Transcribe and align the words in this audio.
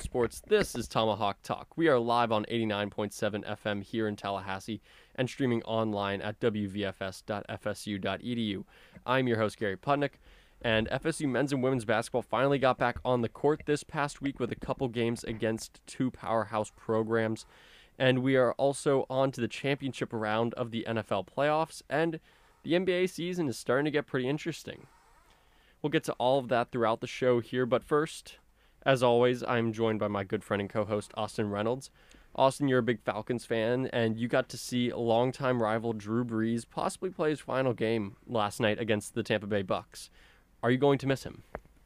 Sports. 0.00 0.42
This 0.46 0.74
is 0.74 0.86
Tomahawk 0.86 1.42
Talk. 1.42 1.76
We 1.76 1.88
are 1.88 1.98
live 1.98 2.30
on 2.30 2.44
89.7 2.44 3.44
FM 3.44 3.82
here 3.82 4.06
in 4.06 4.14
Tallahassee 4.16 4.80
and 5.16 5.28
streaming 5.28 5.62
online 5.64 6.20
at 6.22 6.38
wvfs.fsu.edu. 6.38 6.84
I'm 9.04 9.26
your 9.26 9.38
host, 9.38 9.58
Gary 9.58 9.76
Putnick, 9.76 10.12
and 10.62 10.88
FSU 10.88 11.28
men's 11.28 11.52
and 11.52 11.62
women's 11.62 11.84
basketball 11.84 12.22
finally 12.22 12.58
got 12.58 12.78
back 12.78 12.98
on 13.04 13.22
the 13.22 13.28
court 13.28 13.62
this 13.66 13.82
past 13.82 14.22
week 14.22 14.38
with 14.38 14.52
a 14.52 14.56
couple 14.56 14.86
games 14.88 15.24
against 15.24 15.80
two 15.86 16.10
powerhouse 16.10 16.70
programs. 16.76 17.44
And 17.98 18.22
we 18.22 18.36
are 18.36 18.52
also 18.52 19.04
on 19.10 19.32
to 19.32 19.40
the 19.40 19.48
championship 19.48 20.12
round 20.12 20.54
of 20.54 20.70
the 20.70 20.84
NFL 20.88 21.26
playoffs, 21.26 21.82
and 21.90 22.20
the 22.62 22.74
NBA 22.74 23.10
season 23.10 23.48
is 23.48 23.58
starting 23.58 23.86
to 23.86 23.90
get 23.90 24.06
pretty 24.06 24.28
interesting. 24.28 24.86
We'll 25.82 25.90
get 25.90 26.04
to 26.04 26.12
all 26.14 26.38
of 26.38 26.48
that 26.48 26.70
throughout 26.70 27.00
the 27.00 27.06
show 27.06 27.40
here, 27.40 27.66
but 27.66 27.82
first, 27.82 28.38
as 28.88 29.02
always, 29.02 29.44
I'm 29.44 29.74
joined 29.74 30.00
by 30.00 30.08
my 30.08 30.24
good 30.24 30.42
friend 30.42 30.62
and 30.62 30.70
co 30.70 30.86
host, 30.86 31.12
Austin 31.14 31.50
Reynolds. 31.50 31.90
Austin, 32.34 32.68
you're 32.68 32.78
a 32.78 32.82
big 32.82 33.02
Falcons 33.02 33.44
fan, 33.44 33.86
and 33.92 34.16
you 34.16 34.28
got 34.28 34.48
to 34.48 34.56
see 34.56 34.90
longtime 34.90 35.62
rival 35.62 35.92
Drew 35.92 36.24
Brees 36.24 36.64
possibly 36.68 37.10
play 37.10 37.28
his 37.28 37.40
final 37.40 37.74
game 37.74 38.16
last 38.26 38.60
night 38.60 38.80
against 38.80 39.14
the 39.14 39.22
Tampa 39.22 39.46
Bay 39.46 39.60
Bucks. 39.60 40.08
Are 40.62 40.70
you 40.70 40.78
going 40.78 40.96
to 41.00 41.06
miss 41.06 41.24
him? 41.24 41.42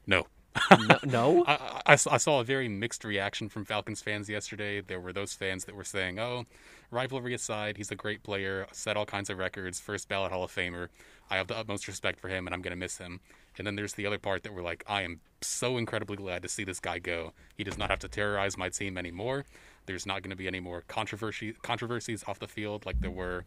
No. 0.07 0.27
no? 0.71 0.99
no? 1.05 1.45
I, 1.45 1.83
I, 1.87 1.93
I, 1.93 2.19
saw 2.19 2.39
a 2.39 2.45
very 2.45 2.69
mixed 2.69 3.03
reaction 3.05 3.49
from 3.49 3.65
Falcons 3.65 4.01
fans 4.01 4.29
yesterday. 4.29 4.81
There 4.81 5.01
were 5.01 5.13
those 5.13 5.33
fans 5.33 5.65
that 5.65 5.75
were 5.75 5.85
saying, 5.85 6.21
oh, 6.21 6.45
rivalry 6.93 7.35
aside, 7.35 7.79
he's 7.79 7.91
a 7.91 7.97
great 7.97 8.23
player, 8.23 8.69
set 8.71 8.97
all 8.97 9.07
kinds 9.07 9.29
of 9.29 9.39
records, 9.39 9.81
first 9.81 10.09
ballot 10.09 10.31
Hall 10.31 10.45
of 10.45 10.55
Famer. 10.55 10.89
I 11.31 11.37
have 11.37 11.49
the 11.49 11.57
utmost 11.57 11.89
respect 11.89 12.21
for 12.21 12.29
him, 12.29 12.47
and 12.47 12.55
I'm 12.55 12.63
going 12.63 12.73
to 12.73 12.77
miss 12.77 12.99
him. 12.99 13.21
And 13.59 13.67
then 13.67 13.77
there's 13.77 13.95
the 13.95 14.07
other 14.07 14.19
part 14.19 14.43
that 14.45 14.55
we're 14.55 14.63
like, 14.63 14.85
I 14.87 15.03
am 15.03 15.21
so 15.41 15.77
incredibly 15.77 16.17
glad 16.17 16.43
to 16.43 16.49
see 16.49 16.65
this 16.65 16.81
guy 16.81 16.99
go. 16.99 17.33
He 17.57 17.65
does 17.65 17.79
not 17.79 17.91
have 17.91 17.99
to 18.01 18.09
terrorize 18.09 18.57
my 18.57 18.69
team 18.69 18.97
anymore. 18.97 19.45
There's 19.87 20.07
not 20.07 20.23
going 20.23 20.31
to 20.31 20.37
be 20.37 20.47
any 20.47 20.61
more 20.61 20.83
controversy 20.89 21.55
controversies 21.63 22.25
off 22.27 22.39
the 22.39 22.47
field 22.47 22.87
like 22.87 23.01
there 23.01 23.11
were 23.11 23.45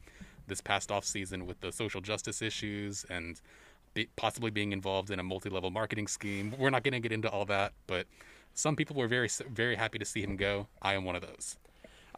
this 0.48 0.62
past 0.62 0.92
off 0.92 1.06
season 1.06 1.46
with 1.46 1.60
the 1.62 1.72
social 1.72 2.02
justice 2.02 2.42
issues 2.42 3.06
and 3.10 3.40
be, 3.94 4.10
possibly 4.16 4.52
being 4.52 4.72
involved 4.74 5.10
in 5.10 5.20
a 5.20 5.24
multi-level 5.24 5.72
marketing 5.72 6.08
scheme. 6.08 6.54
We're 6.58 6.70
not 6.70 6.84
going 6.84 6.94
to 6.94 7.00
get 7.00 7.12
into 7.12 7.30
all 7.30 7.46
that, 7.46 7.74
but 7.88 8.06
some 8.54 8.76
people 8.76 8.96
were 8.96 9.08
very 9.08 9.30
very 9.50 9.76
happy 9.76 9.98
to 9.98 10.06
see 10.06 10.22
him 10.22 10.36
go. 10.36 10.68
I 10.82 10.94
am 10.94 11.06
one 11.06 11.16
of 11.16 11.22
those. 11.22 11.58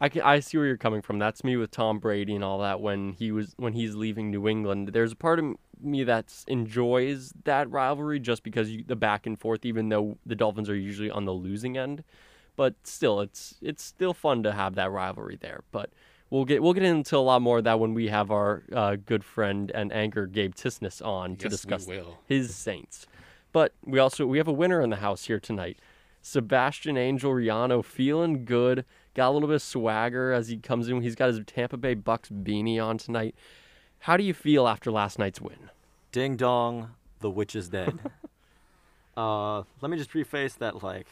I 0.00 0.08
can, 0.08 0.22
I 0.22 0.40
see 0.40 0.56
where 0.56 0.66
you're 0.66 0.76
coming 0.76 1.02
from. 1.02 1.18
That's 1.18 1.42
me 1.42 1.56
with 1.56 1.70
Tom 1.70 1.98
Brady 1.98 2.34
and 2.34 2.44
all 2.44 2.60
that 2.60 2.80
when 2.80 3.12
he 3.12 3.32
was 3.32 3.54
when 3.56 3.72
he's 3.72 3.94
leaving 3.94 4.30
New 4.30 4.46
England. 4.46 4.88
There's 4.88 5.12
a 5.12 5.16
part 5.16 5.38
of 5.38 5.56
me 5.80 6.04
that 6.04 6.32
enjoys 6.46 7.32
that 7.44 7.70
rivalry 7.70 8.20
just 8.20 8.42
because 8.42 8.70
you, 8.70 8.84
the 8.86 8.96
back 8.96 9.26
and 9.26 9.38
forth, 9.38 9.64
even 9.64 9.88
though 9.88 10.18
the 10.24 10.34
Dolphins 10.34 10.70
are 10.70 10.76
usually 10.76 11.10
on 11.10 11.24
the 11.24 11.32
losing 11.32 11.76
end. 11.76 12.04
But 12.56 12.74
still, 12.84 13.20
it's 13.20 13.56
it's 13.60 13.82
still 13.82 14.14
fun 14.14 14.42
to 14.44 14.52
have 14.52 14.76
that 14.76 14.90
rivalry 14.90 15.36
there. 15.40 15.62
But 15.72 15.90
we'll 16.30 16.44
get 16.44 16.62
we'll 16.62 16.74
get 16.74 16.84
into 16.84 17.16
a 17.16 17.18
lot 17.18 17.42
more 17.42 17.58
of 17.58 17.64
that 17.64 17.80
when 17.80 17.94
we 17.94 18.08
have 18.08 18.30
our 18.30 18.62
uh, 18.72 18.96
good 19.04 19.24
friend 19.24 19.70
and 19.74 19.92
anchor 19.92 20.26
Gabe 20.26 20.54
Tisness 20.54 21.04
on 21.04 21.36
to 21.36 21.44
yes, 21.46 21.52
discuss 21.52 21.88
his 22.26 22.54
Saints. 22.54 23.06
But 23.52 23.74
we 23.84 23.98
also 23.98 24.26
we 24.26 24.38
have 24.38 24.48
a 24.48 24.52
winner 24.52 24.80
in 24.80 24.90
the 24.90 24.96
house 24.96 25.24
here 25.24 25.40
tonight. 25.40 25.78
Sebastian 26.20 26.96
Angel 26.96 27.32
Riano 27.32 27.82
feeling 27.82 28.44
good, 28.44 28.84
got 29.14 29.28
a 29.28 29.32
little 29.32 29.48
bit 29.48 29.56
of 29.56 29.62
swagger 29.62 30.32
as 30.32 30.48
he 30.48 30.58
comes 30.58 30.88
in. 30.88 31.02
He's 31.02 31.14
got 31.14 31.28
his 31.28 31.40
Tampa 31.46 31.76
Bay 31.76 31.94
Bucks 31.94 32.28
beanie 32.30 32.82
on 32.82 32.98
tonight. 32.98 33.34
How 34.00 34.16
do 34.16 34.24
you 34.24 34.34
feel 34.34 34.68
after 34.68 34.90
last 34.90 35.18
night's 35.18 35.40
win? 35.40 35.70
Ding 36.12 36.36
dong, 36.36 36.90
the 37.20 37.30
witch 37.30 37.56
is 37.56 37.68
dead. 37.68 37.98
uh, 39.16 39.58
let 39.80 39.90
me 39.90 39.96
just 39.96 40.10
preface 40.10 40.54
that, 40.54 40.82
like, 40.82 41.08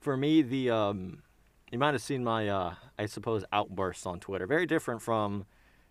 for 0.00 0.16
me, 0.16 0.42
the 0.42 0.70
um, 0.70 1.22
you 1.70 1.78
might 1.78 1.94
have 1.94 2.02
seen 2.02 2.24
my, 2.24 2.48
uh, 2.48 2.74
I 2.98 3.06
suppose, 3.06 3.44
outbursts 3.52 4.06
on 4.06 4.20
Twitter. 4.20 4.46
Very 4.46 4.66
different 4.66 5.02
from 5.02 5.46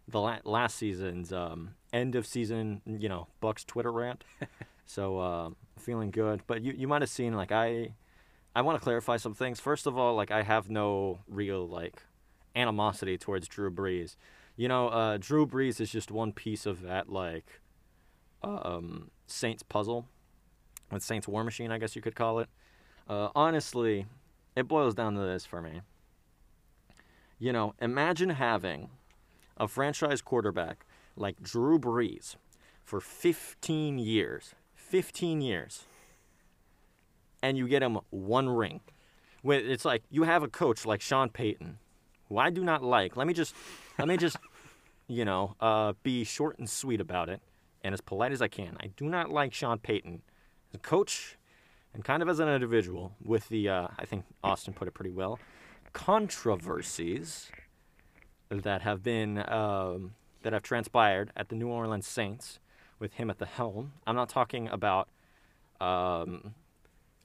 the 0.08 0.20
la- 0.20 0.40
last 0.44 0.78
season's 0.78 1.32
um, 1.32 1.76
end 1.92 2.16
of 2.16 2.26
season, 2.26 2.82
you 2.86 3.10
know, 3.10 3.28
Bucks 3.42 3.64
Twitter 3.64 3.92
rant. 3.92 4.24
so 4.86 5.20
uh, 5.20 5.50
feeling 5.78 6.12
good, 6.12 6.42
but 6.48 6.62
you 6.62 6.74
you 6.74 6.88
might 6.88 7.02
have 7.02 7.10
seen 7.10 7.34
like 7.34 7.52
I, 7.52 7.94
I 8.56 8.62
want 8.62 8.80
to 8.80 8.84
clarify 8.84 9.18
some 9.18 9.34
things. 9.34 9.60
First 9.60 9.88
of 9.88 9.98
all, 9.98 10.16
like 10.16 10.32
I 10.32 10.44
have 10.44 10.70
no 10.70 11.20
real 11.28 11.68
like 11.68 12.04
animosity 12.56 13.18
towards 13.18 13.48
Drew 13.48 13.72
Brees 13.72 14.16
you 14.56 14.68
know, 14.68 14.90
uh, 14.90 15.18
Drew 15.18 15.48
Brees 15.48 15.82
is 15.82 15.92
just 15.92 16.12
one 16.12 16.32
piece 16.32 16.66
of 16.66 16.82
that 16.82 17.10
like 17.10 17.60
um, 18.44 19.10
Saints 19.26 19.64
puzzle, 19.64 20.06
with 20.92 21.02
Saints 21.02 21.28
War 21.28 21.44
Machine, 21.44 21.72
I 21.72 21.78
guess 21.78 21.96
you 21.96 22.02
could 22.02 22.16
call 22.16 22.40
it. 22.40 22.50
Uh, 23.10 23.30
honestly, 23.36 24.06
it 24.56 24.68
boils 24.68 24.94
down 24.94 25.16
to 25.16 25.22
this 25.22 25.46
for 25.46 25.62
me. 25.62 25.82
You 27.40 27.52
know, 27.52 27.74
imagine 27.82 28.30
having 28.30 28.90
a 29.58 29.68
franchise 29.68 30.22
quarterback 30.22 30.86
like 31.16 31.42
Drew 31.42 31.80
Brees 31.80 32.36
for 32.84 33.02
15 33.02 33.98
years. 33.98 34.54
15 34.76 35.42
years. 35.42 35.86
And 37.44 37.58
you 37.58 37.68
get 37.68 37.84
him 37.84 38.00
one 38.10 38.50
ring. 38.50 38.82
It's 39.44 39.86
like 39.86 40.04
you 40.10 40.24
have 40.24 40.42
a 40.42 40.48
coach 40.48 40.86
like 40.86 41.02
Sean 41.02 41.30
Payton, 41.30 41.78
who 42.30 42.40
I 42.40 42.50
do 42.50 42.64
not 42.64 42.82
like. 42.82 43.16
Let 43.16 43.28
me 43.28 43.34
just 43.34 43.54
let 44.00 44.08
me 44.08 44.18
just, 44.18 44.38
you 45.08 45.26
know, 45.26 45.56
uh, 45.60 45.94
be 46.02 46.24
short 46.24 46.58
and 46.58 46.68
sweet 46.68 47.00
about 47.00 47.30
it 47.30 47.42
and 47.84 47.94
as 47.94 48.02
polite 48.02 48.32
as 48.32 48.42
I 48.42 48.48
can. 48.48 48.78
I 48.80 48.88
do 48.88 49.06
not 49.06 49.30
like 49.30 49.54
Sean 49.54 49.78
Payton 49.78 50.22
as 50.72 50.76
a 50.76 50.80
coach 50.80 51.38
and 51.94 52.04
kind 52.04 52.24
of 52.24 52.30
as 52.30 52.40
an 52.40 52.48
individual 52.48 53.14
with 53.24 53.50
the, 53.50 53.70
uh, 53.70 53.88
I 54.00 54.06
think 54.06 54.26
Austin 54.44 54.74
put 54.74 54.88
it 54.88 54.94
pretty 54.94 55.12
well, 55.12 55.40
controversies 55.92 57.52
that 58.50 58.82
have 58.82 59.04
been, 59.04 59.40
um, 59.50 60.14
that 60.44 60.54
have 60.54 60.64
transpired 60.64 61.32
at 61.36 61.50
the 61.50 61.56
New 61.56 61.68
Orleans 61.68 62.08
Saints 62.08 62.60
with 63.00 63.14
him 63.14 63.30
at 63.30 63.38
the 63.38 63.46
helm. 63.46 63.94
I'm 64.08 64.16
not 64.16 64.30
talking 64.30 64.68
about 64.70 65.10
um, 65.80 66.56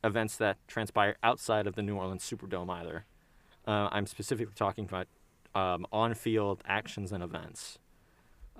events 0.04 0.36
that 0.36 0.56
transpire 0.66 1.16
outside 1.22 1.66
of 1.66 1.74
the 1.74 1.82
New 1.82 1.96
Orleans 1.96 2.22
Superdome 2.22 2.70
either. 2.70 3.04
Uh, 3.66 3.88
I'm 3.90 4.06
specifically 4.06 4.54
talking 4.54 4.84
about 4.84 5.08
um, 5.54 5.86
on-field 5.92 6.62
actions 6.66 7.12
and 7.12 7.22
events. 7.22 7.78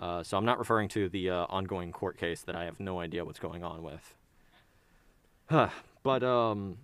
Uh, 0.00 0.22
so 0.22 0.36
I'm 0.36 0.44
not 0.44 0.58
referring 0.58 0.88
to 0.90 1.08
the 1.08 1.30
uh, 1.30 1.46
ongoing 1.48 1.92
court 1.92 2.18
case 2.18 2.42
that 2.42 2.54
I 2.54 2.64
have 2.64 2.78
no 2.78 3.00
idea 3.00 3.24
what's 3.24 3.38
going 3.40 3.64
on 3.64 3.82
with. 3.82 4.14
but 6.02 6.22
um, 6.22 6.78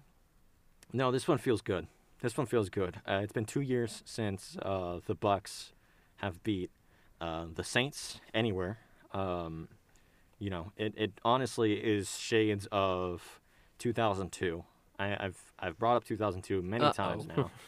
no, 0.93 1.11
this 1.11 1.29
one 1.29 1.39
feels 1.39 1.61
good. 1.61 1.87
This 2.23 2.37
one 2.37 2.47
feels 2.47 2.71
good. 2.71 3.01
Uh, 3.07 3.21
it's 3.23 3.33
been 3.33 3.45
two 3.45 3.61
years 3.61 4.03
since 4.07 4.57
uh, 4.63 5.01
the 5.07 5.15
Bucks 5.15 5.73
have 6.17 6.43
beat 6.43 6.71
uh, 7.21 7.47
the 7.55 7.63
Saints 7.63 8.21
anywhere. 8.33 8.79
Um, 9.13 9.69
you 10.39 10.51
know, 10.51 10.73
it, 10.77 10.95
it 10.97 11.13
honestly 11.25 11.75
is 11.75 12.19
shades 12.19 12.67
of 12.73 13.41
2002. 13.85 14.65
I, 14.99 15.09
have 15.09 15.37
I've 15.59 15.79
brought 15.79 15.97
up 15.97 16.05
2002 16.05 16.63
many 16.63 16.85
Uh-oh. 16.85 16.93
times 16.93 17.27
now. 17.27 17.51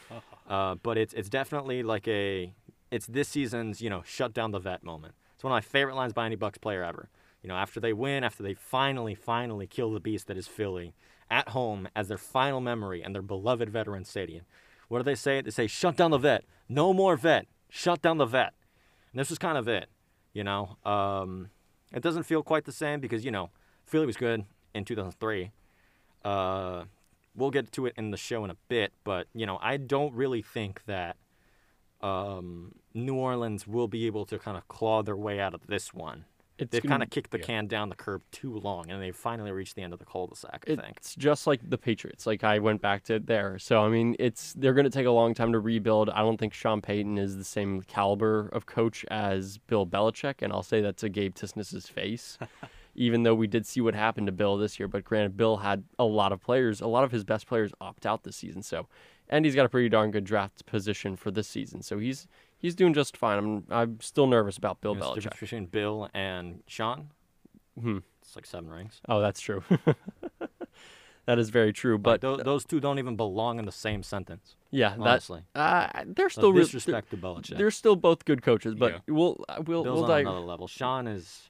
Uh, 0.47 0.75
but 0.75 0.97
it's 0.97 1.13
it's 1.13 1.27
definitely 1.27 1.83
like 1.83 2.07
a 2.07 2.53
it's 2.89 3.05
this 3.07 3.27
season's 3.27 3.81
you 3.81 3.89
know 3.89 4.01
shut 4.05 4.33
down 4.33 4.51
the 4.51 4.59
vet 4.59 4.81
moment. 4.81 5.13
It's 5.35 5.43
one 5.43 5.51
of 5.51 5.57
my 5.57 5.59
favorite 5.59 5.95
lines 5.97 6.13
by 6.13 6.25
any 6.25 6.37
Bucks 6.37 6.57
player 6.57 6.85
ever. 6.85 7.09
You 7.43 7.49
know, 7.49 7.55
after 7.55 7.81
they 7.81 7.91
win, 7.91 8.23
after 8.23 8.43
they 8.43 8.53
finally 8.53 9.13
finally 9.13 9.67
kill 9.67 9.91
the 9.91 9.99
beast 9.99 10.27
that 10.27 10.37
is 10.37 10.47
Philly 10.47 10.93
at 11.29 11.49
home 11.49 11.89
as 11.97 12.07
their 12.07 12.17
final 12.17 12.61
memory 12.61 13.03
and 13.03 13.13
their 13.13 13.21
beloved 13.21 13.69
veteran 13.69 14.05
stadium. 14.05 14.45
What 14.87 14.99
do 14.99 15.03
they 15.03 15.15
say? 15.15 15.41
They 15.41 15.51
say 15.51 15.67
shut 15.67 15.97
down 15.97 16.11
the 16.11 16.17
vet. 16.17 16.45
No 16.69 16.93
more 16.93 17.17
vet. 17.17 17.47
Shut 17.69 18.01
down 18.01 18.17
the 18.17 18.25
vet. 18.25 18.53
And 19.11 19.19
this 19.19 19.29
was 19.29 19.37
kind 19.37 19.57
of 19.57 19.67
it. 19.67 19.89
You 20.31 20.45
know, 20.45 20.77
um, 20.85 21.49
it 21.91 22.01
doesn't 22.01 22.23
feel 22.23 22.41
quite 22.41 22.63
the 22.63 22.71
same 22.71 23.01
because 23.01 23.25
you 23.25 23.31
know 23.31 23.49
Philly 23.85 24.05
was 24.05 24.15
good 24.15 24.45
in 24.73 24.85
2003. 24.85 25.51
Uh, 26.23 26.83
we'll 27.35 27.51
get 27.51 27.71
to 27.73 27.85
it 27.85 27.93
in 27.97 28.11
the 28.11 28.17
show 28.17 28.43
in 28.43 28.51
a 28.51 28.57
bit, 28.67 28.93
but 29.03 29.27
you 29.33 29.45
know, 29.45 29.59
I 29.61 29.77
don't 29.77 30.13
really 30.13 30.41
think 30.41 30.81
that 30.85 31.17
um, 32.01 32.75
New 32.93 33.15
Orleans 33.15 33.67
will 33.67 33.87
be 33.87 34.05
able 34.05 34.25
to 34.25 34.37
kind 34.37 34.57
of 34.57 34.67
claw 34.67 35.03
their 35.03 35.15
way 35.15 35.39
out 35.39 35.53
of 35.53 35.67
this 35.67 35.93
one. 35.93 36.25
It's 36.59 36.71
They've 36.71 36.83
kind 36.83 37.03
of 37.03 37.11
kicked 37.11 37.29
the 37.29 37.37
yeah. 37.37 37.45
can 37.45 37.67
down 37.67 37.89
the 37.89 37.95
curb 37.95 38.23
too 38.31 38.57
long, 38.57 38.89
and 38.89 38.99
they've 38.99 39.15
finally 39.15 39.51
reached 39.51 39.75
the 39.75 39.83
end 39.83 39.93
of 39.93 39.99
the 39.99 40.05
cul-de-sac. 40.05 40.65
I 40.67 40.71
it's 40.71 40.81
think 40.81 40.97
it's 40.97 41.15
just 41.15 41.45
like 41.45 41.69
the 41.69 41.77
Patriots. 41.77 42.25
Like 42.25 42.43
I 42.43 42.57
went 42.57 42.81
back 42.81 43.03
to 43.05 43.19
there, 43.19 43.59
so 43.59 43.83
I 43.83 43.89
mean, 43.89 44.15
it's 44.17 44.53
they're 44.53 44.73
going 44.73 44.85
to 44.85 44.89
take 44.89 45.05
a 45.05 45.11
long 45.11 45.35
time 45.35 45.51
to 45.51 45.59
rebuild. 45.59 46.09
I 46.09 46.21
don't 46.21 46.37
think 46.37 46.53
Sean 46.53 46.81
Payton 46.81 47.19
is 47.19 47.37
the 47.37 47.43
same 47.43 47.83
caliber 47.83 48.49
of 48.53 48.65
coach 48.65 49.05
as 49.11 49.59
Bill 49.59 49.85
Belichick, 49.85 50.41
and 50.41 50.51
I'll 50.51 50.63
say 50.63 50.81
that 50.81 50.97
to 50.97 51.09
Gabe 51.09 51.35
Tisness's 51.35 51.87
face. 51.87 52.39
even 52.97 53.23
though 53.23 53.35
we 53.35 53.47
did 53.47 53.65
see 53.65 53.79
what 53.79 53.95
happened 53.95 54.27
to 54.27 54.33
Bill 54.33 54.57
this 54.57 54.77
year. 54.79 54.87
But 54.89 55.05
granted, 55.05 55.37
Bill 55.37 55.57
had 55.57 55.83
a 55.97 56.03
lot 56.03 56.31
of 56.33 56.41
players, 56.41 56.81
a 56.81 56.87
lot 56.87 57.03
of 57.05 57.11
his 57.11 57.23
best 57.23 57.47
players 57.47 57.71
opt 57.79 58.05
out 58.05 58.23
this 58.23 58.35
season. 58.35 58.61
So, 58.63 58.87
and 59.29 59.45
he's 59.45 59.55
got 59.55 59.65
a 59.65 59.69
pretty 59.69 59.87
darn 59.89 60.11
good 60.11 60.25
draft 60.25 60.65
position 60.65 61.15
for 61.15 61.31
this 61.31 61.47
season. 61.47 61.81
So 61.81 61.97
he's 61.99 62.27
he's 62.57 62.75
doing 62.75 62.93
just 62.93 63.15
fine. 63.15 63.37
I'm 63.37 63.63
I'm 63.69 63.99
still 64.01 64.27
nervous 64.27 64.57
about 64.57 64.81
Bill 64.81 64.95
Belichick. 64.95 65.13
difference 65.21 65.39
between 65.39 65.65
Bill 65.67 66.09
and 66.13 66.63
Sean. 66.67 67.09
Hmm. 67.79 67.99
It's 68.21 68.35
like 68.35 68.45
seven 68.45 68.69
rings. 68.69 68.99
Oh, 69.07 69.21
that's 69.21 69.39
true. 69.39 69.63
that 71.25 71.39
is 71.39 71.49
very 71.49 71.73
true. 71.73 71.97
But 71.97 72.21
Tho- 72.21 72.37
those 72.37 72.65
two 72.65 72.79
don't 72.79 72.99
even 72.99 73.15
belong 73.15 73.59
in 73.59 73.65
the 73.65 73.71
same 73.71 74.03
sentence. 74.03 74.55
yeah, 74.71 74.89
that 74.89 74.99
Honestly, 74.99 75.41
uh, 75.55 75.87
they're 76.05 76.29
So 76.29 76.41
still 76.41 76.53
re- 76.53 76.61
disrespect 76.63 77.11
to 77.11 77.17
Belichick. 77.17 77.57
They're 77.57 77.71
still 77.71 77.95
both 77.95 78.25
good 78.25 78.41
coaches, 78.41 78.75
but 78.75 78.93
Yeah. 78.93 78.99
we'll 79.13 79.43
uh, 79.49 79.61
we'll 79.65 79.83
Bill's 79.83 80.01
we'll 80.01 80.11
on 80.11 80.17
dig- 80.17 80.27
another 80.27 80.39
level. 80.45 80.67
Sean 80.67 81.07
is, 81.07 81.49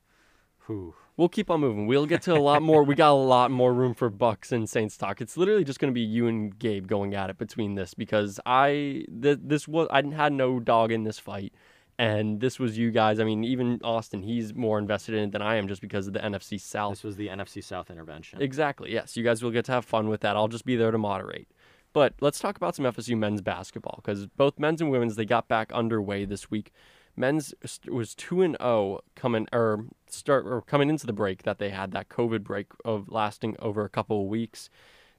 who 0.59 0.93
we'll 1.17 1.29
keep 1.29 1.49
on 1.49 1.59
moving. 1.59 1.87
We'll 1.87 2.05
get 2.05 2.21
to 2.23 2.33
a 2.33 2.39
lot 2.39 2.61
more. 2.61 2.83
we 2.83 2.95
got 2.95 3.11
a 3.11 3.13
lot 3.13 3.51
more 3.51 3.73
room 3.73 3.93
for 3.93 4.09
Bucks 4.09 4.51
and 4.51 4.69
Saints 4.69 4.95
talk. 4.97 5.19
It's 5.19 5.35
literally 5.35 5.63
just 5.63 5.79
going 5.79 5.91
to 5.91 5.95
be 5.95 6.01
you 6.01 6.27
and 6.27 6.57
Gabe 6.57 6.87
going 6.87 7.13
at 7.15 7.29
it 7.29 7.37
between 7.37 7.75
this 7.75 7.93
because 7.93 8.39
I 8.45 9.03
th- 9.21 9.39
this 9.43 9.67
was 9.67 9.87
I 9.91 10.03
had 10.15 10.33
no 10.33 10.59
dog 10.59 10.91
in 10.91 11.03
this 11.03 11.19
fight, 11.19 11.53
and 11.97 12.39
this 12.39 12.59
was 12.59 12.77
you 12.77 12.91
guys. 12.91 13.19
I 13.19 13.23
mean, 13.23 13.43
even 13.43 13.81
Austin, 13.83 14.21
he's 14.21 14.53
more 14.53 14.79
invested 14.79 15.15
in 15.15 15.25
it 15.25 15.31
than 15.31 15.41
I 15.41 15.55
am 15.55 15.67
just 15.67 15.81
because 15.81 16.07
of 16.07 16.13
the 16.13 16.19
NFC 16.19 16.61
South. 16.61 16.93
this 16.93 17.03
was 17.03 17.15
the 17.17 17.27
NFC 17.27 17.63
South 17.63 17.89
intervention. 17.89 18.41
Exactly. 18.41 18.93
Yes, 18.93 19.17
you 19.17 19.23
guys 19.23 19.43
will 19.43 19.51
get 19.51 19.65
to 19.65 19.71
have 19.73 19.85
fun 19.85 20.07
with 20.07 20.21
that. 20.21 20.35
I'll 20.35 20.47
just 20.47 20.65
be 20.65 20.75
there 20.75 20.91
to 20.91 20.97
moderate. 20.97 21.49
But 21.93 22.13
let's 22.21 22.37
talk 22.37 22.57
about 22.57 22.75
some 22.75 22.85
FSU 22.85 23.17
men's 23.17 23.41
basketball 23.41 24.01
because 24.03 24.27
both 24.27 24.59
men's 24.59 24.81
and 24.81 24.91
women's 24.91 25.15
they 25.15 25.25
got 25.25 25.47
back 25.47 25.71
underway 25.71 26.25
this 26.25 26.51
week. 26.51 26.71
Men's 27.15 27.55
was 27.87 28.13
two 28.13 28.43
and 28.43 28.55
zero 28.61 28.99
coming 29.15 29.47
or 29.51 29.85
start 30.09 30.45
or 30.45 30.61
coming 30.61 30.89
into 30.89 31.05
the 31.05 31.13
break 31.13 31.43
that 31.43 31.59
they 31.59 31.69
had 31.69 31.91
that 31.91 32.09
COVID 32.09 32.43
break 32.43 32.67
of 32.85 33.09
lasting 33.09 33.55
over 33.59 33.83
a 33.83 33.89
couple 33.89 34.21
of 34.21 34.27
weeks. 34.27 34.69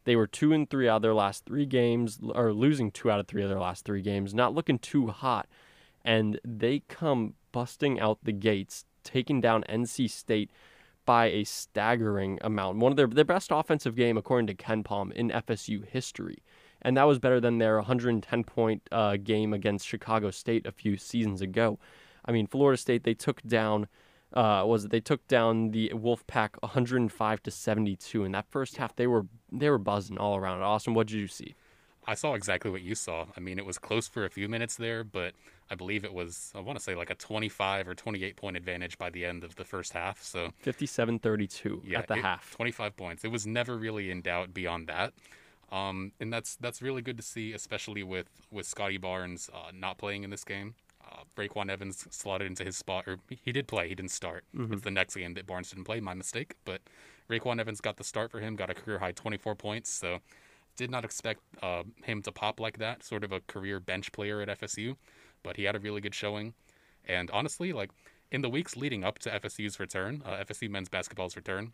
They 0.05 0.17
were 0.17 0.27
two 0.27 0.53
and 0.53 0.69
three 0.69 0.89
out 0.89 0.97
of 0.97 1.03
their 1.03 1.15
last 1.15 1.45
three 1.45 1.67
games, 1.67 2.19
or 2.35 2.53
losing 2.53 2.91
two 2.91 3.11
out 3.11 3.21
of 3.21 3.27
three 3.27 3.43
of 3.43 3.49
their 3.49 3.61
last 3.61 3.85
three 3.85 4.01
games. 4.01 4.33
Not 4.33 4.55
looking 4.55 4.79
too 4.79 5.09
hot, 5.09 5.49
and 6.05 6.41
they 6.45 6.81
come 6.89 7.35
busting 7.53 8.01
out 8.01 8.19
the 8.23 8.33
gates, 8.33 8.85
taking 9.05 9.41
down 9.41 9.65
NC 9.69 10.09
State 10.09 10.51
by 11.05 11.27
a 11.27 11.45
staggering 11.45 12.39
amount. 12.43 12.79
One 12.79 12.93
of 12.93 12.97
their 12.97 13.07
their 13.07 13.25
best 13.25 13.51
offensive 13.51 13.97
game, 13.97 14.17
according 14.17 14.47
to 14.47 14.55
KenPom, 14.55 15.13
in 15.13 15.31
FSU 15.31 15.87
history, 15.87 16.39
and 16.81 16.97
that 16.97 17.05
was 17.05 17.19
better 17.19 17.41
than 17.41 17.59
their 17.59 17.77
110 17.77 18.45
point 18.45 18.83
uh, 18.91 19.17
game 19.17 19.53
against 19.53 19.87
Chicago 19.87 20.31
State 20.31 20.67
a 20.67 20.73
few 20.73 20.97
seasons 20.97 21.43
ago. 21.43 21.79
I 22.25 22.33
mean, 22.33 22.47
Florida 22.47 22.79
State 22.79 23.05
they 23.05 23.15
took 23.15 23.43
down. 23.43 23.89
Uh, 24.33 24.63
was 24.67 24.85
it 24.85 24.91
they 24.91 25.01
took 25.01 25.27
down 25.27 25.71
the 25.71 25.91
Wolfpack 25.95 26.51
105 26.61 27.43
to 27.43 27.51
72 27.51 28.25
in 28.25 28.33
that 28.33 28.47
first 28.51 28.77
half? 28.77 28.95
They 28.95 29.07
were 29.07 29.27
they 29.51 29.71
were 29.71 29.79
buzzing 29.79 30.19
all 30.19 30.37
around. 30.37 30.63
Awesome. 30.63 30.95
What 30.95 31.07
did 31.07 31.17
you 31.17 31.29
see? 31.29 31.55
I 32.07 32.15
saw 32.15 32.33
exactly 32.35 32.71
what 32.71 32.81
you 32.81 32.95
saw. 32.95 33.27
I 33.37 33.41
mean, 33.41 33.59
it 33.59 33.67
was 33.67 33.79
close 33.79 34.09
for 34.09 34.25
a 34.25 34.31
few 34.31 34.49
minutes 34.49 34.77
there, 34.77 35.05
but 35.05 35.35
I 35.71 35.75
believe 35.75 36.05
it 36.05 36.15
was, 36.15 36.51
I 36.55 36.61
want 36.61 36.79
to 36.79 36.83
say 36.83 36.95
like 36.95 37.11
a 37.11 37.15
25 37.15 37.87
or 37.87 37.95
28 37.95 38.35
point 38.37 38.57
advantage 38.57 38.97
by 38.97 39.11
the 39.11 39.27
end 39.27 39.45
of 39.45 39.57
the 39.57 39.65
first 39.65 39.93
half. 39.93 40.23
So, 40.23 40.51
57-32 40.65 41.83
yeah, 41.85 41.99
at 41.99 42.09
the 42.09 42.15
it- 42.17 42.23
half. 42.25 42.55
25 42.57 42.97
points. 42.97 43.25
It 43.25 43.29
was 43.31 43.47
never 43.47 43.77
really 43.77 44.11
in 44.11 44.23
doubt 44.23 44.55
beyond 44.55 44.87
that. 44.89 45.13
Um, 45.71 46.13
and 46.19 46.33
that's 46.33 46.57
that's 46.57 46.81
really 46.81 47.03
good 47.03 47.19
to 47.19 47.23
see, 47.23 47.53
especially 47.53 48.03
with 48.03 48.31
with 48.51 48.65
Scotty 48.65 48.97
Barnes 48.97 49.51
uh, 49.53 49.71
not 49.75 49.99
playing 49.99 50.25
in 50.25 50.31
this 50.31 50.43
game. 50.45 50.75
Uh, 51.11 51.23
RayQuan 51.37 51.71
Evans 51.71 52.07
slotted 52.11 52.47
into 52.47 52.65
his 52.65 52.77
spot, 52.77 53.05
or 53.07 53.19
he 53.29 53.53
did 53.53 53.67
play. 53.67 53.89
He 53.89 53.95
didn't 53.95 54.11
start. 54.11 54.45
It's 54.73 54.83
the 54.83 54.91
next 54.91 55.15
game 55.15 55.35
that 55.35 55.47
Barnes 55.47 55.71
didn't 55.71 55.85
play. 55.85 56.01
My 56.01 56.15
mistake. 56.15 56.55
But 56.65 56.83
RayQuan 57.31 57.61
Evans 57.61 57.81
got 57.81 57.97
the 57.97 58.05
start 58.05 58.31
for 58.31 58.41
him. 58.41 58.57
Got 58.57 58.71
a 58.71 58.75
career 58.75 58.99
high 58.99 59.13
24 59.13 59.55
points. 59.55 59.91
So 59.91 60.19
did 60.77 60.91
not 60.91 61.05
expect 61.05 61.41
uh, 61.63 61.83
him 62.05 62.23
to 62.23 62.33
pop 62.33 62.61
like 62.61 62.79
that. 62.79 63.05
Sort 63.05 63.25
of 63.25 63.33
a 63.33 63.41
career 63.41 63.81
bench 63.81 64.13
player 64.13 64.41
at 64.41 64.61
FSU, 64.61 64.97
but 65.43 65.57
he 65.57 65.65
had 65.65 65.77
a 65.77 65.81
really 65.81 66.01
good 66.01 66.15
showing. 66.15 66.55
And 67.07 67.31
honestly, 67.33 67.73
like 67.73 67.91
in 68.31 68.43
the 68.43 68.49
weeks 68.49 68.77
leading 68.77 69.05
up 69.05 69.19
to 69.21 69.31
FSU's 69.31 69.81
return, 69.81 70.23
uh, 70.25 70.45
FSU 70.45 70.71
men's 70.71 70.89
basketball's 70.89 71.37
return, 71.37 71.73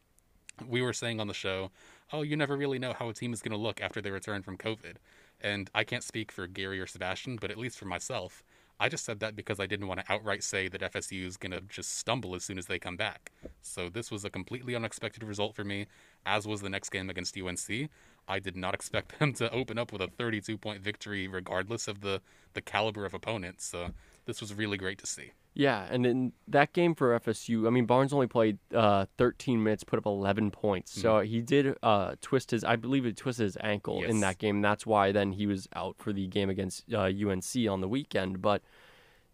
we 0.66 0.81
were 0.81 0.92
saying 0.92 1.20
on 1.20 1.26
the 1.26 1.34
show, 1.34 1.70
oh, 2.12 2.22
you 2.22 2.36
never 2.36 2.56
really 2.56 2.78
know 2.78 2.92
how 2.92 3.08
a 3.08 3.14
team 3.14 3.32
is 3.32 3.42
going 3.42 3.52
to 3.52 3.58
look 3.58 3.81
after 3.81 4.00
they 4.00 4.10
return 4.10 4.42
from 4.42 4.56
COVID. 4.56 4.96
And 5.40 5.69
I 5.75 5.84
can't 5.84 6.04
speak 6.04 6.32
for 6.32 6.46
Gary 6.46 6.81
or 6.81 6.86
Sebastian, 6.86 7.36
but 7.40 7.50
at 7.50 7.58
least 7.58 7.78
for 7.78 7.86
myself, 7.86 8.42
I 8.80 8.88
just 8.88 9.04
said 9.04 9.20
that 9.20 9.36
because 9.36 9.60
I 9.60 9.66
didn't 9.66 9.86
want 9.86 10.00
to 10.00 10.12
outright 10.12 10.42
say 10.42 10.68
that 10.68 10.80
FSU 10.80 11.26
is 11.26 11.36
going 11.36 11.52
to 11.52 11.60
just 11.62 11.96
stumble 11.96 12.34
as 12.34 12.44
soon 12.44 12.58
as 12.58 12.66
they 12.66 12.78
come 12.78 12.96
back. 12.96 13.30
So 13.62 13.88
this 13.88 14.10
was 14.10 14.24
a 14.24 14.30
completely 14.30 14.74
unexpected 14.74 15.22
result 15.22 15.54
for 15.54 15.64
me, 15.64 15.86
as 16.26 16.46
was 16.46 16.60
the 16.60 16.68
next 16.68 16.90
game 16.90 17.08
against 17.08 17.38
UNC. 17.38 17.88
I 18.26 18.38
did 18.40 18.56
not 18.56 18.74
expect 18.74 19.18
them 19.18 19.32
to 19.34 19.50
open 19.52 19.78
up 19.78 19.92
with 19.92 20.02
a 20.02 20.08
32 20.08 20.58
point 20.58 20.82
victory, 20.82 21.28
regardless 21.28 21.86
of 21.86 22.00
the, 22.00 22.20
the 22.54 22.62
caliber 22.62 23.04
of 23.06 23.14
opponents. 23.14 23.64
So 23.64 23.90
this 24.26 24.40
was 24.40 24.54
really 24.54 24.76
great 24.76 24.98
to 24.98 25.06
see. 25.06 25.32
Yeah, 25.54 25.86
and 25.88 26.04
in 26.04 26.32
that 26.48 26.72
game 26.72 26.96
for 26.96 27.18
FSU, 27.18 27.66
I 27.66 27.70
mean 27.70 27.86
Barnes 27.86 28.12
only 28.12 28.26
played 28.26 28.58
uh, 28.74 29.06
13 29.18 29.62
minutes, 29.62 29.84
put 29.84 29.98
up 29.98 30.06
11 30.06 30.50
points. 30.50 31.00
So 31.00 31.20
he 31.20 31.40
did 31.40 31.76
uh, 31.82 32.16
twist 32.20 32.50
his, 32.50 32.64
I 32.64 32.74
believe, 32.74 33.04
he 33.04 33.12
twisted 33.12 33.44
his 33.44 33.56
ankle 33.60 34.02
in 34.02 34.20
that 34.20 34.38
game. 34.38 34.60
That's 34.62 34.84
why 34.84 35.12
then 35.12 35.32
he 35.32 35.46
was 35.46 35.68
out 35.76 35.96
for 35.98 36.12
the 36.12 36.26
game 36.26 36.50
against 36.50 36.92
uh, 36.92 37.02
UNC 37.02 37.68
on 37.70 37.80
the 37.80 37.88
weekend. 37.88 38.42
But 38.42 38.62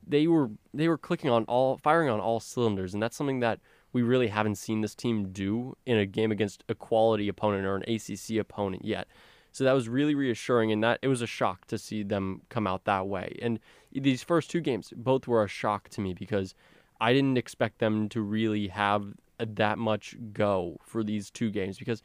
they 0.07 0.27
were 0.27 0.51
they 0.75 0.89
were 0.89 0.99
clicking 0.99 1.31
on 1.31 1.45
all, 1.45 1.79
firing 1.79 2.11
on 2.11 2.21
all 2.21 2.39
cylinders, 2.39 2.93
and 2.93 3.03
that's 3.03 3.17
something 3.17 3.41
that 3.41 3.61
we 3.93 4.03
really 4.03 4.29
haven't 4.29 4.57
seen 4.57 4.83
this 4.83 4.95
team 4.95 5.33
do 5.33 5.77
in 5.87 5.97
a 5.97 6.07
game 6.07 6.31
against 6.31 6.65
a 6.69 6.75
quality 6.75 7.29
opponent 7.29 7.67
or 7.67 7.77
an 7.77 7.83
ACC 7.83 8.37
opponent 8.39 8.85
yet. 8.85 9.09
So 9.53 9.65
that 9.65 9.73
was 9.73 9.89
really 9.89 10.15
reassuring, 10.15 10.71
and 10.71 10.83
that 10.85 11.01
it 11.03 11.09
was 11.09 11.23
a 11.23 11.27
shock 11.27 11.67
to 11.67 11.79
see 11.79 12.03
them 12.03 12.43
come 12.51 12.67
out 12.67 12.85
that 12.85 13.09
way. 13.09 13.37
And 13.43 13.59
these 13.93 14.23
first 14.23 14.51
two 14.51 14.61
games, 14.61 14.93
both 14.97 15.27
were 15.27 15.43
a 15.43 15.49
shock 15.49 15.89
to 15.91 16.01
me 16.01 16.15
because 16.15 16.55
I 17.01 17.13
didn't 17.13 17.39
expect 17.39 17.79
them 17.79 18.09
to 18.11 18.21
really 18.21 18.69
have 18.69 19.15
that 19.39 19.79
much 19.79 20.17
go 20.33 20.77
for 20.85 21.03
these 21.03 21.31
two 21.31 21.51
games 21.51 21.79
because 21.79 22.03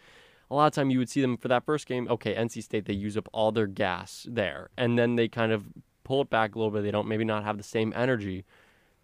a 0.49 0.55
lot 0.55 0.67
of 0.67 0.73
time 0.73 0.89
you 0.89 0.99
would 0.99 1.09
see 1.09 1.21
them 1.21 1.37
for 1.37 1.47
that 1.47 1.65
first 1.65 1.87
game. 1.87 2.07
Okay, 2.09 2.35
NC 2.35 2.63
State 2.63 2.85
they 2.85 2.93
use 2.93 3.17
up 3.17 3.27
all 3.33 3.51
their 3.51 3.67
gas 3.67 4.25
there, 4.29 4.69
and 4.77 4.97
then 4.97 5.15
they 5.15 5.27
kind 5.27 5.51
of 5.51 5.65
pull 6.03 6.21
it 6.21 6.29
back 6.29 6.55
a 6.55 6.57
little 6.57 6.71
bit. 6.71 6.83
They 6.83 6.91
don't 6.91 7.07
maybe 7.07 7.25
not 7.25 7.43
have 7.43 7.57
the 7.57 7.63
same 7.63 7.91
energy, 7.95 8.45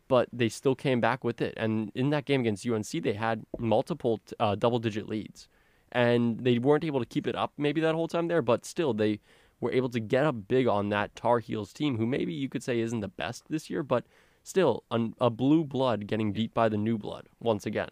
but 0.08 0.30
they 0.32 0.50
still 0.50 0.76
came 0.76 1.02
back 1.02 1.24
with 1.24 1.42
it. 1.42 1.54
And 1.58 1.92
in 1.96 2.12
that 2.12 2.26
game 2.26 2.42
against 2.42 2.68
UNC, 2.68 3.04
they 3.04 3.14
had 3.14 3.44
multiple 3.58 4.20
uh, 4.40 4.56
double-digit 4.56 5.10
leads, 5.10 5.48
and 5.92 6.40
they 6.44 6.60
weren't 6.60 6.84
able 6.84 7.00
to 7.00 7.06
keep 7.06 7.28
it 7.28 7.36
up 7.36 7.54
maybe 7.58 7.82
that 7.82 7.96
whole 7.96 8.08
time 8.08 8.28
there. 8.28 8.44
But 8.44 8.64
still, 8.66 8.94
they 8.94 9.20
were 9.62 9.72
able 9.72 9.90
to 9.90 10.00
get 10.00 10.26
up 10.26 10.48
big 10.48 10.68
on 10.68 10.90
that 10.90 11.16
Tar 11.16 11.40
Heels 11.40 11.72
team, 11.72 11.98
who 11.98 12.06
maybe 12.06 12.34
you 12.34 12.50
could 12.50 12.64
say 12.64 12.80
isn't 12.80 13.00
the 13.00 13.08
best 13.08 13.46
this 13.50 13.70
year, 13.70 13.84
but 13.84 14.04
still 14.44 14.84
an, 14.92 15.14
a 15.22 15.30
blue 15.30 15.64
blood 15.64 16.08
getting 16.08 16.34
beat 16.34 16.54
by 16.54 16.68
the 16.68 16.78
new 16.78 16.98
blood 16.98 17.28
once 17.40 17.66
again. 17.66 17.90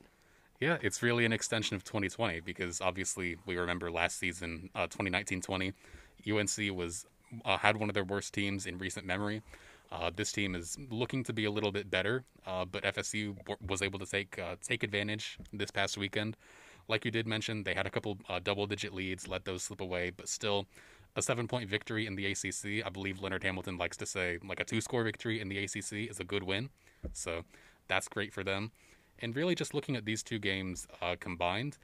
Yeah, 0.59 0.77
it's 0.81 1.01
really 1.01 1.23
an 1.23 1.31
extension 1.31 1.75
of 1.75 1.85
2020 1.85 2.41
because 2.41 2.81
obviously 2.81 3.37
we 3.45 3.55
remember 3.55 3.89
last 3.89 4.17
season, 4.19 4.69
uh, 4.75 4.87
2019-20, 4.87 5.73
UNC 6.29 6.75
was 6.75 7.05
uh, 7.45 7.57
had 7.57 7.77
one 7.77 7.89
of 7.89 7.93
their 7.93 8.03
worst 8.03 8.33
teams 8.33 8.65
in 8.65 8.77
recent 8.77 9.05
memory. 9.05 9.41
Uh, 9.91 10.11
this 10.13 10.31
team 10.31 10.55
is 10.55 10.77
looking 10.91 11.23
to 11.23 11.33
be 11.33 11.45
a 11.45 11.51
little 11.51 11.71
bit 11.71 11.89
better, 11.89 12.23
uh, 12.45 12.65
but 12.65 12.83
FSU 12.83 13.35
w- 13.37 13.57
was 13.67 13.81
able 13.81 13.97
to 13.99 14.05
take 14.05 14.37
uh, 14.37 14.55
take 14.61 14.83
advantage 14.83 15.37
this 15.51 15.71
past 15.71 15.97
weekend. 15.97 16.37
Like 16.87 17.05
you 17.05 17.11
did 17.11 17.25
mention, 17.25 17.63
they 17.63 17.73
had 17.73 17.87
a 17.87 17.89
couple 17.89 18.17
uh, 18.27 18.39
double-digit 18.43 18.93
leads, 18.93 19.27
let 19.27 19.45
those 19.45 19.63
slip 19.63 19.81
away, 19.81 20.09
but 20.09 20.27
still 20.27 20.65
a 21.15 21.21
seven-point 21.21 21.69
victory 21.69 22.05
in 22.05 22.15
the 22.15 22.25
ACC. 22.25 22.85
I 22.85 22.89
believe 22.89 23.21
Leonard 23.21 23.43
Hamilton 23.43 23.77
likes 23.77 23.97
to 23.97 24.05
say 24.05 24.39
like 24.47 24.59
a 24.59 24.65
two-score 24.65 25.03
victory 25.03 25.39
in 25.41 25.49
the 25.49 25.57
ACC 25.63 26.09
is 26.09 26.19
a 26.19 26.23
good 26.23 26.43
win, 26.43 26.69
so 27.13 27.43
that's 27.87 28.07
great 28.07 28.33
for 28.33 28.43
them. 28.43 28.71
And 29.21 29.35
really, 29.35 29.55
just 29.55 29.73
looking 29.73 29.95
at 29.95 30.05
these 30.05 30.23
two 30.23 30.39
games 30.39 30.87
uh, 31.01 31.15
combined, 31.19 31.77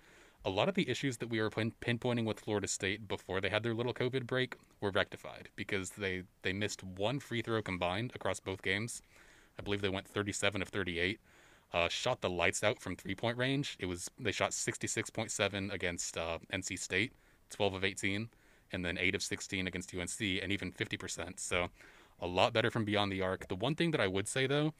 a 0.46 0.50
lot 0.50 0.70
of 0.70 0.75
the 0.75 0.88
issues 0.89 1.17
that 1.17 1.29
we 1.29 1.41
were 1.41 1.50
pin- 1.50 1.74
pinpointing 1.82 2.25
with 2.25 2.39
Florida 2.39 2.67
State 2.67 3.08
before 3.08 3.41
they 3.41 3.50
had 3.50 3.63
their 3.63 3.74
little 3.74 3.94
COVID 3.94 4.27
break 4.27 4.55
were 4.79 4.91
rectified 4.91 5.50
because 5.55 5.89
they, 5.91 6.24
they 6.44 6.53
missed 6.53 6.84
one 6.84 7.20
free 7.20 7.41
throw 7.41 7.62
combined 7.62 8.12
across 8.15 8.39
both 8.39 8.62
games. 8.62 9.01
I 9.60 9.63
believe 9.63 9.82
they 9.82 9.89
went 9.89 10.08
37 10.08 10.62
of 10.62 10.67
38. 10.70 11.20
Uh, 11.74 11.89
shot 11.89 12.22
the 12.22 12.29
lights 12.29 12.63
out 12.63 12.79
from 12.79 12.96
three 12.96 13.15
point 13.15 13.38
range. 13.38 13.75
It 13.79 13.88
was 13.88 14.10
they 14.20 14.32
shot 14.32 14.51
66.7 14.51 15.74
against 15.74 16.15
uh, 16.15 16.38
NC 16.53 16.79
State, 16.79 17.12
12 17.50 17.74
of 17.74 17.84
18, 17.84 18.29
and 18.75 18.86
then 18.86 18.98
8 18.98 19.15
of 19.15 19.24
16 19.24 19.65
against 19.65 19.96
UNC, 19.96 20.20
and 20.20 20.51
even 20.51 20.72
50%. 20.72 21.39
So 21.39 21.70
a 22.22 22.27
lot 22.27 22.53
better 22.53 22.70
from 22.70 22.86
beyond 22.86 23.12
the 23.12 23.22
arc. 23.22 23.48
The 23.48 23.55
one 23.55 23.75
thing 23.75 23.91
that 23.91 24.01
I 24.01 24.08
would 24.08 24.27
say 24.27 24.46
though, 24.46 24.74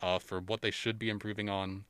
uh, 0.00 0.18
for 0.18 0.40
what 0.40 0.62
they 0.62 0.70
should 0.70 0.98
be 0.98 1.10
improving 1.10 1.48
on 1.50 1.84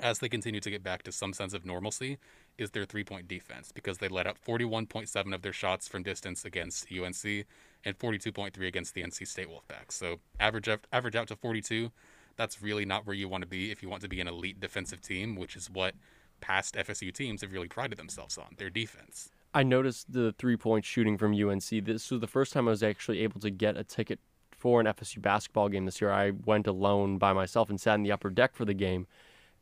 as 0.00 0.18
they 0.18 0.28
continue 0.28 0.60
to 0.60 0.70
get 0.70 0.82
back 0.82 1.02
to 1.04 1.12
some 1.12 1.32
sense 1.32 1.54
of 1.54 1.64
normalcy 1.64 2.18
is 2.58 2.70
their 2.70 2.84
three 2.84 3.04
point 3.04 3.28
defense 3.28 3.72
because 3.72 3.98
they 3.98 4.08
let 4.08 4.26
up 4.26 4.36
41.7 4.44 5.34
of 5.34 5.42
their 5.42 5.52
shots 5.52 5.88
from 5.88 6.02
distance 6.02 6.44
against 6.44 6.86
UNC 6.92 7.46
and 7.84 7.98
42.3 7.98 8.66
against 8.66 8.94
the 8.94 9.02
NC 9.02 9.26
State 9.26 9.48
Wolfpack. 9.48 9.90
So 9.90 10.20
average 10.40 10.68
average 10.92 11.16
out 11.16 11.28
to 11.28 11.36
42. 11.36 11.90
That's 12.36 12.62
really 12.62 12.84
not 12.84 13.06
where 13.06 13.14
you 13.14 13.28
want 13.28 13.42
to 13.42 13.48
be 13.48 13.70
if 13.70 13.82
you 13.82 13.88
want 13.88 14.02
to 14.02 14.08
be 14.08 14.20
an 14.20 14.28
elite 14.28 14.60
defensive 14.60 15.00
team, 15.00 15.36
which 15.36 15.56
is 15.56 15.70
what 15.70 15.94
past 16.40 16.74
FSU 16.74 17.12
teams 17.12 17.42
have 17.42 17.52
really 17.52 17.68
prided 17.68 17.98
themselves 17.98 18.36
on 18.36 18.54
their 18.58 18.70
defense. 18.70 19.30
I 19.54 19.62
noticed 19.62 20.12
the 20.12 20.32
three 20.32 20.56
point 20.56 20.84
shooting 20.84 21.16
from 21.16 21.32
UNC. 21.32 21.84
This 21.84 22.10
was 22.10 22.20
the 22.20 22.26
first 22.26 22.52
time 22.52 22.66
I 22.66 22.72
was 22.72 22.82
actually 22.82 23.20
able 23.20 23.40
to 23.40 23.50
get 23.50 23.76
a 23.76 23.84
ticket 23.84 24.18
for 24.50 24.80
an 24.80 24.86
FSU 24.86 25.22
basketball 25.22 25.68
game 25.68 25.84
this 25.84 26.00
year. 26.00 26.10
I 26.10 26.30
went 26.30 26.66
alone 26.66 27.18
by 27.18 27.32
myself 27.32 27.70
and 27.70 27.80
sat 27.80 27.94
in 27.94 28.02
the 28.02 28.12
upper 28.12 28.30
deck 28.30 28.56
for 28.56 28.64
the 28.64 28.74
game. 28.74 29.06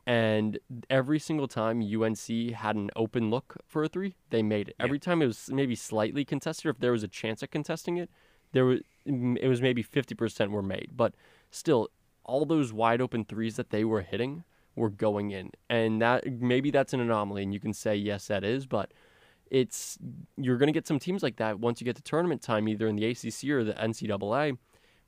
And 0.05 0.59
every 0.89 1.19
single 1.19 1.47
time 1.47 1.81
UNC 1.81 2.53
had 2.55 2.75
an 2.75 2.89
open 2.95 3.29
look 3.29 3.57
for 3.67 3.83
a 3.83 3.87
three, 3.87 4.15
they 4.31 4.41
made 4.41 4.69
it. 4.69 4.75
Yeah. 4.79 4.85
Every 4.85 4.99
time 4.99 5.21
it 5.21 5.27
was 5.27 5.49
maybe 5.51 5.75
slightly 5.75 6.25
contested, 6.25 6.65
or 6.65 6.69
if 6.71 6.79
there 6.79 6.91
was 6.91 7.03
a 7.03 7.07
chance 7.07 7.41
at 7.41 7.51
contesting 7.51 7.97
it, 7.97 8.09
there 8.51 8.65
was 8.65 8.79
it 9.05 9.47
was 9.47 9.61
maybe 9.61 9.81
fifty 9.81 10.15
percent 10.15 10.51
were 10.51 10.63
made. 10.63 10.91
But 10.95 11.13
still, 11.51 11.89
all 12.25 12.45
those 12.45 12.73
wide 12.73 12.99
open 12.99 13.23
threes 13.23 13.55
that 13.55 13.69
they 13.69 13.85
were 13.85 14.01
hitting 14.01 14.43
were 14.75 14.89
going 14.89 15.31
in, 15.31 15.51
and 15.69 16.01
that 16.01 16.25
maybe 16.41 16.71
that's 16.71 16.93
an 16.93 16.99
anomaly, 16.99 17.43
and 17.43 17.53
you 17.53 17.59
can 17.59 17.73
say 17.73 17.95
yes, 17.95 18.27
that 18.27 18.43
is, 18.43 18.65
but 18.65 18.91
it's 19.51 19.97
you're 20.37 20.57
going 20.57 20.67
to 20.67 20.73
get 20.73 20.87
some 20.87 20.99
teams 20.99 21.23
like 21.23 21.37
that 21.37 21.59
once 21.59 21.79
you 21.79 21.85
get 21.85 21.95
to 21.95 22.01
tournament 22.01 22.41
time, 22.41 22.67
either 22.67 22.87
in 22.87 22.95
the 22.95 23.05
ACC 23.05 23.49
or 23.49 23.63
the 23.63 23.73
NCAA, 23.73 24.57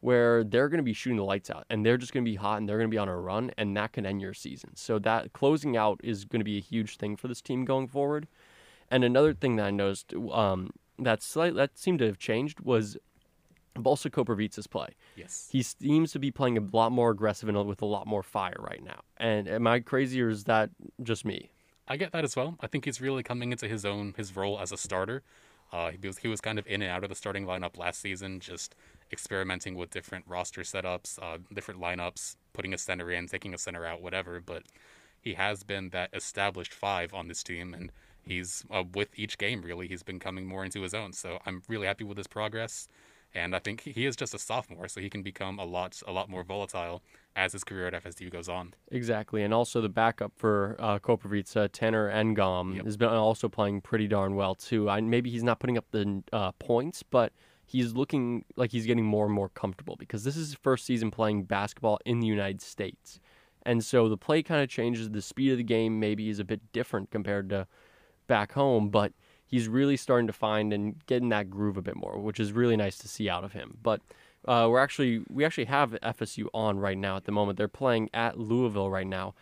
where 0.01 0.43
they're 0.43 0.69
going 0.69 0.77
to 0.77 0.83
be 0.83 0.93
shooting 0.93 1.17
the 1.17 1.23
lights 1.23 1.49
out 1.49 1.65
and 1.69 1.85
they're 1.85 1.97
just 1.97 2.13
going 2.13 2.23
to 2.23 2.29
be 2.29 2.35
hot 2.35 2.59
and 2.59 2.69
they're 2.69 2.77
going 2.77 2.89
to 2.89 2.93
be 2.93 2.97
on 2.97 3.09
a 3.09 3.17
run, 3.17 3.51
and 3.57 3.75
that 3.75 3.93
can 3.93 4.05
end 4.05 4.21
your 4.21 4.33
season. 4.33 4.75
So 4.75 4.99
that 4.99 5.33
closing 5.33 5.75
out 5.75 5.99
is 6.03 6.25
going 6.25 6.39
to 6.41 6.45
be 6.45 6.57
a 6.57 6.61
huge 6.61 6.97
thing 6.97 7.15
for 7.15 7.27
this 7.27 7.41
team 7.41 7.65
going 7.65 7.87
forward. 7.87 8.27
And 8.91 9.03
another 9.03 9.33
thing 9.33 9.55
that 9.55 9.65
I 9.65 9.71
noticed 9.71 10.13
um, 10.31 10.71
that 10.99 11.23
slight 11.23 11.55
that 11.55 11.77
seemed 11.77 11.99
to 11.99 12.05
have 12.05 12.19
changed 12.19 12.59
was 12.59 12.97
Balsa 13.73 14.09
Koprivica's 14.09 14.67
play. 14.67 14.89
Yes. 15.15 15.49
He 15.51 15.61
seems 15.61 16.11
to 16.13 16.19
be 16.19 16.31
playing 16.31 16.57
a 16.57 16.61
lot 16.61 16.91
more 16.91 17.09
aggressive 17.09 17.49
and 17.49 17.67
with 17.67 17.81
a 17.81 17.85
lot 17.85 18.07
more 18.07 18.23
fire 18.23 18.55
right 18.59 18.83
now. 18.83 19.01
And 19.17 19.47
am 19.47 19.67
I 19.67 19.79
crazy 19.79 20.21
or 20.21 20.29
is 20.29 20.45
that 20.45 20.69
just 21.03 21.25
me? 21.25 21.51
I 21.87 21.97
get 21.97 22.11
that 22.13 22.23
as 22.23 22.35
well. 22.35 22.57
I 22.61 22.67
think 22.67 22.85
he's 22.85 22.99
really 22.99 23.23
coming 23.23 23.51
into 23.51 23.67
his 23.67 23.85
own 23.85 24.13
his 24.17 24.35
role 24.35 24.59
as 24.59 24.71
a 24.71 24.77
starter. 24.77 25.23
Uh, 25.71 25.91
he 25.91 26.07
was 26.07 26.17
he 26.19 26.27
was 26.27 26.41
kind 26.41 26.59
of 26.59 26.67
in 26.67 26.81
and 26.81 26.91
out 26.91 27.03
of 27.03 27.09
the 27.09 27.15
starting 27.15 27.45
lineup 27.45 27.77
last 27.77 28.01
season, 28.01 28.39
just 28.39 28.75
experimenting 29.11 29.75
with 29.75 29.89
different 29.91 30.25
roster 30.27 30.61
setups, 30.61 31.19
uh, 31.21 31.37
different 31.53 31.79
lineups, 31.79 32.35
putting 32.53 32.73
a 32.73 32.77
center 32.77 33.11
in, 33.11 33.27
taking 33.27 33.53
a 33.53 33.57
center 33.57 33.85
out, 33.85 34.01
whatever. 34.01 34.39
But 34.39 34.63
he 35.21 35.33
has 35.33 35.63
been 35.63 35.89
that 35.89 36.09
established 36.13 36.73
five 36.73 37.13
on 37.13 37.27
this 37.27 37.43
team, 37.43 37.73
and 37.73 37.91
he's 38.23 38.63
uh, 38.71 38.83
with 38.93 39.09
each 39.17 39.37
game 39.37 39.61
really 39.61 39.87
he's 39.87 40.03
been 40.03 40.19
coming 40.19 40.47
more 40.47 40.63
into 40.63 40.81
his 40.81 40.93
own. 40.93 41.13
So 41.13 41.39
I'm 41.45 41.61
really 41.67 41.87
happy 41.87 42.03
with 42.03 42.17
his 42.17 42.27
progress, 42.27 42.87
and 43.35 43.55
I 43.55 43.59
think 43.59 43.81
he- 43.81 44.05
is 44.05 44.15
just 44.15 44.33
a 44.33 44.39
sophomore, 44.39 44.87
so 44.87 45.01
he 45.01 45.09
can 45.09 45.21
become 45.21 45.59
a 45.59 45.65
lot 45.65 46.01
a 46.07 46.11
lot 46.11 46.29
more 46.29 46.43
volatile 46.43 47.03
as 47.35 47.51
his 47.51 47.63
career 47.65 47.87
at 47.87 47.93
FSU 47.93 48.29
goes 48.31 48.47
on. 48.49 48.73
Exactly, 48.91 49.43
and 49.43 49.53
also 49.53 49.81
the 49.81 49.89
backup 49.89 50.31
for 50.35 50.75
uh, 50.79 50.97
Koprivica, 50.99 51.67
Tanor 51.69 52.09
Ngom, 52.11 52.77
Yep. 52.77 52.85
has 52.85 52.95
been 52.97 53.09
also 53.09 53.49
playing 53.49 53.81
pretty 53.81 54.07
darn 54.07 54.35
well 54.35 54.55
too. 54.55 54.89
I, 54.89 55.01
maybe 55.01 55.29
he's 55.29 55.43
not 55.43 55.59
putting 55.59 55.77
up 55.77 55.85
the 55.91 56.23
uh, 56.31 56.53
points, 56.53 57.03
but 57.03 57.33
he's 57.65 57.93
looking 57.93 58.45
like 58.55 58.71
he's 58.71 58.85
getting 58.85 59.03
more 59.05 59.25
and 59.25 59.33
more 59.33 59.49
comfortable 59.49 59.95
because 59.97 60.23
this 60.23 60.37
is 60.37 60.49
his 60.49 60.55
first 60.55 60.85
season 60.85 61.11
playing 61.11 61.43
basketball 61.43 61.99
in 62.05 62.21
the 62.21 62.27
United 62.27 62.61
States, 62.61 63.19
and 63.63 63.83
so 63.83 64.07
the 64.07 64.17
play 64.17 64.41
kind 64.41 64.61
of 64.63 64.69
changes. 64.69 65.09
The 65.09 65.21
speed 65.21 65.51
of 65.51 65.57
the 65.57 65.63
game 65.63 65.99
maybe 65.99 66.29
is 66.29 66.39
a 66.39 66.45
bit 66.45 66.61
different 66.71 67.11
compared 67.11 67.49
to 67.49 67.67
back 68.27 68.53
home, 68.53 68.89
but 68.89 69.11
he's 69.45 69.67
really 69.67 69.97
starting 69.97 70.27
to 70.27 70.33
find 70.33 70.73
and 70.73 71.05
get 71.05 71.21
in 71.21 71.29
that 71.29 71.49
groove 71.49 71.77
a 71.77 71.81
bit 71.81 71.95
more, 71.95 72.19
which 72.19 72.39
is 72.39 72.51
really 72.51 72.75
nice 72.75 72.97
to 72.99 73.07
see 73.07 73.29
out 73.29 73.43
of 73.43 73.53
him. 73.53 73.77
But 73.81 74.01
uh, 74.47 74.67
we're 74.69 74.79
actually 74.79 75.23
we 75.29 75.43
actually 75.45 75.65
have 75.65 75.91
FSU 76.03 76.47
on 76.53 76.79
right 76.79 76.97
now 76.97 77.17
at 77.17 77.25
the 77.25 77.31
moment. 77.31 77.57
They're 77.57 77.67
playing 77.67 78.09
at 78.13 78.39
Louisville 78.39 78.89
right 78.89 79.07
now, 79.07 79.33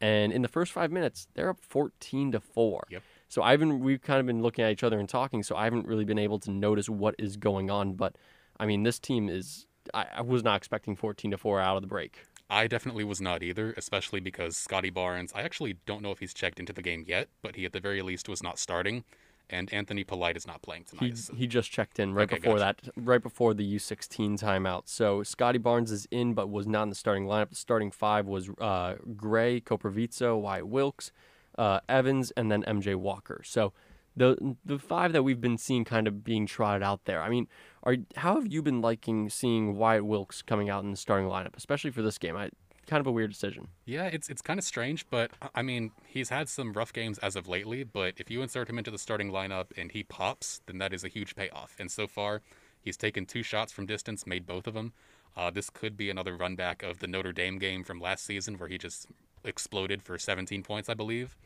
and 0.00 0.32
in 0.32 0.42
the 0.42 0.48
first 0.48 0.72
five 0.72 0.90
minutes, 0.90 1.26
they're 1.34 1.50
up 1.50 1.60
fourteen 1.60 2.32
to 2.32 2.40
four. 2.40 2.84
Yep. 2.90 3.02
So 3.28 3.42
I 3.42 3.52
haven't 3.52 3.80
we've 3.80 4.02
kind 4.02 4.20
of 4.20 4.26
been 4.26 4.42
looking 4.42 4.64
at 4.64 4.72
each 4.72 4.84
other 4.84 4.98
and 4.98 5.08
talking, 5.08 5.42
so 5.42 5.56
I 5.56 5.64
haven't 5.64 5.86
really 5.86 6.04
been 6.04 6.18
able 6.18 6.38
to 6.40 6.50
notice 6.50 6.88
what 6.88 7.14
is 7.18 7.36
going 7.36 7.70
on. 7.70 7.94
But 7.94 8.16
I 8.60 8.66
mean, 8.66 8.82
this 8.82 8.98
team 8.98 9.28
is 9.28 9.66
I, 9.94 10.06
I 10.16 10.20
was 10.22 10.44
not 10.44 10.56
expecting 10.56 10.96
fourteen 10.96 11.30
to 11.32 11.38
four 11.38 11.60
out 11.60 11.76
of 11.76 11.82
the 11.82 11.88
break. 11.88 12.18
I 12.50 12.66
definitely 12.66 13.04
was 13.04 13.20
not 13.20 13.42
either, 13.42 13.72
especially 13.78 14.20
because 14.20 14.58
Scotty 14.58 14.90
Barnes, 14.90 15.32
I 15.34 15.40
actually 15.40 15.78
don't 15.86 16.02
know 16.02 16.10
if 16.10 16.18
he's 16.18 16.34
checked 16.34 16.60
into 16.60 16.74
the 16.74 16.82
game 16.82 17.04
yet, 17.06 17.28
but 17.40 17.56
he 17.56 17.64
at 17.64 17.72
the 17.72 17.80
very 17.80 18.02
least 18.02 18.28
was 18.28 18.42
not 18.42 18.58
starting, 18.58 19.04
and 19.52 19.72
Anthony 19.72 20.02
Polite 20.02 20.36
is 20.36 20.46
not 20.46 20.62
playing 20.62 20.84
tonight. 20.84 21.10
He, 21.10 21.14
so- 21.16 21.34
he 21.34 21.46
just 21.46 21.70
checked 21.70 21.98
in 22.00 22.14
right 22.14 22.24
Okay, 22.24 22.36
before 22.40 22.58
gotcha. 22.58 22.86
that, 22.86 22.92
right 22.96 23.22
before 23.22 23.54
the 23.54 23.76
U16 23.76 24.40
timeout. 24.40 24.82
So 24.86 25.22
Scotty 25.22 25.58
Barnes 25.58 25.92
is 25.92 26.08
in, 26.10 26.34
but 26.34 26.50
was 26.50 26.66
not 26.66 26.84
in 26.84 26.88
the 26.88 26.94
starting 26.94 27.26
lineup. 27.26 27.50
The 27.50 27.56
starting 27.56 27.90
five 27.90 28.26
was 28.26 28.50
uh, 28.60 28.94
Gray, 29.16 29.60
Koprivica, 29.60 30.40
Wyatt 30.40 30.66
Wilkes, 30.66 31.12
uh, 31.58 31.80
Evans, 31.88 32.32
and 32.36 32.50
then 32.50 32.62
MJ 32.64 32.96
Walker. 32.96 33.42
So 33.44 33.72
the 34.16 34.56
the 34.64 34.78
five 34.78 35.12
that 35.12 35.22
we've 35.22 35.40
been 35.40 35.58
seeing 35.58 35.84
kind 35.84 36.06
of 36.06 36.24
being 36.24 36.46
trotted 36.46 36.82
out 36.82 37.04
there. 37.04 37.22
I 37.22 37.28
mean, 37.28 37.46
are 37.82 37.96
how 38.16 38.34
have 38.36 38.46
you 38.52 38.62
been 38.62 38.80
liking 38.80 39.28
seeing 39.30 39.76
Wyatt 39.76 40.04
Wilkes 40.04 40.42
coming 40.42 40.68
out 40.70 40.82
in 40.84 40.90
the 40.90 40.96
starting 40.96 41.28
lineup, 41.28 41.56
especially 41.56 41.90
for 41.90 42.02
this 42.02 42.18
game? 42.18 42.36
I 42.36 42.50
kind 42.86 43.00
of 43.00 43.06
a 43.06 43.12
weird 43.12 43.30
decision. 43.30 43.68
Yeah, 43.84 44.06
it's 44.06 44.28
it's 44.28 44.42
kind 44.42 44.58
of 44.58 44.64
strange, 44.64 45.08
but 45.10 45.30
I- 45.40 45.48
I 45.56 45.62
mean, 45.62 45.92
he's 46.06 46.28
had 46.30 46.48
some 46.48 46.72
rough 46.72 46.92
games 46.92 47.18
as 47.18 47.36
of 47.36 47.48
lately. 47.48 47.84
But 47.84 48.14
if 48.18 48.30
you 48.30 48.42
insert 48.42 48.68
him 48.68 48.78
into 48.78 48.90
the 48.90 48.98
starting 48.98 49.30
lineup 49.30 49.66
and 49.76 49.92
he 49.92 50.02
pops, 50.02 50.60
then 50.66 50.78
that 50.78 50.92
is 50.92 51.04
a 51.04 51.08
huge 51.08 51.34
payoff. 51.34 51.76
And 51.78 51.90
so 51.90 52.06
far, 52.06 52.42
he's 52.80 52.96
taken 52.96 53.24
two 53.26 53.42
shots 53.42 53.72
from 53.72 53.86
distance, 53.86 54.26
made 54.26 54.46
both 54.46 54.66
of 54.66 54.74
them. 54.74 54.92
Uh, 55.36 55.50
this 55.50 55.70
could 55.70 55.96
be 55.96 56.10
another 56.10 56.36
run 56.36 56.56
back 56.56 56.82
of 56.82 56.98
the 56.98 57.06
Notre 57.06 57.32
Dame 57.32 57.58
game 57.58 57.84
from 57.84 58.00
last 58.00 58.24
season, 58.24 58.58
where 58.58 58.68
he 58.68 58.76
just 58.78 59.06
exploded 59.44 60.02
for 60.02 60.18
17 60.18 60.62
points, 60.62 60.88
I 60.88 60.94
believe. 60.94 61.36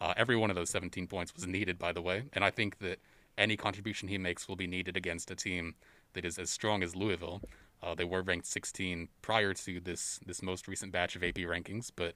Uh, 0.00 0.14
every 0.16 0.36
one 0.36 0.50
of 0.50 0.56
those 0.56 0.70
17 0.70 1.06
points 1.06 1.34
was 1.34 1.46
needed, 1.46 1.78
by 1.78 1.92
the 1.92 2.02
way, 2.02 2.24
and 2.32 2.44
I 2.44 2.50
think 2.50 2.78
that 2.78 2.98
any 3.36 3.56
contribution 3.56 4.08
he 4.08 4.18
makes 4.18 4.48
will 4.48 4.56
be 4.56 4.66
needed 4.66 4.96
against 4.96 5.30
a 5.30 5.36
team 5.36 5.74
that 6.14 6.24
is 6.24 6.38
as 6.38 6.50
strong 6.50 6.82
as 6.82 6.96
Louisville. 6.96 7.40
Uh, 7.82 7.94
they 7.94 8.04
were 8.04 8.22
ranked 8.22 8.46
16 8.46 9.08
prior 9.22 9.54
to 9.54 9.80
this 9.80 10.18
this 10.26 10.42
most 10.42 10.66
recent 10.68 10.92
batch 10.92 11.14
of 11.16 11.22
AP 11.22 11.36
rankings, 11.36 11.90
but 11.94 12.14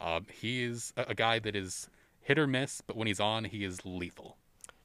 uh, 0.00 0.20
he 0.32 0.62
is 0.62 0.92
a, 0.96 1.06
a 1.08 1.14
guy 1.14 1.38
that 1.38 1.56
is 1.56 1.88
hit 2.20 2.38
or 2.38 2.46
miss, 2.46 2.80
but 2.86 2.96
when 2.96 3.06
he's 3.08 3.20
on, 3.20 3.44
he 3.44 3.64
is 3.64 3.84
lethal. 3.84 4.36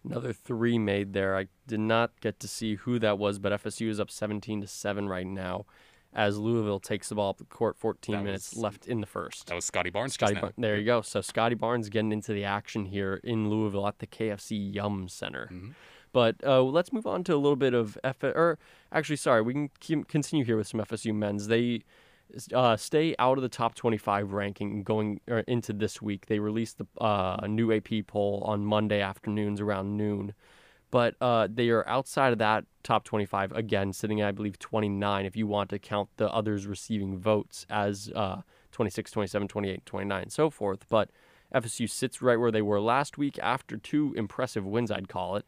Another 0.04 0.34
three 0.34 0.80
made 0.80 1.14
there. 1.14 1.36
I 1.36 1.48
did 1.68 1.80
not 1.82 2.12
get 2.22 2.40
to 2.40 2.48
see 2.48 2.76
who 2.76 2.98
that 3.00 3.18
was, 3.20 3.40
but 3.40 3.52
FSU 3.64 3.90
is 3.90 4.00
up 4.00 4.10
17 4.10 4.62
to 4.62 4.68
7 4.68 5.08
right 5.10 5.28
now 5.28 5.66
as 6.14 6.38
Louisville 6.40 6.80
takes 6.80 7.10
the 7.10 7.16
ball 7.16 7.32
up 7.32 7.38
the 7.38 7.44
court 7.44 7.78
14 7.78 8.16
That 8.16 8.24
minutes 8.24 8.54
was- 8.54 8.64
left 8.64 8.88
in 8.88 9.02
the 9.02 9.08
first. 9.08 9.48
That 9.48 9.56
was 9.56 9.66
Scotty 9.66 9.90
Barnes 9.90 10.14
Scotty 10.14 10.34
just 10.34 10.36
now. 10.42 10.48
Bar- 10.50 10.54
there 10.58 10.78
you 10.78 10.86
go. 10.86 11.02
So 11.02 11.22
Scotty 11.22 11.56
Barnes 11.56 11.90
getting 11.90 12.12
into 12.12 12.32
the 12.34 12.46
action 12.46 12.86
here 12.86 13.20
in 13.24 13.50
Louisville 13.50 13.86
at 13.88 14.00
the 14.00 14.08
KFC 14.08 14.56
Yum 14.74 15.10
Center. 15.10 15.50
Mhm. 15.52 15.76
But 16.18 16.38
uh, 16.44 16.64
let's 16.64 16.92
move 16.92 17.06
on 17.06 17.24
to 17.26 17.36
a 17.36 17.38
little 17.38 17.56
bit 17.56 17.76
of 17.76 17.96
F. 18.04 18.24
Or 18.24 18.58
actually, 18.92 19.18
sorry, 19.18 19.44
we 19.44 19.70
can 19.80 20.04
continue 20.06 20.44
here 20.44 20.58
with 20.58 20.68
some 20.68 20.80
FSU 20.80 21.14
men's. 21.14 21.46
They 21.46 21.84
uh, 22.52 22.76
stay 22.76 23.14
out 23.20 23.38
of 23.38 23.44
the 23.44 23.50
top 23.50 23.76
25 23.76 24.34
ranking 24.34 24.82
going 24.82 25.22
or 25.28 25.42
into 25.42 25.74
this 25.74 26.02
week. 26.02 26.26
They 26.26 26.40
released 26.40 26.80
the 26.80 26.88
uh, 27.00 27.46
new 27.48 27.72
AP 27.72 28.08
poll 28.08 28.42
on 28.48 28.66
Monday 28.66 29.00
afternoons 29.00 29.62
around 29.62 29.96
noon. 29.96 30.34
But 30.90 31.14
uh, 31.22 31.50
they 31.54 31.70
are 31.70 31.88
outside 31.88 32.34
of 32.34 32.40
that 32.40 32.66
top 32.82 33.04
25 33.04 33.52
again, 33.52 33.94
sitting 33.94 34.20
at, 34.20 34.30
I 34.30 34.32
believe, 34.32 34.58
29 34.58 35.24
if 35.24 35.36
you 35.36 35.46
want 35.46 35.70
to 35.70 35.78
count 35.78 36.10
the 36.18 36.34
others 36.34 36.66
receiving 36.66 37.20
votes 37.20 37.68
as 37.70 38.10
uh, 38.16 38.42
26, 38.72 39.12
27, 39.12 39.48
28, 39.48 39.86
29, 39.86 40.22
and 40.24 40.32
so 40.32 40.50
forth. 40.50 40.84
But 40.90 41.12
FSU 41.54 41.88
sits 41.88 42.24
right 42.24 42.40
where 42.40 42.52
they 42.52 42.64
were 42.64 42.82
last 42.82 43.20
week 43.20 43.38
after 43.38 43.78
two 43.78 44.16
impressive 44.18 44.66
wins, 44.66 44.90
I'd 44.90 45.10
call 45.10 45.36
it. 45.36 45.46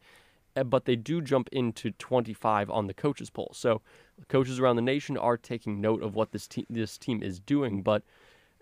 Uh, 0.56 0.64
But 0.64 0.84
they 0.84 0.96
do 0.96 1.20
jump 1.20 1.48
into 1.52 1.90
25 1.92 2.70
on 2.70 2.86
the 2.86 2.94
coaches 2.94 3.30
poll. 3.30 3.52
So 3.54 3.82
coaches 4.28 4.58
around 4.58 4.76
the 4.76 4.82
nation 4.82 5.16
are 5.16 5.36
taking 5.36 5.80
note 5.80 6.02
of 6.02 6.14
what 6.14 6.32
this 6.32 6.46
team 6.46 6.66
this 6.70 6.98
team 6.98 7.22
is 7.22 7.40
doing. 7.40 7.82
But 7.82 8.02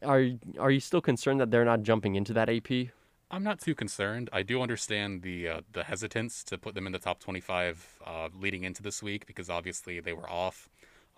are 0.02 0.28
are 0.59 0.71
you 0.71 0.80
still 0.80 1.00
concerned 1.00 1.40
that 1.40 1.50
they're 1.50 1.64
not 1.64 1.83
jumping 1.83 2.14
into 2.14 2.33
that 2.35 2.49
AP? 2.49 2.92
I'm 3.30 3.45
not 3.45 3.61
too 3.61 3.75
concerned. 3.75 4.30
I 4.33 4.42
do 4.42 4.62
understand 4.62 5.23
the 5.23 5.49
uh, 5.49 5.61
the 5.73 5.85
hesitance 5.85 6.42
to 6.45 6.57
put 6.57 6.75
them 6.75 6.87
in 6.87 6.92
the 6.92 6.99
top 6.99 7.21
25 7.21 7.99
uh, 8.07 8.28
leading 8.35 8.64
into 8.64 8.83
this 8.83 9.02
week 9.02 9.26
because 9.26 9.50
obviously 9.50 10.00
they 10.00 10.12
were 10.14 10.28
off. 10.28 10.68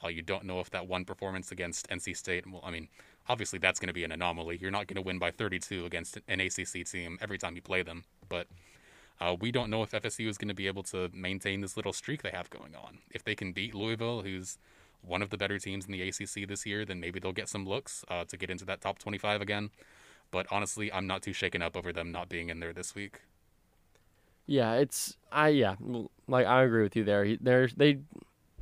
Uh, 0.02 0.08
you 0.08 0.22
don't 0.22 0.44
know 0.44 0.60
if 0.60 0.70
that 0.70 0.88
one 0.88 1.04
performance 1.04 1.52
against 1.52 1.88
NC 1.88 2.16
State. 2.16 2.50
Well, 2.50 2.62
I 2.64 2.70
mean, 2.70 2.88
obviously 3.28 3.58
that's 3.58 3.78
going 3.78 3.88
to 3.88 3.94
be 3.94 4.02
an 4.02 4.12
anomaly. 4.12 4.58
You're 4.60 4.70
not 4.70 4.86
going 4.86 4.96
to 4.96 5.02
win 5.02 5.18
by 5.18 5.30
32 5.30 5.84
against 5.84 6.18
an 6.26 6.40
ACC 6.40 6.84
team 6.86 7.18
every 7.20 7.38
time 7.38 7.54
you 7.54 7.62
play 7.62 7.82
them. 7.82 8.04
But 8.28 8.46
uh, 9.20 9.36
we 9.38 9.52
don't 9.52 9.70
know 9.70 9.82
if 9.82 9.90
FSU 9.90 10.28
is 10.28 10.38
going 10.38 10.48
to 10.48 10.54
be 10.54 10.66
able 10.66 10.82
to 10.84 11.10
maintain 11.12 11.60
this 11.60 11.76
little 11.76 11.92
streak 11.92 12.22
they 12.22 12.30
have 12.30 12.48
going 12.50 12.74
on. 12.74 12.98
If 13.10 13.22
they 13.24 13.34
can 13.34 13.52
beat 13.52 13.74
Louisville, 13.74 14.22
who's 14.22 14.58
one 15.02 15.22
of 15.22 15.30
the 15.30 15.36
better 15.36 15.58
teams 15.58 15.86
in 15.86 15.92
the 15.92 16.02
ACC 16.08 16.46
this 16.48 16.64
year, 16.66 16.84
then 16.84 17.00
maybe 17.00 17.20
they'll 17.20 17.32
get 17.32 17.48
some 17.48 17.66
looks 17.66 18.04
uh, 18.08 18.24
to 18.24 18.36
get 18.36 18.50
into 18.50 18.64
that 18.66 18.80
top 18.80 18.98
25 18.98 19.40
again. 19.40 19.70
But 20.30 20.46
honestly, 20.50 20.92
I'm 20.92 21.06
not 21.06 21.22
too 21.22 21.32
shaken 21.32 21.60
up 21.62 21.76
over 21.76 21.92
them 21.92 22.12
not 22.12 22.28
being 22.28 22.50
in 22.50 22.60
there 22.60 22.72
this 22.72 22.94
week. 22.94 23.22
Yeah, 24.46 24.74
it's 24.74 25.16
I 25.30 25.48
yeah, 25.48 25.76
like 26.26 26.46
I 26.46 26.62
agree 26.62 26.82
with 26.82 26.96
you 26.96 27.04
there. 27.04 27.24
He- 27.24 27.38
They're 27.40 27.68
they 27.76 27.98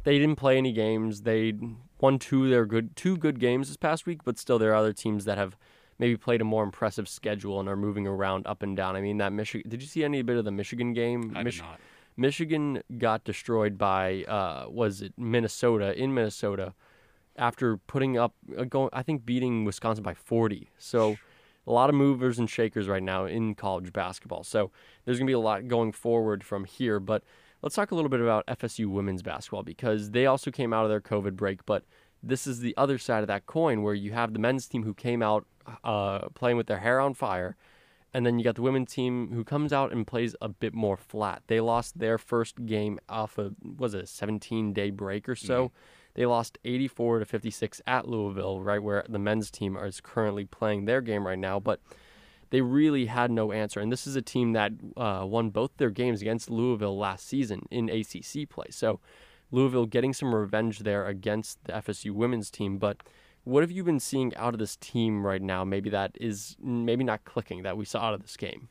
they 0.05 0.19
didn't 0.19 0.37
play 0.37 0.59
any 0.59 0.73
games. 0.73 1.23
They 1.23 1.55
won 2.01 2.19
two. 2.19 2.49
They're 2.49 2.67
good 2.67 2.95
two 2.97 3.17
good 3.17 3.39
games 3.41 3.69
this 3.69 3.77
past 3.77 4.07
week, 4.07 4.21
but 4.25 4.39
still 4.39 4.59
there 4.59 4.73
are 4.73 4.77
other 4.77 4.93
teams 4.93 5.25
that 5.25 5.39
have 5.39 5.57
maybe 5.99 6.17
played 6.17 6.41
a 6.41 6.45
more 6.45 6.63
impressive 6.65 7.09
schedule 7.09 7.61
and 7.61 7.69
are 7.69 7.77
moving 7.77 8.07
around 8.07 8.47
up 8.47 8.63
and 8.63 8.77
down. 8.77 8.97
I 8.97 9.01
mean 9.01 9.19
that 9.19 9.33
Michigan. 9.33 9.69
Did 9.71 9.83
you 9.83 9.89
see 9.89 10.05
any 10.05 10.23
bit 10.23 10.37
of 10.37 10.45
the 10.45 10.51
Michigan 10.51 10.93
game? 10.93 11.33
I 11.37 11.43
Mich- 11.43 11.57
did 11.57 11.63
not. 11.63 11.81
Michigan 12.17 12.83
got 12.99 13.23
destroyed 13.25 13.79
by 13.79 14.25
uh, 14.25 14.67
was 14.69 15.03
it 15.03 15.13
Minnesota 15.17 15.97
in 15.97 16.13
Minnesota 16.15 16.75
after 17.37 17.77
putting 17.77 18.19
up 18.19 18.35
uh, 18.57 18.65
going 18.65 18.91
I 18.93 19.03
think 19.03 19.25
beating 19.25 19.65
Wisconsin 19.65 20.03
by 20.03 20.15
40. 20.15 20.71
So 20.79 21.17
a 21.67 21.73
lot 21.73 21.91
of 21.91 21.95
movers 21.95 22.39
and 22.39 22.49
shakers 22.49 22.89
right 22.89 23.03
now 23.03 23.27
in 23.27 23.55
college 23.55 23.93
basketball. 23.93 24.43
So 24.43 24.71
there's 25.05 25.19
going 25.19 25.27
to 25.27 25.31
be 25.31 25.35
a 25.35 25.39
lot 25.39 25.69
going 25.69 25.93
forward 25.93 26.43
from 26.43 26.65
here. 26.65 26.99
But 26.99 27.23
let's 27.63 27.75
talk 27.75 27.91
a 27.91 27.95
little 27.95 28.09
bit 28.09 28.21
about 28.21 28.47
FSU 28.47 28.87
women's 28.87 29.23
basketball 29.23 29.63
because 29.63 30.11
they 30.11 30.27
also 30.27 30.51
came 30.51 30.73
out 30.73 30.85
of 30.85 30.91
their 30.91 31.01
COVID 31.01 31.37
break. 31.37 31.67
But 31.67 31.85
this 32.23 32.47
is 32.47 32.61
the 32.61 32.77
other 32.77 32.99
side 32.99 33.23
of 33.23 33.29
that 33.29 33.47
coin 33.47 33.83
where 33.83 33.95
you 33.95 34.13
have 34.13 34.33
the 34.33 34.39
men's 34.39 34.67
team 34.67 34.83
who 34.83 34.95
came 34.95 35.23
out 35.23 35.47
uh, 35.85 36.29
playing 36.31 36.57
with 36.57 36.67
their 36.67 36.79
hair 36.79 37.01
on 37.01 37.15
fire. 37.15 37.57
And 38.15 38.25
then 38.25 38.39
you 38.39 38.45
got 38.45 38.55
the 38.55 38.63
women's 38.63 38.93
team 38.93 39.33
who 39.33 39.45
comes 39.45 39.73
out 39.73 39.93
and 39.93 40.07
plays 40.07 40.35
a 40.41 40.49
bit 40.49 40.75
more 40.75 40.97
flat. 40.97 41.43
They 41.47 41.61
lost 41.61 41.99
their 41.99 42.17
first 42.17 42.65
game 42.65 42.99
off 43.09 43.37
of 43.37 43.55
was 43.63 43.95
it 43.95 44.05
a 44.05 44.07
17 44.07 44.73
day 44.73 44.91
break 44.91 45.29
or 45.29 45.37
so. 45.37 45.67
Mm-hmm. 45.67 45.75
They 46.15 46.27
lost 46.27 46.59
84 46.65 47.21
to 47.21 47.25
56 47.25 47.83
at 47.87 48.09
Louisville, 48.09 48.61
right 48.61 48.83
where 48.83 49.05
the 49.09 49.19
men's 49.19 49.51
team 49.51 49.77
is 49.77 50.01
currently 50.01 50.47
playing 50.47 50.87
their 50.87 51.01
game 51.01 51.27
right 51.27 51.39
now. 51.39 51.61
But 51.61 51.81
they 52.51 52.61
really 52.63 53.07
had 53.07 53.31
no 53.31 53.53
answer. 53.53 53.79
And 53.79 53.93
this 53.93 54.07
is 54.07 54.17
a 54.17 54.23
team 54.23 54.53
that 54.55 54.73
uh, 54.97 55.25
won 55.27 55.51
both 55.51 55.77
their 55.77 55.91
games 55.91 56.23
against 56.23 56.51
Louisville 56.51 56.99
last 56.99 57.27
season 57.29 57.67
in 57.71 57.91
ACC 57.91 58.49
play. 58.49 58.67
So 58.71 59.01
Louisville 59.51 59.87
getting 59.87 60.13
some 60.13 60.35
revenge 60.35 60.81
there 60.81 61.07
against 61.07 61.65
the 61.65 61.73
FSU 61.73 62.13
women's 62.13 62.51
team. 62.51 62.79
But 62.79 63.03
what 63.45 63.63
have 63.63 63.71
you 63.71 63.83
been 63.83 64.01
seeing 64.01 64.35
out 64.37 64.55
of 64.55 64.59
this 64.59 64.77
team 64.77 65.27
right 65.27 65.41
now? 65.41 65.65
Maybe 65.65 65.91
that 65.91 66.13
is 66.21 66.57
maybe 66.63 67.05
not 67.05 67.25
clicking 67.25 67.63
that 67.63 67.77
we 67.77 67.85
saw 67.85 68.01
out 68.01 68.15
of 68.15 68.23
this 68.23 68.37
game. 68.37 68.69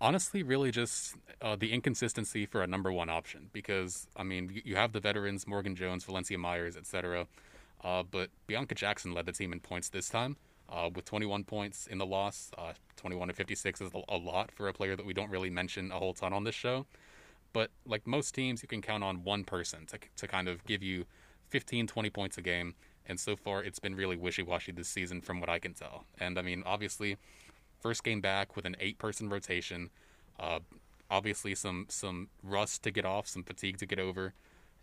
Honestly, 0.00 0.42
really 0.42 0.70
just 0.70 1.16
uh, 1.40 1.56
the 1.56 1.72
inconsistency 1.72 2.46
for 2.46 2.62
a 2.62 2.66
number 2.66 2.92
one 2.92 3.08
option 3.08 3.48
because 3.52 4.06
I 4.16 4.22
mean 4.22 4.60
you 4.64 4.76
have 4.76 4.92
the 4.92 5.00
veterans 5.00 5.46
Morgan 5.46 5.74
Jones, 5.74 6.04
Valencia 6.04 6.38
Myers, 6.38 6.76
etc. 6.76 7.26
Uh, 7.82 8.02
but 8.02 8.30
Bianca 8.46 8.74
Jackson 8.74 9.12
led 9.12 9.26
the 9.26 9.32
team 9.32 9.52
in 9.52 9.60
points 9.60 9.88
this 9.88 10.08
time 10.08 10.36
uh, 10.68 10.90
with 10.94 11.04
21 11.04 11.44
points 11.44 11.86
in 11.86 11.98
the 11.98 12.06
loss. 12.06 12.50
Uh, 12.56 12.72
21 12.96 13.28
to 13.28 13.34
56 13.34 13.80
is 13.80 13.90
a 14.08 14.16
lot 14.16 14.50
for 14.50 14.68
a 14.68 14.72
player 14.72 14.96
that 14.96 15.04
we 15.04 15.12
don't 15.12 15.30
really 15.30 15.50
mention 15.50 15.92
a 15.92 15.98
whole 15.98 16.14
ton 16.14 16.32
on 16.32 16.44
this 16.44 16.54
show. 16.54 16.86
But 17.54 17.70
like 17.86 18.06
most 18.06 18.34
teams, 18.34 18.62
you 18.62 18.68
can 18.68 18.82
count 18.82 19.02
on 19.02 19.24
one 19.24 19.44
person 19.44 19.86
to, 19.86 19.98
to 20.16 20.28
kind 20.28 20.48
of 20.48 20.62
give 20.66 20.82
you 20.82 21.06
15, 21.48 21.86
20 21.86 22.10
points 22.10 22.36
a 22.36 22.42
game. 22.42 22.74
And 23.06 23.18
so 23.18 23.36
far, 23.36 23.62
it's 23.62 23.78
been 23.78 23.94
really 23.94 24.16
wishy 24.16 24.42
washy 24.42 24.72
this 24.72 24.88
season 24.88 25.22
from 25.22 25.40
what 25.40 25.48
I 25.48 25.60
can 25.60 25.72
tell. 25.72 26.04
And 26.18 26.38
I 26.38 26.42
mean, 26.42 26.64
obviously, 26.66 27.16
first 27.80 28.02
game 28.02 28.20
back 28.20 28.56
with 28.56 28.64
an 28.66 28.76
eight 28.80 28.98
person 28.98 29.28
rotation. 29.30 29.90
Uh, 30.38 30.58
obviously, 31.08 31.54
some, 31.54 31.86
some 31.88 32.28
rust 32.42 32.82
to 32.82 32.90
get 32.90 33.04
off, 33.04 33.28
some 33.28 33.44
fatigue 33.44 33.78
to 33.78 33.86
get 33.86 34.00
over. 34.00 34.34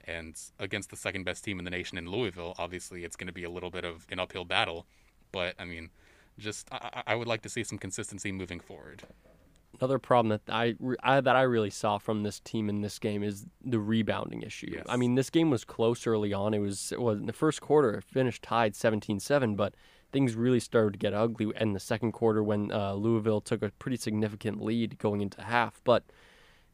And 0.05 0.39
against 0.57 0.91
the 0.91 0.95
second 0.95 1.25
best 1.25 1.43
team 1.43 1.59
in 1.59 1.65
the 1.65 1.71
nation 1.71 1.97
in 1.97 2.09
Louisville, 2.09 2.55
obviously, 2.57 3.03
it's 3.03 3.17
going 3.17 3.27
to 3.27 3.33
be 3.33 3.43
a 3.43 3.49
little 3.49 3.69
bit 3.69 3.83
of 3.83 4.07
an 4.09 4.19
uphill 4.19 4.45
battle. 4.45 4.85
But 5.33 5.55
I 5.59 5.65
mean, 5.65 5.89
just 6.39 6.69
I, 6.71 7.03
I 7.05 7.15
would 7.15 7.27
like 7.27 7.41
to 7.41 7.49
see 7.49 7.65
some 7.65 7.77
consistency 7.77 8.31
moving 8.31 8.61
forward. 8.61 9.03
Another 9.79 9.99
problem 9.99 10.29
that 10.29 10.53
I, 10.53 10.75
I, 11.01 11.21
that 11.21 11.35
I 11.35 11.41
really 11.41 11.69
saw 11.69 11.97
from 11.97 12.23
this 12.23 12.39
team 12.39 12.69
in 12.69 12.81
this 12.81 12.99
game 12.99 13.23
is 13.23 13.45
the 13.63 13.79
rebounding 13.79 14.41
issue. 14.41 14.69
Yes. 14.73 14.85
I 14.87 14.97
mean, 14.97 15.15
this 15.15 15.29
game 15.29 15.49
was 15.49 15.63
close 15.63 16.05
early 16.05 16.33
on. 16.33 16.53
It 16.53 16.59
was 16.59 16.91
it 16.91 17.01
was 17.01 17.19
in 17.19 17.25
the 17.25 17.33
first 17.33 17.61
quarter 17.61 17.95
it 17.95 18.03
finished 18.03 18.43
tied 18.43 18.73
17-7, 18.73 19.55
but 19.55 19.73
things 20.11 20.35
really 20.35 20.59
started 20.59 20.93
to 20.93 20.99
get 20.99 21.13
ugly 21.13 21.51
in 21.59 21.73
the 21.73 21.79
second 21.79 22.11
quarter 22.11 22.43
when 22.43 22.71
uh, 22.71 22.93
Louisville 22.93 23.41
took 23.41 23.63
a 23.63 23.71
pretty 23.79 23.97
significant 23.97 24.61
lead 24.61 24.97
going 24.99 25.21
into 25.21 25.41
half. 25.41 25.81
But 25.83 26.03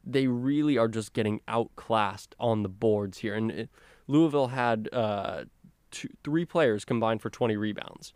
they 0.03 0.27
really 0.27 0.77
are 0.77 0.87
just 0.87 1.13
getting 1.13 1.41
outclassed 1.47 2.35
on 2.39 2.63
the 2.63 2.69
boards 2.69 3.19
here, 3.19 3.35
and 3.35 3.51
it, 3.51 3.69
Louisville 4.07 4.47
had 4.47 4.89
uh, 4.91 5.43
two, 5.91 6.09
three 6.23 6.45
players 6.45 6.85
combined 6.85 7.21
for 7.21 7.29
20 7.29 7.57
rebounds. 7.57 8.13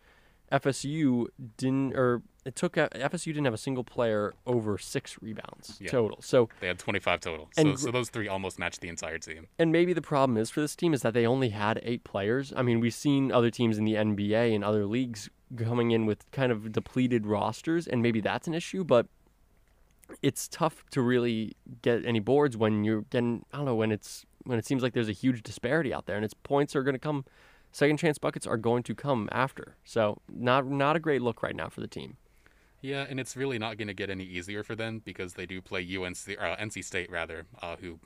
FSU 0.51 1.27
didn't, 1.57 1.95
or 1.95 2.21
it 2.43 2.55
took 2.55 2.73
FSU 2.73 3.25
didn't 3.25 3.45
have 3.45 3.53
a 3.53 3.57
single 3.57 3.83
player 3.83 4.33
over 4.45 4.77
six 4.77 5.17
rebounds 5.21 5.77
yeah. 5.79 5.91
total. 5.91 6.19
So 6.21 6.49
they 6.59 6.67
had 6.67 6.79
25 6.79 7.19
total. 7.19 7.49
So, 7.55 7.75
so 7.75 7.91
those 7.91 8.09
three 8.09 8.27
almost 8.27 8.57
matched 8.57 8.81
the 8.81 8.89
entire 8.89 9.19
team. 9.19 9.47
And 9.59 9.71
maybe 9.71 9.93
the 9.93 10.01
problem 10.01 10.37
is 10.37 10.49
for 10.49 10.61
this 10.61 10.75
team 10.75 10.93
is 10.93 11.01
that 11.03 11.13
they 11.13 11.25
only 11.25 11.49
had 11.49 11.79
eight 11.83 12.03
players. 12.03 12.51
I 12.55 12.63
mean, 12.63 12.79
we've 12.79 12.93
seen 12.93 13.31
other 13.31 13.51
teams 13.51 13.77
in 13.77 13.85
the 13.85 13.93
NBA 13.93 14.55
and 14.55 14.63
other 14.63 14.85
leagues 14.85 15.29
coming 15.57 15.91
in 15.91 16.05
with 16.05 16.29
kind 16.31 16.51
of 16.51 16.71
depleted 16.71 17.27
rosters, 17.27 17.87
and 17.87 18.01
maybe 18.01 18.21
that's 18.21 18.47
an 18.47 18.53
issue. 18.53 18.83
But 18.83 19.05
it's 20.21 20.47
tough 20.47 20.83
to 20.91 21.01
really 21.01 21.55
get 21.81 22.05
any 22.05 22.19
boards 22.19 22.57
when 22.57 22.83
you're 22.83 23.01
getting. 23.03 23.45
I 23.53 23.57
don't 23.57 23.65
know 23.65 23.75
when 23.75 23.91
it's 23.91 24.25
when 24.45 24.57
it 24.57 24.65
seems 24.65 24.81
like 24.81 24.93
there's 24.93 25.09
a 25.09 25.13
huge 25.13 25.43
disparity 25.43 25.93
out 25.93 26.07
there, 26.07 26.15
and 26.15 26.25
its 26.25 26.33
points 26.33 26.75
are 26.75 26.81
going 26.81 26.95
to 26.95 26.99
come 26.99 27.25
second 27.71 27.97
chance 27.97 28.17
buckets 28.17 28.45
are 28.45 28.57
going 28.57 28.83
to 28.83 28.95
come 28.95 29.29
after. 29.31 29.75
So 29.83 30.21
not 30.29 30.65
not 30.67 30.95
a 30.95 30.99
great 30.99 31.21
look 31.21 31.43
right 31.43 31.55
now 31.55 31.69
for 31.69 31.81
the 31.81 31.87
team. 31.87 32.17
Yeah, 32.81 33.05
and 33.07 33.19
it's 33.19 33.35
really 33.37 33.59
not 33.59 33.77
going 33.77 33.87
to 33.87 33.93
get 33.93 34.09
any 34.09 34.23
easier 34.23 34.63
for 34.63 34.75
them 34.75 35.01
because 35.05 35.33
they 35.33 35.45
do 35.45 35.61
play 35.61 35.81
UNC 35.81 36.17
uh, 36.39 36.55
NC 36.55 36.83
State 36.83 37.11
rather, 37.11 37.45
uh, 37.61 37.75
who 37.77 37.99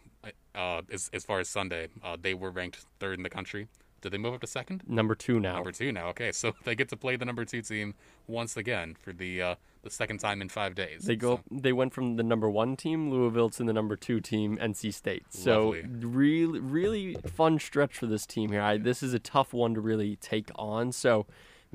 uh, 0.53 0.81
as 0.91 1.09
as 1.13 1.23
far 1.23 1.39
as 1.39 1.49
Sunday, 1.49 1.87
uh, 2.03 2.17
they 2.19 2.33
were 2.33 2.51
ranked 2.51 2.85
third 2.99 3.17
in 3.17 3.23
the 3.23 3.29
country. 3.29 3.67
Did 4.01 4.11
they 4.11 4.17
move 4.19 4.35
up 4.35 4.41
to 4.41 4.47
second? 4.47 4.83
Number 4.87 5.15
two 5.15 5.39
now. 5.39 5.55
Number 5.55 5.71
two 5.71 5.91
now. 5.91 6.09
Okay, 6.09 6.31
so 6.33 6.53
they 6.63 6.75
get 6.75 6.89
to 6.89 6.97
play 6.97 7.15
the 7.15 7.25
number 7.25 7.45
two 7.45 7.61
team 7.61 7.95
once 8.27 8.57
again 8.57 8.95
for 8.99 9.13
the 9.13 9.41
uh, 9.41 9.55
the 9.81 9.89
second 9.89 10.19
time 10.19 10.41
in 10.41 10.49
five 10.49 10.75
days. 10.75 11.05
They 11.05 11.15
go. 11.15 11.37
So. 11.37 11.41
They 11.51 11.73
went 11.73 11.93
from 11.93 12.17
the 12.17 12.23
number 12.23 12.49
one 12.49 12.75
team 12.75 13.09
Louisville 13.09 13.49
to 13.51 13.63
the 13.63 13.73
number 13.73 13.95
two 13.95 14.19
team 14.19 14.57
NC 14.57 14.93
State. 14.93 15.23
So 15.29 15.69
Lovely. 15.69 15.85
really, 16.05 16.59
really 16.59 17.17
fun 17.25 17.59
stretch 17.59 17.97
for 17.97 18.05
this 18.05 18.25
team 18.25 18.51
here. 18.51 18.61
I, 18.61 18.77
this 18.77 19.01
is 19.01 19.13
a 19.13 19.19
tough 19.19 19.53
one 19.53 19.73
to 19.73 19.81
really 19.81 20.17
take 20.17 20.51
on. 20.55 20.91
So 20.91 21.25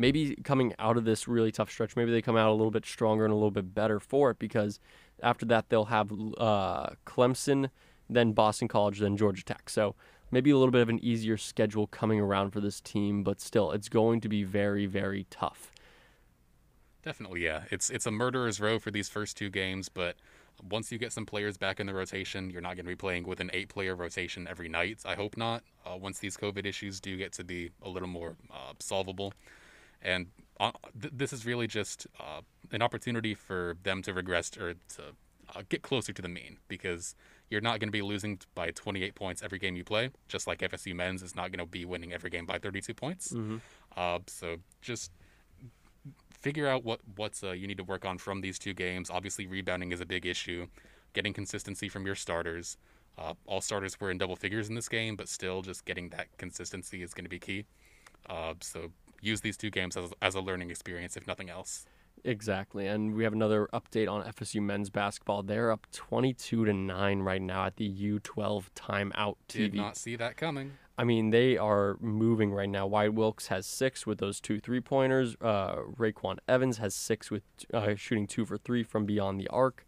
maybe 0.01 0.35
coming 0.37 0.75
out 0.79 0.97
of 0.97 1.05
this 1.05 1.29
really 1.29 1.53
tough 1.53 1.71
stretch, 1.71 1.95
maybe 1.95 2.11
they 2.11 2.23
come 2.23 2.37
out 2.37 2.49
a 2.49 2.53
little 2.53 2.71
bit 2.71 2.87
stronger 2.87 3.25
and 3.25 3.33
a 3.33 3.37
little 3.37 3.51
bit 3.51 3.75
better 3.75 4.01
for 4.01 4.31
it 4.31 4.39
because 4.39 4.81
after 5.23 5.45
that 5.47 5.69
they'll 5.69 5.85
have 5.87 6.11
uh, 6.39 6.91
Clemson, 7.07 7.69
then 8.09 8.33
Boston 8.33 8.67
College, 8.67 8.99
then 8.99 9.17
Georgia 9.17 9.45
Tech. 9.45 9.69
So 9.69 9.95
maybe 10.31 10.51
a 10.51 10.57
little 10.57 10.73
bit 10.73 10.81
of 10.81 10.89
an 10.89 11.05
easier 11.05 11.37
schedule 11.37 11.87
coming 11.87 12.19
around 12.19 12.51
for 12.51 12.61
this 12.61 12.81
team, 12.81 13.23
but 13.23 13.41
still, 13.41 13.73
it's 13.73 13.91
going 13.91 14.23
to 14.23 14.29
be 14.29 14.43
very, 14.43 14.87
very 14.87 15.27
tough. 15.29 15.71
Definitely, 17.03 17.45
yeah. 17.45 17.65
It's 17.71 17.91
it's 17.91 18.07
a 18.07 18.11
murderer's 18.11 18.61
row 18.61 18.79
for 18.79 18.91
these 18.91 19.09
first 19.09 19.37
two 19.37 19.51
games, 19.51 19.89
but 19.89 20.17
once 20.71 20.93
you 20.93 20.99
get 20.99 21.13
some 21.13 21.25
players 21.25 21.57
back 21.57 21.81
in 21.81 21.87
the 21.87 21.95
rotation, 21.95 22.51
you're 22.51 22.61
not 22.61 22.77
going 22.77 22.85
to 22.85 22.91
be 22.91 22.97
playing 22.97 23.27
with 23.27 23.41
an 23.41 23.51
eight-player 23.55 23.95
rotation 23.95 24.47
every 24.47 24.69
night. 24.69 25.01
I 25.07 25.15
hope 25.15 25.39
not. 25.39 25.63
Uh, 25.87 25.97
once 25.97 26.19
these 26.19 26.37
COVID 26.37 26.67
issues 26.67 27.01
do 27.01 27.17
get 27.17 27.33
to 27.33 27.45
be 27.45 27.71
a 27.83 27.89
little 27.89 28.09
more 28.09 28.37
uh, 28.51 28.75
solvable, 28.79 29.33
and 30.03 30.27
uh, 30.59 30.73
th- 31.01 31.13
this 31.17 31.33
is 31.33 31.47
really 31.47 31.67
just 31.67 32.07
uh, 32.19 32.41
an 32.73 32.83
opportunity 32.83 33.35
for 33.35 33.77
them 33.83 34.03
to 34.03 34.13
regress 34.13 34.57
or 34.57 34.75
to 34.75 35.03
uh, 35.55 35.63
get 35.69 35.83
closer 35.83 36.13
to 36.13 36.23
the 36.23 36.29
mean 36.29 36.59
because 36.69 37.15
you're 37.49 37.61
not 37.61 37.81
going 37.81 37.89
to 37.89 37.93
be 37.93 38.03
losing 38.03 38.39
by 38.55 38.71
28 38.71 39.15
points 39.15 39.43
every 39.43 39.59
game 39.59 39.75
you 39.75 39.85
play, 39.85 40.11
just 40.29 40.47
like 40.47 40.61
FSU 40.61 40.95
men's 40.95 41.23
is 41.23 41.35
not 41.35 41.51
going 41.51 41.59
to 41.59 41.67
be 41.67 41.85
winning 41.85 42.13
every 42.13 42.31
game 42.31 42.47
by 42.47 42.59
32 42.59 42.95
points. 42.95 43.33
Mm-hmm. 43.33 43.57
Uh, 43.97 44.19
so 44.27 44.57
just 44.81 45.11
figure 46.41 46.67
out 46.67 46.85
what 46.85 47.01
what's 47.17 47.43
uh, 47.43 47.51
you 47.51 47.67
need 47.67 47.77
to 47.77 47.85
work 47.85 48.05
on 48.05 48.19
from 48.19 48.41
these 48.41 48.59
two 48.59 48.73
games. 48.73 49.11
Obviously, 49.11 49.47
rebounding 49.47 49.93
is 49.93 50.01
a 50.01 50.07
big 50.07 50.27
issue. 50.27 50.67
Getting 51.13 51.33
consistency 51.33 51.89
from 51.89 52.07
your 52.07 52.15
starters. 52.15 52.77
Uh, 53.19 53.35
all 53.47 53.61
starters 53.61 54.01
were 54.01 54.11
in 54.11 54.19
double 54.19 54.37
figures 54.37 54.69
in 54.69 54.75
this 54.75 54.89
game, 54.89 55.17
but 55.17 55.29
still, 55.29 55.63
just 55.63 55.85
getting 55.85 56.09
that 56.11 56.29
consistency 56.39 57.03
is 57.03 57.13
going 57.13 57.25
to 57.25 57.29
be 57.31 57.39
key. 57.39 57.65
Uh, 58.29 58.55
so 58.61 58.93
use 59.21 59.41
these 59.41 59.57
two 59.57 59.71
games 59.71 59.97
as, 59.97 60.13
as 60.21 60.35
a 60.35 60.41
learning 60.41 60.71
experience, 60.71 61.17
if 61.17 61.27
nothing 61.27 61.51
else. 61.51 61.87
Exactly, 62.25 62.87
and 62.87 63.15
we 63.15 63.25
have 63.25 63.33
another 63.33 63.69
update 63.73 64.11
on 64.11 64.23
FSU 64.25 64.61
men's 64.61 64.91
basketball. 64.91 65.43
They're 65.43 65.73
up 65.73 65.87
twenty-two 65.91 66.67
to 66.67 66.73
nine 66.73 67.21
right 67.21 67.41
now 67.41 67.65
at 67.65 67.77
the 67.77 67.89
U12 67.89 68.65
timeout 68.77 69.37
TV. 69.49 69.71
Did 69.71 69.75
not 69.75 69.97
see 69.97 70.17
that 70.17 70.37
coming. 70.37 70.73
I 70.99 71.05
mean, 71.05 71.31
they 71.31 71.57
are 71.57 71.97
moving 71.99 72.53
right 72.53 72.69
now. 72.69 72.87
Wyatt 72.87 73.15
Wilkes 73.15 73.47
has 73.47 73.67
six 73.67 74.07
with 74.07 74.19
those 74.19 74.39
two 74.39 74.61
three-pointers. 74.61 75.35
Uh, 75.41 75.77
RayQuan 75.97 76.37
Evans 76.47 76.77
has 76.77 76.95
six 76.95 77.31
with 77.31 77.43
uh, 77.73 77.95
shooting 77.95 78.27
two 78.27 78.45
for 78.45 78.59
three 78.59 78.83
from 78.83 79.07
beyond 79.07 79.41
the 79.41 79.49
arc. 79.49 79.87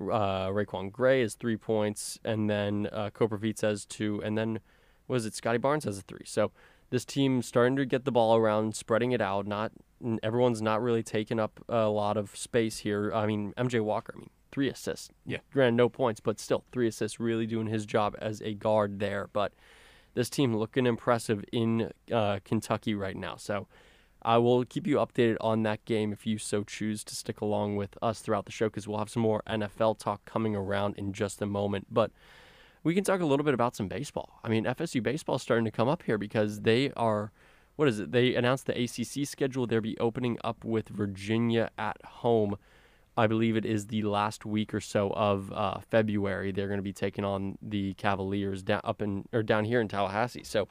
Uh, 0.00 0.48
RaiQuan 0.48 0.90
Gray 0.90 1.20
has 1.20 1.34
three 1.34 1.56
points, 1.56 2.18
and 2.24 2.50
then 2.50 2.88
uh, 2.92 3.10
Koprivica 3.10 3.60
has 3.60 3.84
two, 3.84 4.20
and 4.24 4.36
then 4.36 4.58
was 5.06 5.26
it 5.26 5.34
Scotty 5.34 5.58
Barnes 5.58 5.84
has 5.84 5.98
a 5.98 6.02
three. 6.02 6.24
So 6.24 6.50
this 6.90 7.04
team 7.04 7.42
starting 7.42 7.76
to 7.76 7.84
get 7.84 8.04
the 8.04 8.12
ball 8.12 8.36
around, 8.36 8.74
spreading 8.74 9.12
it 9.12 9.20
out. 9.20 9.46
Not 9.46 9.72
everyone's 10.22 10.62
not 10.62 10.82
really 10.82 11.02
taking 11.02 11.38
up 11.38 11.60
a 11.68 11.88
lot 11.88 12.16
of 12.16 12.34
space 12.36 12.78
here. 12.78 13.12
I 13.14 13.26
mean, 13.26 13.52
MJ 13.56 13.82
Walker. 13.82 14.14
I 14.16 14.18
mean, 14.18 14.30
three 14.50 14.68
assists. 14.68 15.10
Yeah, 15.26 15.38
granted, 15.52 15.76
no 15.76 15.88
points, 15.88 16.20
but 16.20 16.40
still 16.40 16.64
three 16.72 16.88
assists. 16.88 17.20
Really 17.20 17.46
doing 17.46 17.66
his 17.66 17.84
job 17.84 18.16
as 18.20 18.40
a 18.40 18.54
guard 18.54 19.00
there. 19.00 19.28
But 19.32 19.52
this 20.14 20.30
team 20.30 20.56
looking 20.56 20.86
impressive 20.86 21.44
in 21.52 21.90
uh, 22.12 22.40
Kentucky 22.44 22.94
right 22.94 23.16
now. 23.16 23.36
So. 23.36 23.66
I 24.20 24.36
will 24.38 24.64
keep 24.64 24.84
you 24.84 24.96
updated 24.96 25.36
on 25.40 25.62
that 25.62 25.84
game 25.84 26.12
if 26.12 26.26
you 26.26 26.38
so 26.38 26.64
choose 26.64 27.04
to 27.04 27.14
stick 27.14 27.40
along 27.40 27.76
with 27.76 27.96
us 28.02 28.18
throughout 28.18 28.46
the 28.46 28.52
show 28.52 28.66
because 28.66 28.88
we'll 28.88 28.98
have 28.98 29.08
some 29.08 29.22
more 29.22 29.44
NFL 29.48 30.00
talk 30.00 30.24
coming 30.24 30.56
around 30.56 30.96
in 30.98 31.12
just 31.12 31.40
a 31.40 31.46
moment. 31.46 31.86
But 31.88 32.10
we 32.84 32.94
can 32.94 33.04
talk 33.04 33.20
a 33.20 33.26
little 33.26 33.44
bit 33.44 33.54
about 33.54 33.76
some 33.76 33.88
baseball. 33.88 34.40
I 34.42 34.48
mean, 34.48 34.64
FSU 34.64 35.02
baseball 35.02 35.36
is 35.36 35.42
starting 35.42 35.64
to 35.64 35.70
come 35.70 35.88
up 35.88 36.02
here 36.04 36.18
because 36.18 36.60
they 36.60 36.90
are 36.92 37.32
what 37.76 37.86
is 37.86 38.00
it? 38.00 38.10
They 38.10 38.34
announced 38.34 38.66
the 38.66 38.72
ACC 38.76 39.24
schedule. 39.24 39.64
They'll 39.64 39.80
be 39.80 39.96
opening 39.98 40.36
up 40.42 40.64
with 40.64 40.88
Virginia 40.88 41.70
at 41.78 41.96
home. 42.04 42.56
I 43.16 43.28
believe 43.28 43.56
it 43.56 43.64
is 43.64 43.86
the 43.86 44.02
last 44.02 44.44
week 44.44 44.74
or 44.74 44.80
so 44.80 45.10
of 45.10 45.52
uh, 45.52 45.78
February. 45.88 46.50
They're 46.50 46.66
going 46.66 46.78
to 46.78 46.82
be 46.82 46.92
taking 46.92 47.24
on 47.24 47.56
the 47.62 47.94
Cavaliers 47.94 48.64
down 48.64 48.80
up 48.82 49.00
in 49.00 49.28
or 49.32 49.44
down 49.44 49.64
here 49.64 49.80
in 49.80 49.86
Tallahassee. 49.86 50.42
So 50.42 50.66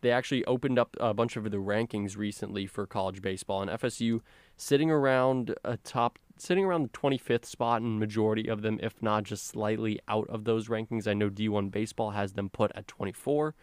they 0.00 0.10
actually 0.10 0.46
opened 0.46 0.78
up 0.78 0.96
a 0.98 1.12
bunch 1.12 1.36
of 1.36 1.50
the 1.50 1.58
rankings 1.58 2.16
recently 2.16 2.66
for 2.66 2.86
college 2.86 3.20
baseball, 3.20 3.60
and 3.60 3.70
FSU 3.70 4.20
sitting 4.56 4.90
around 4.90 5.54
a 5.64 5.76
top, 5.76 6.18
sitting 6.38 6.64
around 6.64 6.82
the 6.82 6.88
25th 6.90 7.44
spot 7.44 7.82
and 7.82 7.98
majority 7.98 8.48
of 8.48 8.62
them, 8.62 8.78
if 8.82 9.02
not 9.02 9.24
just 9.24 9.46
slightly 9.46 10.00
out 10.08 10.28
of 10.28 10.44
those 10.44 10.68
rankings. 10.68 11.06
I 11.06 11.14
know 11.14 11.30
D1 11.30 11.70
baseball 11.70 12.10
has 12.10 12.32
them 12.32 12.48
put 12.48 12.72
at 12.74 12.86
24, 12.86 13.54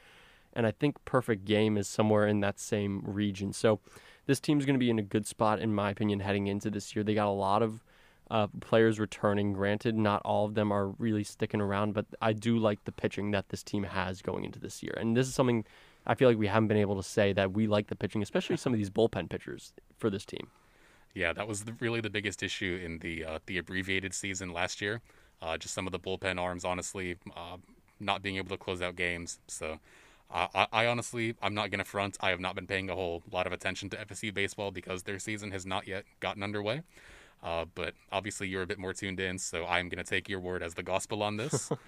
and 0.54 0.66
I 0.66 0.72
think 0.72 1.04
Perfect 1.06 1.46
Game 1.46 1.78
is 1.78 1.88
somewhere 1.88 2.28
in 2.28 2.40
that 2.42 2.60
same 2.60 3.02
region. 3.06 3.54
So 3.54 3.80
this 4.26 4.40
team's 4.40 4.66
going 4.66 4.76
to 4.76 4.80
be 4.80 4.90
in 4.90 5.00
a 5.00 5.04
good 5.04 5.28
spot, 5.28 5.60
in 5.60 5.74
my 5.74 5.92
opinion, 5.92 6.20
heading 6.20 6.48
into 6.48 6.70
this 6.70 6.96
year. 6.96 7.04
They 7.04 7.14
got 7.14 7.28
a 7.28 7.32
lot 7.32 7.62
of 7.62 7.84
uh, 8.32 8.48
players 8.62 9.00
returning. 9.00 9.54
Granted, 9.54 9.96
not 9.96 10.22
all 10.24 10.46
of 10.46 10.56
them 10.56 10.72
are 10.72 10.88
really 10.88 11.24
sticking 11.24 11.62
around, 11.62 11.94
but 11.94 12.06
I 12.22 12.34
do 12.34 12.58
like 12.58 12.84
the 12.86 12.92
pitching 12.92 13.32
that 13.32 13.50
this 13.50 13.64
team 13.64 13.84
has 13.84 14.22
going 14.22 14.46
into 14.46 14.60
this 14.60 14.82
year. 14.82 14.96
And 14.98 15.16
this 15.16 15.28
is 15.28 15.36
something 15.36 15.66
I 16.06 16.16
feel 16.16 16.30
like 16.30 16.38
we 16.38 16.48
haven't 16.48 16.68
been 16.68 16.78
able 16.78 16.96
to 16.98 17.04
say 17.04 17.34
that 17.34 17.54
we 17.54 17.68
like 17.68 17.88
the 17.88 17.96
pitching, 17.96 18.22
especially 18.22 18.58
some 18.58 18.74
of 18.74 18.80
these 18.80 18.90
bullpen 18.90 19.30
pitchers 19.30 19.74
for 19.98 20.10
this 20.10 20.26
team. 20.26 20.48
Yeah, 21.14 21.34
that 21.34 21.48
was 21.48 21.64
the, 21.66 21.74
really 21.80 22.02
the 22.02 22.10
biggest 22.10 22.42
issue 22.42 22.80
in 22.84 23.00
the 23.00 23.24
uh, 23.24 23.40
the 23.46 23.58
abbreviated 23.58 24.14
season 24.14 24.52
last 24.52 24.82
year. 24.82 25.02
Uh, 25.42 25.58
just 25.58 25.74
some 25.74 25.86
of 25.86 25.92
the 25.92 26.00
bullpen 26.00 26.40
arms, 26.40 26.66
honestly, 26.66 27.18
uh, 27.36 27.58
not 28.00 28.22
being 28.22 28.38
able 28.38 28.50
to 28.50 28.58
close 28.58 28.82
out 28.82 28.96
games. 28.96 29.40
So, 29.48 29.80
I, 30.32 30.68
I, 30.72 30.86
honestly, 30.88 31.36
I'm 31.42 31.54
not 31.54 31.70
gonna 31.70 31.84
front. 31.84 32.18
I 32.22 32.30
have 32.30 32.40
not 32.40 32.56
been 32.56 32.66
paying 32.66 32.90
a 32.90 32.96
whole 32.96 33.22
lot 33.32 33.46
of 33.46 33.54
attention 33.54 33.90
to 33.90 33.98
FSU 33.98 34.34
baseball 34.34 34.72
because 34.72 35.04
their 35.04 35.20
season 35.20 35.52
has 35.52 35.66
not 35.66 35.88
yet 35.88 36.06
gotten 36.20 36.42
underway. 36.42 36.82
Uh, 37.44 37.66
but 37.76 37.94
obviously, 38.12 38.48
you're 38.48 38.62
a 38.62 38.68
bit 38.68 38.80
more 38.80 38.94
tuned 38.94 39.20
in, 39.20 39.38
so 39.38 39.66
I'm 39.66 39.90
gonna 39.90 40.04
take 40.04 40.30
your 40.30 40.40
word 40.40 40.64
as 40.64 40.74
the 40.74 40.84
gospel 40.84 41.22
on 41.22 41.38
this. 41.38 41.72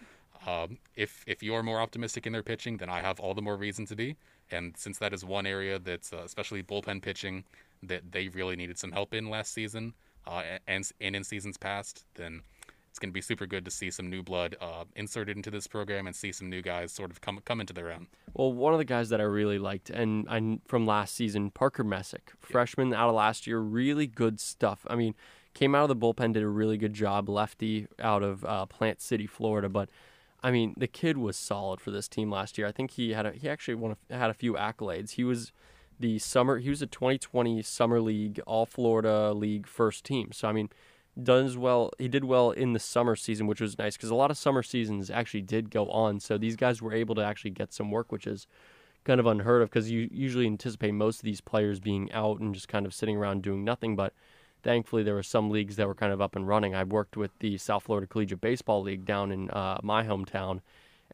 Um, 0.46 0.78
if 0.96 1.24
if 1.26 1.42
you're 1.42 1.64
more 1.64 1.80
optimistic 1.80 2.28
in 2.28 2.34
their 2.34 2.44
pitching, 2.44 2.78
then 2.78 2.90
I 2.90 3.02
have 3.02 3.20
all 3.20 3.34
the 3.34 3.42
more 3.42 3.56
reason 3.58 3.86
to 3.88 3.96
be. 3.96 4.16
And 4.52 4.76
since 4.78 4.98
that 5.00 5.14
is 5.14 5.26
one 5.26 5.48
area 5.48 5.80
that's 5.80 6.14
uh, 6.14 6.22
especially 6.24 6.62
bullpen 6.62 7.02
pitching 7.02 7.46
that 7.84 8.12
they 8.12 8.28
really 8.30 8.56
needed 8.56 8.78
some 8.78 8.92
help 8.92 9.14
in 9.14 9.30
last 9.30 9.54
season 9.54 9.94
uh, 10.28 10.44
and 10.68 10.90
and 11.02 11.16
in 11.16 11.24
seasons 11.24 11.58
past, 11.58 12.06
then 12.16 12.42
it's 12.90 13.00
going 13.00 13.10
to 13.10 13.14
be 13.14 13.22
super 13.22 13.46
good 13.46 13.66
to 13.66 13.72
see 13.72 13.92
some 13.92 14.10
new 14.10 14.24
blood 14.24 14.56
uh, 14.62 14.86
inserted 14.96 15.36
into 15.36 15.52
this 15.52 15.68
program 15.68 16.08
and 16.08 16.16
see 16.16 16.32
some 16.32 16.50
new 16.50 16.62
guys 16.62 16.92
sort 16.92 17.12
of 17.12 17.22
come 17.22 17.40
come 17.44 17.60
into 17.60 17.74
their 17.74 17.92
own. 17.92 18.08
Well, 18.34 18.54
one 18.54 18.74
of 18.74 18.80
the 18.80 18.86
guys 18.86 19.10
that 19.10 19.20
I 19.20 19.26
really 19.26 19.60
liked, 19.60 19.90
and 19.90 20.28
I, 20.30 20.60
from 20.66 20.86
last 20.86 21.16
season, 21.16 21.52
Parker 21.52 21.84
Messick, 21.84 22.32
freshman 22.40 22.94
out 22.94 23.10
of 23.10 23.16
last 23.16 23.48
year, 23.48 23.60
really 23.60 24.08
good 24.08 24.40
stuff. 24.40 24.86
I 24.90 24.96
mean, 24.96 25.14
came 25.54 25.76
out 25.76 25.90
of 25.90 25.90
the 25.90 25.96
bullpen, 25.96 26.34
did 26.34 26.44
a 26.44 26.48
really 26.48 26.78
good 26.78 26.94
job, 26.94 27.28
lefty 27.28 27.88
out 28.00 28.24
of 28.24 28.46
uh, 28.46 28.66
Plant 28.66 29.02
City, 29.02 29.28
Florida, 29.28 29.70
but 29.70 29.90
I 30.42 30.52
mean, 30.52 30.76
the 30.78 30.88
kid 30.88 31.18
was 31.18 31.36
solid 31.38 31.82
for 31.82 31.92
this 31.92 32.08
team 32.08 32.30
last 32.30 32.58
year. 32.58 32.68
I 32.68 32.72
think 32.72 32.92
he 32.92 33.14
had 33.14 33.26
a, 33.26 33.32
he 33.32 33.50
actually 33.50 33.76
won 33.76 33.98
a, 34.10 34.16
had 34.16 34.30
a 34.30 34.34
few 34.34 34.54
accolades. 34.54 35.12
He 35.12 35.24
was 35.24 35.52
the 36.00 36.20
summer 36.20 36.58
he 36.60 36.70
was 36.70 36.82
a 36.82 36.88
2020 36.88 37.62
summer 37.62 38.02
league 38.02 38.40
all 38.46 38.66
Florida 38.66 39.34
league 39.34 39.68
first 39.68 40.04
team. 40.04 40.32
So 40.32 40.48
I 40.48 40.52
mean, 40.52 40.70
does 41.22 41.58
well. 41.58 41.92
He 41.98 42.08
did 42.08 42.26
well 42.26 42.52
in 42.52 42.74
the 42.74 42.80
summer 42.80 43.16
season, 43.16 43.48
which 43.48 43.62
was 43.62 43.78
nice 43.78 43.96
because 43.96 44.10
a 44.10 44.16
lot 44.16 44.32
of 44.32 44.38
summer 44.38 44.64
seasons 44.64 45.10
actually 45.10 45.42
did 45.42 45.72
go 45.72 45.90
on. 45.90 46.20
So 46.20 46.38
these 46.38 46.56
guys 46.56 46.82
were 46.82 46.94
able 46.94 47.16
to 47.16 47.22
actually 47.22 47.52
get 47.52 47.74
some 47.74 47.92
work, 47.92 48.12
which 48.12 48.28
is 48.28 48.48
kind 49.06 49.20
of 49.20 49.26
unheard 49.26 49.62
of 49.62 49.70
because 49.70 49.90
you 49.90 50.10
usually 50.12 50.46
anticipate 50.46 50.92
most 50.92 51.20
of 51.20 51.24
these 51.24 51.42
players 51.42 51.80
being 51.80 52.12
out 52.12 52.40
and 52.40 52.54
just 52.54 52.68
kind 52.68 52.86
of 52.86 52.94
sitting 52.94 53.16
around 53.16 53.44
doing 53.44 53.64
nothing. 53.64 53.96
But 53.96 54.14
thankfully 54.64 55.04
there 55.04 55.14
were 55.14 55.24
some 55.24 55.50
leagues 55.50 55.78
that 55.78 55.88
were 55.88 55.96
kind 55.96 56.12
of 56.12 56.22
up 56.22 56.36
and 56.36 56.48
running. 56.48 56.76
I 56.76 56.84
worked 56.84 57.16
with 57.16 57.32
the 57.40 57.58
South 57.58 57.84
Florida 57.84 58.08
Collegiate 58.08 58.42
Baseball 58.42 58.82
League 58.82 59.06
down 59.06 59.32
in 59.32 59.50
uh, 59.52 59.80
my 59.84 60.04
hometown, 60.04 60.60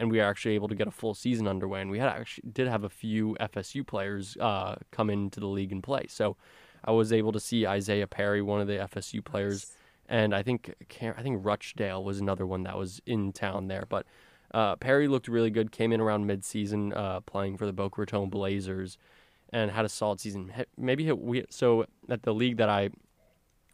and 0.02 0.12
we 0.12 0.18
were 0.18 0.24
actually 0.24 0.56
able 0.56 0.68
to 0.68 0.74
get 0.74 0.88
a 0.88 0.92
full 0.92 1.14
season 1.14 1.48
underway. 1.48 1.80
And 1.80 1.92
we 1.92 2.00
had 2.00 2.10
actually 2.10 2.50
did 2.52 2.68
have 2.68 2.84
a 2.84 2.90
few 2.90 3.38
FSU 3.40 3.86
players 3.86 4.36
uh, 4.38 4.76
come 4.90 5.12
into 5.12 5.40
the 5.40 5.46
league 5.46 5.72
and 5.72 5.84
play. 5.84 6.08
So 6.10 6.38
I 6.84 6.92
was 6.92 7.14
able 7.14 7.32
to 7.34 7.40
see 7.40 7.68
Isaiah 7.68 8.08
Perry, 8.08 8.42
one 8.42 8.60
of 8.60 8.68
the 8.68 8.78
FSU 8.78 9.24
players, 9.24 9.68
and 10.10 10.34
I 10.34 10.42
think 10.42 10.74
I 11.00 11.22
think 11.22 11.46
Rutchdale 11.46 12.04
was 12.04 12.20
another 12.20 12.48
one 12.48 12.64
that 12.64 12.76
was 12.76 13.00
in 13.06 13.32
town 13.32 13.68
there. 13.68 13.86
But 13.88 14.08
uh, 14.56 14.76
Perry 14.78 15.08
looked 15.08 15.28
really 15.28 15.52
good. 15.52 15.72
Came 15.72 15.94
in 15.94 16.02
around 16.02 16.28
midseason, 16.28 16.98
uh, 16.98 17.20
playing 17.20 17.58
for 17.58 17.68
the 17.68 17.72
Boca 17.72 18.02
Raton 18.02 18.30
Blazers, 18.30 18.98
and 19.54 19.70
had 19.70 19.86
a 19.86 19.90
solid 19.90 20.20
season. 20.20 20.52
Maybe 20.78 21.06
hit 21.06 21.20
we 21.20 21.46
so 21.52 21.86
at 22.10 22.24
the 22.24 22.34
league 22.34 22.58
that 22.58 22.70
I 22.70 22.90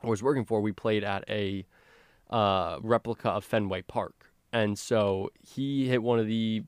was 0.03 0.21
working 0.21 0.43
for, 0.43 0.59
we 0.59 0.73
played 0.73 1.05
at 1.05 1.23
a 1.29 1.65
uh, 2.29 2.79
replica 2.81 3.29
of 3.29 3.45
Fenway 3.45 3.83
Park, 3.83 4.33
and 4.51 4.77
so 4.77 5.29
he 5.41 5.88
hit 5.88 6.01
one 6.03 6.19
of 6.19 6.27
the 6.27 6.63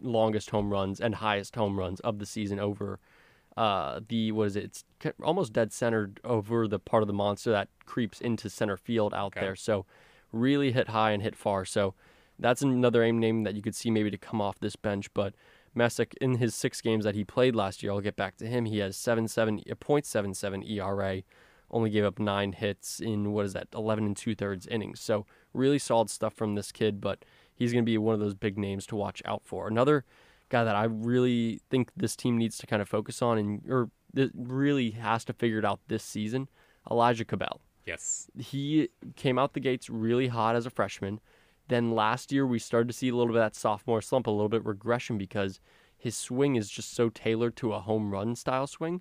longest 0.00 0.50
home 0.50 0.70
runs 0.70 1.00
and 1.00 1.16
highest 1.16 1.56
home 1.56 1.78
runs 1.78 2.00
of 2.00 2.18
the 2.18 2.26
season 2.26 2.58
over 2.58 2.98
uh, 3.56 4.00
the 4.08 4.32
what 4.32 4.48
is 4.48 4.56
it? 4.56 4.64
It's 4.64 4.84
almost 5.22 5.52
dead 5.52 5.72
centered 5.72 6.20
over 6.24 6.68
the 6.68 6.78
part 6.78 7.02
of 7.02 7.06
the 7.06 7.14
monster 7.14 7.50
that 7.52 7.68
creeps 7.86 8.20
into 8.20 8.50
center 8.50 8.76
field 8.76 9.14
out 9.14 9.28
okay. 9.28 9.40
there. 9.40 9.56
So 9.56 9.86
really 10.32 10.72
hit 10.72 10.88
high 10.88 11.12
and 11.12 11.22
hit 11.22 11.34
far. 11.34 11.64
So 11.64 11.94
that's 12.38 12.60
another 12.60 13.02
aim 13.02 13.18
name 13.18 13.44
that 13.44 13.54
you 13.54 13.62
could 13.62 13.74
see 13.74 13.90
maybe 13.90 14.10
to 14.10 14.18
come 14.18 14.40
off 14.40 14.58
this 14.58 14.76
bench, 14.76 15.12
but. 15.14 15.34
Messick, 15.78 16.14
in 16.22 16.38
his 16.38 16.54
six 16.54 16.80
games 16.80 17.04
that 17.04 17.14
he 17.14 17.22
played 17.22 17.54
last 17.54 17.82
year, 17.82 17.92
I'll 17.92 18.00
get 18.00 18.16
back 18.16 18.38
to 18.38 18.46
him. 18.46 18.64
He 18.64 18.78
has 18.78 18.96
7.7, 18.96 19.70
a 19.70 19.76
.77 19.76 20.70
ERA, 20.70 21.22
only 21.70 21.90
gave 21.90 22.04
up 22.04 22.18
nine 22.18 22.52
hits 22.52 22.98
in 22.98 23.32
what 23.32 23.44
is 23.44 23.52
that, 23.52 23.68
11 23.74 24.06
and 24.06 24.16
two 24.16 24.34
thirds 24.34 24.66
innings. 24.66 25.00
So 25.00 25.26
really 25.56 25.78
solid 25.78 26.10
stuff 26.10 26.34
from 26.34 26.54
this 26.54 26.72
kid, 26.72 27.00
but 27.00 27.24
he's 27.54 27.72
going 27.72 27.84
to 27.84 27.90
be 27.90 27.98
one 27.98 28.14
of 28.14 28.20
those 28.20 28.34
big 28.34 28.58
names 28.58 28.86
to 28.86 28.96
watch 28.96 29.22
out 29.24 29.42
for. 29.44 29.66
Another 29.66 30.04
guy 30.48 30.64
that 30.64 30.76
I 30.76 30.84
really 30.84 31.60
think 31.70 31.90
this 31.96 32.14
team 32.14 32.38
needs 32.38 32.58
to 32.58 32.66
kind 32.66 32.82
of 32.82 32.88
focus 32.88 33.22
on 33.22 33.38
and 33.38 33.62
or 33.68 33.90
really 34.34 34.90
has 34.92 35.24
to 35.24 35.32
figure 35.32 35.58
it 35.58 35.64
out 35.64 35.80
this 35.88 36.04
season, 36.04 36.48
Elijah 36.90 37.24
Cabell. 37.24 37.60
Yes. 37.84 38.28
He 38.38 38.88
came 39.16 39.38
out 39.38 39.54
the 39.54 39.60
gates 39.60 39.88
really 39.88 40.28
hot 40.28 40.56
as 40.56 40.66
a 40.66 40.70
freshman. 40.70 41.20
Then 41.68 41.92
last 41.92 42.32
year 42.32 42.46
we 42.46 42.58
started 42.58 42.88
to 42.88 42.94
see 42.94 43.08
a 43.08 43.14
little 43.14 43.32
bit 43.32 43.38
of 43.38 43.44
that 43.44 43.56
sophomore 43.56 44.02
slump, 44.02 44.26
a 44.26 44.30
little 44.30 44.48
bit 44.48 44.64
regression 44.64 45.18
because 45.18 45.60
his 45.96 46.16
swing 46.16 46.56
is 46.56 46.70
just 46.70 46.94
so 46.94 47.08
tailored 47.08 47.56
to 47.56 47.72
a 47.72 47.80
home 47.80 48.10
run 48.12 48.36
style 48.36 48.66
swing 48.66 49.00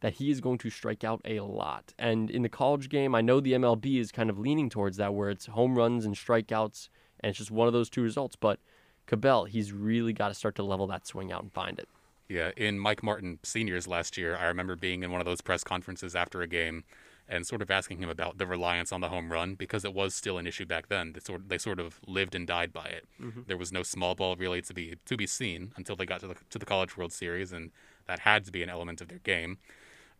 that 0.00 0.14
he 0.14 0.30
is 0.30 0.40
going 0.40 0.58
to 0.58 0.70
strike 0.70 1.04
out 1.04 1.20
a 1.24 1.40
lot. 1.40 1.94
And 1.98 2.30
in 2.30 2.42
the 2.42 2.48
college 2.48 2.88
game, 2.88 3.14
I 3.14 3.20
know 3.20 3.40
the 3.40 3.54
MLB 3.54 3.98
is 3.98 4.12
kind 4.12 4.30
of 4.30 4.38
leaning 4.38 4.68
towards 4.68 4.96
that, 4.98 5.14
where 5.14 5.30
it's 5.30 5.46
home 5.46 5.76
runs 5.76 6.04
and 6.04 6.14
strikeouts, 6.14 6.88
and 7.20 7.30
it's 7.30 7.38
just 7.38 7.50
one 7.50 7.66
of 7.66 7.72
those 7.72 7.88
two 7.88 8.02
results. 8.02 8.36
But 8.36 8.60
Cabell, 9.06 9.44
he's 9.44 9.72
really 9.72 10.12
got 10.12 10.28
to 10.28 10.34
start 10.34 10.54
to 10.56 10.62
level 10.62 10.86
that 10.88 11.06
swing 11.06 11.32
out 11.32 11.42
and 11.42 11.52
find 11.52 11.78
it. 11.78 11.88
Yeah, 12.28 12.50
in 12.56 12.78
Mike 12.78 13.02
Martin 13.02 13.38
seniors 13.44 13.86
last 13.86 14.16
year, 14.16 14.36
I 14.36 14.46
remember 14.46 14.74
being 14.74 15.02
in 15.02 15.12
one 15.12 15.20
of 15.20 15.26
those 15.26 15.40
press 15.40 15.62
conferences 15.62 16.16
after 16.16 16.42
a 16.42 16.48
game 16.48 16.84
and 17.28 17.46
sort 17.46 17.62
of 17.62 17.70
asking 17.70 17.98
him 17.98 18.08
about 18.08 18.38
the 18.38 18.46
reliance 18.46 18.92
on 18.92 19.00
the 19.00 19.08
home 19.08 19.32
run 19.32 19.54
because 19.54 19.84
it 19.84 19.94
was 19.94 20.14
still 20.14 20.38
an 20.38 20.46
issue 20.46 20.64
back 20.64 20.88
then. 20.88 21.12
They 21.12 21.20
sort 21.20 21.42
of, 21.42 21.48
they 21.48 21.58
sort 21.58 21.80
of 21.80 22.00
lived 22.06 22.34
and 22.34 22.46
died 22.46 22.72
by 22.72 22.86
it. 22.86 23.04
Mm-hmm. 23.20 23.42
There 23.46 23.56
was 23.56 23.72
no 23.72 23.82
small 23.82 24.14
ball 24.14 24.36
really 24.36 24.62
to 24.62 24.74
be 24.74 24.96
to 25.04 25.16
be 25.16 25.26
seen 25.26 25.72
until 25.76 25.96
they 25.96 26.06
got 26.06 26.20
to 26.20 26.28
the 26.28 26.36
to 26.50 26.58
the 26.58 26.66
College 26.66 26.96
World 26.96 27.12
Series, 27.12 27.52
and 27.52 27.70
that 28.06 28.20
had 28.20 28.44
to 28.44 28.52
be 28.52 28.62
an 28.62 28.70
element 28.70 29.00
of 29.00 29.08
their 29.08 29.18
game. 29.18 29.58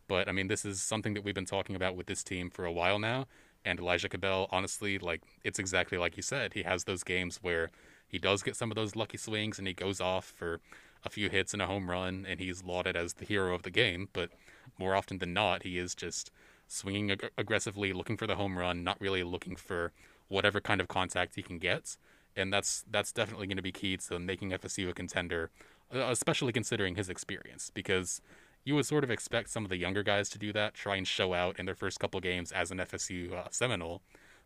But 0.07 0.27
I 0.27 0.31
mean, 0.31 0.47
this 0.47 0.65
is 0.65 0.81
something 0.81 1.13
that 1.13 1.23
we've 1.23 1.35
been 1.35 1.45
talking 1.45 1.75
about 1.75 1.95
with 1.95 2.07
this 2.07 2.23
team 2.23 2.49
for 2.49 2.65
a 2.65 2.71
while 2.71 2.99
now. 2.99 3.27
And 3.65 3.79
Elijah 3.79 4.09
Cabell, 4.09 4.47
honestly, 4.51 4.97
like 4.97 5.21
it's 5.43 5.59
exactly 5.59 5.97
like 5.97 6.15
you 6.15 6.23
said. 6.23 6.53
He 6.53 6.63
has 6.63 6.85
those 6.85 7.03
games 7.03 7.39
where 7.41 7.71
he 8.07 8.17
does 8.17 8.43
get 8.43 8.55
some 8.55 8.71
of 8.71 8.75
those 8.75 8.95
lucky 8.95 9.17
swings 9.17 9.59
and 9.59 9.67
he 9.67 9.73
goes 9.73 9.99
off 9.99 10.25
for 10.25 10.61
a 11.03 11.09
few 11.09 11.29
hits 11.29 11.53
and 11.53 11.61
a 11.61 11.67
home 11.67 11.89
run, 11.89 12.25
and 12.27 12.39
he's 12.39 12.63
lauded 12.63 12.95
as 12.95 13.13
the 13.13 13.25
hero 13.25 13.53
of 13.53 13.63
the 13.63 13.69
game. 13.69 14.09
But 14.13 14.29
more 14.77 14.95
often 14.95 15.19
than 15.19 15.33
not, 15.33 15.63
he 15.63 15.77
is 15.77 15.95
just 15.95 16.31
swinging 16.67 17.11
ag- 17.11 17.31
aggressively, 17.37 17.93
looking 17.93 18.17
for 18.17 18.27
the 18.27 18.35
home 18.35 18.57
run, 18.57 18.83
not 18.83 18.99
really 18.99 19.23
looking 19.23 19.55
for 19.55 19.91
whatever 20.27 20.59
kind 20.59 20.81
of 20.81 20.87
contact 20.87 21.35
he 21.35 21.41
can 21.41 21.59
get. 21.59 21.97
And 22.35 22.53
that's 22.53 22.83
that's 22.89 23.11
definitely 23.11 23.47
going 23.47 23.57
to 23.57 23.63
be 23.63 23.71
key 23.71 23.97
to 23.97 24.19
making 24.19 24.51
FSU 24.51 24.89
a 24.89 24.93
contender, 24.93 25.49
especially 25.91 26.53
considering 26.53 26.95
his 26.95 27.09
experience, 27.09 27.71
because 27.73 28.21
you 28.67 28.75
would 28.75 28.85
sort 28.85 29.05
of 29.05 29.09
expect 29.09 29.49
some 29.49 29.63
of 29.63 29.69
the 29.69 29.77
younger 29.77 30.03
guys 30.03 30.27
to 30.27 30.37
do 30.37 30.51
that, 30.51 30.73
try 30.73 30.97
and 30.97 31.07
show 31.07 31.33
out 31.33 31.57
in 31.57 31.65
their 31.65 31.73
first 31.73 32.01
couple 32.01 32.19
games 32.19 32.51
as 32.51 32.69
an 32.69 32.79
FSU 32.79 33.31
uh, 33.31 33.47
Seminole, 33.49 34.01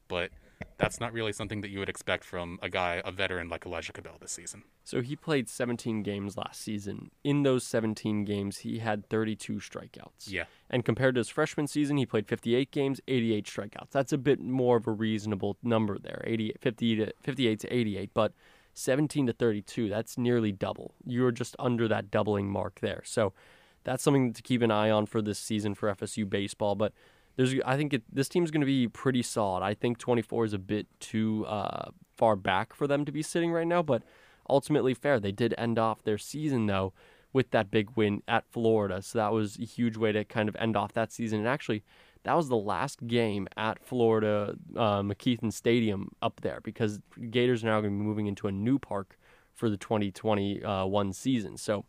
but 0.07 0.29
that's 0.77 0.99
not 0.99 1.11
really 1.11 1.33
something 1.33 1.61
that 1.61 1.71
you 1.71 1.79
would 1.79 1.89
expect 1.89 2.23
from 2.23 2.59
a 2.61 2.69
guy, 2.69 3.01
a 3.03 3.11
veteran 3.11 3.49
like 3.49 3.65
Elijah 3.65 3.91
Cabell 3.91 4.17
this 4.21 4.31
season. 4.31 4.61
So 4.83 5.01
he 5.01 5.15
played 5.15 5.49
17 5.49 6.03
games 6.03 6.37
last 6.37 6.61
season. 6.61 7.09
In 7.23 7.41
those 7.41 7.63
17 7.63 8.23
games, 8.23 8.59
he 8.59 8.77
had 8.77 9.09
32 9.09 9.53
strikeouts. 9.53 10.27
Yeah. 10.27 10.43
And 10.69 10.85
compared 10.85 11.15
to 11.15 11.19
his 11.19 11.29
freshman 11.29 11.65
season, 11.65 11.97
he 11.97 12.05
played 12.05 12.27
58 12.27 12.69
games, 12.69 13.01
88 13.07 13.45
strikeouts. 13.47 13.89
That's 13.89 14.13
a 14.13 14.19
bit 14.19 14.39
more 14.39 14.77
of 14.77 14.85
a 14.85 14.91
reasonable 14.91 15.57
number 15.63 15.97
there, 15.97 16.21
80, 16.27 16.57
50 16.61 16.95
to 16.97 17.13
58 17.23 17.59
to 17.61 17.75
88, 17.75 18.11
but 18.13 18.33
17 18.75 19.25
to 19.25 19.33
32, 19.33 19.89
that's 19.89 20.15
nearly 20.15 20.51
double. 20.51 20.93
You're 21.03 21.31
just 21.31 21.55
under 21.57 21.87
that 21.87 22.11
doubling 22.11 22.51
mark 22.51 22.81
there. 22.81 23.01
So 23.03 23.33
that's 23.83 24.03
something 24.03 24.33
to 24.33 24.41
keep 24.41 24.61
an 24.61 24.71
eye 24.71 24.89
on 24.89 25.05
for 25.05 25.21
this 25.21 25.39
season 25.39 25.73
for 25.73 25.93
FSU 25.93 26.29
baseball. 26.29 26.75
But 26.75 26.93
there's, 27.35 27.55
I 27.65 27.77
think 27.77 27.93
it, 27.93 28.03
this 28.11 28.29
team's 28.29 28.51
going 28.51 28.61
to 28.61 28.67
be 28.67 28.87
pretty 28.87 29.23
solid. 29.23 29.63
I 29.63 29.73
think 29.73 29.97
24 29.97 30.45
is 30.45 30.53
a 30.53 30.59
bit 30.59 30.87
too 30.99 31.45
uh, 31.47 31.91
far 32.15 32.35
back 32.35 32.73
for 32.73 32.87
them 32.87 33.05
to 33.05 33.11
be 33.11 33.21
sitting 33.21 33.51
right 33.51 33.67
now, 33.67 33.81
but 33.81 34.03
ultimately 34.49 34.93
fair. 34.93 35.19
They 35.19 35.31
did 35.31 35.55
end 35.57 35.79
off 35.79 36.03
their 36.03 36.17
season 36.17 36.65
though 36.67 36.93
with 37.33 37.51
that 37.51 37.71
big 37.71 37.89
win 37.95 38.21
at 38.27 38.45
Florida, 38.51 39.01
so 39.01 39.17
that 39.17 39.31
was 39.31 39.57
a 39.57 39.63
huge 39.63 39.95
way 39.95 40.11
to 40.11 40.25
kind 40.25 40.49
of 40.49 40.55
end 40.57 40.75
off 40.75 40.91
that 40.91 41.13
season. 41.13 41.39
And 41.39 41.47
actually, 41.47 41.81
that 42.23 42.33
was 42.33 42.49
the 42.49 42.57
last 42.57 43.07
game 43.07 43.47
at 43.55 43.83
Florida 43.83 44.55
uh, 44.75 45.01
McKethan 45.01 45.53
Stadium 45.53 46.09
up 46.21 46.41
there 46.41 46.59
because 46.61 46.99
Gators 47.29 47.63
are 47.63 47.67
now 47.67 47.79
going 47.81 47.93
to 47.93 47.99
be 47.99 48.05
moving 48.05 48.27
into 48.27 48.47
a 48.47 48.51
new 48.51 48.77
park 48.77 49.17
for 49.53 49.69
the 49.69 49.77
2021 49.77 51.13
season. 51.13 51.57
So 51.57 51.85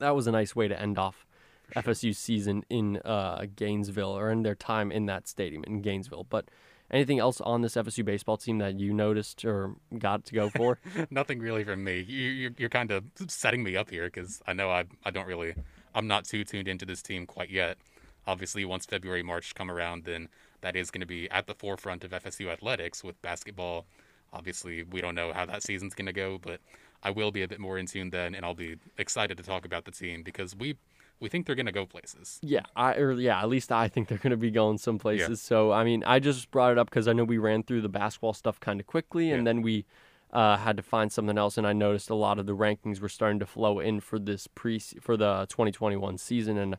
that 0.00 0.14
was 0.14 0.26
a 0.26 0.32
nice 0.32 0.54
way 0.54 0.68
to 0.68 0.80
end 0.80 0.98
off 0.98 1.26
sure. 1.72 1.82
FSU's 1.82 2.18
season 2.18 2.64
in 2.68 2.98
uh, 2.98 3.46
Gainesville 3.56 4.16
or 4.16 4.30
in 4.30 4.42
their 4.42 4.54
time 4.54 4.92
in 4.92 5.06
that 5.06 5.28
stadium 5.28 5.64
in 5.64 5.82
Gainesville. 5.82 6.26
But 6.28 6.46
anything 6.90 7.18
else 7.18 7.40
on 7.40 7.62
this 7.62 7.74
FSU 7.74 8.04
baseball 8.04 8.36
team 8.36 8.58
that 8.58 8.78
you 8.78 8.92
noticed 8.92 9.44
or 9.44 9.74
got 9.98 10.24
to 10.26 10.34
go 10.34 10.50
for? 10.50 10.78
Nothing 11.10 11.38
really 11.40 11.64
from 11.64 11.84
me. 11.84 12.00
You, 12.00 12.54
you're 12.56 12.68
kind 12.68 12.90
of 12.90 13.04
setting 13.28 13.62
me 13.62 13.76
up 13.76 13.90
here 13.90 14.04
because 14.04 14.42
I 14.46 14.52
know 14.52 14.70
I 14.70 14.84
I 15.04 15.10
don't 15.10 15.26
really 15.26 15.54
I'm 15.94 16.06
not 16.06 16.24
too 16.24 16.44
tuned 16.44 16.68
into 16.68 16.86
this 16.86 17.02
team 17.02 17.26
quite 17.26 17.50
yet. 17.50 17.78
Obviously, 18.26 18.64
once 18.64 18.86
February, 18.86 19.22
March 19.22 19.54
come 19.54 19.70
around, 19.70 20.04
then 20.04 20.28
that 20.60 20.76
is 20.76 20.90
going 20.90 21.00
to 21.00 21.06
be 21.06 21.28
at 21.30 21.46
the 21.46 21.54
forefront 21.54 22.04
of 22.04 22.12
FSU 22.12 22.50
athletics 22.50 23.02
with 23.02 23.20
basketball. 23.20 23.86
Obviously, 24.32 24.84
we 24.84 25.00
don't 25.00 25.14
know 25.14 25.32
how 25.32 25.44
that 25.44 25.62
season's 25.62 25.94
going 25.94 26.06
to 26.06 26.12
go, 26.12 26.38
but 26.40 26.60
I 27.02 27.10
will 27.10 27.30
be 27.30 27.42
a 27.42 27.48
bit 27.48 27.60
more 27.60 27.78
in 27.78 27.86
tune 27.86 28.10
then, 28.10 28.34
and 28.34 28.44
I'll 28.44 28.54
be 28.54 28.76
excited 28.96 29.36
to 29.36 29.42
talk 29.42 29.64
about 29.64 29.84
the 29.84 29.90
team 29.90 30.22
because 30.22 30.54
we 30.54 30.76
we 31.20 31.28
think 31.28 31.46
they're 31.46 31.56
going 31.56 31.66
to 31.66 31.72
go 31.72 31.86
places. 31.86 32.38
Yeah, 32.42 32.62
I 32.74 32.94
or 32.94 33.12
yeah, 33.12 33.40
at 33.40 33.48
least 33.48 33.72
I 33.72 33.88
think 33.88 34.08
they're 34.08 34.18
going 34.18 34.32
to 34.32 34.36
be 34.36 34.50
going 34.50 34.78
some 34.78 34.98
places. 34.98 35.28
Yeah. 35.28 35.48
So 35.48 35.72
I 35.72 35.84
mean, 35.84 36.02
I 36.04 36.18
just 36.18 36.50
brought 36.50 36.72
it 36.72 36.78
up 36.78 36.90
because 36.90 37.08
I 37.08 37.12
know 37.12 37.24
we 37.24 37.38
ran 37.38 37.62
through 37.62 37.82
the 37.82 37.88
basketball 37.88 38.34
stuff 38.34 38.60
kind 38.60 38.80
of 38.80 38.86
quickly, 38.86 39.30
and 39.30 39.42
yeah. 39.42 39.44
then 39.44 39.62
we 39.62 39.84
uh, 40.32 40.56
had 40.56 40.76
to 40.76 40.82
find 40.82 41.12
something 41.12 41.38
else, 41.38 41.58
and 41.58 41.66
I 41.66 41.72
noticed 41.72 42.10
a 42.10 42.14
lot 42.14 42.38
of 42.38 42.46
the 42.46 42.56
rankings 42.56 43.00
were 43.00 43.08
starting 43.08 43.38
to 43.40 43.46
flow 43.46 43.78
in 43.78 44.00
for 44.00 44.18
this 44.18 44.46
pre 44.46 44.78
for 44.78 45.16
the 45.16 45.46
2021 45.48 46.18
season, 46.18 46.56
and 46.56 46.76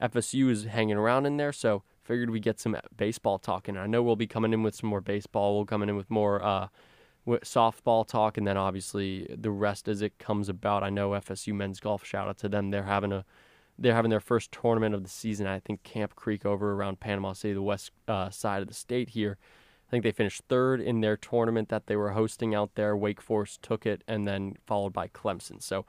FSU 0.00 0.50
is 0.50 0.64
hanging 0.64 0.96
around 0.96 1.26
in 1.26 1.36
there, 1.36 1.52
so 1.52 1.82
figured 2.02 2.30
we 2.30 2.40
get 2.40 2.60
some 2.60 2.76
baseball 2.96 3.38
talking. 3.38 3.76
I 3.76 3.86
know 3.86 4.02
we'll 4.02 4.16
be 4.16 4.26
coming 4.26 4.52
in 4.52 4.62
with 4.62 4.74
some 4.74 4.90
more 4.90 5.00
baseball. 5.00 5.56
We'll 5.56 5.64
coming 5.64 5.88
in 5.88 5.96
with 5.96 6.10
more 6.10 6.42
uh, 6.42 6.68
softball 7.26 8.06
talk, 8.06 8.38
and 8.38 8.46
then 8.46 8.56
obviously 8.56 9.26
the 9.36 9.50
rest 9.50 9.88
as 9.88 10.02
it 10.02 10.18
comes 10.18 10.48
about. 10.48 10.82
I 10.82 10.90
know 10.90 11.10
FSU 11.10 11.54
men's 11.54 11.80
golf. 11.80 12.04
Shout 12.04 12.28
out 12.28 12.38
to 12.38 12.48
them. 12.48 12.70
They're 12.70 12.84
having 12.84 13.12
a 13.12 13.24
they're 13.78 13.94
having 13.94 14.10
their 14.10 14.20
first 14.20 14.52
tournament 14.52 14.94
of 14.94 15.02
the 15.02 15.08
season. 15.08 15.46
I 15.46 15.60
think 15.60 15.82
Camp 15.82 16.14
Creek 16.14 16.46
over 16.46 16.72
around 16.72 17.00
Panama 17.00 17.34
City, 17.34 17.52
the 17.52 17.62
west 17.62 17.90
uh, 18.08 18.30
side 18.30 18.62
of 18.62 18.68
the 18.68 18.74
state 18.74 19.10
here. 19.10 19.36
I 19.86 19.90
think 19.90 20.02
they 20.02 20.12
finished 20.12 20.42
third 20.48 20.80
in 20.80 21.00
their 21.00 21.16
tournament 21.16 21.68
that 21.68 21.86
they 21.86 21.94
were 21.94 22.12
hosting 22.12 22.54
out 22.54 22.74
there. 22.74 22.96
Wake 22.96 23.20
Forest 23.20 23.62
took 23.62 23.86
it, 23.86 24.02
and 24.08 24.26
then 24.26 24.56
followed 24.66 24.92
by 24.92 25.08
Clemson. 25.08 25.62
So 25.62 25.84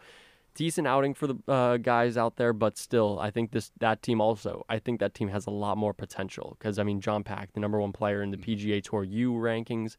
decent 0.57 0.87
outing 0.87 1.13
for 1.13 1.27
the 1.27 1.35
uh, 1.47 1.77
guys 1.77 2.17
out 2.17 2.35
there, 2.35 2.51
but 2.51 2.77
still, 2.77 3.19
I 3.19 3.29
think 3.31 3.51
this 3.51 3.71
that 3.79 4.01
team 4.01 4.19
also. 4.19 4.65
I 4.67 4.79
think 4.79 4.99
that 4.99 5.13
team 5.13 5.29
has 5.29 5.45
a 5.45 5.51
lot 5.51 5.77
more 5.77 5.93
potential 5.93 6.57
because 6.59 6.77
I 6.79 6.83
mean, 6.83 6.99
John 6.99 7.23
Pak, 7.23 7.53
the 7.53 7.59
number 7.59 7.79
one 7.79 7.93
player 7.93 8.21
in 8.21 8.31
the 8.31 8.37
PGA 8.37 8.83
Tour 8.83 9.03
U 9.03 9.33
rankings, 9.33 9.97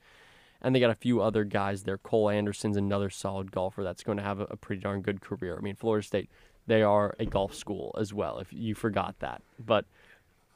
and 0.60 0.74
they 0.74 0.80
got 0.80 0.90
a 0.90 0.94
few 0.94 1.20
other 1.20 1.44
guys 1.44 1.84
there. 1.84 1.98
Cole 1.98 2.30
Anderson's 2.30 2.76
another 2.76 3.10
solid 3.10 3.52
golfer 3.52 3.82
that's 3.82 4.02
going 4.02 4.18
to 4.18 4.24
have 4.24 4.40
a, 4.40 4.44
a 4.44 4.56
pretty 4.56 4.82
darn 4.82 5.02
good 5.02 5.20
career. 5.20 5.56
I 5.56 5.60
mean, 5.60 5.76
Florida 5.76 6.06
State, 6.06 6.28
they 6.66 6.82
are 6.82 7.14
a 7.18 7.26
golf 7.26 7.54
school 7.54 7.94
as 7.98 8.12
well. 8.12 8.38
If 8.38 8.52
you 8.52 8.74
forgot 8.74 9.16
that, 9.20 9.42
but. 9.64 9.84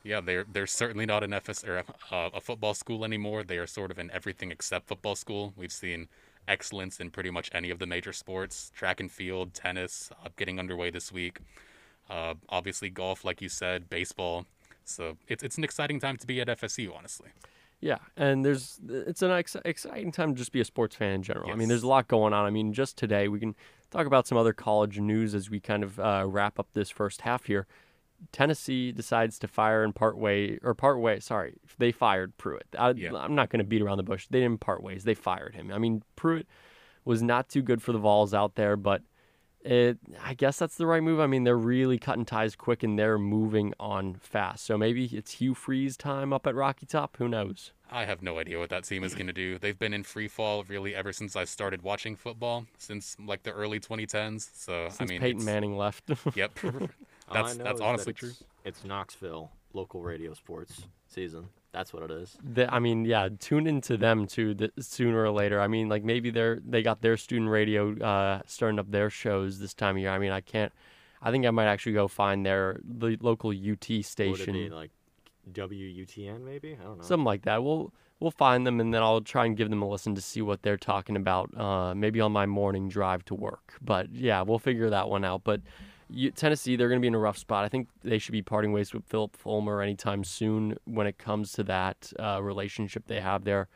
Yeah, 0.04 0.20
they're 0.20 0.44
they're 0.52 0.66
certainly 0.66 1.06
not 1.06 1.22
an 1.22 1.32
FS 1.32 1.62
or 1.64 1.76
a, 1.76 1.84
a 2.34 2.40
football 2.40 2.74
school 2.74 3.04
anymore. 3.04 3.44
They 3.44 3.56
are 3.58 3.68
sort 3.68 3.92
of 3.92 3.98
an 3.98 4.10
everything 4.12 4.50
except 4.50 4.88
football 4.88 5.14
school. 5.14 5.52
We've 5.56 5.70
seen 5.70 6.08
excellence 6.48 7.00
in 7.00 7.10
pretty 7.10 7.30
much 7.30 7.50
any 7.54 7.70
of 7.70 7.78
the 7.78 7.86
major 7.86 8.12
sports 8.12 8.72
track 8.74 9.00
and 9.00 9.10
field, 9.10 9.54
tennis, 9.54 10.10
uh, 10.24 10.28
getting 10.36 10.58
underway 10.58 10.90
this 10.90 11.12
week. 11.12 11.38
Uh, 12.10 12.34
obviously, 12.48 12.90
golf, 12.90 13.24
like 13.24 13.40
you 13.40 13.48
said, 13.48 13.88
baseball. 13.88 14.46
So 14.84 15.16
it's, 15.28 15.42
it's 15.42 15.56
an 15.56 15.64
exciting 15.64 16.00
time 16.00 16.16
to 16.16 16.26
be 16.26 16.40
at 16.40 16.48
FSU, 16.48 16.94
honestly. 16.96 17.30
Yeah, 17.82 17.98
and 18.16 18.44
there's 18.44 18.78
it's 18.88 19.22
an 19.22 19.32
ex- 19.32 19.56
exciting 19.64 20.12
time 20.12 20.34
to 20.34 20.38
just 20.38 20.52
be 20.52 20.60
a 20.60 20.64
sports 20.64 20.94
fan 20.94 21.14
in 21.14 21.22
general. 21.24 21.48
Yes. 21.48 21.54
I 21.54 21.58
mean, 21.58 21.68
there's 21.68 21.82
a 21.82 21.88
lot 21.88 22.06
going 22.06 22.32
on. 22.32 22.46
I 22.46 22.50
mean, 22.50 22.72
just 22.72 22.96
today 22.96 23.26
we 23.26 23.40
can 23.40 23.56
talk 23.90 24.06
about 24.06 24.28
some 24.28 24.38
other 24.38 24.52
college 24.52 25.00
news 25.00 25.34
as 25.34 25.50
we 25.50 25.58
kind 25.58 25.82
of 25.82 25.98
uh, 25.98 26.24
wrap 26.26 26.60
up 26.60 26.68
this 26.74 26.90
first 26.90 27.22
half 27.22 27.46
here. 27.46 27.66
Tennessee 28.30 28.92
decides 28.92 29.36
to 29.40 29.48
fire 29.48 29.82
and 29.82 29.92
part 29.92 30.16
way 30.16 30.60
or 30.62 30.74
part 30.74 31.00
way. 31.00 31.18
Sorry, 31.18 31.54
they 31.78 31.90
fired 31.90 32.36
Pruitt. 32.38 32.68
I, 32.78 32.90
am 32.90 33.34
not 33.34 33.50
going 33.50 33.58
to 33.58 33.64
beat 33.64 33.82
around 33.82 33.96
the 33.96 34.04
bush. 34.04 34.28
They 34.30 34.38
didn't 34.38 34.60
part 34.60 34.80
ways. 34.80 35.02
They 35.02 35.14
fired 35.14 35.56
him. 35.56 35.72
I 35.72 35.78
mean, 35.78 36.04
Pruitt 36.14 36.46
was 37.04 37.20
not 37.20 37.48
too 37.48 37.62
good 37.62 37.82
for 37.82 37.90
the 37.90 37.98
Vols 37.98 38.32
out 38.32 38.54
there, 38.54 38.76
but 38.76 39.02
it. 39.64 39.98
I 40.22 40.34
guess 40.34 40.58
that's 40.58 40.76
the 40.76 40.86
right 40.86 41.02
move. 41.02 41.20
I 41.20 41.26
mean, 41.26 41.44
they're 41.44 41.56
really 41.56 41.98
cutting 41.98 42.24
ties 42.24 42.54
quick 42.56 42.82
and 42.82 42.98
they're 42.98 43.18
moving 43.18 43.72
on 43.78 44.14
fast. 44.14 44.64
So 44.64 44.76
maybe 44.76 45.06
it's 45.06 45.32
Hugh 45.32 45.54
Freeze 45.54 45.96
time 45.96 46.32
up 46.32 46.46
at 46.46 46.54
Rocky 46.54 46.86
Top. 46.86 47.16
Who 47.18 47.28
knows? 47.28 47.72
I 47.90 48.06
have 48.06 48.22
no 48.22 48.38
idea 48.38 48.58
what 48.58 48.70
that 48.70 48.84
team 48.84 49.04
is 49.04 49.14
going 49.14 49.26
to 49.26 49.34
do. 49.34 49.58
They've 49.58 49.78
been 49.78 49.92
in 49.92 50.02
free 50.02 50.28
fall 50.28 50.64
really 50.64 50.94
ever 50.94 51.12
since 51.12 51.36
I 51.36 51.44
started 51.44 51.82
watching 51.82 52.16
football, 52.16 52.64
since 52.78 53.16
like 53.24 53.42
the 53.42 53.52
early 53.52 53.80
2010s. 53.80 54.48
So 54.54 54.88
since 54.88 55.00
I 55.00 55.04
mean, 55.04 55.20
Peyton 55.20 55.44
Manning 55.44 55.76
left. 55.76 56.10
yep. 56.34 56.58
That's 57.30 57.56
that's 57.56 57.80
honestly 57.80 58.12
that 58.12 58.18
true. 58.18 58.32
It's 58.64 58.84
Knoxville 58.84 59.50
local 59.74 60.02
radio 60.02 60.34
sports 60.34 60.82
season. 61.06 61.48
That's 61.72 61.92
what 61.92 62.02
it 62.02 62.10
is. 62.10 62.36
The, 62.42 62.72
I 62.72 62.78
mean, 62.78 63.06
yeah, 63.06 63.30
tune 63.38 63.66
into 63.66 63.96
them 63.96 64.26
too. 64.26 64.54
The, 64.54 64.72
sooner 64.78 65.22
or 65.22 65.30
later. 65.30 65.60
I 65.60 65.68
mean, 65.68 65.88
like 65.88 66.04
maybe 66.04 66.30
they're 66.30 66.60
they 66.66 66.82
got 66.82 67.00
their 67.00 67.16
student 67.16 67.50
radio 67.50 67.98
uh, 67.98 68.42
starting 68.46 68.78
up 68.78 68.90
their 68.90 69.08
shows 69.08 69.58
this 69.58 69.72
time 69.72 69.96
of 69.96 70.02
year. 70.02 70.10
I 70.10 70.18
mean, 70.18 70.32
I 70.32 70.42
can't. 70.42 70.72
I 71.22 71.30
think 71.30 71.46
I 71.46 71.50
might 71.50 71.66
actually 71.66 71.92
go 71.92 72.08
find 72.08 72.44
their 72.44 72.78
the 72.84 73.16
local 73.20 73.50
UT 73.50 74.04
station. 74.04 74.30
Would 74.32 74.48
it 74.48 74.52
be 74.52 74.70
like 74.70 74.90
WUTN 75.50 76.42
maybe? 76.44 76.76
I 76.78 76.84
don't 76.84 76.98
know. 76.98 77.04
Something 77.04 77.24
like 77.24 77.42
that. 77.42 77.64
We'll 77.64 77.92
we'll 78.20 78.30
find 78.30 78.66
them 78.66 78.80
and 78.80 78.92
then 78.92 79.02
I'll 79.02 79.20
try 79.20 79.46
and 79.46 79.56
give 79.56 79.68
them 79.68 79.82
a 79.82 79.88
listen 79.88 80.14
to 80.14 80.20
see 80.20 80.42
what 80.42 80.62
they're 80.62 80.76
talking 80.76 81.16
about. 81.16 81.56
Uh, 81.56 81.94
maybe 81.94 82.20
on 82.20 82.32
my 82.32 82.46
morning 82.46 82.88
drive 82.88 83.24
to 83.26 83.34
work. 83.34 83.74
But 83.82 84.12
yeah, 84.14 84.42
we'll 84.42 84.58
figure 84.58 84.90
that 84.90 85.08
one 85.08 85.24
out. 85.24 85.42
But 85.44 85.60
you, 86.12 86.30
Tennessee, 86.30 86.76
they're 86.76 86.88
going 86.88 87.00
to 87.00 87.02
be 87.02 87.08
in 87.08 87.14
a 87.14 87.18
rough 87.18 87.38
spot. 87.38 87.64
I 87.64 87.68
think 87.68 87.88
they 88.02 88.18
should 88.18 88.32
be 88.32 88.42
parting 88.42 88.72
ways 88.72 88.92
with 88.92 89.04
Phillip 89.04 89.36
Fulmer 89.36 89.80
anytime 89.80 90.24
soon 90.24 90.76
when 90.84 91.06
it 91.06 91.18
comes 91.18 91.52
to 91.52 91.64
that 91.64 92.12
uh, 92.18 92.40
relationship 92.42 93.04
they 93.06 93.20
have 93.20 93.44
there. 93.44 93.68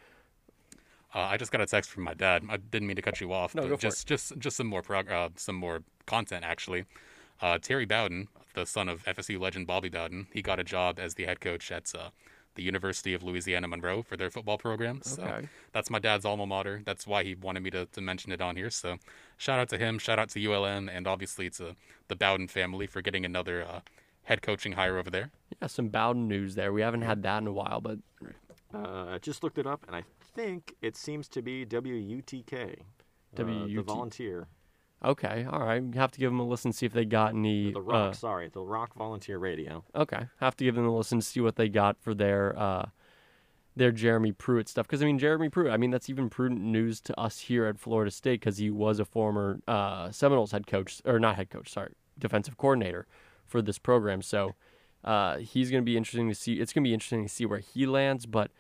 Uh, 1.15 1.21
I 1.21 1.37
just 1.37 1.51
got 1.51 1.61
a 1.61 1.67
text 1.67 1.91
from 1.91 2.03
my 2.05 2.15
dad. 2.15 2.45
I 2.49 2.59
didn't 2.59 2.89
mean 2.89 2.97
to 2.97 3.03
cut 3.03 3.21
you 3.21 3.33
off, 3.33 3.55
no, 3.55 3.69
but 3.69 3.81
just 3.81 4.07
just 4.07 4.37
just 4.39 4.57
some 4.57 4.67
more 4.67 4.83
prog- 4.83 5.11
uh, 5.11 5.31
some 5.37 5.57
more 5.57 5.83
content 6.05 6.45
actually. 6.45 6.85
Uh, 7.41 7.59
Terry 7.59 7.87
Bowden, 7.87 8.29
the 8.55 8.67
son 8.67 8.89
of 8.89 9.05
FSU 9.05 9.41
legend 9.41 9.67
Bobby 9.67 9.89
Bowden, 9.89 10.27
he 10.33 10.43
got 10.43 10.59
a 10.59 10.65
job 10.65 10.99
as 10.99 11.15
the 11.15 11.25
head 11.25 11.41
coach 11.41 11.71
at 11.71 11.91
uh, 11.95 12.11
the 12.57 12.63
University 12.63 13.15
of 13.15 13.23
Louisiana 13.23 13.69
Monroe 13.69 14.03
for 14.03 14.17
their 14.17 14.31
football 14.31 14.59
program. 14.59 15.01
So 15.03 15.23
okay. 15.23 15.49
that's 15.73 15.89
my 15.89 15.99
dad's 15.99 16.25
alma 16.25 16.47
mater. 16.47 16.83
That's 16.85 17.07
why 17.07 17.23
he 17.23 17.35
wanted 17.35 17.63
me 17.63 17.71
to, 17.71 17.87
to 17.87 18.01
mention 18.01 18.33
it 18.33 18.41
on 18.41 18.57
here. 18.57 18.71
So 18.71 18.97
shout 19.37 19.59
out 19.59 19.69
to 19.71 19.79
him, 19.79 19.99
shout 19.99 20.19
out 20.19 20.31
to 20.31 20.45
ULM, 20.45 20.89
and 20.89 21.07
obviously 21.07 21.49
to 21.51 21.77
the 22.09 22.17
Bowden 22.17 22.49
family 22.49 22.87
for 22.87 23.01
getting 23.01 23.25
another 23.25 23.65
uh, 23.65 23.81
head 24.25 24.43
coaching 24.43 24.73
hire 24.73 24.99
over 24.99 25.11
there. 25.11 25.31
Yeah, 25.61 25.69
some 25.69 25.89
Bowden 25.89 26.29
news 26.29 26.55
there. 26.55 26.73
We 26.73 26.83
haven't 26.83 27.03
had 27.03 27.23
that 27.23 27.39
in 27.43 27.47
a 27.47 27.53
while, 27.53 27.81
but 27.81 27.99
uh, 28.75 29.07
I 29.11 29.19
just 29.19 29.43
looked 29.43 29.59
it 29.59 29.67
up, 29.67 29.85
and 29.87 29.95
I 29.95 30.03
think 30.35 30.75
it 30.83 30.97
seems 30.97 31.29
to 31.29 31.43
be 31.43 31.65
WUTK, 31.65 32.81
WUT- 33.37 33.41
uh, 33.41 33.67
the 33.67 33.83
Volunteer. 33.83 34.49
Okay, 35.05 35.47
all 35.51 35.61
right. 35.61 35.83
You 35.83 36.01
have 36.01 36.11
to 36.13 36.19
give 36.19 36.31
them 36.31 36.41
a 36.41 36.47
listen, 36.47 36.73
see 36.73 36.87
if 36.87 36.93
they 36.93 37.05
got 37.05 37.35
any. 37.35 37.73
The 37.73 37.83
Rock, 37.83 38.11
uh, 38.11 38.13
sorry, 38.13 38.49
the 38.49 38.63
Rock 38.63 38.95
Volunteer 38.95 39.39
Radio. 39.39 39.85
Okay, 39.95 40.27
have 40.41 40.57
to 40.57 40.65
give 40.65 40.75
them 40.75 40.87
a 40.87 40.97
listen, 40.97 41.21
to 41.21 41.25
see 41.25 41.41
what 41.41 41.57
they 41.57 41.69
got 41.69 41.99
for 42.01 42.15
their 42.15 42.59
uh, 42.59 42.87
their 43.77 43.93
Jeremy 43.93 44.33
Pruitt 44.33 44.69
stuff. 44.69 44.87
Because 44.87 45.03
I 45.03 45.05
mean, 45.05 45.19
Jeremy 45.19 45.51
Pruitt. 45.51 45.73
I 45.73 45.77
mean, 45.77 45.91
that's 45.91 46.09
even 46.09 46.31
prudent 46.31 46.63
news 46.63 47.01
to 47.03 47.21
us 47.21 47.41
here 47.41 47.67
at 47.67 47.79
Florida 47.79 48.11
State 48.11 48.41
because 48.41 48.57
he 48.57 48.71
was 48.71 48.99
a 48.99 49.05
former 49.05 49.61
uh, 49.69 50.11
Seminoles 50.11 50.53
head 50.53 50.67
coach, 50.67 51.03
or 51.05 51.21
not 51.21 51.37
head 51.37 51.51
coach, 51.51 51.71
sorry, 51.71 51.93
defensive 52.19 52.57
coordinator 52.57 53.07
for 53.45 53.61
this 53.61 53.79
program. 53.79 54.23
So 54.23 54.55
uh, 55.05 55.39
he's 55.39 55.71
going 55.71 55.83
to 55.83 55.87
be 55.87 55.97
interesting 55.97 56.29
to 56.31 56.35
see. 56.35 56.55
It's 56.55 56.73
going 56.73 56.83
to 56.83 56.89
be 56.89 56.95
interesting 56.95 57.23
to 57.25 57.33
see 57.33 57.45
where 57.45 57.61
he 57.61 57.85
lands, 57.87 58.25
but 58.25 58.51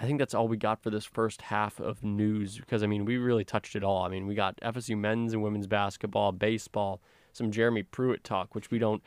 I 0.00 0.06
think 0.06 0.18
that's 0.18 0.34
all 0.34 0.48
we 0.48 0.56
got 0.56 0.82
for 0.82 0.88
this 0.88 1.04
first 1.04 1.42
half 1.42 1.78
of 1.78 2.02
news 2.02 2.56
because 2.56 2.82
I 2.82 2.86
mean 2.86 3.04
we 3.04 3.18
really 3.18 3.44
touched 3.44 3.76
it 3.76 3.84
all. 3.84 4.02
I 4.02 4.08
mean 4.08 4.26
we 4.26 4.34
got 4.34 4.58
FSU 4.62 4.96
men's 4.96 5.34
and 5.34 5.42
women's 5.42 5.66
basketball, 5.66 6.32
baseball, 6.32 7.02
some 7.32 7.50
Jeremy 7.50 7.82
Pruitt 7.82 8.24
talk, 8.24 8.54
which 8.54 8.70
we 8.70 8.78
don't, 8.78 9.02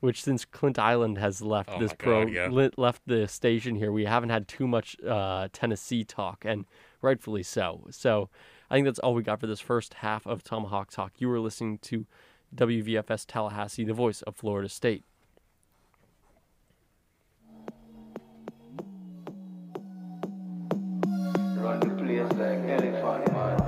which 0.00 0.22
since 0.22 0.44
Clint 0.44 0.78
Island 0.78 1.16
has 1.16 1.40
left 1.40 1.70
oh 1.72 1.80
this 1.80 1.94
pro, 1.94 2.26
God, 2.26 2.32
yeah. 2.32 2.68
left 2.76 3.02
the 3.06 3.26
station 3.26 3.74
here, 3.74 3.90
we 3.90 4.04
haven't 4.04 4.28
had 4.28 4.46
too 4.46 4.68
much 4.68 4.96
uh, 5.02 5.48
Tennessee 5.52 6.04
talk, 6.04 6.44
and 6.44 6.66
rightfully 7.00 7.42
so. 7.42 7.86
So 7.90 8.28
I 8.70 8.74
think 8.74 8.84
that's 8.84 8.98
all 8.98 9.14
we 9.14 9.22
got 9.22 9.40
for 9.40 9.46
this 9.46 9.60
first 9.60 9.94
half 9.94 10.26
of 10.26 10.44
Tomahawk 10.44 10.90
Talk. 10.90 11.12
You 11.18 11.30
were 11.30 11.40
listening 11.40 11.78
to 11.78 12.06
WVFS 12.54 13.24
Tallahassee, 13.26 13.84
the 13.84 13.94
voice 13.94 14.20
of 14.22 14.36
Florida 14.36 14.68
State. 14.68 15.04
Run 21.64 21.80
the 21.80 21.86
place 21.86 22.30
like 22.38 22.68
elephant 22.68 23.32
man. 23.32 23.63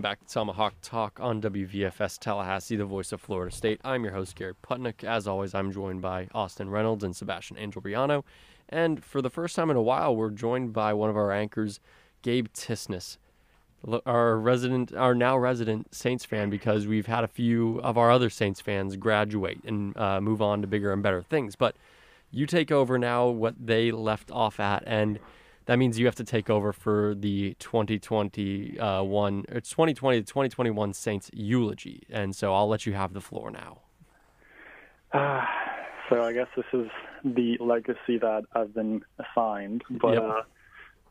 Welcome 0.00 0.12
back 0.12 0.26
to 0.26 0.32
Tomahawk 0.32 0.74
Talk 0.80 1.20
on 1.20 1.42
WVFS 1.42 2.18
Tallahassee, 2.18 2.74
the 2.74 2.86
voice 2.86 3.12
of 3.12 3.20
Florida 3.20 3.54
State. 3.54 3.82
I'm 3.84 4.02
your 4.02 4.14
host, 4.14 4.34
Gary 4.34 4.54
Putnick. 4.66 5.04
As 5.04 5.28
always, 5.28 5.54
I'm 5.54 5.70
joined 5.70 6.00
by 6.00 6.26
Austin 6.32 6.70
Reynolds 6.70 7.04
and 7.04 7.14
Sebastian 7.14 7.58
Angelbriano. 7.58 8.24
And 8.70 9.04
for 9.04 9.20
the 9.20 9.28
first 9.28 9.54
time 9.54 9.68
in 9.68 9.76
a 9.76 9.82
while, 9.82 10.16
we're 10.16 10.30
joined 10.30 10.72
by 10.72 10.94
one 10.94 11.10
of 11.10 11.18
our 11.18 11.30
anchors, 11.30 11.80
Gabe 12.22 12.46
Tisness, 12.54 13.18
our 14.06 14.38
resident, 14.38 14.94
our 14.94 15.14
now 15.14 15.36
resident 15.36 15.94
Saints 15.94 16.24
fan, 16.24 16.48
because 16.48 16.86
we've 16.86 17.04
had 17.04 17.22
a 17.22 17.28
few 17.28 17.78
of 17.82 17.98
our 17.98 18.10
other 18.10 18.30
Saints 18.30 18.62
fans 18.62 18.96
graduate 18.96 19.62
and 19.66 19.94
uh, 19.98 20.18
move 20.18 20.40
on 20.40 20.62
to 20.62 20.66
bigger 20.66 20.94
and 20.94 21.02
better 21.02 21.20
things. 21.20 21.56
But 21.56 21.76
you 22.30 22.46
take 22.46 22.72
over 22.72 22.96
now 22.96 23.28
what 23.28 23.54
they 23.60 23.92
left 23.92 24.30
off 24.30 24.60
at, 24.60 24.82
and 24.86 25.18
that 25.66 25.76
means 25.78 25.98
you 25.98 26.06
have 26.06 26.14
to 26.16 26.24
take 26.24 26.50
over 26.50 26.72
for 26.72 27.14
the 27.14 27.54
2021 27.58 29.44
it's 29.48 29.70
2020 29.70 30.18
to 30.20 30.24
2021 30.24 30.92
Saints 30.92 31.30
eulogy. 31.32 32.02
And 32.10 32.34
so 32.34 32.54
I'll 32.54 32.68
let 32.68 32.86
you 32.86 32.92
have 32.94 33.12
the 33.12 33.20
floor 33.20 33.50
now. 33.50 33.78
Uh, 35.12 35.44
so 36.08 36.22
I 36.24 36.32
guess 36.32 36.48
this 36.56 36.66
is 36.72 36.88
the 37.24 37.56
legacy 37.60 38.18
that 38.18 38.44
I've 38.54 38.74
been 38.74 39.02
assigned. 39.18 39.82
But 39.90 40.14
Yep. 40.14 40.22
uh, 40.22 40.42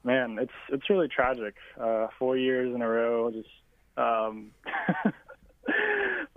man, 0.03 0.37
it's 0.39 0.51
it's 0.69 0.89
really 0.89 1.07
tragic. 1.07 1.55
Uh, 1.79 2.07
four 2.17 2.37
years 2.37 2.73
in 2.73 2.81
a 2.81 2.87
row. 2.87 3.31
Just 3.31 3.49
um, 3.97 4.51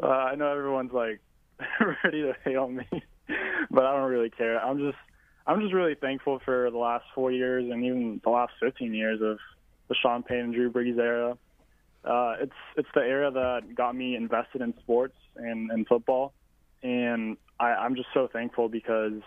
uh, 0.02 0.06
I 0.06 0.34
know 0.34 0.52
everyone's 0.52 0.92
like 0.92 1.20
ready 2.04 2.22
to 2.22 2.34
hate 2.44 2.56
on 2.56 2.76
me, 2.76 2.86
but 3.70 3.84
I 3.84 3.96
don't 3.96 4.10
really 4.10 4.30
care. 4.30 4.58
I'm 4.64 4.78
just 4.78 4.98
I'm 5.46 5.60
just 5.60 5.72
really 5.72 5.94
thankful 5.94 6.40
for 6.44 6.70
the 6.70 6.78
last 6.78 7.04
four 7.14 7.32
years 7.32 7.70
and 7.70 7.84
even 7.84 8.20
the 8.22 8.30
last 8.30 8.52
15 8.60 8.94
years 8.94 9.20
of 9.20 9.38
the 9.88 9.94
Sean 9.94 10.22
Payton 10.22 10.44
and 10.44 10.54
Drew 10.54 10.70
Brees 10.70 10.98
era. 10.98 11.36
Uh, 12.04 12.34
it's 12.40 12.52
it's 12.76 12.88
the 12.94 13.00
era 13.00 13.30
that 13.30 13.74
got 13.76 13.94
me 13.94 14.16
invested 14.16 14.60
in 14.60 14.74
sports 14.82 15.14
and, 15.36 15.70
and 15.70 15.86
football 15.86 16.32
and 16.82 17.36
I, 17.60 17.66
I'm 17.66 17.94
just 17.94 18.08
so 18.12 18.28
thankful 18.32 18.68
because 18.68 19.22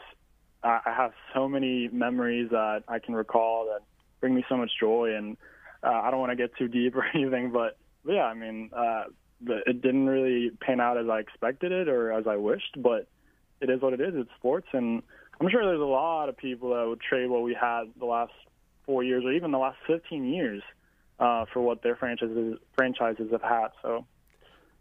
I, 0.64 0.80
I 0.86 0.94
have 0.94 1.14
so 1.34 1.48
many 1.48 1.88
memories 1.92 2.50
that 2.52 2.84
I 2.88 3.00
can 3.00 3.16
recall 3.16 3.66
that 3.66 3.82
bring 4.20 4.36
me 4.36 4.44
so 4.50 4.58
much 4.58 4.72
joy. 4.80 5.16
And 5.16 5.38
uh, 5.84 5.90
I 5.90 6.12
don't 6.12 6.20
want 6.20 6.32
to 6.32 6.36
get 6.36 6.56
too 6.58 6.68
deep 6.68 6.96
or 6.98 7.06
anything, 7.14 7.52
but, 7.52 7.78
yeah, 8.06 8.26
I 8.26 8.34
mean, 8.34 8.70
uh, 8.76 9.06
it 9.48 9.82
didn't 9.82 10.08
really 10.08 10.52
pan 10.62 10.80
out 10.80 10.98
as 10.98 11.08
I 11.10 11.20
expected 11.20 11.72
it 11.72 11.88
or 11.88 12.12
as 12.12 12.28
I 12.28 12.36
wished, 12.36 12.82
but 12.82 13.08
it 13.62 13.70
is 13.70 13.82
what 13.82 13.94
it 13.94 14.02
is. 14.02 14.14
It's 14.16 14.30
sports, 14.38 14.68
and 14.74 15.02
I'm 15.40 15.50
sure 15.50 15.66
there's 15.66 15.82
a 15.82 15.84
lot 15.84 16.30
of 16.30 16.38
people 16.38 16.70
that 16.76 16.88
would 16.88 17.02
trade 17.02 17.30
what 17.30 17.44
we 17.44 17.54
had 17.54 17.86
the 18.00 18.06
last 18.06 18.34
four 18.86 19.04
years 19.04 19.24
or 19.26 19.32
even 19.32 19.52
the 19.52 19.58
last 19.58 19.78
15 19.88 20.26
years 20.26 20.62
uh, 21.20 21.46
for 21.52 21.62
what 21.62 21.82
their 21.82 21.96
franchises 21.96 22.58
franchises 22.76 23.32
have 23.32 23.42
had. 23.42 23.68
So, 23.82 24.06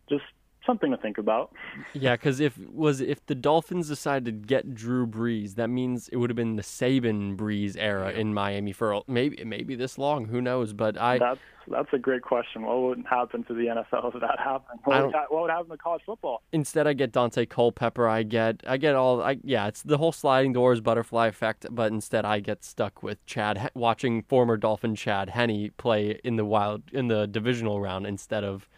just 0.08 0.24
something 0.66 0.90
to 0.90 0.96
think 0.96 1.18
about. 1.18 1.52
Yeah, 1.92 2.14
because 2.14 2.40
if 2.40 2.58
was 2.58 3.00
if 3.00 3.24
the 3.26 3.34
Dolphins 3.34 3.88
decided 3.88 4.24
to 4.24 4.32
get 4.32 4.74
Drew 4.74 5.06
Brees, 5.06 5.54
that 5.54 5.68
means 5.68 6.08
it 6.08 6.16
would 6.16 6.30
have 6.30 6.36
been 6.36 6.56
the 6.56 6.62
Saban 6.62 7.36
Brees 7.36 7.76
era 7.78 8.10
in 8.10 8.34
Miami 8.34 8.72
for 8.72 9.02
maybe 9.06 9.42
maybe 9.44 9.74
this 9.74 9.98
long. 9.98 10.26
Who 10.26 10.40
knows? 10.40 10.72
But 10.72 11.00
I 11.00 11.18
That's 11.18 11.40
that's 11.68 11.88
a 11.92 11.98
great 11.98 12.22
question. 12.22 12.62
What 12.62 12.82
would 12.82 13.04
happen 13.08 13.44
to 13.44 13.54
the 13.54 13.66
NFL 13.66 14.14
if 14.14 14.20
that 14.20 14.38
happened? 14.38 14.80
What, 14.84 15.06
would, 15.06 15.14
what 15.28 15.42
would 15.42 15.50
happen 15.50 15.70
to 15.70 15.76
college 15.76 16.02
football? 16.04 16.42
instead 16.52 16.86
I 16.86 16.92
get 16.92 17.12
Dante 17.12 17.46
Culpepper. 17.46 18.06
I 18.06 18.22
get 18.22 18.62
I 18.66 18.76
get 18.76 18.94
all 18.94 19.22
I 19.22 19.38
yeah. 19.42 19.66
It's 19.66 19.82
the 19.82 19.98
whole 19.98 20.12
sliding 20.12 20.52
doors 20.52 20.80
butterfly 20.80 21.28
effect. 21.28 21.66
But 21.70 21.92
instead 21.92 22.24
I 22.24 22.40
get 22.40 22.64
stuck 22.64 23.02
with 23.02 23.24
Chad 23.26 23.70
watching 23.74 24.22
former 24.22 24.56
Dolphin 24.56 24.94
Chad 24.94 25.30
Henne 25.30 25.70
play 25.76 26.20
in 26.24 26.36
the 26.36 26.44
wild 26.44 26.82
in 26.92 27.08
the 27.08 27.26
divisional 27.26 27.80
round 27.80 28.06
instead 28.06 28.44
of 28.44 28.68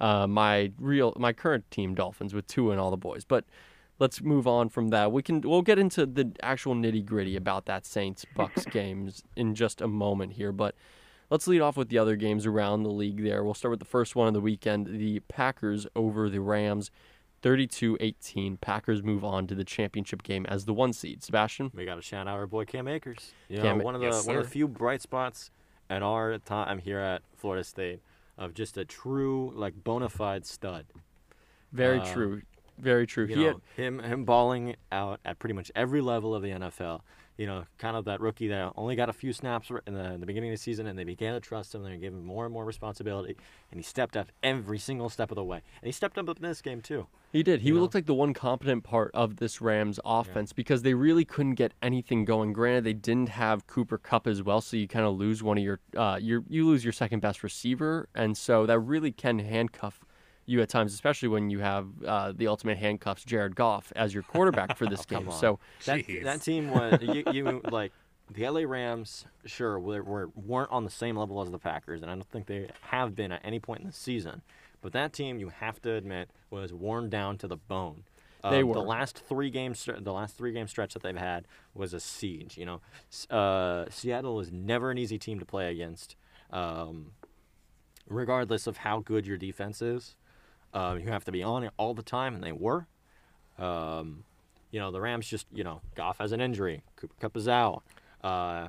uh, 0.00 0.26
my 0.26 0.72
real 0.78 1.12
my 1.16 1.32
current 1.32 1.70
team 1.70 1.94
Dolphins 1.94 2.34
with 2.34 2.46
Tua 2.46 2.72
and 2.72 2.80
all 2.80 2.90
the 2.90 2.96
boys. 2.96 3.24
But 3.24 3.44
let's 3.98 4.22
move 4.22 4.46
on 4.46 4.68
from 4.68 4.88
that. 4.88 5.12
We 5.12 5.22
can 5.22 5.40
we'll 5.42 5.62
get 5.62 5.78
into 5.78 6.06
the 6.06 6.32
actual 6.42 6.74
nitty 6.74 7.04
gritty 7.04 7.36
about 7.36 7.66
that 7.66 7.86
Saints 7.86 8.24
Bucks 8.34 8.64
games 8.70 9.22
in 9.36 9.54
just 9.54 9.80
a 9.80 9.88
moment 9.88 10.34
here, 10.34 10.52
but. 10.52 10.74
Let's 11.32 11.46
lead 11.46 11.60
off 11.60 11.76
with 11.76 11.90
the 11.90 11.98
other 11.98 12.16
games 12.16 12.44
around 12.44 12.82
the 12.82 12.90
league 12.90 13.22
there. 13.22 13.44
We'll 13.44 13.54
start 13.54 13.70
with 13.70 13.78
the 13.78 13.84
first 13.84 14.16
one 14.16 14.26
of 14.26 14.34
the 14.34 14.40
weekend 14.40 14.88
the 14.88 15.20
Packers 15.20 15.86
over 15.94 16.28
the 16.28 16.40
Rams. 16.40 16.90
32-18. 17.42 18.60
Packers 18.60 19.02
move 19.02 19.24
on 19.24 19.46
to 19.46 19.54
the 19.54 19.64
championship 19.64 20.22
game 20.22 20.46
as 20.46 20.64
the 20.64 20.74
one 20.74 20.92
seed. 20.92 21.22
Sebastian, 21.22 21.70
We 21.74 21.84
got 21.84 21.94
to 21.94 22.02
shout 22.02 22.26
out 22.26 22.34
our 22.34 22.46
boy 22.46 22.64
Cam 22.64 22.88
Akers. 22.88 23.32
You 23.48 23.60
Cam- 23.60 23.78
one 23.78 23.94
of 23.94 24.00
the 24.00 24.08
Yes, 24.08 24.26
one 24.26 24.36
of 24.36 24.44
the 24.44 24.50
few 24.50 24.68
bright 24.68 25.02
spots 25.02 25.50
at 25.88 26.02
our 26.02 26.38
time 26.38 26.78
here 26.78 26.98
at 26.98 27.22
Florida 27.36 27.64
State 27.64 28.00
of 28.40 28.54
just 28.54 28.76
a 28.76 28.84
true 28.84 29.52
like 29.54 29.84
bona 29.84 30.08
fide 30.08 30.44
stud. 30.46 30.86
very 31.72 32.00
Uh, 32.00 32.12
true, 32.12 32.42
very 32.78 33.06
true. 33.06 33.26
He 33.26 33.36
know, 33.36 33.46
had- 33.46 33.60
him 33.76 33.98
him 34.00 34.24
balling 34.24 34.74
out 34.90 35.20
at 35.24 35.38
pretty 35.38 35.52
much 35.52 35.70
every 35.76 36.00
level 36.00 36.34
of 36.34 36.42
the 36.42 36.48
NFL. 36.50 37.02
You 37.40 37.46
know, 37.46 37.64
kind 37.78 37.96
of 37.96 38.04
that 38.04 38.20
rookie 38.20 38.48
that 38.48 38.74
only 38.76 38.96
got 38.96 39.08
a 39.08 39.14
few 39.14 39.32
snaps 39.32 39.70
in 39.86 39.94
the, 39.94 40.12
in 40.12 40.20
the 40.20 40.26
beginning 40.26 40.50
of 40.50 40.58
the 40.58 40.62
season, 40.62 40.86
and 40.86 40.98
they 40.98 41.04
began 41.04 41.32
to 41.32 41.40
trust 41.40 41.74
him. 41.74 41.82
They 41.82 41.96
gave 41.96 42.12
him 42.12 42.22
more 42.22 42.44
and 42.44 42.52
more 42.52 42.66
responsibility, 42.66 43.34
and 43.70 43.80
he 43.80 43.82
stepped 43.82 44.14
up 44.14 44.28
every 44.42 44.78
single 44.78 45.08
step 45.08 45.30
of 45.30 45.36
the 45.36 45.42
way. 45.44 45.62
And 45.80 45.86
he 45.86 45.92
stepped 45.92 46.18
up 46.18 46.28
in 46.28 46.34
this 46.42 46.60
game 46.60 46.82
too. 46.82 47.06
He 47.32 47.42
did. 47.42 47.62
He 47.62 47.68
You 47.68 47.76
know? 47.76 47.80
looked 47.80 47.94
like 47.94 48.04
the 48.04 48.12
one 48.12 48.34
competent 48.34 48.84
part 48.84 49.10
of 49.14 49.36
this 49.36 49.62
Rams 49.62 49.98
offense 50.04 50.52
because 50.52 50.82
they 50.82 50.92
really 50.92 51.24
couldn't 51.24 51.54
get 51.54 51.72
anything 51.80 52.26
going. 52.26 52.52
Granted, 52.52 52.84
they 52.84 52.92
didn't 52.92 53.30
have 53.30 53.66
Cooper 53.66 53.96
Kupp 53.96 54.26
as 54.26 54.42
well, 54.42 54.60
so 54.60 54.76
you 54.76 54.86
kind 54.86 55.06
of 55.06 55.16
lose 55.16 55.42
one 55.42 55.56
of 55.56 55.64
your 55.64 55.80
uh, 55.96 56.18
your 56.20 56.44
you 56.46 56.66
lose 56.66 56.84
your 56.84 56.92
second 56.92 57.20
best 57.20 57.42
receiver, 57.42 58.06
and 58.14 58.36
so 58.36 58.66
that 58.66 58.78
really 58.80 59.12
can 59.12 59.38
handcuff 59.38 60.04
you 60.50 60.60
at 60.62 60.68
times, 60.68 60.92
especially 60.92 61.28
when 61.28 61.48
you 61.50 61.60
have 61.60 61.86
uh, 62.04 62.32
the 62.34 62.46
ultimate 62.48 62.76
handcuffs, 62.78 63.24
Jared 63.24 63.54
Goff, 63.54 63.92
as 63.94 64.12
your 64.12 64.22
quarterback 64.24 64.76
for 64.76 64.86
this 64.86 65.04
game. 65.12 65.28
On. 65.28 65.38
So 65.38 65.58
That, 65.86 66.04
that 66.24 66.42
team 66.42 66.70
was 66.70 66.98
you, 67.00 67.22
you 67.32 67.60
like 67.70 67.92
the 68.32 68.48
LA 68.48 68.62
Rams. 68.66 69.24
Sure, 69.46 69.78
were, 69.78 70.02
were 70.02 70.30
weren't 70.34 70.70
on 70.72 70.84
the 70.84 70.90
same 70.90 71.16
level 71.16 71.40
as 71.40 71.50
the 71.50 71.58
Packers, 71.58 72.02
and 72.02 72.10
I 72.10 72.14
don't 72.14 72.28
think 72.28 72.46
they 72.46 72.68
have 72.82 73.14
been 73.14 73.30
at 73.32 73.40
any 73.44 73.60
point 73.60 73.80
in 73.80 73.86
the 73.86 73.92
season. 73.92 74.42
But 74.82 74.92
that 74.92 75.12
team, 75.12 75.38
you 75.38 75.50
have 75.50 75.80
to 75.82 75.92
admit, 75.92 76.30
was 76.50 76.72
worn 76.72 77.10
down 77.10 77.38
to 77.38 77.46
the 77.48 77.56
bone. 77.56 78.04
They 78.42 78.62
Um, 78.62 78.68
were. 78.68 78.74
the 78.74 78.80
last 78.80 79.18
three 79.28 79.50
games. 79.50 79.86
The 79.98 80.12
last 80.12 80.36
three 80.36 80.52
game 80.52 80.66
stretch 80.66 80.94
that 80.94 81.02
they've 81.02 81.16
had 81.16 81.46
was 81.74 81.92
a 81.92 82.00
siege. 82.00 82.56
You 82.56 82.64
know, 82.66 82.80
uh, 83.28 83.84
Seattle 83.90 84.40
is 84.40 84.50
never 84.50 84.90
an 84.90 84.96
easy 84.98 85.18
team 85.18 85.38
to 85.38 85.44
play 85.44 85.70
against, 85.70 86.16
um, 86.50 87.12
regardless 88.08 88.66
of 88.66 88.78
how 88.78 89.00
good 89.00 89.26
your 89.26 89.36
defense 89.36 89.82
is. 89.82 90.16
Uh, 90.72 90.96
you 91.02 91.08
have 91.10 91.24
to 91.24 91.32
be 91.32 91.42
on 91.42 91.64
it 91.64 91.72
all 91.76 91.94
the 91.94 92.02
time, 92.02 92.34
and 92.34 92.44
they 92.44 92.52
were. 92.52 92.86
Um, 93.58 94.24
you 94.70 94.78
know, 94.80 94.90
the 94.90 95.00
Rams 95.00 95.26
just, 95.28 95.46
you 95.52 95.64
know, 95.64 95.80
Goff 95.96 96.18
has 96.18 96.32
an 96.32 96.40
injury. 96.40 96.82
Cooper 96.96 97.14
Kupp 97.20 97.36
is 97.36 97.48
out. 97.48 97.82
Uh, 98.22 98.68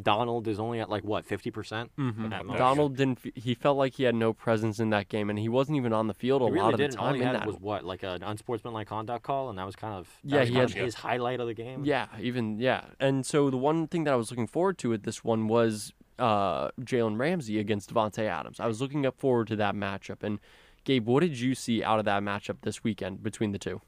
Donald 0.00 0.48
is 0.48 0.58
only 0.58 0.80
at 0.80 0.88
like 0.90 1.04
what, 1.04 1.26
50%? 1.26 1.88
Mhm. 1.98 2.32
At 2.32 2.46
most. 2.46 2.58
Donald 2.58 2.96
didn't, 2.96 3.18
he 3.36 3.54
felt 3.54 3.76
like 3.76 3.94
he 3.94 4.02
had 4.04 4.14
no 4.14 4.32
presence 4.32 4.80
in 4.80 4.90
that 4.90 5.08
game, 5.08 5.30
and 5.30 5.38
he 5.38 5.48
wasn't 5.48 5.76
even 5.76 5.92
on 5.92 6.06
the 6.08 6.14
field 6.14 6.42
a 6.42 6.46
really 6.46 6.58
lot 6.60 6.74
of 6.74 6.78
didn't. 6.78 6.94
the 6.94 6.98
All 7.00 7.06
time 7.06 7.14
he 7.16 7.20
in 7.20 7.26
had 7.26 7.36
that. 7.36 7.46
was 7.46 7.56
what, 7.56 7.84
like 7.84 8.02
an 8.02 8.22
unsportsmanlike 8.22 8.88
conduct 8.88 9.24
call, 9.24 9.50
and 9.50 9.58
that 9.58 9.66
was 9.66 9.76
kind 9.76 9.94
of 9.94 10.08
Yeah, 10.24 10.44
he 10.44 10.54
kind 10.54 10.70
had- 10.70 10.84
his 10.84 10.94
highlight 10.96 11.38
of 11.40 11.46
the 11.46 11.54
game. 11.54 11.84
Yeah, 11.84 12.06
even 12.20 12.58
yeah. 12.58 12.86
And 12.98 13.24
so 13.26 13.50
the 13.50 13.56
one 13.56 13.86
thing 13.86 14.04
that 14.04 14.12
I 14.12 14.16
was 14.16 14.30
looking 14.30 14.46
forward 14.48 14.78
to 14.78 14.92
at 14.92 15.02
this 15.04 15.22
one 15.22 15.46
was 15.48 15.92
uh, 16.18 16.70
Jalen 16.80 17.18
Ramsey 17.18 17.58
against 17.58 17.92
Davante 17.92 18.20
Adams. 18.24 18.58
I 18.60 18.66
was 18.66 18.80
looking 18.80 19.04
up 19.06 19.16
forward 19.18 19.48
to 19.48 19.56
that 19.56 19.74
matchup. 19.74 20.22
And 20.22 20.38
Gabe, 20.84 21.06
what 21.06 21.20
did 21.20 21.38
you 21.38 21.54
see 21.54 21.82
out 21.82 21.98
of 21.98 22.04
that 22.04 22.22
matchup 22.22 22.56
this 22.62 22.84
weekend 22.84 23.22
between 23.22 23.52
the 23.52 23.58
two? 23.58 23.80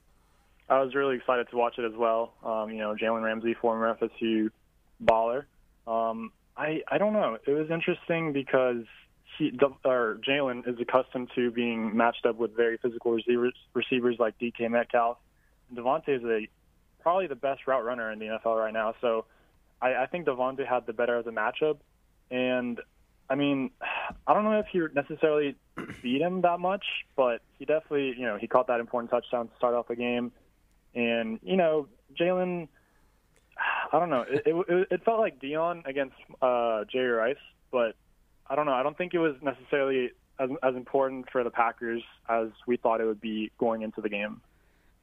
I 0.68 0.80
was 0.80 0.94
really 0.94 1.16
excited 1.16 1.48
to 1.50 1.56
watch 1.56 1.78
it 1.78 1.84
as 1.84 1.96
well. 1.96 2.32
Um, 2.44 2.70
you 2.70 2.78
know, 2.78 2.96
Jalen 3.00 3.22
Ramsey, 3.22 3.54
former 3.54 3.94
FSU 3.94 4.50
baller. 5.04 5.44
Um, 5.86 6.32
I 6.56 6.82
I 6.88 6.98
don't 6.98 7.12
know. 7.12 7.38
It 7.46 7.52
was 7.52 7.70
interesting 7.70 8.32
because 8.32 8.84
he 9.38 9.52
or 9.84 10.18
Jalen 10.26 10.66
is 10.66 10.80
accustomed 10.80 11.30
to 11.34 11.50
being 11.50 11.96
matched 11.96 12.26
up 12.26 12.36
with 12.36 12.56
very 12.56 12.78
physical 12.78 13.12
receivers 13.12 13.54
receivers 13.74 14.16
like 14.18 14.38
DK 14.38 14.70
Metcalf. 14.70 15.18
Davante 15.74 16.08
is 16.08 16.24
a 16.24 16.48
probably 17.00 17.26
the 17.28 17.36
best 17.36 17.66
route 17.66 17.84
runner 17.84 18.10
in 18.10 18.18
the 18.18 18.26
NFL 18.26 18.58
right 18.58 18.72
now. 18.72 18.94
So 19.00 19.26
I, 19.80 19.94
I 19.94 20.06
think 20.06 20.26
Davante 20.26 20.66
had 20.66 20.86
the 20.86 20.92
better 20.92 21.16
of 21.16 21.24
the 21.24 21.30
matchup. 21.30 21.78
And 22.30 22.80
I 23.28 23.34
mean, 23.34 23.70
I 24.26 24.34
don't 24.34 24.44
know 24.44 24.58
if 24.58 24.66
he 24.72 24.80
necessarily 24.94 25.56
beat 26.02 26.20
him 26.20 26.42
that 26.42 26.60
much, 26.60 26.84
but 27.16 27.42
he 27.58 27.64
definitely, 27.64 28.14
you 28.18 28.26
know, 28.26 28.36
he 28.36 28.46
caught 28.46 28.66
that 28.68 28.80
important 28.80 29.10
touchdown 29.10 29.48
to 29.48 29.56
start 29.56 29.74
off 29.74 29.88
the 29.88 29.96
game. 29.96 30.32
And 30.94 31.38
you 31.42 31.56
know, 31.56 31.88
Jalen, 32.18 32.68
I 33.92 33.98
don't 33.98 34.10
know. 34.10 34.24
It, 34.28 34.42
it, 34.46 34.88
it 34.90 35.04
felt 35.04 35.20
like 35.20 35.40
Deion 35.40 35.86
against 35.86 36.16
uh, 36.42 36.84
Jerry 36.90 37.10
Rice, 37.10 37.36
but 37.70 37.94
I 38.48 38.54
don't 38.54 38.66
know. 38.66 38.72
I 38.72 38.82
don't 38.82 38.96
think 38.96 39.14
it 39.14 39.18
was 39.18 39.34
necessarily 39.42 40.10
as, 40.38 40.50
as 40.62 40.74
important 40.74 41.26
for 41.30 41.42
the 41.44 41.50
Packers 41.50 42.02
as 42.28 42.48
we 42.66 42.76
thought 42.76 43.00
it 43.00 43.06
would 43.06 43.20
be 43.20 43.50
going 43.58 43.82
into 43.82 44.00
the 44.00 44.08
game. 44.08 44.40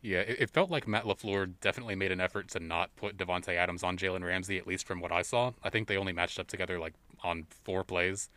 Yeah, 0.03 0.19
it, 0.19 0.35
it 0.41 0.49
felt 0.49 0.69
like 0.69 0.85
Matt 0.87 1.05
LaFleur 1.05 1.53
definitely 1.61 1.95
made 1.95 2.11
an 2.11 2.19
effort 2.19 2.49
to 2.49 2.59
not 2.59 2.93
put 2.97 3.17
Davante 3.17 3.55
Adams 3.55 3.83
on 3.83 3.97
Jalen 3.97 4.23
Ramsey, 4.23 4.57
at 4.57 4.67
least 4.67 4.85
from 4.85 4.99
what 4.99 5.13
I 5.13 5.21
saw. 5.21 5.53
I 5.63 5.69
think 5.69 5.87
they 5.87 5.97
only 5.97 6.11
matched 6.11 6.39
up 6.39 6.47
together 6.47 6.77
like 6.77 6.93
on 7.23 7.47
four 7.63 7.83
plays. 7.85 8.29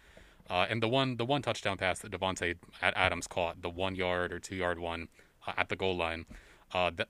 Uh, 0.48 0.66
and 0.70 0.80
the 0.80 0.88
one 0.88 1.16
the 1.16 1.24
one 1.24 1.42
touchdown 1.42 1.76
pass 1.76 1.98
that 1.98 2.12
Davante 2.12 2.54
Adams 2.80 3.26
caught, 3.26 3.62
the 3.62 3.68
one 3.68 3.96
yard 3.96 4.32
or 4.32 4.38
two 4.38 4.54
yard 4.54 4.78
one 4.78 5.08
uh, 5.44 5.54
at 5.56 5.68
the 5.68 5.74
goal 5.74 5.96
line, 5.96 6.24
uh, 6.72 6.90
that 6.94 7.08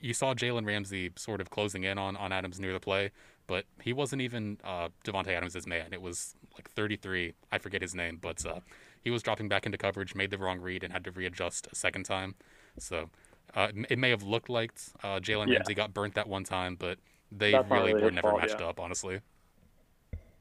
you 0.00 0.14
saw 0.14 0.32
Jalen 0.32 0.66
Ramsey 0.66 1.10
sort 1.16 1.42
of 1.42 1.50
closing 1.50 1.84
in 1.84 1.98
on, 1.98 2.16
on 2.16 2.32
Adams 2.32 2.58
near 2.58 2.72
the 2.72 2.80
play, 2.80 3.10
but 3.46 3.66
he 3.82 3.92
wasn't 3.92 4.22
even 4.22 4.58
uh, 4.64 4.88
Davante 5.04 5.28
Adams' 5.28 5.66
man. 5.66 5.92
It 5.92 6.00
was 6.00 6.34
like 6.54 6.70
33, 6.70 7.34
I 7.52 7.58
forget 7.58 7.82
his 7.82 7.94
name, 7.94 8.18
but 8.20 8.46
uh, 8.46 8.60
he 9.02 9.10
was 9.10 9.22
dropping 9.22 9.48
back 9.48 9.66
into 9.66 9.76
coverage, 9.76 10.14
made 10.14 10.30
the 10.30 10.38
wrong 10.38 10.60
read, 10.60 10.82
and 10.84 10.92
had 10.92 11.04
to 11.04 11.10
readjust 11.10 11.68
a 11.70 11.74
second 11.74 12.04
time. 12.04 12.34
So 12.78 13.10
uh, 13.54 13.68
it 13.88 13.98
may 13.98 14.10
have 14.10 14.22
looked 14.22 14.48
like 14.48 14.72
uh, 15.02 15.20
Jalen 15.20 15.48
Yeah. 15.48 15.56
Ramsey 15.56 15.74
got 15.74 15.94
burnt 15.94 16.14
that 16.14 16.28
one 16.28 16.44
time, 16.44 16.76
but 16.78 16.98
they 17.30 17.52
That's 17.52 17.70
really 17.70 17.92
really 17.94 18.04
were 18.04 18.10
never 18.10 18.30
fault, 18.30 18.40
matched 18.40 18.60
yeah. 18.60 18.66
up, 18.66 18.80
honestly. 18.80 19.20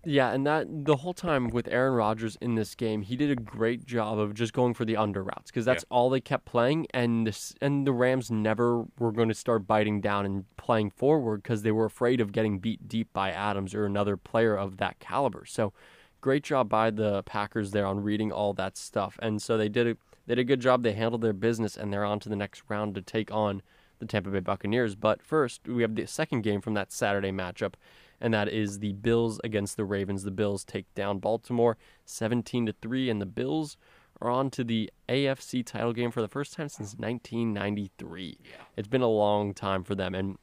Yeah, 0.05 0.31
and 0.33 0.45
that 0.45 0.67
the 0.85 0.97
whole 0.97 1.13
time 1.13 1.47
with 1.47 1.65
Aaron 1.69 1.93
Rodgers 1.93 2.37
in 2.41 2.55
this 2.55 2.75
game, 2.75 3.03
he 3.03 3.15
did 3.15 3.31
a 3.31 3.35
great 3.41 3.85
job 3.85 4.19
of 4.19 4.33
just 4.33 4.51
going 4.51 4.73
for 4.73 4.83
the 4.83 4.97
under 4.97 5.23
routes 5.23 5.49
because 5.49 5.63
that's 5.63 5.85
all 5.89 6.09
they 6.09 6.19
kept 6.19 6.43
playing, 6.43 6.87
and 6.93 7.25
this, 7.25 7.53
and 7.61 7.87
the 7.87 7.93
Rams 7.93 8.29
never 8.29 8.83
were 8.99 9.13
going 9.13 9.29
to 9.29 9.33
start 9.33 9.65
biting 9.65 10.01
down 10.01 10.25
and 10.25 10.43
playing 10.57 10.89
forward 10.91 11.41
because 11.41 11.61
they 11.61 11.71
were 11.71 11.85
afraid 11.85 12.19
of 12.19 12.33
getting 12.33 12.59
beat 12.59 12.89
deep 12.89 13.13
by 13.13 13.31
Adams 13.31 13.73
or 13.73 13.85
another 13.85 14.17
player 14.17 14.57
of 14.57 14.75
that 14.77 14.99
caliber. 14.99 15.45
So, 15.45 15.71
great 16.19 16.43
job 16.43 16.67
by 16.67 16.91
the 16.91 17.23
Packers 17.23 17.71
there 17.71 17.85
on 17.85 18.01
reading 18.01 18.29
all 18.29 18.51
that 18.55 18.75
stuff, 18.75 19.17
and 19.21 19.41
so 19.41 19.57
they 19.57 19.69
did 19.69 19.87
a 19.87 19.97
they 20.25 20.35
did 20.35 20.41
a 20.41 20.45
good 20.45 20.61
job. 20.61 20.83
They 20.83 20.93
handled 20.93 21.21
their 21.21 21.33
business, 21.33 21.77
and 21.77 21.91
they're 21.91 22.05
on 22.05 22.19
to 22.21 22.29
the 22.29 22.35
next 22.35 22.63
round 22.69 22.95
to 22.95 23.01
take 23.01 23.31
on 23.31 23.61
the 23.99 24.05
Tampa 24.05 24.29
Bay 24.29 24.39
Buccaneers. 24.39 24.95
But 24.95 25.21
first, 25.21 25.67
we 25.67 25.81
have 25.81 25.95
the 25.95 26.07
second 26.07 26.41
game 26.41 26.61
from 26.61 26.73
that 26.75 26.91
Saturday 26.91 27.31
matchup, 27.31 27.73
and 28.21 28.33
that 28.33 28.47
is 28.47 28.79
the 28.79 28.93
Bills 28.93 29.39
against 29.43 29.77
the 29.77 29.85
Ravens. 29.85 30.23
The 30.23 30.31
Bills 30.31 30.63
take 30.63 30.93
down 30.95 31.19
Baltimore 31.19 31.77
17 32.05 32.67
to 32.67 32.73
3, 32.81 33.09
and 33.09 33.21
the 33.21 33.25
Bills 33.25 33.77
are 34.21 34.29
on 34.29 34.49
to 34.51 34.63
the 34.63 34.89
AFC 35.09 35.65
title 35.65 35.93
game 35.93 36.11
for 36.11 36.21
the 36.21 36.27
first 36.27 36.53
time 36.53 36.69
since 36.69 36.95
1993. 36.95 38.39
It's 38.77 38.87
been 38.87 39.01
a 39.01 39.07
long 39.07 39.53
time 39.53 39.83
for 39.83 39.95
them, 39.95 40.15
and 40.15 40.37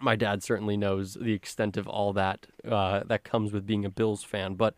my 0.00 0.16
dad 0.16 0.42
certainly 0.42 0.76
knows 0.76 1.14
the 1.14 1.32
extent 1.32 1.76
of 1.76 1.86
all 1.86 2.12
that 2.12 2.46
uh, 2.68 3.02
that 3.06 3.24
comes 3.24 3.52
with 3.52 3.66
being 3.66 3.84
a 3.84 3.90
Bills 3.90 4.24
fan. 4.24 4.54
But 4.54 4.74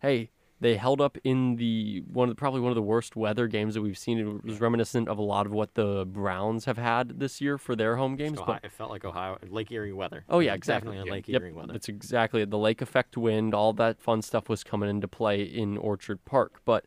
hey, 0.00 0.30
they 0.60 0.76
held 0.76 1.00
up 1.00 1.16
in 1.22 1.56
the 1.56 2.02
one 2.12 2.28
of 2.28 2.34
the, 2.34 2.38
probably 2.38 2.60
one 2.60 2.70
of 2.70 2.76
the 2.76 2.82
worst 2.82 3.14
weather 3.14 3.46
games 3.46 3.74
that 3.74 3.82
we've 3.82 3.96
seen. 3.98 4.18
It 4.18 4.44
was 4.44 4.60
reminiscent 4.60 5.08
of 5.08 5.16
a 5.18 5.22
lot 5.22 5.46
of 5.46 5.52
what 5.52 5.74
the 5.74 6.04
Browns 6.04 6.64
have 6.64 6.78
had 6.78 7.20
this 7.20 7.40
year 7.40 7.58
for 7.58 7.76
their 7.76 7.96
home 7.96 8.16
games. 8.16 8.38
Ohio, 8.38 8.54
But 8.54 8.64
it 8.64 8.72
felt 8.72 8.90
like 8.90 9.04
Ohio, 9.04 9.38
Lake 9.48 9.70
Erie 9.70 9.92
weather. 9.92 10.24
oh 10.28 10.40
yeah, 10.40 10.54
exactly. 10.54 10.90
Definitely 10.92 11.10
a 11.10 11.14
Lake 11.14 11.28
Yep, 11.28 11.42
Erie 11.42 11.52
weather. 11.52 11.72
That's 11.72 11.88
exactly 11.88 12.44
the 12.44 12.58
lake 12.58 12.82
effect 12.82 13.16
wind. 13.16 13.54
All 13.54 13.72
that 13.74 14.00
fun 14.00 14.20
stuff 14.22 14.48
was 14.48 14.64
coming 14.64 14.90
into 14.90 15.06
play 15.06 15.42
in 15.42 15.76
Orchard 15.76 16.24
Park. 16.24 16.60
But 16.64 16.86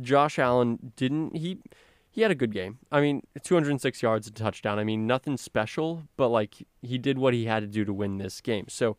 Josh 0.00 0.38
Allen 0.38 0.92
didn't 0.96 1.36
he. 1.36 1.58
He 2.10 2.22
had 2.22 2.30
a 2.30 2.34
good 2.34 2.52
game. 2.52 2.78
I 2.90 3.02
mean, 3.02 3.26
206 3.42 4.02
yards, 4.02 4.26
a 4.26 4.30
touchdown. 4.30 4.78
I 4.78 4.84
mean, 4.84 5.06
nothing 5.06 5.36
special, 5.36 6.04
but 6.16 6.30
like 6.30 6.66
he 6.80 6.96
did 6.96 7.18
what 7.18 7.34
he 7.34 7.44
had 7.44 7.60
to 7.60 7.66
do 7.66 7.84
to 7.84 7.92
win 7.92 8.16
this 8.16 8.40
game. 8.40 8.66
So, 8.68 8.96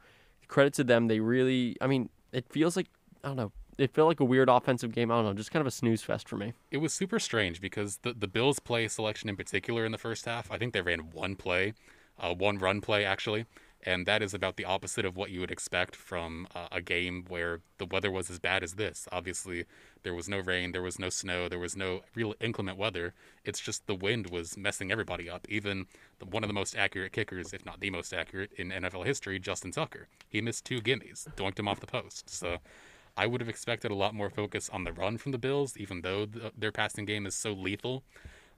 credit 0.48 0.74
to 0.76 0.84
them. 0.84 1.08
They 1.08 1.20
really, 1.20 1.76
I 1.82 1.88
mean, 1.88 2.10
it 2.32 2.46
feels 2.50 2.78
like 2.78 2.88
I 3.24 3.30
don't 3.30 3.38
know. 3.38 3.52
It 3.78 3.94
felt 3.94 4.08
like 4.08 4.20
a 4.20 4.26
weird 4.26 4.50
offensive 4.50 4.92
game. 4.92 5.12
I 5.12 5.16
don't 5.16 5.26
know, 5.26 5.34
just 5.34 5.52
kind 5.52 5.62
of 5.62 5.68
a 5.68 5.72
snooze 5.72 6.02
fest 6.02 6.28
for 6.28 6.36
me. 6.36 6.54
It 6.72 6.78
was 6.78 6.94
super 6.94 7.20
strange 7.20 7.62
because 7.62 7.98
the 7.98 8.14
the 8.14 8.28
Bills' 8.28 8.60
play 8.60 8.88
selection 8.88 9.30
in 9.30 9.36
particular 9.36 9.86
in 9.86 9.92
the 9.92 9.98
first 9.98 10.26
half, 10.26 10.52
I 10.52 10.58
think 10.58 10.74
they 10.74 10.82
ran 10.82 11.12
one 11.12 11.36
play, 11.36 11.74
uh, 12.20 12.34
one 12.34 12.58
run 12.58 12.82
play 12.82 13.06
actually, 13.06 13.46
and 13.84 14.06
that 14.06 14.24
is 14.24 14.34
about 14.34 14.58
the 14.58 14.66
opposite 14.66 15.06
of 15.06 15.16
what 15.16 15.30
you 15.30 15.40
would 15.40 15.52
expect 15.52 15.96
from 15.96 16.48
uh, 16.56 16.68
a 16.72 16.82
game 16.82 17.26
where 17.28 17.62
the 17.78 17.86
weather 17.86 18.10
was 18.10 18.30
as 18.30 18.40
bad 18.40 18.64
as 18.64 18.74
this. 18.74 19.08
Obviously, 19.12 19.66
there 20.04 20.14
was 20.14 20.28
no 20.28 20.40
rain, 20.40 20.72
there 20.72 20.82
was 20.82 20.98
no 20.98 21.10
snow, 21.10 21.48
there 21.48 21.60
was 21.60 21.78
no 21.78 22.02
real 22.16 22.34
inclement 22.42 22.78
weather. 22.78 23.14
It's 23.46 23.60
just 23.60 23.86
the 23.86 23.96
wind 23.96 24.30
was 24.30 24.58
messing 24.58 24.92
everybody 24.92 25.30
up. 25.30 25.46
Even 25.50 25.86
the, 26.20 26.26
one 26.26 26.44
of 26.44 26.48
the 26.50 26.54
most 26.54 26.76
accurate 26.76 27.14
kickers, 27.14 27.54
if 27.54 27.66
not 27.66 27.80
the 27.80 27.92
most 27.92 28.14
accurate 28.14 28.52
in 28.58 28.72
NFL 28.72 29.06
history, 29.06 29.40
Justin 29.40 29.72
Tucker, 29.72 30.08
he 30.28 30.42
missed 30.42 30.66
two 30.66 30.82
gimmies, 30.82 31.28
doinked 31.36 31.60
him 31.60 31.68
off 31.68 31.80
the 31.80 31.88
post. 31.88 32.30
So. 32.30 32.58
I 33.18 33.26
would 33.26 33.42
have 33.42 33.50
expected 33.50 33.90
a 33.90 33.96
lot 33.96 34.14
more 34.14 34.30
focus 34.30 34.70
on 34.70 34.84
the 34.84 34.94
run 34.94 35.18
from 35.18 35.32
the 35.32 35.40
Bills, 35.40 35.76
even 35.76 36.02
though 36.02 36.26
the, 36.28 36.52
their 36.56 36.72
passing 36.72 37.06
game 37.06 37.26
is 37.26 37.34
so 37.34 37.52
lethal. 37.52 38.04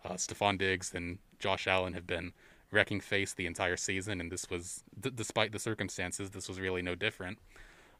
Uh, 0.03 0.13
Stefon 0.13 0.57
Diggs 0.57 0.93
and 0.93 1.17
Josh 1.39 1.65
Allen 1.65 1.93
have 1.93 2.05
been 2.05 2.33
wrecking 2.71 2.99
face 2.99 3.33
the 3.33 3.45
entire 3.45 3.77
season, 3.77 4.19
and 4.19 4.31
this 4.31 4.49
was, 4.49 4.83
d- 4.99 5.11
despite 5.15 5.53
the 5.53 5.59
circumstances, 5.59 6.31
this 6.31 6.49
was 6.49 6.59
really 6.59 6.81
no 6.81 6.93
different. 6.93 7.39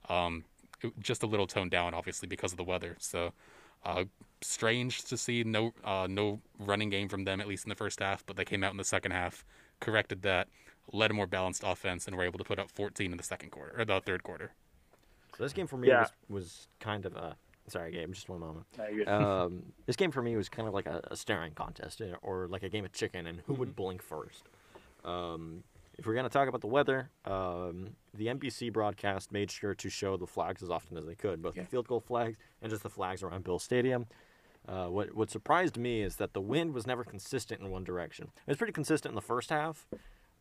Um, 0.10 0.44
just 1.00 1.24
a 1.24 1.28
little 1.28 1.48
toned 1.48 1.72
down, 1.72 1.94
obviously, 1.94 2.28
because 2.28 2.52
of 2.52 2.58
the 2.58 2.64
weather. 2.64 2.98
So, 3.00 3.32
uh, 3.86 4.06
strange 4.42 5.06
to 5.06 5.18
see 5.18 5.44
no 5.44 5.74
uh, 5.86 6.08
no 6.10 6.42
running 6.60 6.90
game 6.90 7.08
from 7.08 7.24
them 7.24 7.40
at 7.40 7.48
least 7.48 7.66
in 7.66 7.70
the 7.70 7.76
first 7.76 8.00
half, 8.00 8.26
but 8.26 8.36
they 8.36 8.46
came 8.46 8.64
out 8.64 8.72
in 8.72 8.78
the 8.78 8.84
second 8.84 9.12
half, 9.12 9.46
corrected 9.80 10.22
that, 10.24 10.50
led 10.92 11.12
a 11.12 11.14
more 11.14 11.28
balanced 11.28 11.64
offense, 11.66 12.06
and 12.06 12.16
were 12.18 12.26
able 12.26 12.38
to 12.38 12.44
put 12.44 12.60
up 12.60 12.70
14 12.70 13.12
in 13.12 13.18
the 13.18 13.24
second 13.24 13.52
quarter 13.52 13.80
or 13.80 13.86
the 13.86 14.02
third 14.02 14.24
quarter. 14.24 14.52
So 15.38 15.44
this 15.44 15.54
game 15.54 15.68
for 15.68 15.78
me 15.78 15.88
Yeah. 15.90 16.02
was, 16.02 16.12
was 16.30 16.68
kind 16.80 17.06
of 17.06 17.16
a. 17.16 17.36
Sorry, 17.68 17.92
Gabe. 17.92 18.12
Just 18.14 18.28
one 18.30 18.40
moment. 18.40 18.66
No, 19.06 19.14
um, 19.46 19.64
this 19.86 19.96
game 19.96 20.10
for 20.12 20.22
me 20.24 20.36
was 20.36 20.50
kind 20.50 20.68
of 20.68 20.74
like 20.74 20.88
a, 20.88 21.02
a 21.12 21.16
staring 21.16 21.54
contest, 21.54 22.02
uh, 22.02 22.16
or 22.24 22.48
like 22.48 22.64
a 22.64 22.70
game 22.70 22.84
of 22.84 22.92
chicken, 22.94 23.28
and 23.28 23.42
who 23.46 23.54
would 23.54 23.76
blink 23.76 24.02
first. 24.02 24.50
Um, 25.06 25.64
if 25.98 26.08
we're 26.08 26.16
gonna 26.16 26.30
talk 26.30 26.48
about 26.48 26.62
the 26.62 26.68
weather, 26.68 27.10
um, 27.26 27.90
the 28.14 28.28
NBC 28.28 28.74
broadcast 28.74 29.32
made 29.32 29.52
sure 29.52 29.76
to 29.76 29.90
show 29.90 30.18
the 30.18 30.26
flags 30.26 30.64
as 30.64 30.70
often 30.70 30.98
as 30.98 31.06
they 31.06 31.14
could, 31.16 31.42
both 31.44 31.56
Yeah. 31.56 31.64
the 31.64 31.70
field 31.70 31.88
goal 31.88 32.00
flags 32.00 32.38
and 32.62 32.72
just 32.72 32.84
the 32.84 32.90
flags 32.90 33.22
around 33.22 33.44
Bill 33.44 33.60
Stadium. 33.60 34.08
Uh, 34.68 34.88
what 34.88 35.14
what 35.14 35.30
surprised 35.30 35.78
me 35.78 36.02
is 36.02 36.16
that 36.16 36.34
the 36.34 36.42
wind 36.42 36.74
was 36.74 36.88
never 36.88 37.04
consistent 37.04 37.62
in 37.62 37.70
one 37.70 37.84
direction. 37.84 38.32
It 38.48 38.52
was 38.52 38.58
pretty 38.58 38.74
consistent 38.74 39.12
in 39.12 39.16
the 39.16 39.22
first 39.22 39.50
half, 39.52 39.86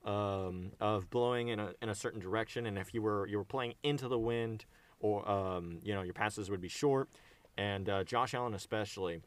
um, 0.04 0.72
of 0.80 1.10
blowing 1.10 1.48
in 1.48 1.60
a 1.60 1.72
in 1.82 1.88
a 1.90 1.94
certain 1.94 2.20
direction, 2.20 2.64
and 2.64 2.78
if 2.78 2.94
you 2.94 3.02
were 3.02 3.26
you 3.26 3.36
were 3.36 3.44
playing 3.44 3.74
into 3.82 4.08
the 4.08 4.18
wind, 4.18 4.64
or 5.00 5.28
um, 5.28 5.78
you 5.82 5.94
know 5.94 6.02
your 6.02 6.14
passes 6.14 6.50
would 6.50 6.60
be 6.60 6.68
short, 6.68 7.08
and 7.56 7.88
uh, 7.88 8.04
Josh 8.04 8.34
Allen 8.34 8.54
especially, 8.54 9.20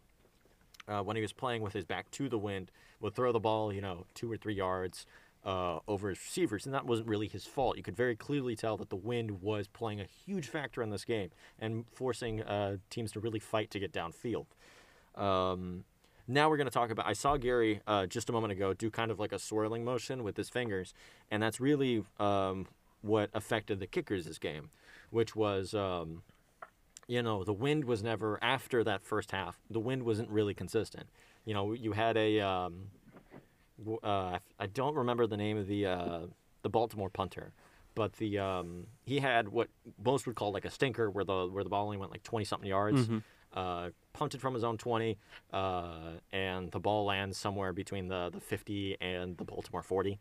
uh, 0.87 1.01
when 1.01 1.15
he 1.15 1.21
was 1.21 1.33
playing 1.33 1.61
with 1.61 1.73
his 1.73 1.85
back 1.85 2.09
to 2.11 2.29
the 2.29 2.37
wind, 2.37 2.71
would 2.99 3.15
throw 3.15 3.31
the 3.31 3.39
ball 3.39 3.73
you 3.73 3.81
know 3.81 4.05
two 4.13 4.31
or 4.31 4.37
three 4.37 4.55
yards 4.55 5.05
uh, 5.45 5.79
over 5.87 6.09
his 6.09 6.19
receivers, 6.19 6.65
and 6.65 6.73
that 6.73 6.85
wasn't 6.85 7.07
really 7.07 7.27
his 7.27 7.45
fault. 7.45 7.77
You 7.77 7.83
could 7.83 7.95
very 7.95 8.15
clearly 8.15 8.55
tell 8.55 8.77
that 8.77 8.89
the 8.89 8.95
wind 8.95 9.41
was 9.41 9.67
playing 9.67 9.99
a 9.99 10.05
huge 10.25 10.47
factor 10.47 10.81
in 10.81 10.89
this 10.89 11.03
game 11.03 11.29
and 11.59 11.85
forcing 11.91 12.41
uh, 12.43 12.77
teams 12.89 13.11
to 13.13 13.19
really 13.19 13.39
fight 13.39 13.71
to 13.71 13.79
get 13.79 13.91
downfield. 13.91 14.45
Um, 15.15 15.85
now 16.27 16.49
we're 16.49 16.57
going 16.57 16.67
to 16.67 16.73
talk 16.73 16.91
about. 16.91 17.07
I 17.07 17.13
saw 17.13 17.37
Gary 17.37 17.81
uh, 17.87 18.05
just 18.05 18.29
a 18.29 18.31
moment 18.31 18.51
ago 18.51 18.73
do 18.73 18.89
kind 18.89 19.11
of 19.11 19.19
like 19.19 19.31
a 19.31 19.39
swirling 19.39 19.83
motion 19.83 20.23
with 20.23 20.37
his 20.37 20.49
fingers, 20.49 20.93
and 21.29 21.41
that's 21.41 21.59
really 21.59 22.03
um, 22.19 22.67
what 23.01 23.29
affected 23.33 23.79
the 23.79 23.87
kickers 23.87 24.25
this 24.25 24.37
game, 24.37 24.69
which 25.11 25.35
was, 25.35 25.73
um, 25.73 26.23
you 27.07 27.21
know, 27.21 27.43
the 27.43 27.53
wind 27.53 27.85
was 27.85 28.01
never 28.01 28.39
after 28.41 28.83
that 28.83 29.03
first 29.03 29.31
half. 29.31 29.59
The 29.69 29.79
wind 29.79 30.03
wasn't 30.03 30.29
really 30.29 30.53
consistent. 30.53 31.07
You 31.45 31.53
know, 31.53 31.73
you 31.73 31.91
had 31.91 32.17
a. 32.17 32.39
Um, 32.39 32.87
uh, 34.03 34.39
I 34.59 34.67
don't 34.67 34.95
remember 34.95 35.27
the 35.27 35.37
name 35.37 35.57
of 35.57 35.67
the 35.67 35.85
uh, 35.85 36.19
the 36.61 36.69
Baltimore 36.69 37.09
punter, 37.09 37.51
but 37.95 38.13
the 38.13 38.37
um, 38.39 38.87
he 39.03 39.19
had 39.19 39.49
what 39.49 39.69
most 40.03 40.27
would 40.27 40.35
call 40.35 40.51
like 40.51 40.65
a 40.65 40.69
stinker, 40.69 41.09
where 41.09 41.23
the 41.23 41.47
where 41.47 41.63
the 41.63 41.69
ball 41.69 41.85
only 41.85 41.97
went 41.97 42.11
like 42.11 42.23
twenty 42.23 42.45
something 42.45 42.69
yards. 42.69 43.07
Uh, 43.53 43.89
punted 44.13 44.39
from 44.39 44.53
his 44.53 44.63
own 44.63 44.77
20, 44.77 45.17
uh, 45.51 46.11
and 46.31 46.71
the 46.71 46.79
ball 46.79 47.03
lands 47.03 47.37
somewhere 47.37 47.73
between 47.73 48.07
the, 48.07 48.29
the 48.29 48.39
50 48.39 48.95
and 49.01 49.35
the 49.35 49.43
Baltimore 49.43 49.83
40. 49.83 50.19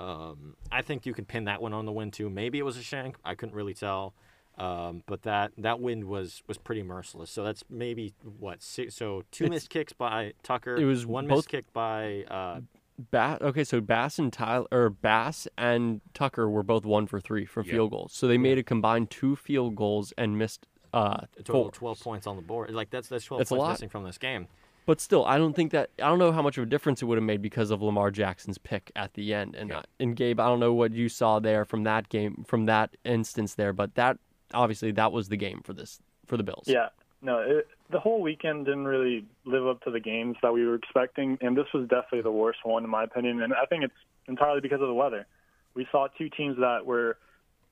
Um, 0.00 0.56
I 0.72 0.82
think 0.82 1.04
you 1.04 1.12
can 1.12 1.24
pin 1.26 1.44
that 1.44 1.60
one 1.60 1.72
on 1.72 1.84
the 1.84 1.92
wind 1.92 2.12
too. 2.14 2.30
Maybe 2.30 2.58
it 2.58 2.62
was 2.62 2.76
a 2.76 2.82
shank. 2.82 3.16
I 3.24 3.34
couldn't 3.34 3.54
really 3.54 3.74
tell. 3.74 4.14
Um, 4.58 5.02
but 5.06 5.22
that, 5.22 5.52
that 5.58 5.80
wind 5.80 6.04
was, 6.04 6.42
was 6.46 6.58
pretty 6.58 6.82
merciless. 6.82 7.30
So 7.30 7.44
that's 7.44 7.62
maybe 7.70 8.14
what 8.38 8.62
six, 8.62 8.94
so 8.94 9.22
two 9.30 9.44
It's- 9.44 9.56
missed 9.56 9.70
kicks 9.70 9.92
by 9.92 10.32
Tucker. 10.42 10.76
It 10.76 10.84
was 10.84 11.06
one 11.06 11.26
both- 11.26 11.38
missed 11.38 11.48
kick 11.50 11.72
by 11.72 12.24
uh, 12.24 12.60
Bass, 13.10 13.40
okay, 13.40 13.64
so 13.64 13.80
Bass 13.80 14.18
and 14.18 14.30
Tyler 14.30 14.66
or 14.70 14.90
Bass 14.90 15.48
and 15.56 16.02
Tucker 16.12 16.50
were 16.50 16.62
both 16.62 16.84
one 16.84 17.06
for 17.06 17.18
three 17.20 17.46
from 17.46 17.64
Yeah. 17.66 17.72
field 17.72 17.90
goals. 17.92 18.12
So 18.12 18.26
they 18.28 18.36
made 18.36 18.58
a 18.58 18.62
combined 18.62 19.10
two 19.10 19.36
field 19.36 19.74
goals 19.76 20.12
and 20.18 20.36
missed 20.36 20.66
uh, 20.92 21.20
a 21.38 21.42
total 21.42 21.64
four. 21.64 21.70
12 21.72 22.00
points 22.00 22.26
on 22.26 22.36
the 22.36 22.42
board. 22.42 22.70
Like 22.72 22.90
that's 22.90 23.08
that's 23.08 23.24
12 23.24 23.38
That's 23.40 23.50
points 23.50 23.70
missing 23.80 23.88
from 23.88 24.04
this 24.04 24.18
game. 24.18 24.48
But 24.86 25.00
still, 25.00 25.24
I 25.24 25.38
don't 25.38 25.54
think 25.54 25.72
that 25.72 25.90
I 25.98 26.08
don't 26.08 26.18
know 26.18 26.32
how 26.32 26.42
much 26.42 26.58
of 26.58 26.64
a 26.64 26.66
difference 26.66 27.02
it 27.02 27.04
would 27.04 27.16
have 27.18 27.24
made 27.24 27.42
because 27.42 27.70
of 27.70 27.82
Lamar 27.82 28.10
Jackson's 28.10 28.58
pick 28.58 28.90
at 28.96 29.14
the 29.14 29.32
end. 29.34 29.54
And 29.54 29.70
Yeah. 29.70 29.78
uh, 29.78 29.82
and 30.00 30.16
Gabe, 30.16 30.40
I 30.40 30.46
don't 30.46 30.60
know 30.60 30.72
what 30.72 30.92
you 30.92 31.08
saw 31.08 31.38
there 31.38 31.64
from 31.64 31.84
that 31.84 32.08
game, 32.08 32.44
from 32.46 32.66
that 32.66 32.96
instance 33.04 33.54
there, 33.54 33.72
but 33.72 33.94
that 33.94 34.18
obviously 34.52 34.90
that 34.92 35.12
was 35.12 35.28
the 35.28 35.36
game 35.36 35.60
for 35.62 35.72
this 35.72 36.00
for 36.26 36.36
the 36.36 36.42
Bills. 36.42 36.64
Yeah, 36.66 36.88
no, 37.22 37.38
it, 37.40 37.68
the 37.90 38.00
whole 38.00 38.20
weekend 38.20 38.66
didn't 38.66 38.86
really 38.86 39.26
live 39.44 39.66
up 39.66 39.82
to 39.82 39.90
the 39.90 40.00
games 40.00 40.36
that 40.42 40.52
we 40.52 40.66
were 40.66 40.74
expecting, 40.74 41.38
and 41.40 41.56
this 41.56 41.66
was 41.74 41.86
definitely 41.88 42.22
the 42.22 42.32
worst 42.32 42.60
one 42.64 42.84
in 42.84 42.90
my 42.90 43.04
opinion. 43.04 43.42
And 43.42 43.52
I 43.52 43.66
think 43.66 43.84
it's 43.84 43.94
entirely 44.26 44.60
because 44.60 44.80
of 44.80 44.88
the 44.88 44.94
weather. 44.94 45.26
We 45.74 45.86
saw 45.92 46.08
two 46.18 46.30
teams 46.30 46.56
that 46.58 46.86
were 46.86 47.16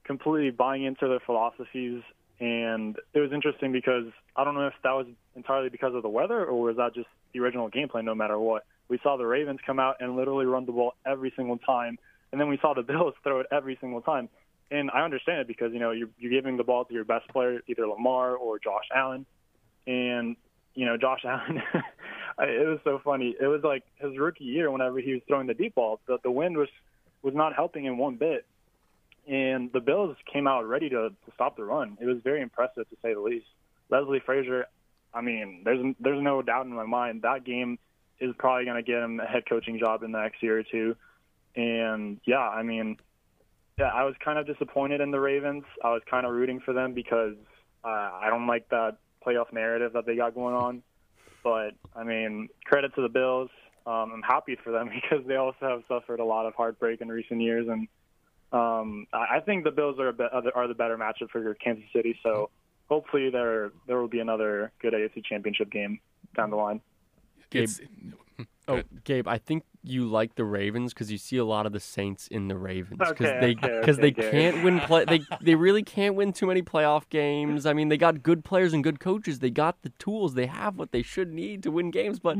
completely 0.04 0.50
buying 0.50 0.84
into 0.84 1.08
their 1.08 1.20
philosophies, 1.20 2.02
and 2.40 2.96
it 3.14 3.20
was 3.20 3.32
interesting 3.32 3.72
because 3.72 4.04
I 4.36 4.44
don't 4.44 4.54
know 4.54 4.66
if 4.68 4.74
that 4.84 4.92
was 4.92 5.06
entirely 5.34 5.68
because 5.68 5.94
of 5.94 6.02
the 6.02 6.08
weather 6.08 6.44
or 6.44 6.60
was 6.60 6.76
that 6.76 6.94
just 6.94 7.08
the 7.32 7.40
original 7.40 7.68
game 7.68 7.88
plan. 7.88 8.04
No 8.04 8.14
matter 8.14 8.38
what, 8.38 8.64
we 8.88 8.98
saw 9.02 9.16
the 9.16 9.26
Ravens 9.26 9.60
come 9.66 9.80
out 9.80 9.96
and 10.00 10.16
literally 10.16 10.46
run 10.46 10.64
the 10.64 10.72
ball 10.72 10.94
every 11.04 11.32
single 11.36 11.58
time, 11.58 11.98
and 12.30 12.40
then 12.40 12.48
we 12.48 12.58
saw 12.58 12.74
the 12.74 12.82
Bills 12.92 13.14
throw 13.22 13.40
it 13.40 13.46
every 13.50 13.76
single 13.80 14.00
time. 14.00 14.28
And 14.70 14.90
I 14.90 15.02
understand 15.02 15.40
it 15.40 15.46
because 15.48 15.72
you 15.72 15.78
know 15.78 15.92
you're, 15.92 16.08
you're 16.18 16.30
giving 16.30 16.56
the 16.56 16.64
ball 16.64 16.84
to 16.84 16.94
your 16.94 17.04
best 17.04 17.28
player, 17.28 17.60
either 17.66 17.86
Lamar 17.86 18.36
or 18.36 18.58
Josh 18.58 18.84
Allen, 18.94 19.26
and 19.86 20.36
you 20.74 20.86
know 20.86 20.96
Josh 20.96 21.20
Allen. 21.24 21.62
It 22.40 22.68
was 22.68 22.78
so 22.84 23.00
funny. 23.02 23.34
It 23.40 23.46
was 23.46 23.62
like 23.64 23.82
his 23.96 24.16
rookie 24.16 24.44
year. 24.44 24.70
Whenever 24.70 25.00
he 25.00 25.14
was 25.14 25.22
throwing 25.26 25.48
the 25.48 25.54
deep 25.54 25.74
ball, 25.74 25.98
the, 26.06 26.18
the 26.22 26.30
wind 26.30 26.56
was 26.56 26.68
was 27.22 27.34
not 27.34 27.54
helping 27.54 27.84
him 27.84 27.98
one 27.98 28.14
bit, 28.14 28.46
and 29.28 29.70
the 29.72 29.80
Bills 29.80 30.16
came 30.32 30.46
out 30.46 30.66
ready 30.66 30.88
to, 30.88 31.10
to 31.10 31.32
stop 31.34 31.56
the 31.56 31.64
run. 31.64 31.98
It 32.00 32.06
was 32.06 32.18
very 32.24 32.40
impressive 32.40 32.88
to 32.88 32.96
say 33.02 33.12
the 33.12 33.20
least. 33.20 33.46
Leslie 33.90 34.22
Frazier, 34.24 34.66
I 35.12 35.20
mean, 35.20 35.62
there's 35.64 35.94
there's 36.00 36.22
no 36.22 36.42
doubt 36.42 36.66
in 36.66 36.74
my 36.74 36.86
mind 36.86 37.22
that 37.22 37.44
game 37.44 37.78
is 38.20 38.34
probably 38.38 38.64
going 38.64 38.76
to 38.76 38.82
get 38.82 39.02
him 39.02 39.20
a 39.20 39.26
head 39.26 39.44
coaching 39.48 39.78
job 39.78 40.02
in 40.02 40.12
the 40.12 40.20
next 40.20 40.42
year 40.42 40.58
or 40.58 40.62
two. 40.62 40.96
And 41.54 42.20
yeah, 42.24 42.38
I 42.38 42.62
mean, 42.62 42.96
yeah, 43.78 43.86
I 43.86 44.04
was 44.04 44.14
kind 44.24 44.38
of 44.38 44.46
disappointed 44.46 45.00
in 45.00 45.10
the 45.10 45.20
Ravens. 45.20 45.64
I 45.84 45.90
was 45.90 46.02
kind 46.10 46.26
of 46.26 46.32
rooting 46.32 46.60
for 46.60 46.74
them 46.74 46.94
because 46.94 47.34
uh, 47.84 47.88
I 47.88 48.26
don't 48.28 48.46
like 48.46 48.68
that 48.70 48.96
playoff 49.24 49.52
narrative 49.52 49.92
that 49.92 50.06
they 50.06 50.16
got 50.16 50.34
going 50.34 50.54
on. 50.54 50.82
But 51.44 51.74
I 51.94 52.02
mean, 52.02 52.48
credit 52.64 52.94
to 52.96 53.02
the 53.02 53.08
Bills. 53.08 53.50
Um, 53.86 54.12
I'm 54.12 54.22
happy 54.22 54.56
for 54.62 54.70
them 54.70 54.90
because 54.94 55.26
they 55.26 55.36
also 55.36 55.58
have 55.62 55.82
suffered 55.88 56.20
a 56.20 56.24
lot 56.24 56.46
of 56.46 56.54
heartbreak 56.54 57.00
in 57.00 57.08
recent 57.08 57.40
years, 57.40 57.68
and 57.68 57.88
um, 58.52 59.06
I 59.12 59.36
I 59.36 59.40
think 59.40 59.64
the 59.64 59.70
Bills 59.70 59.98
are 59.98 60.08
a 60.08 60.12
be- 60.12 60.24
are 60.32 60.42
the- 60.42 60.54
are 60.54 60.66
the 60.68 60.74
better 60.74 60.96
matchup 60.96 61.30
for 61.30 61.54
Kansas 61.54 61.84
City. 61.92 62.18
So 62.22 62.50
hopefully 62.88 63.30
there 63.30 63.72
there 63.86 63.98
will 63.98 64.08
be 64.08 64.20
another 64.20 64.72
good 64.80 64.94
AFC 64.94 65.22
Championship 65.24 65.70
game 65.70 66.00
down 66.36 66.50
the 66.50 66.56
line. 66.56 66.80
Gabe- 67.50 67.64
It's, 67.64 67.80
Oh, 68.68 68.76
Good. 68.76 69.04
Gabe, 69.04 69.28
I 69.28 69.38
think 69.38 69.64
you 69.82 70.06
like 70.06 70.34
the 70.34 70.44
Ravens 70.44 70.92
because 70.92 71.10
you 71.10 71.16
see 71.16 71.38
a 71.38 71.44
lot 71.44 71.64
of 71.64 71.72
the 71.72 71.80
Saints 71.80 72.28
in 72.28 72.48
the 72.48 72.56
Ravens 72.58 72.98
because 72.98 73.26
Okay, 73.26 73.38
they 73.40 73.52
okay, 73.52 73.80
because 73.80 73.96
they 73.96 74.08
okay, 74.08 74.22
Gary. 74.22 74.30
can't 74.30 74.64
win 74.64 74.80
play 74.80 75.04
they 75.06 75.20
they 75.40 75.54
really 75.54 75.82
can't 75.82 76.14
win 76.14 76.32
too 76.32 76.46
many 76.46 76.60
playoff 76.62 77.08
games. 77.08 77.64
I 77.64 77.72
mean, 77.72 77.88
they 77.88 77.96
got 77.96 78.22
good 78.22 78.44
players 78.44 78.74
and 78.74 78.84
good 78.84 79.00
coaches. 79.00 79.38
They 79.38 79.50
got 79.50 79.82
the 79.82 79.88
tools. 79.98 80.34
They 80.34 80.46
have 80.46 80.76
what 80.76 80.92
they 80.92 81.02
should 81.02 81.32
need 81.32 81.62
to 81.62 81.70
win 81.70 81.90
games, 81.90 82.18
but 82.18 82.36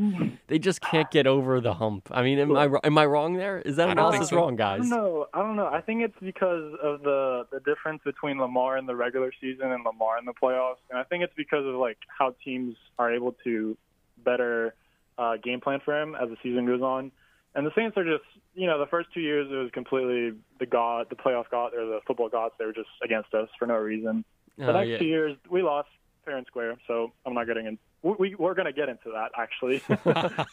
they 0.49 0.59
just 0.59 0.81
can't 0.83 1.11
get 1.11 1.27
over 1.27 1.61
the 1.61 1.75
hump. 1.75 2.09
I 2.11 2.23
mean, 2.23 2.39
am 2.39 2.55
I 2.57 2.69
am 2.85 2.99
I 2.99 3.07
wrong 3.07 3.35
there? 3.35 3.61
Is 3.61 3.77
that 3.77 3.89
I 3.89 3.95
don't 3.95 3.99
analysis 3.99 4.29
so. 4.29 4.37
wrong, 4.37 4.57
guys? 4.57 4.89
don't. 4.89 5.29
I 5.33 5.39
don't 5.39 5.57
know. 5.57 5.67
I 5.67 5.81
think 5.81 6.03
it's 6.03 6.19
because 6.21 6.75
of 6.83 7.03
the 7.03 7.47
the 7.51 7.61
difference 7.61 8.03
between 8.05 8.39
Lamar 8.39 8.77
in 8.77 8.87
the 8.87 8.97
regular 8.97 9.33
season 9.41 9.73
and 9.73 9.85
Lamar 9.85 10.19
in 10.19 10.27
the 10.27 10.35
playoffs, 10.35 10.83
and 10.91 10.99
I 10.99 11.05
think 11.05 11.25
it's 11.25 11.35
because 11.37 11.65
of 11.65 11.77
like 11.77 11.99
how 12.09 12.35
teams 12.45 12.77
are 12.99 13.15
able 13.15 13.33
to 13.45 13.77
better 14.25 14.75
uh, 15.19 15.37
game 15.37 15.61
plan 15.61 15.81
for 15.85 16.01
him 16.01 16.15
as 16.15 16.29
the 16.31 16.37
season 16.43 16.65
goes 16.67 16.81
on. 16.83 17.11
And 17.55 17.67
the 17.67 17.73
Saints 17.75 17.97
are 17.97 18.05
just, 18.05 18.25
you 18.55 18.67
know, 18.67 18.79
the 18.79 18.87
first 18.87 19.09
two 19.13 19.21
years 19.21 19.49
it 19.51 19.55
was 19.55 19.71
completely 19.73 20.33
the 20.61 20.67
god, 20.67 21.07
the 21.11 21.17
playoff 21.17 21.51
god, 21.51 21.75
or 21.75 21.85
the 21.87 22.01
football 22.07 22.29
gods. 22.29 22.55
They 22.59 22.65
were 22.67 22.73
just 22.73 22.89
against 23.03 23.35
us 23.35 23.49
for 23.59 23.67
no 23.67 23.75
reason. 23.77 24.25
The 24.57 24.69
Oh, 24.69 24.73
next 24.73 24.89
yeah. 24.89 24.99
two 24.99 25.05
years 25.07 25.37
we 25.51 25.63
lost 25.63 25.89
fair 26.25 26.37
and 26.37 26.47
square, 26.47 26.77
so 26.87 27.13
I'm 27.27 27.35
not 27.35 27.47
getting 27.47 27.67
in. 27.67 27.79
We, 28.03 28.15
we 28.19 28.35
we're 28.37 28.55
gonna 28.55 28.73
get 28.73 28.89
into 28.89 29.11
that 29.13 29.31
actually. 29.37 29.83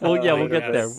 Well, 0.01 0.23
yeah, 0.23 0.33
Uh, 0.33 0.37
we'll 0.37 0.47
get 0.47 0.71
there. 0.71 0.89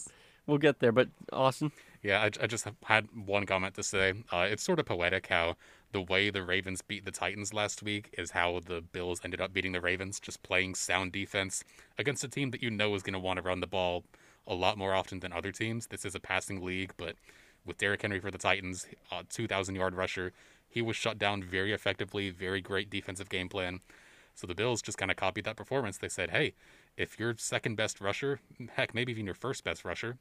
We'll 0.46 0.58
get 0.58 0.78
there. 0.78 0.92
But 0.92 1.08
Austin, 1.32 1.72
Yeah, 2.02 2.20
I, 2.22 2.26
I 2.40 2.46
just 2.46 2.68
had 2.84 3.08
one 3.26 3.46
comment 3.46 3.74
to 3.74 3.82
say. 3.82 4.12
Uh, 4.30 4.46
it's 4.48 4.62
sort 4.62 4.78
of 4.78 4.86
poetic 4.86 5.26
how 5.26 5.56
the 5.96 6.02
way 6.02 6.28
the 6.28 6.42
Ravens 6.42 6.82
beat 6.82 7.06
the 7.06 7.10
Titans 7.10 7.54
last 7.54 7.82
week 7.82 8.14
is 8.18 8.32
how 8.32 8.60
the 8.66 8.82
Bills 8.82 9.22
ended 9.24 9.40
up 9.40 9.54
beating 9.54 9.72
the 9.72 9.80
Ravens, 9.80 10.20
just 10.20 10.42
playing 10.42 10.74
sound 10.74 11.10
defense 11.10 11.64
against 11.96 12.22
a 12.22 12.28
team 12.28 12.50
that 12.50 12.62
you 12.62 12.70
know 12.70 12.94
is 12.94 13.02
going 13.02 13.14
to 13.14 13.18
want 13.18 13.38
to 13.38 13.42
run 13.42 13.60
the 13.60 13.66
ball 13.66 14.04
a 14.46 14.54
lot 14.54 14.76
more 14.76 14.92
often 14.92 15.20
than 15.20 15.32
other 15.32 15.52
teams. 15.52 15.86
This 15.86 16.04
is 16.04 16.14
a 16.14 16.20
passing 16.20 16.62
league, 16.62 16.92
but 16.98 17.16
with 17.64 17.78
Derrick 17.78 18.02
Henry 18.02 18.20
for 18.20 18.30
the 18.30 18.36
Titans, 18.36 18.86
uh, 19.10 19.22
2,000 19.30 19.74
yard 19.74 19.94
rusher, 19.94 20.34
he 20.68 20.82
was 20.82 20.96
shut 20.96 21.18
down 21.18 21.42
very 21.42 21.72
effectively, 21.72 22.28
very 22.28 22.60
great 22.60 22.90
defensive 22.90 23.30
game 23.30 23.48
plan. 23.48 23.80
So 24.34 24.46
the 24.46 24.54
Bills 24.54 24.82
just 24.82 24.98
kind 24.98 25.10
of 25.10 25.16
copied 25.16 25.46
that 25.46 25.56
performance. 25.56 25.96
They 25.96 26.10
said, 26.10 26.28
hey, 26.28 26.52
if 26.98 27.18
your 27.18 27.34
second 27.38 27.76
best 27.76 28.02
rusher, 28.02 28.40
heck, 28.74 28.94
maybe 28.94 29.12
even 29.12 29.24
your 29.24 29.34
first 29.34 29.64
best 29.64 29.82
rusher, 29.82 30.18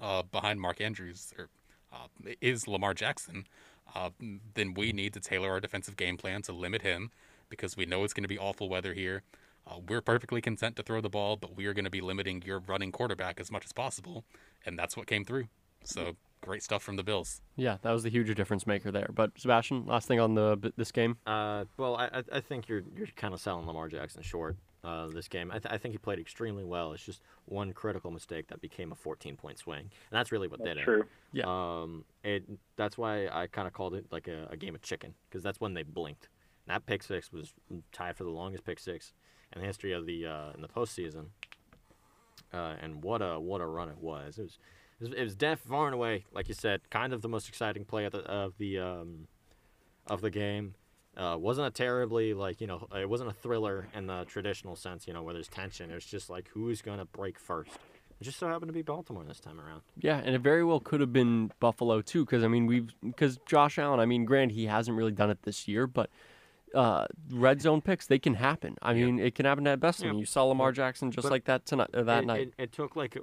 uh, 0.00 0.22
behind 0.22 0.58
Mark 0.58 0.80
Andrews 0.80 1.34
or 1.36 1.50
uh, 1.92 2.06
is 2.40 2.66
Lamar 2.66 2.94
Jackson, 2.94 3.46
uh, 3.94 4.10
then 4.54 4.74
we 4.74 4.92
need 4.92 5.12
to 5.14 5.20
tailor 5.20 5.50
our 5.50 5.60
defensive 5.60 5.96
game 5.96 6.16
plan 6.16 6.42
to 6.42 6.52
limit 6.52 6.82
him 6.82 7.10
because 7.48 7.76
we 7.76 7.84
know 7.86 8.04
it's 8.04 8.14
going 8.14 8.24
to 8.24 8.28
be 8.28 8.38
awful 8.38 8.68
weather 8.68 8.94
here. 8.94 9.22
Uh, 9.66 9.76
we're 9.88 10.00
perfectly 10.00 10.40
content 10.40 10.74
to 10.76 10.82
throw 10.82 11.00
the 11.00 11.08
ball, 11.10 11.36
but 11.36 11.54
we 11.56 11.66
are 11.66 11.74
going 11.74 11.84
to 11.84 11.90
be 11.90 12.00
limiting 12.00 12.42
your 12.44 12.58
running 12.58 12.90
quarterback 12.90 13.38
as 13.38 13.50
much 13.52 13.64
as 13.64 13.72
possible, 13.72 14.24
and 14.66 14.78
that's 14.78 14.96
what 14.96 15.06
came 15.06 15.24
through. 15.24 15.44
So 15.84 16.16
great 16.40 16.62
stuff 16.64 16.82
from 16.82 16.96
the 16.96 17.04
Bills. 17.04 17.40
Yeah, 17.54 17.76
that 17.82 17.92
was 17.92 18.02
the 18.02 18.10
huge 18.10 18.34
difference 18.34 18.66
maker 18.66 18.90
there. 18.90 19.10
But 19.14 19.30
Sebastian, 19.38 19.86
last 19.86 20.08
thing 20.08 20.18
on 20.18 20.34
the 20.34 20.72
this 20.76 20.90
game. 20.90 21.16
Uh, 21.26 21.66
well, 21.76 21.94
I, 21.96 22.06
I- 22.06 22.24
I 22.38 22.40
think 22.40 22.68
you're 22.68 22.82
you're 22.96 23.06
kind 23.14 23.34
of 23.34 23.40
selling 23.40 23.66
Lamar 23.66 23.88
Jackson 23.88 24.22
short 24.22 24.56
uh, 24.84 25.08
this 25.08 25.28
game. 25.28 25.50
I, 25.50 25.58
th- 25.58 25.72
I 25.72 25.78
think 25.78 25.92
he 25.92 25.98
played 25.98 26.18
extremely 26.18 26.64
well. 26.64 26.92
It's 26.92 27.04
just 27.04 27.20
one 27.46 27.72
critical 27.72 28.10
mistake 28.10 28.48
that 28.48 28.60
became 28.60 28.92
a 28.92 28.94
14 28.94 29.36
point 29.36 29.58
swing, 29.58 29.80
and 29.80 29.90
that's 30.10 30.32
really 30.32 30.48
what 30.48 30.64
did 30.64 30.76
it. 30.76 30.84
True. 30.84 31.04
Yeah. 31.32 31.44
Um, 31.46 32.04
it 32.24 32.44
that's 32.76 32.98
why 32.98 33.28
I 33.28 33.46
kind 33.46 33.66
of 33.66 33.74
called 33.74 33.94
it 33.94 34.06
like 34.10 34.28
a, 34.28 34.48
a 34.50 34.56
game 34.56 34.74
of 34.74 34.82
chicken 34.82 35.14
because 35.28 35.42
that's 35.42 35.60
when 35.60 35.74
they 35.74 35.82
blinked. 35.82 36.28
And 36.66 36.74
that 36.74 36.86
pick 36.86 37.02
six 37.02 37.32
was 37.32 37.52
tied 37.92 38.16
for 38.16 38.24
the 38.24 38.30
longest 38.30 38.64
pick 38.64 38.78
six 38.78 39.12
in 39.52 39.60
the 39.60 39.66
history 39.66 39.92
of 39.92 40.06
the 40.06 40.26
uh, 40.26 40.52
in 40.54 40.62
the 40.62 40.68
postseason. 40.68 41.26
Uh, 42.52 42.74
and 42.80 43.02
what 43.02 43.22
a 43.22 43.38
what 43.38 43.60
a 43.60 43.66
run 43.66 43.88
it 43.88 43.98
was. 43.98 44.38
It 44.38 44.42
was 44.42 44.58
it 45.00 45.04
was, 45.04 45.12
it 45.14 45.24
was 45.24 45.36
def 45.36 45.60
far 45.60 45.86
and 45.86 45.94
away, 45.94 46.24
like 46.32 46.48
you 46.48 46.54
said, 46.54 46.80
kind 46.90 47.12
of 47.12 47.22
the 47.22 47.28
most 47.28 47.48
exciting 47.48 47.84
play 47.84 48.04
of 48.04 48.12
the 48.12 48.20
of 48.20 48.58
the 48.58 48.78
um, 48.78 49.28
of 50.08 50.20
the 50.20 50.30
game. 50.30 50.74
Uh, 51.16 51.36
wasn't 51.38 51.66
a 51.66 51.70
terribly 51.70 52.32
like 52.32 52.60
you 52.60 52.66
know 52.66 52.88
it 52.96 53.08
wasn't 53.08 53.28
a 53.28 53.34
thriller 53.34 53.86
in 53.94 54.06
the 54.06 54.24
traditional 54.24 54.74
sense 54.74 55.06
you 55.06 55.12
know 55.12 55.22
where 55.22 55.34
there's 55.34 55.48
tension. 55.48 55.90
It 55.90 55.94
was 55.94 56.06
just 56.06 56.30
like 56.30 56.48
who's 56.54 56.80
gonna 56.80 57.04
break 57.04 57.38
first. 57.38 57.72
It 58.20 58.24
just 58.24 58.38
so 58.38 58.46
happened 58.48 58.68
to 58.68 58.72
be 58.72 58.82
Baltimore 58.82 59.24
this 59.24 59.40
time 59.40 59.60
around. 59.60 59.82
Yeah, 60.00 60.22
and 60.24 60.34
it 60.34 60.40
very 60.40 60.64
well 60.64 60.80
could 60.80 61.00
have 61.00 61.12
been 61.12 61.50
Buffalo 61.60 62.00
too, 62.00 62.24
because 62.24 62.42
I 62.44 62.48
mean 62.48 62.66
we've 62.66 62.94
because 63.02 63.38
Josh 63.46 63.78
Allen. 63.78 64.00
I 64.00 64.06
mean, 64.06 64.24
granted 64.24 64.54
he 64.54 64.66
hasn't 64.66 64.96
really 64.96 65.12
done 65.12 65.28
it 65.28 65.42
this 65.42 65.68
year, 65.68 65.86
but 65.86 66.08
uh, 66.74 67.06
red 67.30 67.60
zone 67.60 67.80
picks 67.80 68.06
they 68.06 68.18
can 68.18 68.34
happen. 68.34 68.76
I 68.80 68.94
mean, 68.94 69.18
it 69.18 69.34
can 69.34 69.44
happen 69.44 69.66
at 69.66 69.80
best. 69.80 70.02
I 70.02 70.06
mean, 70.06 70.18
you 70.18 70.24
saw 70.24 70.44
Lamar 70.44 70.72
Jackson 70.72 71.10
just 71.10 71.24
But 71.24 71.32
like 71.32 71.44
that 71.44 71.66
tonight 71.66 71.90
or 71.94 72.04
that 72.04 72.22
it, 72.22 72.26
night. 72.26 72.40
It, 72.40 72.54
it 72.58 72.72
took 72.72 72.96
like 72.96 73.18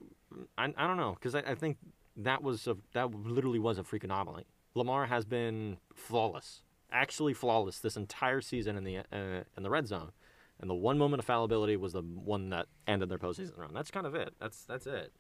I, 0.58 0.74
I 0.78 0.88
don't 0.88 0.98
know 0.98 1.16
because 1.16 1.36
I, 1.36 1.40
I 1.40 1.56
think 1.56 1.78
that 2.18 2.44
was 2.44 2.68
a 2.68 2.78
that 2.94 3.12
literally 3.12 3.60
was 3.60 3.78
a 3.78 3.84
freak 3.84 4.04
anomaly. 4.04 4.46
Lamar 4.76 5.08
has 5.08 5.26
been 5.26 5.78
flawless, 5.94 6.62
actually 6.92 7.34
flawless 7.34 7.80
this 7.80 7.98
entire 7.98 8.42
season 8.42 8.78
in 8.78 8.84
the 8.84 8.98
uh, 8.98 9.44
in 9.56 9.64
the 9.64 9.70
red 9.70 9.88
zone, 9.88 10.12
and 10.60 10.70
the 10.70 10.76
one 10.76 10.98
moment 10.98 11.20
of 11.20 11.26
fallibility 11.26 11.76
was 11.78 11.94
the 11.94 12.02
one 12.02 12.50
that 12.50 12.68
ended 12.88 13.10
their 13.10 13.18
postseason 13.18 13.58
run. 13.58 13.74
That's 13.74 13.92
kind 13.92 14.06
of 14.06 14.16
it. 14.16 14.34
That's 14.40 14.64
that's 14.66 14.88
it. 14.88 15.14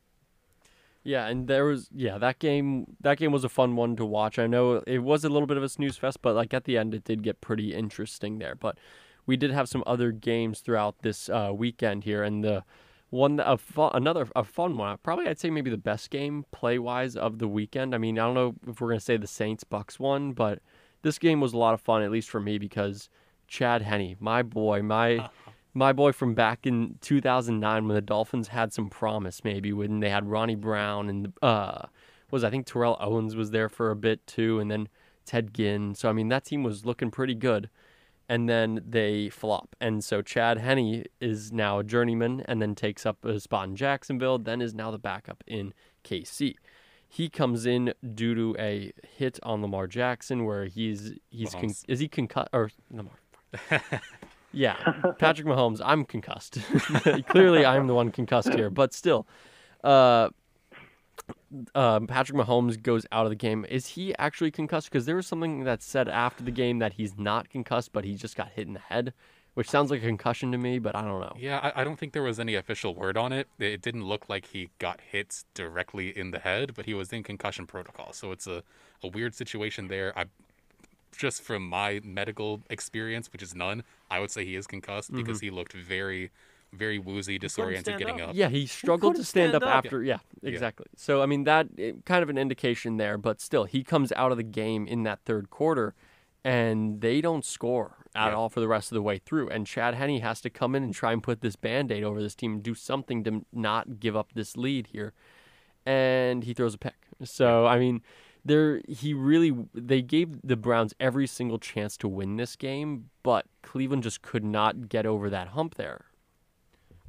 Yeah, 1.03 1.27
and 1.27 1.47
there 1.47 1.65
was 1.65 1.89
yeah 1.93 2.17
that 2.17 2.39
game. 2.39 2.97
That 3.01 3.17
game 3.17 3.31
was 3.31 3.43
a 3.43 3.49
fun 3.49 3.75
one 3.75 3.95
to 3.95 4.05
watch. 4.05 4.37
I 4.37 4.47
know 4.47 4.83
it 4.85 4.99
was 4.99 5.23
a 5.23 5.29
little 5.29 5.47
bit 5.47 5.57
of 5.57 5.63
a 5.63 5.69
snooze 5.69 5.97
fest, 5.97 6.21
but 6.21 6.35
like 6.35 6.53
at 6.53 6.65
the 6.65 6.77
end, 6.77 6.93
it 6.93 7.03
did 7.03 7.23
get 7.23 7.41
pretty 7.41 7.73
interesting 7.73 8.39
there. 8.39 8.55
But 8.55 8.77
we 9.25 9.37
did 9.37 9.51
have 9.51 9.69
some 9.69 9.83
other 9.87 10.11
games 10.11 10.59
throughout 10.59 11.01
this 11.01 11.29
uh, 11.29 11.51
weekend 11.53 12.03
here, 12.03 12.23
and 12.23 12.43
the 12.43 12.63
one 13.09 13.39
a 13.39 13.57
fun, 13.57 13.91
another 13.93 14.27
a 14.35 14.43
fun 14.43 14.77
one. 14.77 14.97
Probably 15.01 15.27
I'd 15.27 15.39
say 15.39 15.49
maybe 15.49 15.71
the 15.71 15.77
best 15.77 16.09
game 16.09 16.45
play 16.51 16.77
wise 16.77 17.15
of 17.15 17.39
the 17.39 17.47
weekend. 17.47 17.95
I 17.95 17.97
mean, 17.97 18.19
I 18.19 18.25
don't 18.25 18.35
know 18.35 18.55
if 18.67 18.81
we're 18.81 18.89
gonna 18.89 18.99
say 18.99 19.17
the 19.17 19.27
Saints 19.27 19.63
Bucks 19.63 19.99
one, 19.99 20.33
but 20.33 20.59
this 21.01 21.17
game 21.17 21.41
was 21.41 21.53
a 21.53 21.57
lot 21.57 21.73
of 21.73 21.81
fun, 21.81 22.01
at 22.01 22.11
least 22.11 22.29
for 22.29 22.39
me, 22.39 22.57
because 22.57 23.09
Chad 23.47 23.81
Henne, 23.81 24.15
my 24.19 24.43
boy, 24.43 24.81
my 24.81 25.29
my 25.73 25.93
boy 25.93 26.11
from 26.11 26.33
back 26.33 26.65
in 26.65 26.97
2009 27.01 27.87
when 27.87 27.95
the 27.95 28.01
Dolphins 28.01 28.49
had 28.49 28.73
some 28.73 28.89
promise, 28.89 29.43
maybe 29.43 29.71
when 29.71 29.99
they 29.99 30.09
had 30.09 30.27
Ronnie 30.27 30.55
Brown 30.55 31.09
and 31.09 31.33
uh, 31.41 31.83
was 32.31 32.43
I 32.43 32.49
think 32.49 32.65
Terrell 32.65 32.97
Owens 32.99 33.35
was 33.35 33.51
there 33.51 33.69
for 33.69 33.91
a 33.91 33.95
bit 33.95 34.25
too, 34.27 34.59
and 34.59 34.69
then 34.69 34.87
Ted 35.25 35.53
Ginn. 35.53 35.95
So 35.95 36.09
I 36.09 36.13
mean 36.13 36.29
that 36.29 36.45
team 36.45 36.63
was 36.63 36.85
looking 36.85 37.11
pretty 37.11 37.35
good, 37.35 37.69
and 38.27 38.49
then 38.49 38.81
they 38.87 39.29
flop, 39.29 39.75
and 39.79 40.03
so 40.03 40.21
Chad 40.21 40.57
Henne 40.59 41.05
is 41.19 41.51
now 41.51 41.79
a 41.79 41.83
journeyman, 41.83 42.43
and 42.47 42.61
then 42.61 42.75
takes 42.75 43.05
up 43.05 43.23
a 43.25 43.39
spot 43.39 43.67
in 43.67 43.75
Jacksonville, 43.75 44.37
then 44.37 44.61
is 44.61 44.73
now 44.73 44.91
the 44.91 44.99
backup 44.99 45.43
in 45.47 45.73
KC. 46.03 46.55
He 47.11 47.27
comes 47.27 47.65
in 47.65 47.93
due 48.13 48.35
to 48.35 48.55
a 48.59 48.91
hit 49.17 49.39
on 49.43 49.61
Lamar 49.61 49.87
Jackson, 49.87 50.45
where 50.45 50.65
he's 50.65 51.13
he's 51.29 51.53
con- 51.53 51.73
is 51.87 51.99
he 51.99 52.07
concussed 52.07 52.49
or 52.53 52.69
Lamar? 52.91 53.19
Yeah, 54.51 54.75
Patrick 55.19 55.47
Mahomes. 55.47 55.79
I'm 55.83 56.05
concussed. 56.05 56.57
Clearly, 57.27 57.65
I'm 57.65 57.87
the 57.87 57.93
one 57.93 58.11
concussed 58.11 58.53
here, 58.53 58.69
but 58.69 58.93
still, 58.93 59.27
uh, 59.83 60.29
um, 61.75 62.07
Patrick 62.07 62.37
Mahomes 62.37 62.81
goes 62.81 63.05
out 63.11 63.25
of 63.25 63.29
the 63.29 63.35
game. 63.35 63.65
Is 63.69 63.87
he 63.87 64.15
actually 64.17 64.51
concussed? 64.51 64.89
Because 64.89 65.05
there 65.05 65.15
was 65.15 65.27
something 65.27 65.65
that 65.65 65.83
said 65.83 66.09
after 66.09 66.43
the 66.43 66.51
game 66.51 66.79
that 66.79 66.93
he's 66.93 67.17
not 67.17 67.49
concussed, 67.49 67.93
but 67.93 68.05
he 68.05 68.15
just 68.15 68.35
got 68.35 68.49
hit 68.49 68.65
in 68.67 68.73
the 68.73 68.79
head, 68.79 69.13
which 69.59 69.69
sounds 69.69 69.91
like 69.91 70.01
a 70.01 70.05
concussion 70.05 70.53
to 70.53 70.57
me, 70.57 70.79
but 70.79 70.95
I 70.95 71.01
don't 71.01 71.19
know. 71.19 71.35
Yeah, 71.37 71.59
I, 71.61 71.81
I 71.81 71.83
don't 71.83 71.99
think 71.99 72.13
there 72.13 72.23
was 72.23 72.39
any 72.39 72.55
official 72.55 72.95
word 72.95 73.17
on 73.17 73.33
it. 73.33 73.49
It 73.59 73.81
didn't 73.81 74.05
look 74.05 74.29
like 74.29 74.45
he 74.45 74.69
got 74.79 75.01
hit 75.01 75.43
directly 75.53 76.17
in 76.17 76.31
the 76.31 76.39
head, 76.39 76.71
but 76.73 76.85
he 76.85 76.93
was 76.93 77.11
in 77.11 77.23
concussion 77.23 77.67
protocol. 77.67 78.13
So 78.13 78.31
it's 78.31 78.47
a, 78.47 78.63
a 79.03 79.09
weird 79.09 79.35
situation 79.35 79.89
there. 79.89 80.17
I 80.17 80.27
just 81.11 81.41
from 81.41 81.67
my 81.67 81.99
medical 82.05 82.61
experience, 82.69 83.33
which 83.33 83.43
is 83.43 83.53
none, 83.53 83.83
I 84.09 84.21
would 84.21 84.31
say 84.31 84.45
he 84.45 84.55
is 84.55 84.65
concussed 84.65 85.11
because 85.13 85.41
he 85.41 85.49
looked 85.49 85.73
very, 85.73 86.31
very 86.71 86.97
woozy, 86.97 87.37
disoriented 87.37 87.97
getting 87.97 88.21
up. 88.21 88.29
up. 88.29 88.35
Yeah, 88.37 88.47
he 88.47 88.65
struggled 88.65 89.17
to 89.17 89.25
stand, 89.25 89.49
stand 89.49 89.61
up, 89.61 89.69
up. 89.69 89.83
after. 89.83 90.01
Yeah, 90.01 90.19
exactly. 90.41 90.85
So 90.95 91.21
I 91.21 91.25
mean 91.25 91.43
that 91.43 91.67
eh, 91.77 91.91
kind 92.05 92.23
of 92.23 92.29
an 92.29 92.37
indication 92.37 92.95
there, 92.95 93.17
but 93.17 93.41
still, 93.41 93.65
he 93.65 93.83
comes 93.83 94.13
out 94.13 94.31
of 94.31 94.37
the 94.37 94.43
game 94.43 94.87
in 94.87 95.03
that 95.03 95.19
third 95.25 95.49
quarter, 95.49 95.95
and 96.43 97.01
they 97.01 97.21
don't 97.21 97.45
score 97.45 97.97
at 98.15 98.29
Yeah. 98.29 98.35
all 98.35 98.49
for 98.49 98.59
the 98.59 98.67
rest 98.67 98.91
of 98.91 98.95
the 98.95 99.01
way 99.01 99.17
through. 99.19 99.49
And 99.49 99.67
Chad 99.67 99.93
Henne 99.93 100.19
has 100.21 100.41
to 100.41 100.49
come 100.49 100.75
in 100.75 100.83
and 100.83 100.93
try 100.93 101.11
and 101.13 101.21
put 101.21 101.41
this 101.41 101.55
band-aid 101.55 102.03
over 102.03 102.21
this 102.21 102.35
team, 102.35 102.53
and 102.53 102.63
do 102.63 102.73
something 102.73 103.23
to 103.25 103.45
not 103.51 103.99
give 103.99 104.15
up 104.15 104.33
this 104.33 104.57
lead 104.57 104.87
here, 104.87 105.13
and 105.85 106.43
he 106.43 106.53
throws 106.53 106.73
a 106.73 106.77
pick. 106.77 106.95
So 107.23 107.65
I 107.65 107.79
mean. 107.79 108.01
There, 108.45 108.81
he 108.87 109.13
really. 109.13 109.53
They 109.73 110.01
gave 110.01 110.41
the 110.41 110.55
Browns 110.55 110.93
every 110.97 111.27
single 111.27 111.59
chance 111.59 111.97
to 111.97 112.07
win 112.07 112.37
this 112.37 112.55
game, 112.55 113.09
but 113.21 113.45
Cleveland 113.63 114.03
just 114.03 114.21
could 114.21 114.45
not 114.45 114.87
get 114.87 115.05
over 115.05 115.29
that 115.29 115.49
hump 115.49 115.75
there. 115.75 116.05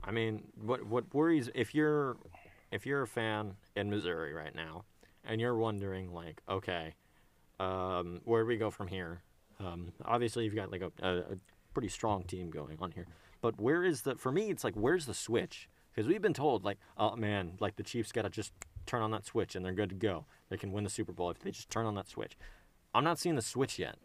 I 0.02 0.10
mean, 0.10 0.42
what 0.60 0.84
what 0.86 1.14
worries 1.14 1.48
if 1.54 1.72
you're 1.72 2.16
if 2.72 2.84
you're 2.84 3.02
a 3.02 3.06
fan 3.06 3.54
in 3.76 3.90
Missouri 3.90 4.34
right 4.34 4.52
now, 4.56 4.84
and 5.24 5.40
you're 5.40 5.56
wondering 5.56 6.12
like, 6.12 6.42
okay, 6.48 6.94
um, 7.60 8.20
where 8.24 8.42
do 8.42 8.48
we 8.48 8.56
go 8.56 8.70
from 8.70 8.88
here? 8.88 9.22
Um, 9.60 9.92
obviously, 10.04 10.44
you've 10.44 10.54
got 10.54 10.72
like 10.72 10.82
a, 10.82 10.90
a, 11.02 11.18
a 11.18 11.36
pretty 11.74 11.88
strong 11.88 12.24
team 12.24 12.50
going 12.50 12.78
on 12.80 12.90
here, 12.92 13.06
but 13.42 13.60
where 13.60 13.84
is 13.84 14.02
the? 14.02 14.16
For 14.16 14.32
me, 14.32 14.50
it's 14.50 14.64
like 14.64 14.74
where's 14.74 15.06
the 15.06 15.14
switch? 15.14 15.68
Because 15.92 16.08
we've 16.08 16.22
been 16.22 16.34
told 16.34 16.64
like, 16.64 16.78
oh 16.96 17.16
man, 17.16 17.52
like 17.60 17.76
the 17.76 17.82
Chiefs 17.82 18.12
got 18.12 18.22
to 18.22 18.30
just 18.30 18.52
turn 18.86 19.02
on 19.02 19.10
that 19.10 19.26
switch 19.26 19.54
and 19.54 19.64
they're 19.64 19.72
good 19.72 19.90
to 19.90 19.94
go. 19.94 20.24
They 20.48 20.56
can 20.56 20.72
win 20.72 20.84
the 20.84 20.90
Super 20.90 21.12
Bowl 21.12 21.30
if 21.30 21.40
they 21.40 21.50
just 21.50 21.68
turn 21.68 21.84
on 21.84 21.94
that 21.96 22.08
switch. 22.08 22.36
I'm 22.94 23.04
not 23.04 23.18
seeing 23.18 23.36
the 23.36 23.42
switch 23.42 23.78
yet. 23.78 23.96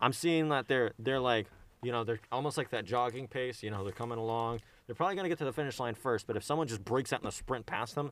I'm 0.00 0.12
seeing 0.12 0.48
that 0.48 0.68
they're 0.68 0.92
they're 0.98 1.20
like 1.20 1.46
you 1.82 1.92
know 1.92 2.02
they're 2.02 2.20
almost 2.32 2.58
like 2.58 2.70
that 2.70 2.84
jogging 2.84 3.28
pace. 3.28 3.62
You 3.62 3.70
know 3.70 3.84
they're 3.84 3.92
coming 3.92 4.18
along. 4.18 4.60
They're 4.86 4.96
probably 4.96 5.16
gonna 5.16 5.28
get 5.28 5.38
to 5.38 5.44
the 5.44 5.52
finish 5.52 5.78
line 5.78 5.94
first, 5.94 6.26
but 6.26 6.36
if 6.36 6.42
someone 6.42 6.66
just 6.66 6.84
breaks 6.84 7.12
out 7.12 7.22
in 7.22 7.28
a 7.28 7.32
sprint 7.32 7.66
past 7.66 7.94
them, 7.94 8.10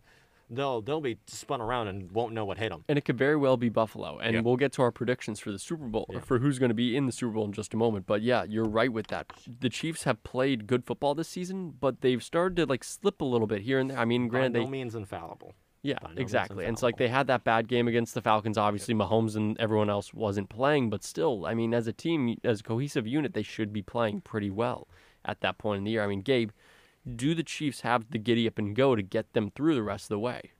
they'll 0.51 0.81
they'll 0.83 1.01
be 1.01 1.19
spun 1.27 1.61
around 1.61 1.89
and 1.89 2.11
won't 2.13 2.33
know 2.33 2.45
what 2.45 2.59
hit 2.59 2.71
them. 2.71 2.85
and 2.89 2.97
it 2.99 3.05
could 3.05 3.19
very 3.19 3.37
well 3.37 3.57
be 3.57 3.69
Buffalo. 3.69 4.19
And 4.19 4.35
Yeah. 4.35 4.41
we'll 4.41 4.57
get 4.57 4.73
to 4.75 4.83
our 4.83 4.93
predictions 4.93 5.41
for 5.41 5.51
the 5.53 5.59
Super 5.59 5.87
Bowl 5.87 6.07
for 6.25 6.39
who's 6.39 6.59
going 6.59 6.69
to 6.71 6.75
be 6.75 6.97
in 6.97 7.07
the 7.07 7.13
Super 7.13 7.33
Bowl 7.35 7.45
in 7.47 7.53
just 7.53 7.75
a 7.75 7.77
moment. 7.77 8.07
But 8.07 8.23
yeah, 8.23 8.45
you're 8.45 8.65
right 8.69 8.93
with 8.93 9.09
that. 9.09 9.33
The 9.61 9.69
Chiefs 9.69 10.05
have 10.05 10.23
played 10.23 10.67
good 10.67 10.85
football 10.85 11.15
this 11.15 11.29
season, 11.29 11.75
but 11.81 12.01
they've 12.01 12.23
started 12.23 12.57
to 12.57 12.67
like 12.67 12.85
slip 12.85 13.21
a 13.21 13.25
little 13.25 13.47
bit 13.47 13.63
here 13.63 13.79
and 13.79 13.91
there. 13.91 13.99
I 13.99 14.05
mean, 14.05 14.29
By 14.29 14.31
granted, 14.39 14.59
no 14.61 14.65
they 14.65 14.71
means 14.71 14.95
infallible. 14.95 15.55
yeah, 15.83 15.99
by 16.01 16.09
no 16.09 16.15
means 16.15 16.21
exactly. 16.21 16.65
And 16.65 16.75
it's 16.75 16.83
like 16.83 16.97
they 16.97 17.09
had 17.09 17.27
that 17.29 17.45
bad 17.45 17.69
game 17.69 17.89
against 17.89 18.15
the 18.15 18.23
Falcons. 18.23 18.57
Obviously, 18.59 18.95
Mahomes 18.95 19.37
and 19.37 19.59
everyone 19.61 19.91
else 19.91 20.15
wasn't 20.15 20.49
playing, 20.49 20.91
but 20.91 21.03
still, 21.05 21.45
I 21.47 21.55
mean, 21.55 21.75
as 21.75 21.87
a 21.87 21.93
team, 21.93 22.37
as 22.45 22.61
a 22.61 22.63
cohesive 22.63 23.07
unit, 23.07 23.35
they 23.35 23.43
should 23.43 23.73
be 23.73 23.83
playing 23.83 24.21
pretty 24.21 24.51
well 24.51 24.89
at 25.25 25.41
that 25.41 25.59
point 25.59 25.79
in 25.79 25.85
the 25.85 25.91
year. 25.91 26.05
I 26.05 26.07
mean, 26.07 26.21
Gabe, 26.23 26.51
do 27.15 27.35
the 27.35 27.43
Chiefs 27.43 27.83
have 27.83 28.11
the 28.11 28.19
giddy 28.19 28.47
up 28.47 28.59
and 28.59 28.75
go 28.75 28.97
to 28.97 29.03
get 29.03 29.33
them 29.33 29.51
through 29.55 29.75
the 29.75 29.83
rest 29.83 30.07
of 30.07 30.09
the 30.11 30.19
way? 30.19 30.51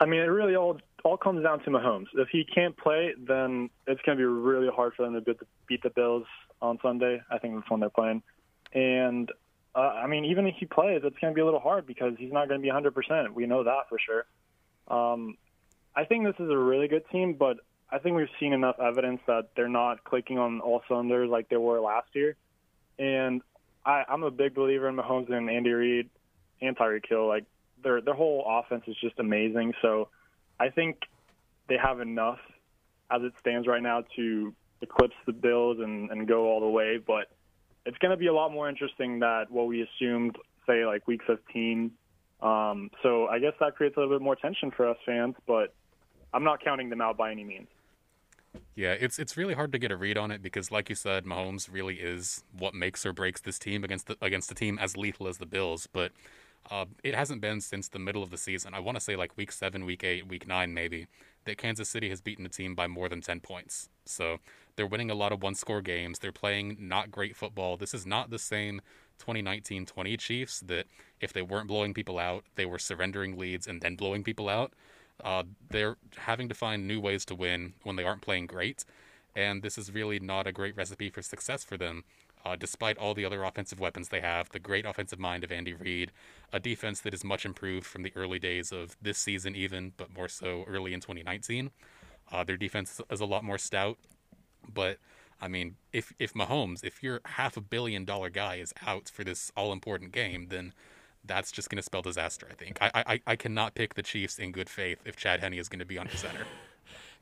I 0.00 0.06
mean, 0.06 0.20
it 0.20 0.24
really 0.24 0.56
all 0.56 0.78
all 1.04 1.16
comes 1.16 1.42
down 1.42 1.62
to 1.64 1.70
Mahomes. 1.70 2.06
If 2.14 2.28
he 2.28 2.44
can't 2.44 2.76
play, 2.76 3.14
then 3.18 3.68
it's 3.86 4.00
going 4.02 4.16
to 4.16 4.20
be 4.20 4.24
really 4.24 4.68
hard 4.74 4.94
for 4.94 5.04
them 5.04 5.12
to 5.14 5.20
beat 5.20 5.38
the, 5.38 5.46
beat 5.68 5.82
the 5.82 5.90
Bills 5.90 6.24
on 6.62 6.78
Sunday. 6.82 7.20
I 7.30 7.38
think 7.38 7.54
that's 7.54 7.70
when 7.70 7.80
they're 7.80 7.90
playing. 7.90 8.22
And 8.72 9.30
uh, 9.74 9.80
I 9.80 10.06
mean, 10.06 10.24
even 10.24 10.46
if 10.46 10.54
he 10.58 10.64
plays, 10.64 11.02
it's 11.04 11.18
going 11.18 11.32
to 11.32 11.34
be 11.34 11.42
a 11.42 11.44
little 11.44 11.60
hard 11.60 11.86
because 11.86 12.14
he's 12.18 12.32
not 12.32 12.48
going 12.48 12.60
to 12.60 12.62
be 12.62 12.72
100%. 12.72 13.34
We 13.34 13.46
know 13.46 13.64
that 13.64 13.88
for 13.90 13.98
sure. 13.98 14.24
Um, 14.88 15.36
I 15.94 16.04
think 16.04 16.24
this 16.24 16.36
is 16.38 16.50
a 16.50 16.56
really 16.56 16.88
good 16.88 17.04
team, 17.10 17.34
but 17.34 17.58
I 17.90 17.98
think 17.98 18.16
we've 18.16 18.26
seen 18.40 18.52
enough 18.52 18.76
evidence 18.80 19.20
that 19.26 19.50
they're 19.56 19.68
not 19.68 20.04
clicking 20.04 20.38
on 20.38 20.60
all 20.60 20.82
cylinders 20.88 21.28
like 21.28 21.48
they 21.50 21.56
were 21.56 21.80
last 21.80 22.08
year. 22.14 22.36
And 22.98 23.42
I, 23.86 24.04
I'm 24.08 24.22
a 24.22 24.30
big 24.30 24.54
believer 24.54 24.88
in 24.88 24.96
Mahomes 24.96 25.30
and 25.32 25.50
Andy 25.50 25.70
Reid 25.70 26.10
and 26.60 26.76
Tyreek 26.76 27.08
Hill. 27.08 27.28
Like 27.28 27.44
their 27.82 28.00
their 28.00 28.14
whole 28.14 28.44
offense 28.46 28.84
is 28.86 28.96
just 29.00 29.18
amazing. 29.18 29.74
So 29.82 30.08
I 30.58 30.70
think 30.70 30.98
they 31.68 31.76
have 31.82 32.00
enough 32.00 32.38
as 33.10 33.22
it 33.22 33.32
stands 33.40 33.66
right 33.66 33.82
now 33.82 34.04
to 34.16 34.54
eclipse 34.80 35.14
the 35.26 35.32
Bills 35.32 35.78
and, 35.80 36.10
and 36.10 36.26
go 36.26 36.46
all 36.46 36.60
the 36.60 36.68
way. 36.68 36.98
But 37.04 37.30
it's 37.86 37.98
going 37.98 38.10
to 38.10 38.16
be 38.16 38.26
a 38.26 38.34
lot 38.34 38.50
more 38.52 38.68
interesting 38.68 39.18
than 39.20 39.46
what 39.50 39.66
we 39.66 39.82
assumed, 39.82 40.36
say 40.66 40.86
like 40.86 41.06
Week 41.06 41.20
15. 41.26 41.90
Um, 42.42 42.90
so 43.02 43.26
I 43.26 43.38
guess 43.38 43.52
that 43.60 43.76
creates 43.76 43.96
a 43.96 44.00
little 44.00 44.18
bit 44.18 44.22
more 44.22 44.36
tension 44.36 44.70
for 44.70 44.88
us 44.88 44.96
fans, 45.06 45.34
but 45.46 45.74
I'm 46.32 46.44
not 46.44 46.62
counting 46.62 46.90
them 46.90 47.00
out 47.00 47.16
by 47.16 47.30
any 47.30 47.44
means. 47.44 47.68
Yeah, 48.74 48.92
it's 48.92 49.18
it's 49.20 49.36
really 49.36 49.54
hard 49.54 49.70
to 49.72 49.78
get 49.78 49.92
a 49.92 49.96
read 49.96 50.18
on 50.18 50.30
it 50.30 50.42
because, 50.42 50.70
like 50.70 50.88
you 50.88 50.96
said, 50.96 51.24
Mahomes 51.24 51.68
really 51.70 51.96
is 51.96 52.42
what 52.56 52.74
makes 52.74 53.06
or 53.06 53.12
breaks 53.12 53.40
this 53.40 53.58
team 53.58 53.84
against 53.84 54.08
the, 54.08 54.16
against 54.20 54.50
a 54.50 54.54
team 54.54 54.78
as 54.80 54.96
lethal 54.96 55.28
as 55.28 55.38
the 55.38 55.46
Bills. 55.46 55.88
But 55.92 56.10
uh, 56.70 56.86
it 57.04 57.14
hasn't 57.14 57.40
been 57.40 57.60
since 57.60 57.88
the 57.88 58.00
middle 58.00 58.22
of 58.22 58.30
the 58.30 58.36
season. 58.36 58.74
I 58.74 58.80
want 58.80 58.96
to 58.96 59.00
say 59.00 59.14
like 59.14 59.36
week 59.36 59.52
seven, 59.52 59.84
week 59.84 60.02
eight, 60.02 60.26
week 60.26 60.48
nine, 60.48 60.74
maybe 60.74 61.06
that 61.44 61.56
Kansas 61.58 61.88
City 61.88 62.08
has 62.08 62.20
beaten 62.20 62.46
a 62.46 62.48
team 62.48 62.74
by 62.74 62.88
more 62.88 63.08
than 63.08 63.20
ten 63.20 63.38
points. 63.38 63.90
So 64.06 64.38
they're 64.74 64.86
winning 64.86 65.10
a 65.10 65.14
lot 65.14 65.30
of 65.30 65.42
one-score 65.42 65.80
games. 65.82 66.18
They're 66.18 66.32
playing 66.32 66.76
not 66.80 67.12
great 67.12 67.36
football. 67.36 67.76
This 67.76 67.94
is 67.94 68.06
not 68.06 68.30
the 68.30 68.38
same 68.40 68.80
2019-20 69.18 70.18
Chiefs 70.18 70.60
that 70.60 70.86
if 71.20 71.32
they 71.32 71.42
weren't 71.42 71.68
blowing 71.68 71.94
people 71.94 72.18
out, 72.18 72.44
they 72.56 72.66
were 72.66 72.80
surrendering 72.80 73.38
leads 73.38 73.68
and 73.68 73.80
then 73.80 73.94
blowing 73.94 74.24
people 74.24 74.48
out. 74.48 74.72
Uh, 75.22 75.44
they're 75.70 75.96
having 76.16 76.48
to 76.48 76.54
find 76.54 76.86
new 76.86 77.00
ways 77.00 77.24
to 77.26 77.34
win 77.34 77.74
when 77.82 77.96
they 77.96 78.04
aren't 78.04 78.22
playing 78.22 78.46
great, 78.46 78.84
and 79.34 79.62
this 79.62 79.78
is 79.78 79.92
really 79.92 80.18
not 80.18 80.46
a 80.46 80.52
great 80.52 80.76
recipe 80.76 81.10
for 81.10 81.22
success 81.22 81.64
for 81.64 81.76
them. 81.76 82.04
Uh, 82.44 82.56
despite 82.56 82.98
all 82.98 83.14
the 83.14 83.24
other 83.24 83.42
offensive 83.42 83.80
weapons 83.80 84.10
they 84.10 84.20
have, 84.20 84.50
the 84.50 84.58
great 84.58 84.84
offensive 84.84 85.18
mind 85.18 85.44
of 85.44 85.50
Andy 85.50 85.72
Reid, 85.72 86.12
a 86.52 86.60
defense 86.60 87.00
that 87.00 87.14
is 87.14 87.24
much 87.24 87.46
improved 87.46 87.86
from 87.86 88.02
the 88.02 88.12
early 88.14 88.38
days 88.38 88.70
of 88.70 88.96
this 89.00 89.16
season, 89.16 89.56
even, 89.56 89.92
but 89.96 90.14
more 90.14 90.28
so 90.28 90.64
early 90.68 90.92
in 90.92 91.00
2019. 91.00 91.70
Uh, 92.30 92.44
their 92.44 92.58
defense 92.58 93.00
is 93.10 93.20
a 93.20 93.24
lot 93.24 93.44
more 93.44 93.56
stout, 93.56 93.96
but 94.72 94.98
I 95.40 95.48
mean, 95.48 95.76
if 95.92 96.12
if 96.18 96.34
Mahomes, 96.34 96.84
if 96.84 97.02
your 97.02 97.20
half 97.24 97.56
a 97.56 97.60
billion 97.60 98.04
dollar 98.04 98.30
guy 98.30 98.56
is 98.56 98.72
out 98.86 99.08
for 99.08 99.24
this 99.24 99.52
all 99.56 99.72
important 99.72 100.12
game, 100.12 100.48
then 100.48 100.72
that's 101.26 101.50
just 101.52 101.70
going 101.70 101.76
to 101.76 101.82
spell 101.82 102.02
disaster. 102.02 102.46
I 102.50 102.54
think 102.54 102.78
I, 102.80 102.90
I 103.06 103.20
I 103.26 103.36
cannot 103.36 103.74
pick 103.74 103.94
the 103.94 104.02
Chiefs 104.02 104.38
in 104.38 104.52
good 104.52 104.68
faith 104.68 105.00
if 105.04 105.16
Chad 105.16 105.40
Henne 105.40 105.54
is 105.54 105.68
going 105.68 105.78
to 105.80 105.84
be 105.86 105.98
under 105.98 106.16
center. 106.16 106.44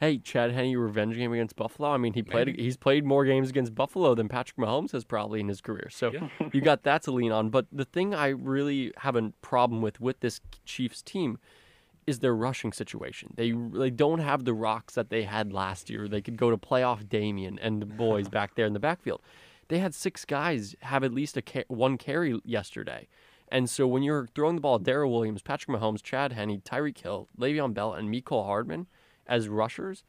Hey, 0.01 0.19
Chad 0.19 0.51
Henne 0.51 0.77
revenge 0.77 1.15
game 1.15 1.33
against 1.33 1.55
Buffalo. 1.55 1.91
I 1.91 1.97
mean, 1.97 2.13
he 2.13 2.25
played. 2.25 2.49
Maybe. 2.49 2.61
He's 2.61 2.77
played 2.77 3.05
more 3.05 3.25
games 3.25 3.51
against 3.51 3.73
Buffalo 3.73 4.17
than 4.17 4.29
Patrick 4.29 4.57
Mahomes 4.57 4.91
has 4.91 5.05
probably 5.05 5.39
in 5.39 5.47
his 5.47 5.61
career. 5.61 5.89
So 5.91 6.11
Yeah. 6.11 6.29
you 6.53 6.61
got 6.61 6.83
that 6.83 7.03
to 7.05 7.13
lean 7.13 7.31
on. 7.31 7.51
But 7.51 7.67
the 7.71 7.85
thing 7.85 8.13
I 8.13 8.29
really 8.31 8.93
have 8.97 9.15
a 9.15 9.33
problem 9.43 9.81
with 9.81 10.01
with 10.01 10.19
this 10.19 10.41
Chiefs 10.65 11.03
team 11.03 11.39
is 12.05 12.19
their 12.19 12.35
rushing 12.35 12.73
situation. 12.73 13.33
They 13.37 13.53
they 13.53 13.91
don't 13.91 14.19
have 14.19 14.45
the 14.45 14.55
rocks 14.55 14.95
that 14.95 15.09
they 15.11 15.23
had 15.23 15.53
last 15.53 15.89
year. 15.89 16.09
They 16.09 16.21
could 16.21 16.37
go 16.37 16.51
to 16.51 16.57
playoff 16.59 17.09
Damien 17.09 17.61
and 17.61 17.81
the 17.81 17.87
boys 17.87 18.29
back 18.29 18.57
there 18.57 18.67
in 18.67 18.73
the 18.73 18.81
backfield. 18.81 19.23
They 19.69 19.79
had 19.79 19.95
six 19.95 20.25
guys 20.25 20.75
have 20.81 21.05
at 21.05 21.13
least 21.15 21.37
a 21.37 21.43
ca- 21.43 21.65
one 21.69 21.97
carry 21.97 22.41
yesterday. 22.45 23.07
And 23.53 23.69
so 23.69 23.87
when 23.87 24.03
you're 24.03 24.27
throwing 24.35 24.55
the 24.55 24.63
ball, 24.63 24.79
Darrel 24.79 25.13
Williams, 25.13 25.43
Patrick 25.43 25.79
Mahomes, 25.79 26.03
Chad 26.03 26.33
Henne, 26.33 26.63
Tyreek 26.63 26.97
Hill, 26.97 27.29
Le'Veon 27.39 27.75
Bell, 27.75 27.93
and 27.93 28.09
Mecole 28.09 28.47
Hardman 28.47 28.87
as 29.27 29.47
rushers, 29.47 30.05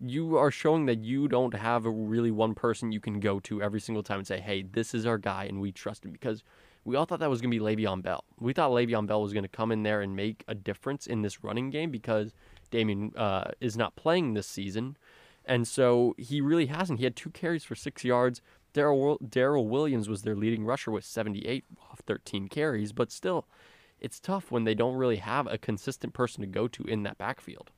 you 0.00 0.38
are 0.38 0.50
showing 0.50 0.86
that 0.86 1.04
you 1.04 1.28
don't 1.28 1.52
have 1.52 1.84
a 1.84 1.90
really 1.90 2.30
one 2.30 2.54
person 2.54 2.90
you 2.90 2.98
can 2.98 3.20
go 3.20 3.40
to 3.40 3.60
every 3.60 3.78
single 3.78 4.02
time 4.02 4.20
and 4.20 4.26
say, 4.26 4.40
"Hey, 4.40 4.62
this 4.62 4.94
is 4.94 5.04
our 5.04 5.18
guy, 5.18 5.44
and 5.44 5.60
we 5.60 5.70
trust 5.70 6.02
him." 6.02 6.12
Because 6.12 6.42
we 6.82 6.96
all 6.96 7.04
thought 7.04 7.20
that 7.20 7.28
was 7.28 7.42
going 7.42 7.50
to 7.50 7.58
be 7.58 7.62
Le'Veon 7.62 8.00
Bell. 8.00 8.24
We 8.40 8.54
thought 8.54 8.70
Le'Veon 8.70 9.06
Bell 9.06 9.20
was 9.20 9.34
going 9.34 9.42
to 9.42 9.48
come 9.50 9.70
in 9.70 9.82
there 9.82 10.00
and 10.00 10.16
make 10.16 10.42
a 10.48 10.54
difference 10.54 11.06
in 11.06 11.20
this 11.20 11.44
running 11.44 11.68
game 11.68 11.90
because 11.90 12.32
Damien 12.70 13.12
uh, 13.16 13.50
is 13.60 13.76
not 13.76 13.96
playing 13.96 14.32
this 14.32 14.46
season, 14.46 14.96
and 15.44 15.68
so 15.68 16.14
he 16.16 16.40
really 16.40 16.66
hasn't. 16.66 17.00
He 17.00 17.04
had 17.04 17.16
two 17.16 17.30
carries 17.30 17.64
for 17.64 17.74
six 17.74 18.02
yards. 18.02 18.40
Darrel 18.78 19.68
Williams 19.68 20.08
was 20.08 20.22
their 20.22 20.36
leading 20.36 20.64
rusher 20.64 20.90
with 20.90 21.04
78 21.04 21.64
off 21.90 22.00
13 22.06 22.48
carries, 22.48 22.92
but 22.92 23.10
still, 23.10 23.46
it's 24.00 24.20
tough 24.20 24.50
when 24.50 24.64
they 24.64 24.74
don't 24.74 24.96
really 24.96 25.16
have 25.16 25.46
a 25.46 25.58
consistent 25.58 26.14
person 26.14 26.40
to 26.40 26.46
go 26.46 26.68
to 26.68 26.84
in 26.84 27.02
that 27.02 27.18
backfield. 27.18 27.70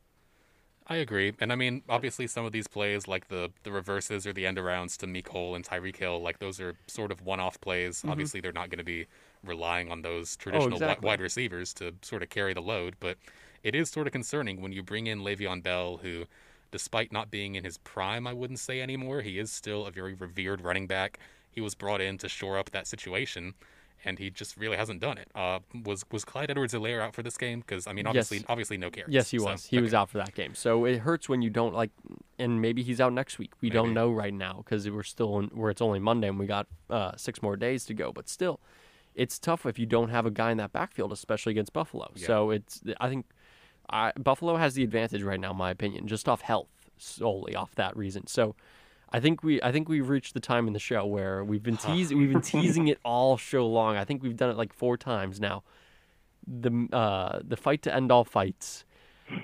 I 0.87 0.97
agree, 0.97 1.35
and 1.39 1.53
I 1.53 1.55
mean, 1.55 1.83
obviously, 1.89 2.27
some 2.27 2.45
of 2.45 2.51
these 2.51 2.67
plays, 2.67 3.07
like 3.07 3.29
the 3.29 3.53
the 3.63 3.71
reverses 3.71 4.27
or 4.27 4.33
the 4.33 4.45
end 4.45 4.59
arounds 4.59 4.97
to 4.99 5.07
Mecole 5.07 5.55
and 5.55 5.65
Tyreek 5.65 5.95
Hill, 5.95 6.21
like 6.21 6.41
those 6.41 6.61
are 6.61 6.75
sort 6.89 7.13
of 7.13 7.23
one-off 7.23 7.61
plays. 7.61 7.99
Mm-hmm. 7.99 8.11
Obviously, 8.11 8.41
they're 8.41 8.51
not 8.51 8.71
going 8.71 8.79
to 8.79 8.85
be 8.85 9.07
relying 9.45 9.93
on 9.93 10.03
those 10.03 10.37
oh, 10.41 10.43
traditional 10.43 10.71
wi- 10.71 10.87
exactly. 10.89 11.07
wide 11.07 11.21
receivers 11.21 11.73
to 11.75 11.95
sort 12.03 12.25
of 12.25 12.29
carry 12.29 12.55
the 12.55 12.61
load, 12.61 12.97
but 12.99 13.19
it 13.63 13.77
is 13.77 13.89
sort 13.89 14.09
of 14.09 14.13
concerning 14.13 14.61
when 14.61 14.73
you 14.73 14.83
bring 14.83 15.07
in 15.07 15.21
Le'Veon 15.21 15.63
Bell, 15.63 15.99
who, 15.99 16.25
despite 16.71 17.13
not 17.13 17.31
being 17.31 17.55
in 17.55 17.65
his 17.65 17.79
prime, 17.79 18.27
I 18.27 18.33
wouldn't 18.33 18.59
say 18.59 18.81
anymore, 18.81 19.23
he 19.23 19.39
is 19.39 19.51
still 19.51 19.87
a 19.87 19.91
very 19.91 20.15
revered 20.15 20.61
running 20.61 20.87
back. 20.87 21.19
He 21.51 21.61
was 21.61 21.75
brought 21.75 22.01
in 22.01 22.19
to 22.19 22.29
shore 22.29 22.59
up 22.59 22.71
that 22.71 22.87
situation. 22.87 23.55
And 24.03 24.19
he 24.19 24.31
just 24.31 24.57
really 24.57 24.79
hasn't 24.79 25.01
done 25.03 25.19
it. 25.19 25.29
Uh, 25.35 25.59
was 25.85 26.07
was 26.11 26.25
Clyde 26.25 26.51
Edwards-Helaire 26.51 27.03
out 27.03 27.15
for 27.15 27.23
this 27.23 27.37
game? 27.37 27.61
Because 27.61 27.87
I 27.87 27.93
mean, 27.93 28.07
obviously, 28.07 28.39
Yes. 28.39 28.47
obviously, 28.49 28.79
no 28.79 28.91
carries. 28.91 29.13
Yes, 29.13 29.31
he 29.31 29.39
So, 29.39 29.45
was. 29.45 29.67
He 29.67 29.79
was 29.79 29.93
out 29.93 30.09
for 30.09 30.17
that 30.17 30.35
game. 30.35 30.55
So 30.55 30.87
it 30.87 31.01
hurts 31.01 31.29
when 31.29 31.43
you 31.43 31.51
don't 31.51 31.75
like, 31.75 31.91
and 32.39 32.63
maybe 32.63 32.83
he's 32.83 32.99
out 32.99 33.13
next 33.13 33.39
week. 33.39 33.53
We 33.61 33.69
don't 33.69 33.93
know 33.93 34.11
right 34.11 34.33
now 34.33 34.55
because 34.65 34.89
we're 34.89 35.03
still 35.03 35.39
in, 35.41 35.49
where 35.49 35.71
it's 35.71 35.83
only 35.83 35.99
Monday 35.99 36.29
and 36.29 36.39
we 36.39 36.47
got 36.47 36.67
uh, 36.89 37.13
six 37.17 37.43
more 37.43 37.57
days 37.59 37.85
to 37.85 37.93
go. 37.93 38.11
But 38.11 38.27
still, 38.31 38.59
it's 39.15 39.39
tough 39.39 39.67
if 39.67 39.79
you 39.79 39.85
don't 39.85 40.09
have 40.09 40.25
a 40.25 40.31
guy 40.31 40.51
in 40.51 40.57
that 40.57 40.73
backfield, 40.73 41.13
especially 41.13 41.51
against 41.51 41.75
Buffalo. 41.75 42.11
Yeah. 42.15 42.27
So 42.27 42.51
it's 42.53 42.81
I 43.03 43.11
think 43.11 43.27
I, 43.91 44.13
Buffalo 44.13 44.57
has 44.57 44.75
the 44.75 44.83
advantage 44.83 45.23
right 45.23 45.41
now, 45.41 45.51
in 45.51 45.57
my 45.57 45.71
opinion, 45.71 46.07
just 46.07 46.29
off 46.29 46.41
health 46.41 46.69
solely 46.99 47.55
off 47.55 47.75
that 47.77 47.97
reason. 47.97 48.27
So. 48.27 48.55
I 49.13 49.19
think 49.19 49.43
we 49.43 49.61
I 49.61 49.73
think 49.73 49.89
we've 49.89 50.09
reached 50.09 50.35
the 50.35 50.41
time 50.41 50.69
in 50.69 50.73
the 50.73 50.79
show 50.79 51.05
where 51.05 51.43
we've 51.43 51.65
been 51.65 51.77
teasing 51.77 52.17
we've 52.19 52.31
been 52.31 52.41
teasing 52.55 52.87
it 52.87 53.01
all 53.05 53.37
show 53.37 53.67
long. 53.67 53.97
I 53.97 54.05
think 54.05 54.23
we've 54.23 54.37
done 54.37 54.51
it 54.51 54.57
like 54.57 54.73
four 54.73 54.97
times 54.97 55.41
now. 55.41 55.65
The 56.47 56.87
uh, 56.93 57.41
the 57.43 57.57
fight 57.57 57.83
to 57.83 57.93
end 57.93 58.13
all 58.13 58.23
fights. 58.23 58.85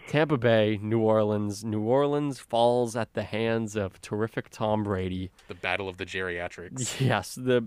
Tampa 0.08 0.36
Bay, 0.36 0.78
New 0.82 1.00
Orleans. 1.00 1.64
New 1.64 1.80
Orleans 1.82 2.38
falls 2.40 2.96
at 2.96 3.14
the 3.14 3.22
hands 3.22 3.76
of 3.76 4.00
terrific 4.00 4.48
Tom 4.50 4.82
Brady. 4.84 5.30
the 5.48 5.54
battle 5.54 5.88
of 5.88 5.96
the 5.96 6.06
geriatrics. 6.06 7.00
Yes, 7.06 7.34
the 7.34 7.64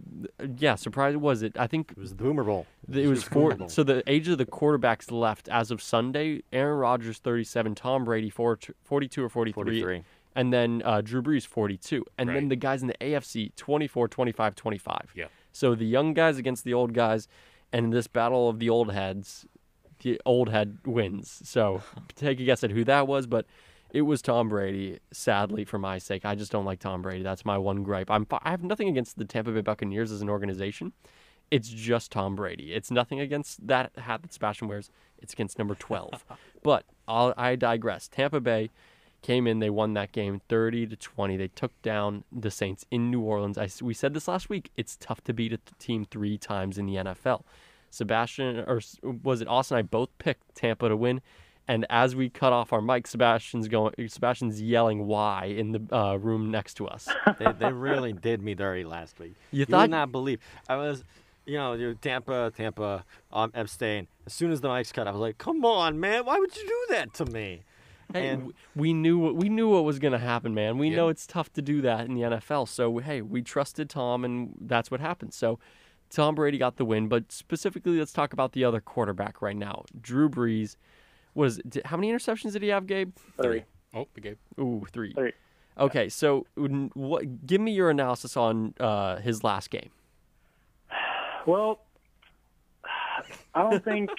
yeah, 0.57 0.75
surprise 0.75 1.15
was 1.17 1.41
it? 1.43 1.57
I 1.57 1.67
think 1.67 1.91
It 1.91 1.97
was 1.97 2.11
the 2.11 2.15
Boomer 2.23 2.43
Bowl. 2.43 2.65
it 2.91 3.07
was 3.07 3.23
the 3.23 3.29
four. 3.29 3.55
Bowl. 3.55 3.69
So 3.69 3.83
the 3.83 4.03
age 4.07 4.27
of 4.27 4.37
the 4.37 4.45
quarterbacks 4.45 5.11
left 5.11 5.47
as 5.49 5.71
of 5.71 5.81
Sunday: 5.81 6.41
Aaron 6.51 6.77
Rodgers, 6.77 7.19
thirty-seven; 7.19 7.75
Tom 7.75 8.03
Brady, 8.05 8.29
four, 8.29 8.57
42 8.83 9.23
or 9.23 9.29
43, 9.29 9.53
43. 9.53 10.03
and 10.35 10.51
then 10.53 10.81
uh, 10.85 11.01
Drew 11.01 11.21
Brees, 11.21 11.45
forty-two, 11.45 12.05
and 12.17 12.29
then 12.29 12.49
the 12.49 12.55
guys 12.55 12.81
in 12.81 12.87
the 12.87 12.95
AFC, 13.01 13.55
24, 13.55 14.07
25, 14.07 14.55
25. 14.55 15.11
Yeah. 15.15 15.25
So 15.51 15.75
the 15.75 15.85
young 15.85 16.13
guys 16.13 16.37
against 16.37 16.63
the 16.63 16.73
old 16.73 16.93
guys, 16.93 17.27
and 17.71 17.91
this 17.93 18.07
battle 18.07 18.49
of 18.49 18.59
the 18.59 18.69
old 18.69 18.91
heads, 18.93 19.45
the 19.99 20.21
old 20.25 20.49
head 20.49 20.79
wins. 20.85 21.41
So 21.43 21.81
take 22.15 22.39
a 22.39 22.43
guess 22.43 22.63
at 22.63 22.71
who 22.71 22.83
that 22.85 23.07
was, 23.07 23.27
but 23.27 23.45
it 23.91 24.03
was 24.03 24.21
Tom 24.21 24.49
Brady. 24.49 24.99
Sadly, 25.11 25.65
for 25.65 25.79
my 25.79 25.97
sake, 25.97 26.25
I 26.25 26.35
just 26.35 26.51
don't 26.51 26.65
like 26.65 26.79
Tom 26.79 27.01
Brady. 27.01 27.23
That's 27.23 27.45
my 27.45 27.57
one 27.57 27.83
gripe. 27.83 28.11
I'm 28.11 28.27
I 28.43 28.51
have 28.51 28.63
nothing 28.63 28.89
against 28.89 29.17
the 29.17 29.25
Tampa 29.25 29.51
Bay 29.51 29.61
Buccaneers 29.61 30.11
as 30.11 30.21
an 30.21 30.29
organization. 30.29 30.93
It's 31.51 31.69
just 31.69 32.11
Tom 32.11 32.35
Brady. 32.35 32.73
It's 32.73 32.91
nothing 32.91 33.19
against 33.19 33.65
that 33.65 33.91
hat 33.97 34.21
that 34.21 34.33
Sebastian 34.33 34.67
wears. 34.67 34.91
It's 35.17 35.33
against 35.33 35.57
number 35.57 35.75
12. 35.75 36.23
but 36.63 36.85
I'll, 37.07 37.33
I 37.35 37.55
digress. 37.55 38.07
Tampa 38.07 38.39
Bay 38.39 38.69
came 39.21 39.47
in. 39.47 39.59
They 39.59 39.71
won 39.71 39.93
that 39.93 40.11
game 40.11 40.41
30 40.47 40.87
to 40.87 40.95
20. 40.95 41.37
They 41.37 41.47
took 41.47 41.79
down 41.81 42.23
the 42.31 42.51
Saints 42.51 42.85
in 42.91 43.09
New 43.09 43.21
Orleans. 43.21 43.57
I, 43.57 43.69
we 43.81 43.95
said 43.95 44.13
this 44.13 44.27
last 44.27 44.49
week. 44.49 44.71
It's 44.77 44.95
tough 44.97 45.23
to 45.23 45.33
beat 45.33 45.53
a 45.53 45.59
team 45.79 46.05
three 46.05 46.37
times 46.37 46.77
in 46.77 46.85
the 46.85 46.95
NFL. 46.95 47.43
Sebastian, 47.89 48.63
or 48.67 48.81
was 49.23 49.41
it 49.41 49.47
Austin? 49.47 49.77
I 49.77 49.81
both 49.81 50.09
picked 50.17 50.55
Tampa 50.55 50.89
to 50.89 50.95
win. 50.95 51.21
And 51.67 51.85
as 51.89 52.15
we 52.15 52.29
cut 52.29 52.51
off 52.51 52.73
our 52.73 52.81
mic, 52.81 53.05
Sebastian's 53.05 53.67
going. 53.67 53.93
Sebastian's 54.07 54.59
yelling 54.61 55.05
"Why" 55.05 55.45
in 55.45 55.71
the 55.71 55.95
uh, 55.95 56.15
room 56.15 56.49
next 56.49 56.73
to 56.75 56.87
us. 56.87 57.07
they, 57.39 57.51
they 57.59 57.71
really 57.71 58.11
did 58.11 58.41
me 58.41 58.55
dirty 58.55 58.83
last 58.83 59.19
week. 59.19 59.33
You 59.51 59.59
You 59.59 59.65
thought- 59.65 59.81
would 59.81 59.91
not 59.91 60.11
believe. 60.11 60.39
I 60.67 60.77
was, 60.77 61.03
you 61.45 61.57
know, 61.57 61.73
you 61.73 61.93
Tampa, 61.93 62.51
Tampa, 62.57 63.05
um, 63.31 63.51
abstain. 63.53 64.07
As 64.25 64.33
soon 64.33 64.51
as 64.51 64.61
the 64.61 64.67
mics 64.67 64.91
cut, 64.91 65.07
I 65.07 65.11
was 65.11 65.19
like, 65.19 65.37
"Come 65.37 65.63
on, 65.63 65.99
man! 65.99 66.25
Why 66.25 66.39
would 66.39 66.55
you 66.55 66.65
do 66.67 66.95
that 66.95 67.13
to 67.15 67.25
me?" 67.25 67.61
Hey, 68.13 68.29
And- 68.29 68.53
we 68.75 68.91
knew 68.91 69.19
what 69.19 69.35
we 69.35 69.47
knew 69.49 69.69
what 69.69 69.83
was 69.83 69.99
going 69.99 70.13
to 70.13 70.17
happen, 70.17 70.55
man. 70.55 70.79
We 70.79 70.89
Yeah. 70.89 70.95
know 70.95 71.09
it's 71.09 71.27
tough 71.27 71.53
to 71.53 71.61
do 71.61 71.81
that 71.81 72.07
in 72.07 72.15
the 72.15 72.21
NFL. 72.21 72.67
So 72.67 72.97
hey, 72.97 73.21
we 73.21 73.43
trusted 73.43 73.91
Tom, 73.91 74.25
and 74.25 74.55
that's 74.59 74.89
what 74.89 75.01
happened. 75.01 75.35
So 75.35 75.59
Tom 76.09 76.35
Brady 76.35 76.57
got 76.57 76.77
the 76.77 76.85
win, 76.85 77.07
but 77.07 77.31
specifically, 77.31 77.97
let's 77.99 78.11
talk 78.13 78.33
about 78.33 78.53
the 78.53 78.63
other 78.63 78.81
quarterback 78.81 79.41
right 79.41 79.55
now, 79.55 79.85
Drew 80.01 80.29
Brees. 80.29 80.75
Was 81.35 81.57
di- 81.69 81.81
how 81.85 81.95
many 81.97 82.11
interceptions 82.11 82.53
did 82.53 82.63
he 82.63 82.69
have, 82.69 82.87
Gabe? 82.87 83.15
Three. 83.41 83.63
Oh, 83.93 84.07
the 84.15 84.21
game. 84.21 84.37
Ooh, 84.59 84.85
three. 84.91 85.13
Three. 85.13 85.33
Okay, 85.77 86.09
so 86.09 86.45
what? 86.93 87.45
Give 87.47 87.61
me 87.61 87.71
your 87.71 87.89
analysis 87.89 88.35
on 88.35 88.73
uh, 88.79 89.17
his 89.17 89.43
last 89.43 89.69
game. 89.69 89.89
Well, 91.45 91.79
I 93.53 93.61
don't 93.69 93.83
think. 93.83 94.09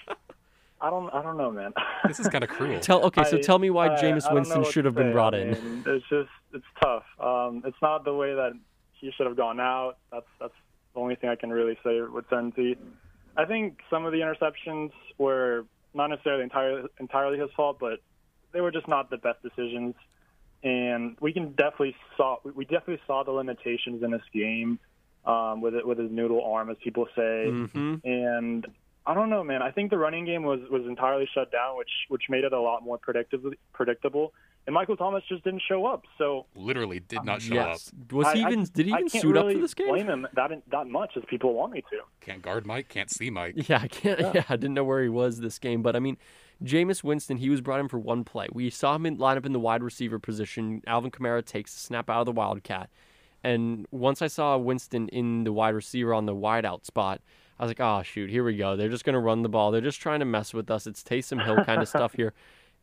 I 0.80 0.88
don't. 0.90 1.12
I 1.12 1.22
don't 1.22 1.36
know, 1.36 1.50
man. 1.50 1.72
This 2.06 2.18
is 2.20 2.28
kind 2.28 2.42
of 2.42 2.50
cruel. 2.50 2.80
Tell 2.80 3.02
okay, 3.06 3.24
so 3.24 3.36
I- 3.36 3.40
tell 3.40 3.58
me 3.58 3.68
why 3.70 3.88
I- 3.94 4.00
Jameis 4.02 4.24
I 4.26 4.32
Winston 4.34 4.64
should 4.64 4.84
have 4.86 4.94
been 4.94 5.08
say. 5.08 5.12
brought 5.12 5.34
I 5.34 5.38
in. 5.40 5.50
mean, 5.50 5.84
It's 5.86 6.08
just 6.08 6.30
it's 6.54 6.64
tough. 6.82 7.04
Um, 7.20 7.62
it's 7.66 7.76
not 7.82 8.04
the 8.04 8.14
way 8.14 8.34
that 8.34 8.52
he 8.92 9.10
should 9.16 9.26
have 9.26 9.36
gone 9.36 9.60
out. 9.60 9.98
That's 10.10 10.26
that's 10.40 10.54
the 10.94 11.00
only 11.00 11.14
thing 11.14 11.30
I 11.30 11.36
can 11.36 11.50
really 11.50 11.78
say 11.84 12.00
with 12.00 12.28
certainty. 12.28 12.76
I 13.36 13.44
think 13.44 13.78
some 13.90 14.04
of 14.04 14.12
the 14.12 14.18
interceptions 14.18 14.90
were 15.18 15.64
not 15.94 16.08
necessarily 16.08 16.42
entirely 16.42 16.88
entirely 16.98 17.38
his 17.38 17.50
fault, 17.56 17.78
but 17.80 18.00
they 18.52 18.60
were 18.60 18.70
just 18.70 18.88
not 18.88 19.10
the 19.10 19.16
best 19.16 19.42
decisions. 19.42 19.94
And 20.62 21.16
we 21.20 21.32
can 21.32 21.52
definitely 21.52 21.96
saw 22.16 22.36
we 22.44 22.64
definitely 22.64 23.00
saw 23.06 23.24
the 23.24 23.30
limitations 23.30 24.02
in 24.02 24.10
this 24.10 24.22
game 24.32 24.78
um, 25.24 25.60
with 25.60 25.74
it 25.74 25.86
with 25.86 25.98
his 25.98 26.10
noodle 26.10 26.44
arm, 26.44 26.70
as 26.70 26.76
people 26.82 27.06
say. 27.16 27.50
hmm 27.50 27.96
And 28.04 28.66
I 29.06 29.14
don't 29.14 29.30
know, 29.30 29.42
man. 29.42 29.62
I 29.62 29.70
think 29.70 29.90
the 29.90 29.98
running 29.98 30.26
game 30.26 30.42
was 30.42 30.60
was 30.70 30.82
entirely 30.86 31.28
shut 31.32 31.50
down, 31.50 31.78
which 31.78 31.90
which 32.08 32.24
made 32.28 32.44
it 32.44 32.52
a 32.52 32.60
lot 32.60 32.82
more 32.82 32.98
predictable. 32.98 33.52
Predictable. 33.72 34.32
And 34.66 34.74
Michael 34.74 34.96
Thomas 34.96 35.24
just 35.28 35.42
didn't 35.42 35.62
show 35.66 35.86
up. 35.86 36.04
So 36.18 36.46
Literally 36.54 37.00
did 37.00 37.24
not 37.24 37.42
show 37.42 37.54
Yes. 37.54 37.92
up. 37.98 38.12
Was 38.12 38.32
he 38.32 38.40
I- 38.42 38.44
I- 38.48 38.50
even? 38.52 38.64
did 38.72 38.86
he 38.86 38.92
I 38.92 38.96
even 38.98 39.08
suit 39.08 39.32
really 39.32 39.54
up 39.54 39.56
for 39.56 39.60
this 39.62 39.74
game? 39.74 39.88
Blame 39.88 40.06
him 40.08 40.26
that 40.34 40.50
that 40.70 40.86
much 40.86 41.12
as 41.16 41.22
people 41.28 41.54
want 41.54 41.72
me 41.72 41.80
to. 41.90 42.00
Can't 42.20 42.42
guard 42.42 42.66
Mike. 42.66 42.88
Can't 42.88 43.10
see 43.10 43.30
Mike. 43.30 43.68
Yeah, 43.68 43.80
I 43.82 43.88
can't. 43.88 44.20
Yeah. 44.20 44.44
I 44.48 44.56
didn't 44.56 44.74
know 44.74 44.84
where 44.84 45.02
he 45.02 45.08
was 45.08 45.40
this 45.40 45.58
game, 45.58 45.82
but 45.82 45.96
I 45.96 45.98
mean, 45.98 46.18
Jameis 46.62 47.02
Winston, 47.02 47.38
he 47.38 47.48
was 47.48 47.60
brought 47.62 47.80
in 47.80 47.88
for 47.88 47.98
one 47.98 48.22
play. 48.22 48.46
We 48.52 48.68
saw 48.70 48.94
him 48.94 49.06
in, 49.06 49.16
line 49.16 49.38
up 49.38 49.46
in 49.46 49.52
the 49.52 49.58
wide 49.60 49.82
receiver 49.82 50.18
position. 50.18 50.82
Alvin 50.86 51.10
Kamara 51.10 51.44
takes 51.44 51.72
the 51.72 51.80
snap 51.80 52.10
out 52.10 52.20
of 52.20 52.26
the 52.26 52.32
Wildcat, 52.32 52.90
and 53.42 53.86
once 53.90 54.20
I 54.20 54.26
saw 54.26 54.58
Winston 54.58 55.08
in 55.08 55.44
the 55.44 55.52
wide 55.54 55.74
receiver 55.74 56.12
on 56.12 56.26
the 56.26 56.34
wideout 56.34 56.84
spot, 56.84 57.22
I 57.58 57.64
was 57.64 57.70
like, 57.70 57.80
oh 57.80 58.02
shoot, 58.02 58.28
here 58.30 58.44
we 58.44 58.56
go. 58.56 58.76
They're 58.76 58.88
just 58.90 59.04
gonna 59.04 59.20
run 59.20 59.42
the 59.42 59.48
ball. 59.48 59.70
They're 59.70 59.80
just 59.80 60.00
trying 60.00 60.20
to 60.20 60.26
mess 60.26 60.52
with 60.52 60.70
us. 60.70 60.86
It's 60.86 61.02
Taysom 61.02 61.42
Hill 61.44 61.64
kind 61.64 61.80
of 61.82 61.88
stuff 61.96 62.12
here. 62.14 62.34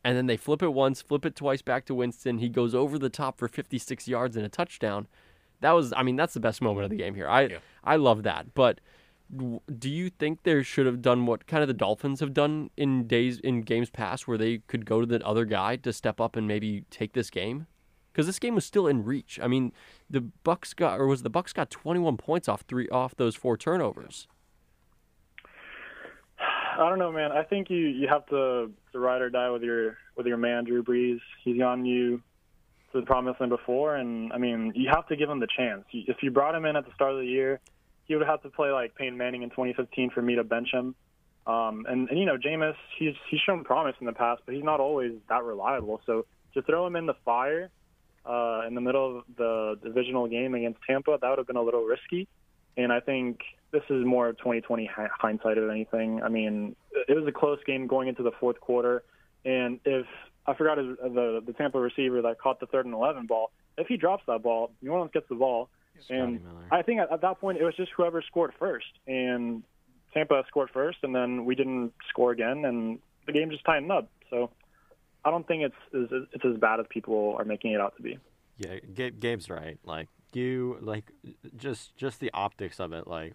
And 0.04 0.16
then 0.16 0.26
they 0.26 0.36
flip 0.36 0.62
it 0.62 0.72
once, 0.72 1.02
flip 1.02 1.26
it 1.26 1.34
twice 1.34 1.60
back 1.60 1.84
to 1.86 1.94
Winston. 1.94 2.38
He 2.38 2.48
goes 2.48 2.74
over 2.74 2.98
the 2.98 3.08
top 3.08 3.38
for 3.38 3.48
56 3.48 4.06
yards 4.06 4.36
and 4.36 4.46
a 4.46 4.48
touchdown. 4.48 5.08
That 5.60 5.72
was, 5.72 5.92
I 5.96 6.02
mean, 6.02 6.16
that's 6.16 6.34
the 6.34 6.40
best 6.40 6.62
moment 6.62 6.84
of 6.84 6.90
the 6.90 6.96
game 6.96 7.14
here. 7.14 7.28
I, 7.28 7.42
Yeah. 7.42 7.58
I 7.82 7.96
love 7.96 8.22
that. 8.22 8.54
But 8.54 8.80
do 9.36 9.90
you 9.90 10.08
think 10.08 10.42
they 10.42 10.62
should 10.62 10.86
have 10.86 11.02
done 11.02 11.26
what 11.26 11.46
kind 11.46 11.62
of 11.62 11.68
the 11.68 11.74
Dolphins 11.74 12.20
have 12.20 12.32
done 12.32 12.70
in 12.76 13.06
days 13.06 13.38
in 13.40 13.62
games 13.62 13.90
past, 13.90 14.26
where 14.26 14.38
they 14.38 14.58
could 14.58 14.86
go 14.86 15.00
to 15.00 15.06
the 15.06 15.24
other 15.26 15.44
guy 15.44 15.76
to 15.76 15.92
step 15.92 16.20
up 16.20 16.36
and 16.36 16.46
maybe 16.48 16.84
take 16.90 17.12
this 17.12 17.28
game? 17.28 17.66
Because 18.12 18.26
this 18.26 18.38
game 18.38 18.54
was 18.54 18.64
still 18.64 18.86
in 18.86 19.04
reach. 19.04 19.38
I 19.42 19.46
mean, 19.46 19.72
the 20.08 20.20
Bucks 20.20 20.74
got, 20.74 20.98
or 20.98 21.06
was 21.06 21.22
the 21.22 21.30
Bucks 21.30 21.52
got 21.52 21.70
21 21.70 22.16
points 22.16 22.48
off 22.48 22.62
three 22.62 22.88
off 22.88 23.16
those 23.16 23.36
four 23.36 23.56
turnovers? 23.56 24.26
I 26.78 26.88
don't 26.88 26.98
know, 27.00 27.10
man. 27.10 27.32
I 27.32 27.42
think 27.42 27.70
you 27.70 27.78
you 27.78 28.06
have 28.08 28.24
to, 28.26 28.70
to 28.92 28.98
ride 28.98 29.20
or 29.20 29.30
die 29.30 29.50
with 29.50 29.62
your 29.62 29.98
with 30.16 30.26
your 30.26 30.36
man 30.36 30.64
Drew 30.64 30.84
Brees. 30.84 31.20
He's 31.44 31.58
gotten 31.58 31.84
you 31.84 32.22
to 32.92 33.00
the 33.00 33.06
promised 33.06 33.40
land 33.40 33.50
before, 33.50 33.96
and 33.96 34.32
I 34.32 34.38
mean 34.38 34.72
you 34.76 34.88
have 34.88 35.06
to 35.08 35.16
give 35.16 35.28
him 35.28 35.40
the 35.40 35.48
chance. 35.56 35.84
If 35.92 36.18
you 36.22 36.30
brought 36.30 36.54
him 36.54 36.64
in 36.64 36.76
at 36.76 36.86
the 36.86 36.92
start 36.94 37.12
of 37.12 37.18
the 37.18 37.26
year, 37.26 37.60
he 38.04 38.14
would 38.14 38.26
have 38.26 38.42
to 38.42 38.48
play 38.48 38.70
like 38.70 38.94
Peyton 38.94 39.16
Manning 39.16 39.42
in 39.42 39.50
2015 39.50 40.10
for 40.10 40.22
me 40.22 40.36
to 40.36 40.44
bench 40.44 40.68
him. 40.72 40.94
Um, 41.48 41.86
and, 41.88 42.08
and 42.10 42.18
you 42.18 42.26
know, 42.26 42.36
Jameis, 42.36 42.76
he's 42.96 43.14
he's 43.28 43.40
shown 43.40 43.64
promise 43.64 43.96
in 44.00 44.06
the 44.06 44.12
past, 44.12 44.42
but 44.46 44.54
he's 44.54 44.64
not 44.64 44.78
always 44.78 45.12
that 45.28 45.42
reliable. 45.42 46.00
So 46.06 46.26
to 46.54 46.62
throw 46.62 46.86
him 46.86 46.94
in 46.94 47.06
the 47.06 47.14
fire 47.24 47.70
uh, 48.24 48.62
in 48.68 48.74
the 48.74 48.80
middle 48.80 49.18
of 49.18 49.24
the 49.36 49.78
divisional 49.82 50.28
game 50.28 50.54
against 50.54 50.78
Tampa, 50.86 51.18
that 51.20 51.28
would 51.28 51.38
have 51.38 51.46
been 51.46 51.56
a 51.56 51.62
little 51.62 51.84
risky. 51.84 52.28
And 52.76 52.92
I 52.92 53.00
think 53.00 53.40
this 53.72 53.82
is 53.90 54.04
more 54.04 54.32
2020 54.32 54.90
hindsight 54.94 55.56
than 55.56 55.70
anything. 55.70 56.22
I 56.22 56.28
mean, 56.28 56.74
it 57.06 57.14
was 57.14 57.26
a 57.26 57.32
close 57.32 57.58
game 57.66 57.86
going 57.86 58.08
into 58.08 58.22
the 58.22 58.32
fourth 58.40 58.60
quarter, 58.60 59.02
and 59.44 59.80
if 59.84 60.06
I 60.46 60.54
forgot 60.54 60.76
the 60.76 61.42
the 61.44 61.52
Tampa 61.52 61.78
receiver 61.78 62.22
that 62.22 62.38
caught 62.40 62.60
the 62.60 62.66
third 62.66 62.86
and 62.86 62.94
11 62.94 63.26
ball, 63.26 63.50
if 63.76 63.86
he 63.86 63.96
drops 63.96 64.24
that 64.26 64.42
ball, 64.42 64.72
New 64.82 64.90
Orleans 64.90 65.10
gets 65.12 65.28
the 65.28 65.34
ball, 65.34 65.68
and 66.08 66.40
I 66.70 66.82
think 66.82 67.00
at, 67.00 67.12
at 67.12 67.20
that 67.22 67.40
point 67.40 67.58
it 67.58 67.64
was 67.64 67.76
just 67.76 67.92
whoever 67.96 68.22
scored 68.22 68.52
first, 68.58 68.86
and 69.06 69.62
Tampa 70.14 70.42
scored 70.48 70.70
first, 70.72 70.98
and 71.02 71.14
then 71.14 71.44
we 71.44 71.54
didn't 71.54 71.92
score 72.08 72.32
again, 72.32 72.64
and 72.64 72.98
the 73.26 73.32
game 73.32 73.50
just 73.50 73.64
tightened 73.64 73.92
up. 73.92 74.10
So 74.30 74.50
I 75.24 75.30
don't 75.30 75.46
think 75.46 75.64
it's 75.64 75.74
it's, 75.92 76.28
it's 76.32 76.44
as 76.44 76.56
bad 76.58 76.80
as 76.80 76.86
people 76.88 77.36
are 77.38 77.44
making 77.44 77.72
it 77.72 77.80
out 77.80 77.96
to 77.96 78.02
be. 78.02 78.18
Yeah, 78.56 78.78
Gabe, 78.92 79.20
Gabe's 79.20 79.50
right. 79.50 79.78
Like 79.84 80.08
you, 80.32 80.78
like 80.80 81.12
just 81.56 81.96
just 81.96 82.20
the 82.20 82.30
optics 82.32 82.80
of 82.80 82.92
it. 82.92 83.06
Like, 83.06 83.34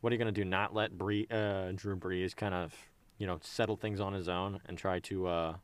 what 0.00 0.12
are 0.12 0.14
you 0.14 0.18
gonna 0.18 0.32
do? 0.32 0.44
Not 0.44 0.74
let 0.74 0.96
Bree, 0.96 1.26
uh, 1.30 1.72
Drew 1.74 1.96
Brees 1.96 2.34
kind 2.34 2.54
of 2.54 2.74
you 3.18 3.26
know 3.26 3.38
settle 3.42 3.76
things 3.76 4.00
on 4.00 4.12
his 4.12 4.28
own 4.28 4.60
and 4.66 4.76
try 4.76 4.98
to 5.00 5.26
uh, 5.26 5.54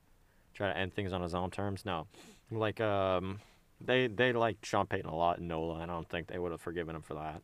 try 0.55 0.73
to 0.73 0.77
end 0.77 0.95
things 0.95 1.13
on 1.13 1.23
his 1.23 1.35
own 1.35 1.51
terms? 1.51 1.85
No, 1.85 2.07
like 2.51 2.81
um, 2.81 3.41
they 3.81 4.07
they 4.07 4.33
like 4.33 4.59
Sean 4.63 4.87
Payton 4.87 5.09
a 5.09 5.15
lot 5.15 5.39
in 5.39 5.49
Nola. 5.49 5.81
and 5.81 5.91
I 5.91 5.95
don't 5.95 6.09
think 6.09 6.29
they 6.29 6.39
would 6.39 6.53
have 6.53 6.61
forgiven 6.61 6.97
him 6.97 7.03
for 7.03 7.15
that. 7.15 7.43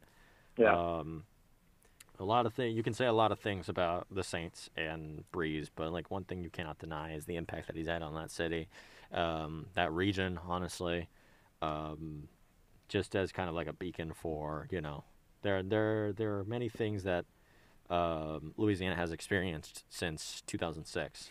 Yeah. 0.56 0.98
Um, 0.98 1.24
a 2.18 2.24
lot 2.24 2.46
of 2.46 2.54
things 2.54 2.76
you 2.76 2.82
can 2.82 2.94
say 2.94 3.06
a 3.06 3.12
lot 3.12 3.32
of 3.32 3.40
things 3.40 3.68
about 3.68 4.06
the 4.10 4.22
Saints 4.22 4.70
and 4.76 5.24
Brees, 5.32 5.68
but 5.74 5.92
like 5.92 6.10
one 6.10 6.24
thing 6.24 6.42
you 6.42 6.50
cannot 6.50 6.78
deny 6.78 7.14
is 7.14 7.24
the 7.24 7.36
impact 7.36 7.66
that 7.66 7.76
he's 7.76 7.86
had 7.88 8.02
on 8.02 8.14
that 8.14 8.30
city, 8.30 8.68
um, 9.12 9.66
that 9.74 9.92
region. 9.92 10.38
Honestly, 10.46 11.08
um, 11.62 12.28
just 12.88 13.16
as 13.16 13.32
kind 13.32 13.48
of 13.48 13.54
like 13.54 13.66
a 13.66 13.72
beacon 13.72 14.12
for 14.12 14.68
you 14.70 14.80
know, 14.80 15.04
there 15.42 15.62
there 15.62 16.12
there 16.12 16.38
are 16.38 16.44
many 16.44 16.68
things 16.68 17.04
that 17.04 17.24
um, 17.90 18.54
Louisiana 18.56 18.96
has 18.96 19.12
experienced 19.12 19.84
since 19.90 20.42
2006. 20.46 21.30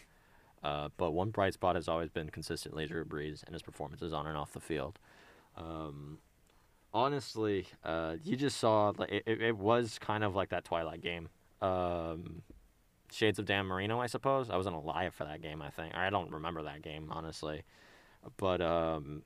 Uh, 0.64 0.90
but 0.96 1.12
one 1.12 1.32
bright 1.32 1.54
spot 1.56 1.76
has 1.76 1.88
always 1.88 2.10
been 2.10 2.30
consistently 2.30 2.86
Drew 2.86 3.04
Brees 3.04 3.44
and 3.44 3.54
his 3.54 3.64
performances 3.64 4.14
on 4.14 4.28
and 4.28 4.38
off 4.38 4.54
the 4.54 4.60
field. 4.60 5.00
Um, 5.58 6.20
honestly, 6.94 7.66
uh, 7.84 8.18
you 8.24 8.36
just 8.36 8.58
saw 8.58 8.94
like 8.96 9.12
it, 9.12 9.24
it, 9.26 9.58
was 9.58 9.98
kind 9.98 10.24
of 10.24 10.36
like 10.36 10.50
that 10.50 10.64
Twilight 10.64 11.02
game. 11.02 11.30
Um, 11.62 12.44
Shades 13.12 13.40
of 13.40 13.46
Dan 13.46 13.66
Marino, 13.66 14.00
I 14.00 14.08
suppose. 14.08 14.50
I 14.50 14.56
wasn't 14.56 14.76
alive 14.76 15.16
for 15.16 15.26
that 15.26 15.42
game. 15.42 15.62
I 15.64 15.72
think 15.72 15.96
I 15.96 16.12
don't 16.12 16.32
remember 16.32 16.62
that 16.64 16.84
game 16.84 17.08
honestly, 17.12 17.64
but 18.38 18.62
um, 18.62 19.24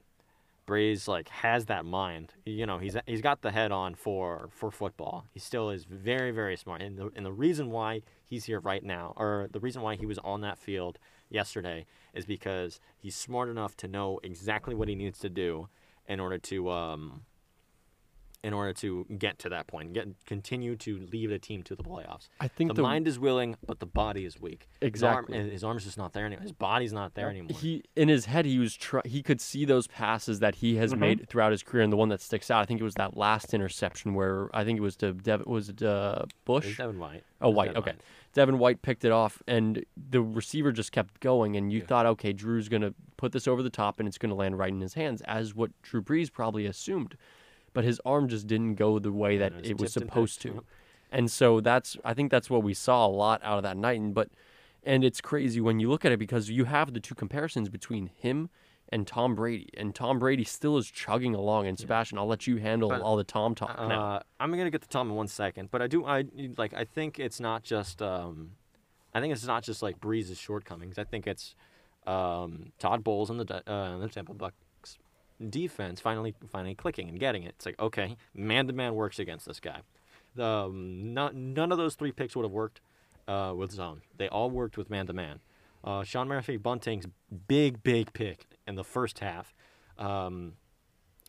Brees 0.68 1.08
like 1.08 1.30
has 1.30 1.66
that 1.66 1.86
mind. 1.86 2.34
You 2.46 2.66
know, 2.66 2.78
he's 2.78 2.98
he's 3.06 3.22
got 3.22 3.42
the 3.42 3.52
head 3.52 3.72
on 3.72 3.96
for 3.96 4.50
for 4.52 4.72
football. 4.72 5.26
He 5.32 5.40
still 5.40 5.70
is 5.70 5.86
very 5.86 6.32
very 6.32 6.58
smart, 6.58 6.82
and 6.82 6.98
the 6.98 7.12
and 7.16 7.26
the 7.26 7.32
reason 7.32 7.72
why 7.72 8.02
he's 8.24 8.46
here 8.46 8.60
right 8.60 8.84
now, 8.84 9.14
or 9.16 9.48
the 9.52 9.60
reason 9.60 9.82
why 9.82 9.96
he 9.96 10.06
was 10.06 10.18
on 10.20 10.42
that 10.42 10.58
field 10.58 10.98
yesterday, 11.30 11.86
is 12.14 12.26
because 12.26 12.80
he's 12.98 13.16
smart 13.16 13.50
enough 13.50 13.78
to 13.78 13.88
know 13.88 14.20
exactly 14.24 14.76
what 14.76 14.88
he 14.88 14.96
needs 14.96 15.20
to 15.20 15.30
do 15.30 15.70
in 16.08 16.20
order 16.20 16.38
to 16.38 16.70
um 16.70 17.22
in 18.46 18.54
order 18.54 18.72
to 18.74 19.06
get 19.18 19.40
to 19.40 19.50
that 19.50 19.66
point, 19.68 19.94
get 19.94 20.08
continue 20.26 20.76
to 20.76 21.08
lead 21.12 21.32
a 21.32 21.40
team 21.40 21.64
to 21.64 21.76
the 21.76 21.84
playoffs. 21.84 22.28
I 22.40 22.48
think 22.48 22.70
the, 22.70 22.76
the- 22.76 22.82
mind 22.84 23.08
is 23.08 23.18
willing, 23.18 23.56
but 23.66 23.80
the 23.80 23.86
body 23.88 24.24
is 24.24 24.40
weak. 24.40 24.68
Exactly. 24.82 25.36
His, 25.38 25.44
arm, 25.46 25.52
his 25.52 25.64
arm's 25.64 25.84
just 25.84 25.98
not 25.98 26.14
there 26.14 26.26
anymore. 26.26 26.44
His 26.44 26.52
body's 26.52 26.94
not 26.94 27.16
there 27.16 27.30
anymore. 27.30 27.58
He 27.60 27.84
in 27.96 28.08
his 28.08 28.26
head 28.26 28.46
he 28.46 28.60
was 28.60 28.76
try- 28.76 29.02
he 29.06 29.24
could 29.24 29.42
see 29.42 29.66
those 29.66 29.88
passes 29.88 30.40
that 30.40 30.56
he 30.56 30.76
has 30.78 30.96
made 30.96 31.28
throughout 31.28 31.52
his 31.52 31.64
career, 31.64 31.84
and 31.84 31.92
the 31.92 31.98
one 31.98 32.10
that 32.10 32.22
sticks 32.22 32.52
out, 32.52 32.62
I 32.62 32.66
think 32.66 32.80
it 32.80 32.84
was 32.84 32.96
that 32.96 33.18
last 33.18 33.54
interception 33.54 34.14
where 34.14 34.50
I 34.56 34.64
think 34.64 34.78
it 34.78 34.82
was 34.84 34.96
to 34.98 35.14
Dev- 35.14 35.48
was 35.48 35.70
it 35.70 35.82
uh, 35.82 36.24
Bush? 36.46 36.68
It's 36.68 36.78
Devin 36.78 37.00
White. 37.00 37.24
Oh, 37.42 37.50
White. 37.50 37.74
Devin 37.74 37.82
Okay. 37.82 37.94
Devin 38.34 38.60
White 38.60 38.82
picked 38.82 39.06
it 39.06 39.12
off, 39.14 39.42
and 39.48 39.84
the 40.10 40.22
receiver 40.22 40.72
just 40.74 40.92
kept 40.92 41.20
going, 41.22 41.56
and 41.56 41.72
you 41.72 41.82
thought, 41.82 42.06
okay, 42.06 42.34
Drew's 42.34 42.68
going 42.68 42.82
to 42.82 42.94
put 43.16 43.32
this 43.32 43.48
over 43.48 43.64
the 43.64 43.70
top, 43.70 43.98
and 44.00 44.08
it's 44.10 44.18
going 44.18 44.30
to 44.30 44.36
land 44.36 44.58
right 44.60 44.72
in 44.74 44.82
his 44.82 44.94
hands, 44.94 45.22
as 45.22 45.56
what 45.56 45.72
Drew 45.82 46.02
Brees 46.02 46.30
probably 46.32 46.66
assumed. 46.66 47.16
But 47.76 47.84
his 47.84 48.02
arm 48.04 48.28
just 48.28 48.48
didn't 48.48 48.76
go 48.76 48.98
the 48.98 49.12
way 49.12 49.38
that 49.38 49.54
it 49.54 49.62
was 49.62 49.70
it 49.70 49.82
was 49.82 49.94
supposed 49.94 50.42
to. 50.42 50.64
And 51.12 51.30
so 51.30 51.62
that's, 51.62 51.96
I 52.04 52.16
think 52.16 52.32
that's 52.32 52.50
what 52.50 52.64
we 52.64 52.74
saw 52.74 53.06
a 53.06 53.08
lot 53.08 53.42
out 53.44 53.58
of 53.58 53.64
that 53.64 53.78
night. 53.78 54.00
And, 54.00 54.16
but, 54.16 54.30
and 54.84 55.04
it's 55.04 55.22
crazy 55.22 55.62
when 55.62 55.80
you 55.80 55.90
look 55.90 56.04
at 56.04 56.12
it 56.12 56.18
because 56.18 56.50
you 56.50 56.66
have 56.66 56.94
the 56.94 57.00
two 57.00 57.16
comparisons 57.16 57.70
between 57.70 58.08
him 58.08 58.50
and 58.90 59.06
Tom 59.08 59.36
Brady, 59.36 59.70
and 59.78 59.94
Tom 59.94 60.20
Brady 60.20 60.44
still 60.44 60.78
is 60.78 60.90
chugging 60.90 61.36
along. 61.36 61.68
And 61.68 61.78
Sebastian, 61.78 62.18
I'll 62.18 62.28
let 62.28 62.48
you 62.48 62.58
handle 62.58 62.90
But, 62.90 63.02
all 63.02 63.16
the 63.16 63.24
Tom 63.24 63.56
talk 63.56 63.78
now. 63.78 64.16
Uh, 64.16 64.20
I'm 64.40 64.52
gonna 64.52 64.70
get 64.70 64.82
to 64.84 64.88
Tom 64.88 65.10
in 65.10 65.16
one 65.16 65.28
second, 65.28 65.72
but 65.72 65.82
I 65.82 65.88
do 65.88 66.06
I 66.06 66.26
like 66.58 66.74
I 66.74 66.86
think 66.86 67.20
it's 67.20 67.40
not 67.40 67.64
just 67.64 68.02
um, 68.02 68.52
I 69.14 69.22
think 69.22 69.34
it's 69.34 69.46
not 69.46 69.64
just 69.64 69.82
like 69.82 70.00
Brees's 70.00 70.38
shortcomings. 70.38 71.00
I 71.00 71.04
think 71.04 71.26
it's 71.26 71.56
um, 72.06 72.74
Todd 72.78 73.04
Bowles 73.04 73.30
and 73.30 73.40
the 73.40 73.70
uh, 73.70 73.98
the 73.98 74.08
Tampa 74.08 74.34
Bucks 74.34 74.56
defense 75.50 76.00
finally 76.00 76.34
finally 76.52 76.76
clicking 76.76 77.10
and 77.10 77.20
getting 77.20 77.44
it. 77.44 77.56
It's 77.58 77.66
like 77.66 77.80
okay, 77.80 78.18
man 78.34 78.68
to 78.68 78.74
man 78.74 78.96
works 78.96 79.20
against 79.20 79.46
this 79.46 79.60
guy. 79.60 79.82
The, 80.36 80.46
um, 80.46 81.14
not, 81.14 81.34
none 81.34 81.72
of 81.72 81.78
those 81.78 81.96
three 81.96 82.12
picks 82.12 82.36
would 82.36 82.44
have 82.44 82.52
worked 82.52 82.82
uh, 83.28 83.54
with 83.56 83.72
zone. 83.72 84.02
They 84.18 84.28
all 84.28 84.50
worked 84.50 84.78
with 84.78 84.90
man 84.90 85.08
to 85.08 85.14
man. 85.14 85.40
Sean 86.04 86.28
Murphy 86.28 86.58
Bunting's 86.58 87.06
big 87.48 87.84
big 87.84 88.12
pick 88.14 88.48
in 88.68 88.76
the 88.76 88.84
first 88.84 89.20
half 89.20 89.54
um, 89.98 90.54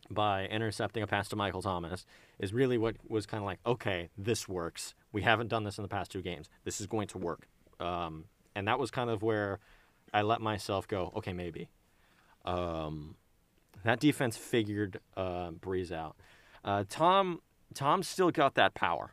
by 0.09 0.45
intercepting 0.45 1.03
a 1.03 1.07
pass 1.07 1.27
to 1.29 1.35
Michael 1.35 1.61
Thomas 1.61 2.05
is 2.39 2.53
really 2.53 2.77
what 2.77 2.95
was 3.07 3.25
kind 3.25 3.41
of 3.41 3.45
like, 3.45 3.59
okay, 3.65 4.09
this 4.17 4.47
works. 4.47 4.93
We 5.11 5.21
haven't 5.21 5.47
done 5.47 5.63
this 5.63 5.77
in 5.77 5.81
the 5.81 5.87
past 5.87 6.11
two 6.11 6.21
games. 6.21 6.49
This 6.63 6.79
is 6.79 6.87
going 6.87 7.07
to 7.09 7.17
work. 7.17 7.47
Um, 7.79 8.25
and 8.55 8.67
that 8.67 8.79
was 8.79 8.91
kind 8.91 9.09
of 9.09 9.21
where 9.21 9.59
I 10.13 10.21
let 10.21 10.41
myself 10.41 10.87
go, 10.87 11.11
okay, 11.17 11.33
maybe. 11.33 11.69
Um, 12.45 13.15
that 13.87 14.01
defense 14.01 14.35
figured 14.35 14.99
uh, 15.15 15.51
Brees 15.51 15.93
out. 15.93 16.17
Uh, 16.63 16.83
Tom 16.89 17.39
Tom 17.73 18.03
still 18.03 18.31
got 18.31 18.55
that 18.55 18.73
power. 18.73 19.11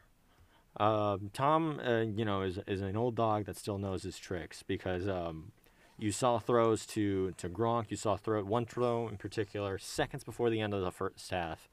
Uh, 0.76 1.18
Tom, 1.32 1.80
you 2.16 2.24
know, 2.24 2.42
is 2.42 2.58
is 2.66 2.80
an 2.80 2.96
old 2.96 3.14
dog 3.14 3.44
that 3.44 3.56
still 3.56 3.78
knows 3.78 4.02
his 4.02 4.18
tricks 4.18 4.64
because 4.64 5.08
um, 5.08 5.52
you 5.96 6.10
saw 6.10 6.40
throws 6.40 6.86
to 6.86 7.32
to 7.36 7.48
Gronk. 7.48 7.84
You 7.90 7.96
saw 7.96 8.16
throw 8.16 8.42
one 8.42 8.66
throw 8.66 9.06
in 9.06 9.16
particular 9.16 9.78
seconds 9.78 10.24
before 10.24 10.50
the 10.50 10.60
end 10.60 10.74
of 10.74 10.80
the 10.82 10.90
first 10.90 11.30
half 11.30 11.68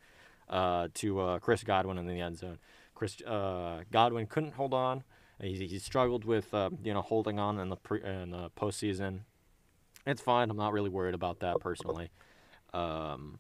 uh, 0.48 0.90
to 0.94 1.20
uh, 1.20 1.40
Chris 1.40 1.64
Godwin 1.64 1.98
in 1.98 2.06
the 2.06 2.22
end 2.22 2.38
zone. 2.38 2.60
Chris 2.94 3.20
uh, 3.24 3.80
Godwin 3.92 4.28
couldn't 4.28 4.54
hold 4.54 4.76
on. 4.76 5.04
He, 5.42 5.66
he 5.66 5.80
struggled 5.80 6.24
with 6.24 6.54
you 6.84 6.94
know 6.94 7.02
holding 7.02 7.40
on 7.40 7.58
in 7.58 7.70
the 7.70 7.78
pre, 7.78 8.04
in 8.04 8.30
the 8.30 8.52
postseason. 8.52 9.22
It's 10.06 10.22
fine. 10.22 10.52
I'm 10.52 10.58
not 10.58 10.72
really 10.72 10.90
worried 10.90 11.16
about 11.16 11.40
that 11.40 11.60
personally. 11.60 12.12
Um, 12.74 13.40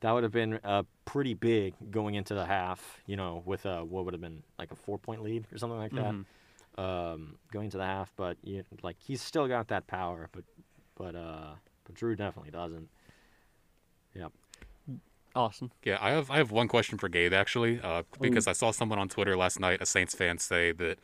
that 0.00 0.12
would 0.12 0.22
have 0.22 0.32
been 0.32 0.58
uh, 0.64 0.82
pretty 1.04 1.34
big 1.34 1.74
going 1.90 2.14
into 2.14 2.34
the 2.34 2.46
half. 2.46 3.00
You 3.06 3.16
know, 3.16 3.42
with 3.44 3.66
a, 3.66 3.84
what 3.84 4.04
would 4.04 4.14
have 4.14 4.20
been 4.20 4.42
like 4.58 4.72
a 4.72 4.76
four 4.76 4.98
point 4.98 5.22
lead 5.22 5.46
or 5.52 5.58
something 5.58 5.78
like 5.78 5.92
that. 5.92 6.14
Um, 6.78 7.36
going 7.52 7.66
into 7.66 7.78
the 7.78 7.84
half, 7.84 8.12
but 8.16 8.36
you, 8.42 8.64
like 8.82 8.96
he's 8.98 9.20
still 9.20 9.46
got 9.48 9.68
that 9.68 9.86
power, 9.86 10.28
but 10.32 10.44
but 10.96 11.14
uh, 11.14 11.52
but 11.84 11.94
Drew 11.94 12.16
definitely 12.16 12.52
doesn't. 12.52 12.88
Yep. 14.14 14.32
Awesome. 15.34 15.70
Yeah, 15.84 15.98
I 16.00 16.10
have 16.10 16.30
I 16.30 16.38
have 16.38 16.50
one 16.50 16.68
question 16.68 16.98
for 16.98 17.08
Gabe 17.08 17.32
actually, 17.32 17.80
uh, 17.80 18.02
because 18.20 18.46
I 18.46 18.52
saw 18.52 18.70
someone 18.70 18.98
on 18.98 19.08
Twitter 19.08 19.36
last 19.36 19.60
night, 19.60 19.80
a 19.80 19.86
Saints 19.86 20.14
fan, 20.14 20.38
say 20.38 20.72
that 20.72 20.98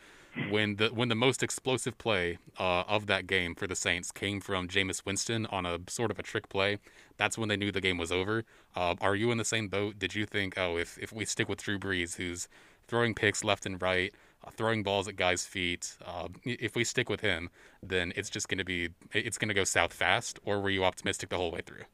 when 0.50 0.76
the 0.76 0.88
when 0.88 1.08
the 1.08 1.14
most 1.14 1.42
explosive 1.42 1.98
play 1.98 2.38
uh, 2.58 2.82
of 2.82 3.06
that 3.06 3.26
game 3.26 3.54
for 3.54 3.66
the 3.66 3.76
Saints 3.76 4.10
came 4.10 4.40
from 4.40 4.68
Jameis 4.68 5.04
Winston 5.04 5.46
on 5.46 5.66
a 5.66 5.78
sort 5.88 6.10
of 6.10 6.18
a 6.18 6.22
trick 6.22 6.48
play, 6.48 6.78
that's 7.16 7.38
when 7.38 7.48
they 7.48 7.56
knew 7.56 7.72
the 7.72 7.80
game 7.80 7.98
was 7.98 8.12
over. 8.12 8.44
Uh, 8.74 8.94
are 9.00 9.16
you 9.16 9.30
in 9.30 9.38
the 9.38 9.44
same 9.44 9.68
boat? 9.68 9.98
Did 9.98 10.14
you 10.14 10.26
think, 10.26 10.58
oh, 10.58 10.76
if 10.76 10.98
if 10.98 11.12
we 11.12 11.24
stick 11.24 11.48
with 11.48 11.62
Drew 11.62 11.78
Brees, 11.78 12.16
who's 12.16 12.48
throwing 12.86 13.14
picks 13.14 13.42
left 13.42 13.66
and 13.66 13.80
right, 13.80 14.14
uh, 14.44 14.50
throwing 14.50 14.82
balls 14.82 15.08
at 15.08 15.16
guys' 15.16 15.46
feet, 15.46 15.96
uh, 16.04 16.28
if 16.44 16.76
we 16.76 16.84
stick 16.84 17.08
with 17.08 17.20
him, 17.20 17.50
then 17.82 18.12
it's 18.16 18.30
just 18.30 18.48
going 18.48 18.58
to 18.58 18.64
be 18.64 18.90
it's 19.12 19.38
going 19.38 19.48
to 19.48 19.54
go 19.54 19.64
south 19.64 19.92
fast? 19.92 20.38
Or 20.44 20.60
were 20.60 20.70
you 20.70 20.84
optimistic 20.84 21.30
the 21.30 21.36
whole 21.36 21.50
way 21.50 21.60
through? 21.64 21.84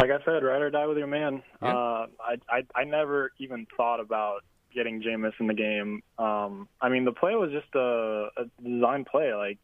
Like 0.00 0.10
I 0.10 0.24
said, 0.24 0.42
ride 0.42 0.62
or 0.62 0.70
die 0.70 0.86
with 0.86 0.96
your 0.96 1.06
man. 1.06 1.42
Yeah. 1.60 1.76
Uh, 1.76 2.06
I, 2.20 2.36
I 2.48 2.62
I 2.74 2.84
never 2.84 3.32
even 3.38 3.66
thought 3.76 4.00
about 4.00 4.44
getting 4.74 5.02
Jameis 5.02 5.32
in 5.40 5.46
the 5.46 5.54
game. 5.54 6.02
Um, 6.18 6.68
I 6.80 6.88
mean, 6.88 7.04
the 7.04 7.12
play 7.12 7.34
was 7.34 7.50
just 7.50 7.74
a, 7.74 8.28
a 8.36 8.44
design 8.62 9.04
play. 9.04 9.34
Like, 9.34 9.58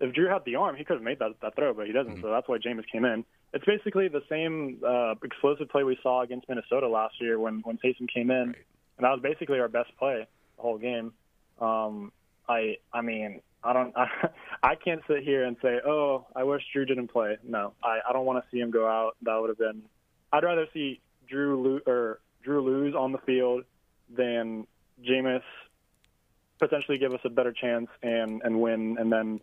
if 0.00 0.14
Drew 0.14 0.28
had 0.28 0.44
the 0.44 0.56
arm, 0.56 0.76
he 0.76 0.84
could 0.84 0.94
have 0.94 1.02
made 1.02 1.18
that, 1.18 1.32
that 1.42 1.56
throw, 1.56 1.74
but 1.74 1.86
he 1.86 1.92
doesn't. 1.92 2.18
Mhm. 2.18 2.22
So 2.22 2.30
that's 2.30 2.48
why 2.48 2.58
Jameis 2.58 2.86
came 2.90 3.04
in. 3.04 3.24
It's 3.52 3.64
basically 3.64 4.08
the 4.08 4.22
same 4.28 4.80
uh, 4.86 5.14
explosive 5.24 5.68
play 5.70 5.82
we 5.82 5.98
saw 6.02 6.22
against 6.22 6.48
Minnesota 6.48 6.86
last 6.88 7.20
year 7.20 7.38
when 7.38 7.60
when 7.64 7.78
Taysom 7.78 8.06
came 8.12 8.30
in, 8.30 8.48
Right. 8.48 8.56
and 8.98 9.04
that 9.04 9.10
was 9.10 9.20
basically 9.22 9.58
our 9.58 9.68
best 9.68 9.90
play 9.98 10.26
the 10.56 10.62
whole 10.62 10.78
game. 10.78 11.12
Um, 11.60 12.12
I 12.48 12.76
I 12.92 13.00
mean, 13.00 13.40
I 13.64 13.72
don't 13.72 13.96
I, 13.96 14.06
I 14.62 14.74
can't 14.74 15.00
sit 15.08 15.22
here 15.24 15.44
and 15.44 15.56
say, 15.62 15.80
oh, 15.84 16.26
I 16.36 16.44
wish 16.44 16.62
Drew 16.72 16.84
didn't 16.84 17.08
play. 17.08 17.38
No, 17.42 17.72
I 17.82 18.00
I 18.08 18.12
don't 18.12 18.26
want 18.26 18.44
to 18.44 18.50
see 18.50 18.60
him 18.60 18.70
go 18.70 18.86
out. 18.86 19.16
That 19.22 19.36
would 19.40 19.48
have 19.48 19.58
been. 19.58 19.82
I'd 20.32 20.44
rather 20.44 20.66
see 20.74 21.00
Drew 21.28 21.60
lo- 21.86 21.92
or 21.92 22.20
Drew 22.44 22.60
lose 22.60 22.94
on 22.94 23.12
the 23.12 23.18
field 23.18 23.64
than 24.14 24.66
Jameis 25.02 25.42
potentially 26.58 26.98
give 26.98 27.12
us 27.14 27.20
a 27.24 27.30
better 27.30 27.52
chance 27.52 27.88
and 28.02 28.42
and 28.44 28.60
win 28.60 28.96
and 28.98 29.12
then 29.12 29.40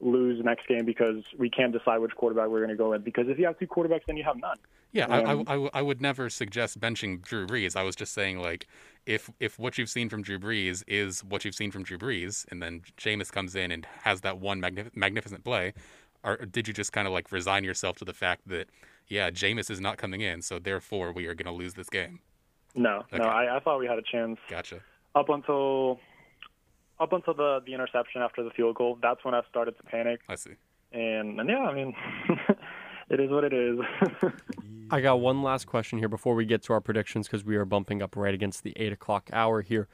lose 0.00 0.44
next 0.44 0.66
game 0.66 0.84
because 0.84 1.22
we 1.38 1.48
can't 1.48 1.72
decide 1.72 1.98
which 1.98 2.14
quarterback 2.14 2.48
we're 2.48 2.58
going 2.58 2.70
to 2.70 2.76
go 2.76 2.90
with. 2.90 3.04
Because 3.04 3.28
if 3.28 3.38
you 3.38 3.46
have 3.46 3.58
two 3.58 3.66
quarterbacks, 3.66 4.02
then 4.06 4.16
you 4.16 4.24
have 4.24 4.36
none. 4.36 4.56
Yeah, 4.92 5.06
I, 5.08 5.20
I, 5.20 5.32
Um, 5.32 5.40
I 5.40 5.52
w- 5.52 5.70
I 5.74 5.82
would 5.82 6.00
never 6.00 6.30
suggest 6.30 6.78
benching 6.78 7.20
Drew 7.22 7.46
Brees. 7.46 7.74
I 7.74 7.82
was 7.82 7.96
just 7.96 8.12
saying, 8.12 8.38
like, 8.38 8.66
if 9.06 9.30
if 9.40 9.58
what 9.58 9.76
you've 9.76 9.90
seen 9.90 10.08
from 10.08 10.22
Drew 10.22 10.38
Brees 10.38 10.84
is 10.86 11.24
what 11.24 11.44
you've 11.44 11.54
seen 11.54 11.70
from 11.70 11.82
Drew 11.82 11.98
Brees, 11.98 12.44
and 12.50 12.62
then 12.62 12.82
Jameis 12.96 13.32
comes 13.32 13.56
in 13.56 13.70
and 13.72 13.86
has 14.02 14.20
that 14.20 14.38
one 14.38 14.60
magnif- 14.60 14.94
magnificent 14.94 15.42
play, 15.42 15.74
or 16.22 16.36
did 16.36 16.68
you 16.68 16.74
just 16.74 16.92
kind 16.92 17.06
of 17.08 17.12
like 17.12 17.32
resign 17.32 17.64
yourself 17.64 17.96
to 17.98 18.04
the 18.04 18.12
fact 18.14 18.46
that, 18.46 18.68
yeah, 19.08 19.30
Jameis 19.30 19.68
is 19.70 19.80
not 19.80 19.96
coming 19.96 20.20
in, 20.20 20.42
so 20.42 20.58
therefore 20.58 21.12
we 21.12 21.26
are 21.26 21.34
going 21.34 21.52
to 21.52 21.58
lose 21.58 21.74
this 21.74 21.88
game? 21.90 22.20
No, 22.74 23.02
Okay. 23.12 23.18
no, 23.18 23.24
I, 23.24 23.56
I 23.56 23.60
thought 23.60 23.78
we 23.78 23.86
had 23.86 23.98
a 23.98 24.02
chance 24.02 24.38
Gotcha. 24.48 24.80
up 25.14 25.28
until 25.28 26.00
up 27.00 27.12
until 27.12 27.34
the 27.34 27.60
the 27.66 27.74
interception 27.74 28.22
after 28.22 28.42
the 28.42 28.50
field 28.50 28.76
goal. 28.76 28.98
That's 29.00 29.24
when 29.24 29.34
I 29.34 29.42
started 29.48 29.76
to 29.78 29.82
panic. 29.84 30.20
I 30.28 30.34
see. 30.36 30.52
And 30.92 31.38
and 31.40 31.48
yeah, 31.48 31.60
I 31.60 31.74
mean, 31.74 31.94
it 33.10 33.20
is 33.20 33.30
what 33.30 33.44
it 33.44 33.52
is. 33.52 33.78
I 34.90 35.00
got 35.00 35.20
one 35.20 35.42
last 35.42 35.66
question 35.66 35.98
here 35.98 36.08
before 36.08 36.34
we 36.34 36.44
get 36.44 36.62
to 36.64 36.72
our 36.72 36.80
predictions 36.80 37.26
because 37.26 37.44
we 37.44 37.56
are 37.56 37.64
bumping 37.64 38.02
up 38.02 38.16
right 38.16 38.34
against 38.34 38.62
the 38.64 38.72
eight 38.76 38.92
o'clock 38.92 39.30
hour 39.32 39.62
here. 39.62 39.88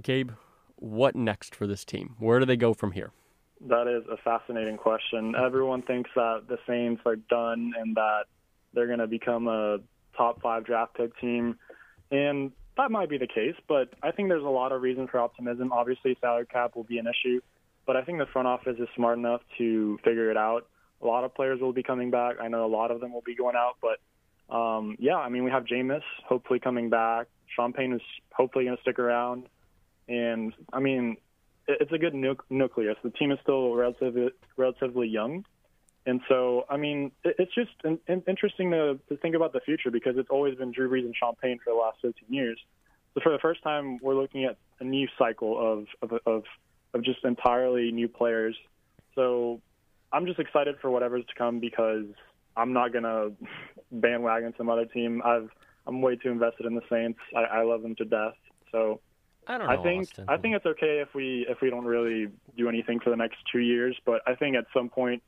Gabe, 0.00 0.30
what 0.76 1.16
next 1.16 1.54
for 1.54 1.66
this 1.66 1.84
team? 1.84 2.14
Where 2.18 2.38
do 2.38 2.44
they 2.46 2.56
go 2.56 2.74
from 2.74 2.92
here? 2.92 3.12
That 3.66 3.88
is 3.88 4.04
a 4.10 4.16
fascinating 4.18 4.76
question. 4.76 5.34
Everyone 5.34 5.82
thinks 5.82 6.10
that 6.14 6.42
the 6.48 6.58
Saints 6.66 7.02
are 7.06 7.16
done 7.16 7.72
and 7.76 7.96
that 7.96 8.24
they're 8.72 8.86
going 8.86 9.00
to 9.00 9.08
become 9.08 9.48
a 9.48 9.78
top 10.16 10.40
five 10.40 10.64
draft 10.64 10.94
pick 10.96 11.18
team. 11.18 11.56
And 12.10 12.52
that 12.76 12.90
might 12.90 13.10
be 13.10 13.18
the 13.18 13.26
case, 13.26 13.56
but 13.66 13.92
I 14.02 14.12
think 14.12 14.28
there's 14.28 14.44
a 14.44 14.48
lot 14.48 14.72
of 14.72 14.82
reason 14.82 15.08
for 15.08 15.18
optimism. 15.18 15.72
Obviously, 15.72 16.16
salary 16.20 16.46
cap 16.46 16.76
will 16.76 16.84
be 16.84 16.98
an 16.98 17.06
issue, 17.06 17.40
but 17.86 17.96
I 17.96 18.02
think 18.02 18.18
the 18.18 18.26
front 18.26 18.48
office 18.48 18.76
is 18.78 18.88
smart 18.94 19.18
enough 19.18 19.40
to 19.58 19.98
figure 20.04 20.30
it 20.30 20.36
out. 20.36 20.66
A 21.02 21.06
lot 21.06 21.24
of 21.24 21.34
players 21.34 21.60
will 21.60 21.72
be 21.72 21.82
coming 21.82 22.10
back. 22.10 22.36
I 22.40 22.48
know 22.48 22.64
a 22.64 22.68
lot 22.68 22.90
of 22.90 23.00
them 23.00 23.12
will 23.12 23.22
be 23.22 23.34
going 23.34 23.56
out, 23.56 23.76
but 23.82 24.54
um, 24.54 24.96
yeah, 24.98 25.16
I 25.16 25.28
mean, 25.28 25.44
we 25.44 25.50
have 25.50 25.64
Jameis 25.64 26.02
hopefully 26.26 26.60
coming 26.60 26.88
back. 26.88 27.26
Sean 27.54 27.72
Payton 27.72 27.94
is 27.94 28.02
hopefully 28.32 28.64
going 28.64 28.76
to 28.76 28.82
stick 28.82 28.98
around. 28.98 29.44
And 30.08 30.54
I 30.72 30.80
mean, 30.80 31.16
it's 31.66 31.92
a 31.92 31.98
good 31.98 32.14
nu- 32.14 32.36
nucleus. 32.48 32.96
The 33.02 33.10
team 33.10 33.30
is 33.30 33.38
still 33.42 33.74
relatively 33.74 34.30
relatively 34.56 35.08
young, 35.08 35.44
and 36.06 36.20
so 36.28 36.64
I 36.70 36.76
mean, 36.76 37.12
it's 37.24 37.54
just 37.54 37.70
in, 37.84 37.98
in, 38.06 38.22
interesting 38.26 38.70
to, 38.70 38.98
to 39.08 39.16
think 39.18 39.34
about 39.34 39.52
the 39.52 39.60
future 39.60 39.90
because 39.90 40.16
it's 40.16 40.30
always 40.30 40.54
been 40.56 40.72
Drew 40.72 40.90
Brees 40.90 41.04
and 41.04 41.14
Sean 41.14 41.34
Payton 41.40 41.60
for 41.64 41.72
the 41.72 41.78
last 41.78 41.98
15 42.02 42.32
years. 42.32 42.58
So 43.14 43.20
for 43.22 43.32
the 43.32 43.38
first 43.38 43.62
time, 43.62 43.98
we're 44.00 44.14
looking 44.14 44.44
at 44.44 44.56
a 44.80 44.84
new 44.84 45.08
cycle 45.18 45.58
of 45.58 45.86
of 46.02 46.20
of, 46.26 46.44
of 46.94 47.04
just 47.04 47.24
entirely 47.24 47.90
new 47.92 48.08
players. 48.08 48.56
So 49.14 49.60
I'm 50.12 50.26
just 50.26 50.38
excited 50.38 50.76
for 50.80 50.90
whatever's 50.90 51.24
to 51.26 51.34
come 51.36 51.60
because 51.60 52.06
I'm 52.56 52.72
not 52.72 52.92
gonna 52.92 53.30
bandwagon 53.92 54.54
some 54.56 54.70
other 54.70 54.86
team. 54.86 55.22
I've 55.24 55.50
I'm 55.86 56.02
way 56.02 56.16
too 56.16 56.30
invested 56.30 56.66
in 56.66 56.74
the 56.74 56.82
Saints. 56.90 57.18
I, 57.36 57.58
I 57.58 57.62
love 57.62 57.82
them 57.82 57.96
to 57.96 58.04
death. 58.04 58.34
So 58.70 59.00
I 59.46 59.56
don't 59.56 59.66
know. 59.66 59.72
I 59.72 59.82
think 59.82 60.02
Austin. 60.02 60.24
I 60.28 60.36
think 60.36 60.54
it's 60.54 60.66
okay 60.66 61.00
if 61.00 61.14
we 61.14 61.46
if 61.48 61.60
we 61.62 61.70
don't 61.70 61.86
really 61.86 62.28
do 62.56 62.68
anything 62.68 63.00
for 63.00 63.10
the 63.10 63.16
next 63.16 63.36
two 63.50 63.60
years, 63.60 63.96
but 64.04 64.20
I 64.26 64.34
think 64.34 64.56
at 64.56 64.66
some 64.74 64.90
point 64.90 65.22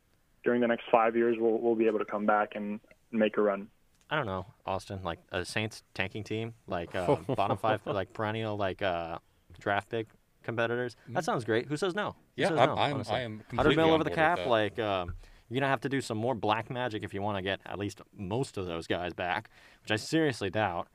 during 0.45 0.61
the 0.61 0.67
next 0.69 0.85
five 0.91 1.17
years 1.17 1.37
we'll 1.39 1.59
we'll 1.61 1.75
be 1.77 1.87
able 1.87 1.99
to 1.99 2.05
come 2.05 2.27
back 2.27 2.51
and 2.55 2.81
make 3.13 3.37
a 3.37 3.43
run. 3.43 3.69
I 4.13 4.17
don't 4.17 4.27
know, 4.27 4.47
Austin. 4.67 5.01
Like 5.05 5.19
a 5.31 5.45
Saints 5.45 5.83
tanking 5.95 6.25
team, 6.25 6.55
like 6.67 6.95
uh, 6.95 7.17
bottom 7.37 7.57
five, 7.57 7.81
like 7.87 8.13
perennial, 8.13 8.57
like 8.57 8.83
uh, 8.83 9.19
draft 9.61 9.89
pick 9.89 10.09
competitors. 10.43 10.97
That 11.11 11.25
sounds 11.25 11.45
great. 11.45 11.67
Who 11.67 11.77
says 11.77 11.95
no? 11.95 12.11
Who 12.37 12.43
Yeah, 12.43 12.49
says 12.49 12.59
I'm- 12.59 12.69
no, 12.71 12.75
I'm- 12.77 12.95
honestly? 12.95 13.15
I 13.15 13.21
am 13.21 13.33
Hundred 13.33 13.49
completely 13.49 13.77
mil 13.77 13.85
on 13.87 13.91
over 13.95 14.05
the 14.05 14.11
board 14.11 14.19
with 14.19 14.25
cap. 14.25 14.39
that. 14.39 14.49
Like 14.49 14.79
um, 14.81 15.15
you're 15.49 15.61
gonna 15.61 15.71
have 15.71 15.81
to 15.83 15.89
do 15.89 16.01
some 16.01 16.19
more 16.19 16.35
black 16.35 16.71
magic 16.71 17.05
if 17.05 17.15
you 17.15 17.23
want 17.23 17.37
to 17.39 17.43
get 17.43 17.61
at 17.67 17.79
least 17.79 18.01
most 18.17 18.57
of 18.57 18.67
those 18.67 18.87
guys 18.87 19.13
back, 19.13 19.51
which 19.83 19.91
I 19.93 19.97
seriously 19.97 20.51
doubt. 20.51 20.89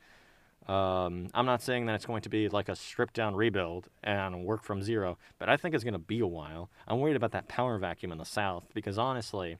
Um, 0.67 1.27
I'm 1.33 1.45
not 1.45 1.61
saying 1.61 1.85
that 1.85 1.93
it's 1.95 2.05
going 2.07 2.23
to 2.23 2.29
be 2.29 2.49
like 2.49 2.69
a 2.69 2.75
stripped 2.75 3.13
down 3.13 3.35
rebuild 3.35 3.87
and 4.03 4.43
work 4.45 4.63
from 4.63 4.81
zero, 4.81 5.17
but 5.37 5.47
I 5.47 5.57
think 5.57 5.75
it's 5.75 5.83
going 5.83 5.93
to 5.93 5.99
be 5.99 6.19
a 6.19 6.27
while. 6.27 6.69
I'm 6.87 6.99
worried 6.99 7.15
about 7.15 7.31
that 7.33 7.47
power 7.47 7.77
vacuum 7.77 8.11
in 8.11 8.17
the 8.17 8.25
South 8.25 8.63
because 8.73 8.97
honestly, 8.97 9.57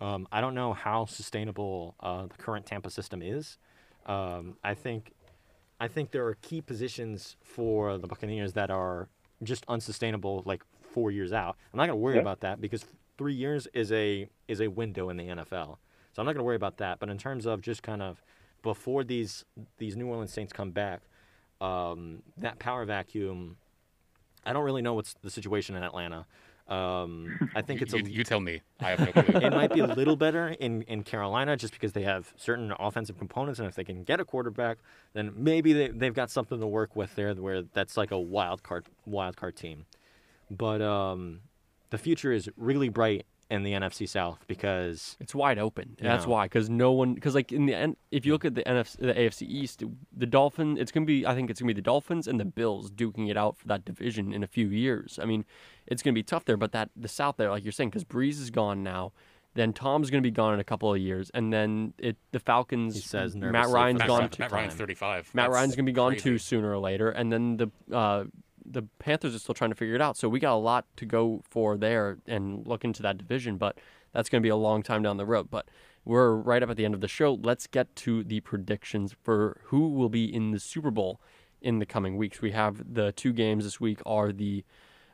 um, 0.00 0.26
I 0.32 0.40
don't 0.40 0.54
know 0.54 0.72
how 0.72 1.04
sustainable 1.04 1.94
uh, 2.00 2.26
the 2.26 2.34
current 2.38 2.64
Tampa 2.64 2.88
system 2.90 3.20
is. 3.22 3.58
Um, 4.06 4.56
I 4.64 4.72
think, 4.74 5.12
I 5.78 5.88
think 5.88 6.10
there 6.10 6.26
are 6.26 6.36
key 6.40 6.62
positions 6.62 7.36
for 7.42 7.98
the 7.98 8.06
Buccaneers 8.06 8.54
that 8.54 8.70
are 8.70 9.08
just 9.42 9.64
unsustainable, 9.68 10.42
like 10.46 10.62
four 10.80 11.10
years 11.10 11.32
out. 11.34 11.56
I'm 11.72 11.76
not 11.76 11.86
going 11.86 11.98
to 11.98 12.02
worry 12.02 12.14
Yeah. 12.14 12.22
about 12.22 12.40
that 12.40 12.60
because 12.62 12.84
three 13.18 13.34
years 13.34 13.66
is 13.74 13.92
a 13.92 14.28
is 14.48 14.60
a 14.62 14.68
window 14.68 15.10
in 15.10 15.16
the 15.18 15.24
NFL. 15.24 15.76
So 16.12 16.22
I'm 16.22 16.24
not 16.26 16.32
going 16.32 16.36
to 16.38 16.44
worry 16.44 16.56
about 16.56 16.78
that. 16.78 16.98
But 16.98 17.10
in 17.10 17.18
terms 17.18 17.44
of 17.44 17.60
just 17.60 17.82
kind 17.82 18.00
of 18.00 18.22
before 18.66 19.04
these 19.04 19.44
these 19.78 19.96
New 19.96 20.08
Orleans 20.08 20.32
Saints 20.32 20.52
come 20.52 20.72
back, 20.72 21.02
um, 21.60 22.22
that 22.36 22.58
power 22.58 22.84
vacuum. 22.84 23.58
I 24.44 24.52
don't 24.52 24.64
really 24.64 24.82
know 24.82 24.94
what's 24.94 25.14
the 25.22 25.30
situation 25.30 25.76
in 25.76 25.84
Atlanta. 25.84 26.26
Um, 26.66 27.48
I 27.54 27.62
think 27.62 27.80
it's 27.80 27.94
a 27.94 27.98
you, 27.98 28.06
you 28.06 28.24
tell 28.24 28.40
me. 28.40 28.60
I 28.80 28.90
have 28.90 28.98
no 28.98 29.12
clue. 29.12 29.40
it 29.40 29.52
might 29.52 29.72
be 29.72 29.78
a 29.78 29.86
little 29.86 30.16
better 30.16 30.48
in, 30.48 30.82
in 30.82 31.04
Carolina 31.04 31.56
just 31.56 31.72
because 31.72 31.92
they 31.92 32.02
have 32.02 32.34
certain 32.36 32.72
offensive 32.80 33.18
components, 33.18 33.60
and 33.60 33.68
if 33.68 33.76
they 33.76 33.84
can 33.84 34.02
get 34.02 34.18
a 34.18 34.24
quarterback, 34.24 34.78
then 35.12 35.32
maybe 35.36 35.72
they, 35.72 35.88
they've 35.88 36.14
got 36.14 36.28
something 36.28 36.58
to 36.58 36.66
work 36.66 36.96
with 36.96 37.14
there 37.14 37.32
where 37.34 37.62
that's 37.62 37.96
like 37.96 38.10
a 38.10 38.18
wild 38.18 38.64
card 38.64 38.86
wild 39.04 39.36
card 39.36 39.54
team. 39.54 39.86
But 40.50 40.82
um, 40.82 41.42
the 41.90 41.98
future 41.98 42.32
is 42.32 42.48
really 42.56 42.88
bright 42.88 43.26
in 43.48 43.62
the 43.62 43.72
NFC 43.72 44.08
South 44.08 44.44
because 44.48 45.16
It's 45.20 45.34
wide 45.34 45.58
open. 45.58 45.96
That's 46.00 46.24
Yeah. 46.24 46.30
why, 46.30 46.46
because 46.46 46.68
no 46.68 46.90
one, 46.92 47.14
because 47.14 47.34
like 47.34 47.52
in 47.52 47.66
the 47.66 47.74
end, 47.74 47.96
if 48.10 48.26
you 48.26 48.32
look 48.32 48.44
at 48.44 48.54
the 48.56 48.62
NFC, 48.68 48.96
the 48.98 49.14
AFC 49.18 49.46
East, 49.46 49.84
the 50.16 50.26
Dolphin, 50.26 50.76
it's 50.76 50.90
gonna 50.90 51.06
be, 51.06 51.24
I 51.24 51.34
think 51.34 51.48
it's 51.50 51.60
gonna 51.60 51.68
be 51.70 51.74
the 51.80 51.82
Dolphins 51.82 52.26
and 52.26 52.40
the 52.40 52.44
Bills 52.44 52.90
duking 52.90 53.30
it 53.30 53.36
out 53.36 53.56
for 53.56 53.68
that 53.68 53.84
division 53.84 54.32
in 54.32 54.42
a 54.42 54.48
few 54.48 54.68
years. 54.68 55.18
I 55.22 55.26
mean, 55.26 55.44
it's 55.86 56.02
gonna 56.02 56.14
be 56.14 56.24
tough 56.24 56.44
there, 56.44 56.56
but 56.56 56.72
that 56.72 56.90
the 56.96 57.06
South 57.08 57.36
there, 57.36 57.50
like 57.50 57.64
you're 57.64 57.70
saying, 57.72 57.90
because 57.90 58.04
Brees 58.04 58.40
is 58.40 58.50
gone 58.50 58.82
now, 58.82 59.12
then 59.54 59.72
Tom's 59.72 60.10
gonna 60.10 60.20
be 60.22 60.30
gone 60.32 60.52
in 60.52 60.60
a 60.60 60.64
couple 60.64 60.92
of 60.92 60.98
years, 61.00 61.30
and 61.32 61.52
then 61.52 61.94
it 61.98 62.16
the 62.32 62.40
Falcons. 62.40 62.94
He 62.96 63.00
says 63.00 63.34
Matt 63.36 63.52
nervously 63.52 63.72
Ryan's 63.74 63.96
for 63.96 63.98
Matt, 64.00 64.08
gone. 64.08 64.18
Ryan- 64.20 64.30
Matt 64.40 64.52
Ryan's 64.52 64.74
35. 64.74 65.34
Matt 65.34 65.44
That's 65.46 65.54
Ryan's 65.54 65.76
gonna 65.76 65.86
be 65.86 65.92
gone 65.92 66.10
crazy. 66.12 66.22
too 66.24 66.38
sooner 66.38 66.72
or 66.72 66.78
later, 66.78 67.10
and 67.10 67.32
then 67.32 67.56
the 67.56 67.70
uh, 67.94 68.24
the 68.68 68.82
Panthers 68.98 69.34
are 69.34 69.38
still 69.38 69.54
trying 69.54 69.70
to 69.70 69.76
figure 69.76 69.94
it 69.94 70.00
out. 70.00 70.16
So 70.16 70.28
we 70.28 70.40
got 70.40 70.54
a 70.54 70.56
lot 70.56 70.86
to 70.96 71.06
go 71.06 71.42
for 71.48 71.76
there 71.76 72.18
and 72.26 72.66
look 72.66 72.84
into 72.84 73.02
that 73.02 73.18
division, 73.18 73.56
but 73.56 73.78
that's 74.12 74.28
gonna 74.28 74.40
be 74.40 74.48
a 74.48 74.56
long 74.56 74.82
time 74.82 75.02
down 75.02 75.16
the 75.16 75.26
road. 75.26 75.50
But 75.50 75.68
we're 76.04 76.34
right 76.34 76.62
up 76.62 76.70
at 76.70 76.76
the 76.76 76.84
end 76.84 76.94
of 76.94 77.00
the 77.00 77.08
show. 77.08 77.34
Let's 77.34 77.66
get 77.66 77.94
to 77.96 78.22
the 78.22 78.40
predictions 78.40 79.14
for 79.22 79.60
who 79.64 79.88
will 79.88 80.08
be 80.08 80.32
in 80.32 80.52
the 80.52 80.60
Super 80.60 80.90
Bowl 80.90 81.20
in 81.60 81.78
the 81.78 81.86
coming 81.86 82.16
weeks. 82.16 82.40
We 82.40 82.52
have 82.52 82.94
the 82.94 83.12
two 83.12 83.32
games 83.32 83.64
this 83.64 83.80
week 83.80 84.00
are 84.06 84.32
the 84.32 84.64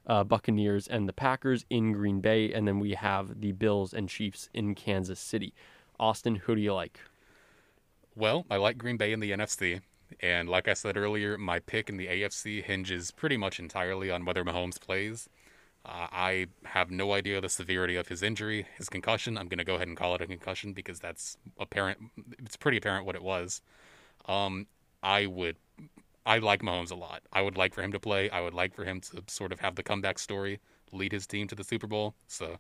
uh, 0.07 0.25
Buccaneers 0.25 0.89
and 0.89 1.09
the 1.09 1.13
Packers 1.13 1.65
in 1.71 1.93
Green 1.93 2.21
Bay, 2.21 2.53
and 2.53 2.67
then 2.67 2.79
we 2.79 2.93
have 2.93 3.41
the 3.41 3.53
Bills 3.53 3.95
and 3.95 4.09
Chiefs 4.09 4.51
in 4.53 4.75
Kansas 4.75 5.21
City. 5.21 5.55
Austin, 5.99 6.37
who 6.37 6.55
do 6.55 6.61
you 6.61 6.75
like? 6.75 7.01
Well, 8.15 8.45
I 8.51 8.57
like 8.57 8.77
Green 8.77 8.97
Bay 8.97 9.13
in 9.13 9.21
the 9.21 9.31
NFC. 9.31 9.81
And 10.21 10.49
like 10.49 10.69
I 10.69 10.75
said 10.75 10.97
earlier, 10.97 11.39
my 11.39 11.59
pick 11.59 11.89
in 11.89 11.97
the 11.97 12.07
AFC 12.07 12.63
hinges 12.63 13.11
pretty 13.11 13.37
much 13.37 13.59
entirely 13.59 14.11
on 14.11 14.25
whether 14.25 14.45
Mahomes 14.45 14.81
plays. 14.81 15.29
Uh, 15.85 16.07
I 16.13 16.47
have 16.65 16.91
no 16.91 17.13
idea 17.13 17.41
the 17.41 17.49
severity 17.49 17.97
of 17.97 18.09
his 18.09 18.23
injury, 18.23 18.67
his 18.77 18.89
concussion. 18.89 19.37
I'm 19.37 19.49
going 19.49 19.59
to 19.59 19.65
go 19.65 19.75
ahead 19.75 19.89
and 19.89 19.97
call 19.97 20.15
it 20.15 20.21
a 20.21 20.27
concussion 20.27 20.73
because 20.73 21.01
that's 21.01 21.37
apparent. 21.59 21.99
It's 22.39 22.57
pretty 22.57 22.79
apparent 22.79 23.05
what 23.05 23.17
it 23.17 23.23
was. 23.23 23.63
Um, 24.27 24.67
I 25.03 25.27
would, 25.27 25.57
I 26.25 26.39
like 26.39 26.63
Mahomes 26.63 26.93
a 26.93 26.95
lot. 26.95 27.23
I 27.33 27.43
would 27.43 27.57
like 27.57 27.75
for 27.75 27.83
him 27.83 27.91
to 27.93 27.99
play. 27.99 28.31
I 28.31 28.41
would 28.41 28.55
like 28.55 28.75
for 28.75 28.85
him 28.85 29.01
to 29.01 29.25
sort 29.27 29.53
of 29.53 29.59
have 29.59 29.75
the 29.75 29.83
comeback 29.83 30.21
story, 30.21 30.61
lead 30.93 31.11
his 31.11 31.27
team 31.27 31.49
to 31.49 31.57
the 31.57 31.65
Super 31.65 31.89
Bowl. 31.89 32.15
So, 32.29 32.59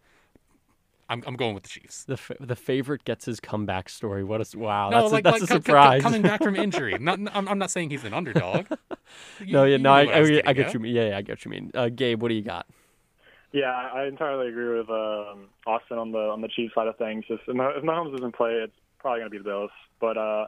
I'm 1.12 1.22
I'm 1.26 1.36
going 1.36 1.54
with 1.54 1.64
the 1.64 1.68
Chiefs. 1.68 2.04
The 2.04 2.16
fa- 2.16 2.36
the 2.40 2.56
favorite 2.56 3.04
gets 3.04 3.26
his 3.26 3.38
comeback 3.38 3.88
story. 3.90 4.24
What 4.24 4.40
a 4.40 4.58
wow! 4.58 4.88
No, 4.90 5.02
that's 5.02 5.12
like, 5.12 5.20
a, 5.20 5.30
that's 5.30 5.40
like 5.42 5.42
a 5.42 5.46
co- 5.46 5.54
co- 5.58 5.60
surprise. 5.60 6.02
coming 6.02 6.22
back 6.22 6.42
from 6.42 6.56
injury. 6.66 6.96
Not, 6.98 7.18
I'm, 7.34 7.48
I'm 7.48 7.58
not 7.58 7.70
saying 7.70 7.90
he's 7.90 8.04
an 8.04 8.14
underdog. 8.14 8.66
You- 9.38 9.52
no, 9.52 9.64
yeah, 9.64 9.76
no, 9.76 9.82
know 9.82 9.92
I, 9.92 10.04
what 10.06 10.14
I, 10.14 10.20
was 10.20 10.30
I 10.30 10.32
getting 10.32 10.54
get 10.54 10.66
at. 10.66 10.74
you. 10.74 10.80
mean. 10.80 10.94
Yeah, 10.96 11.08
yeah, 11.10 11.16
I 11.18 11.22
get 11.22 11.32
what 11.32 11.44
you 11.44 11.50
mean. 11.50 11.70
Uh, 11.74 11.88
Gabe, 11.90 12.22
what 12.22 12.28
do 12.28 12.34
you 12.34 12.42
got? 12.42 12.66
Yeah, 13.52 13.66
I 13.70 14.00
I 14.00 14.06
entirely 14.06 14.48
agree 14.48 14.78
with 14.78 14.88
um, 14.88 15.48
Austin 15.66 15.98
on 15.98 16.12
the 16.12 16.18
on 16.18 16.40
the 16.40 16.48
Chiefs 16.48 16.74
side 16.74 16.88
of 16.88 16.96
things. 16.96 17.24
If, 17.28 17.40
if 17.46 17.54
Mahomes 17.84 18.12
doesn't 18.12 18.34
play, 18.34 18.52
it's 18.52 18.72
probably 18.98 19.20
going 19.20 19.30
to 19.30 19.30
be 19.30 19.38
the 19.38 19.44
Bills. 19.44 19.70
But 20.00 20.16
uh, 20.16 20.46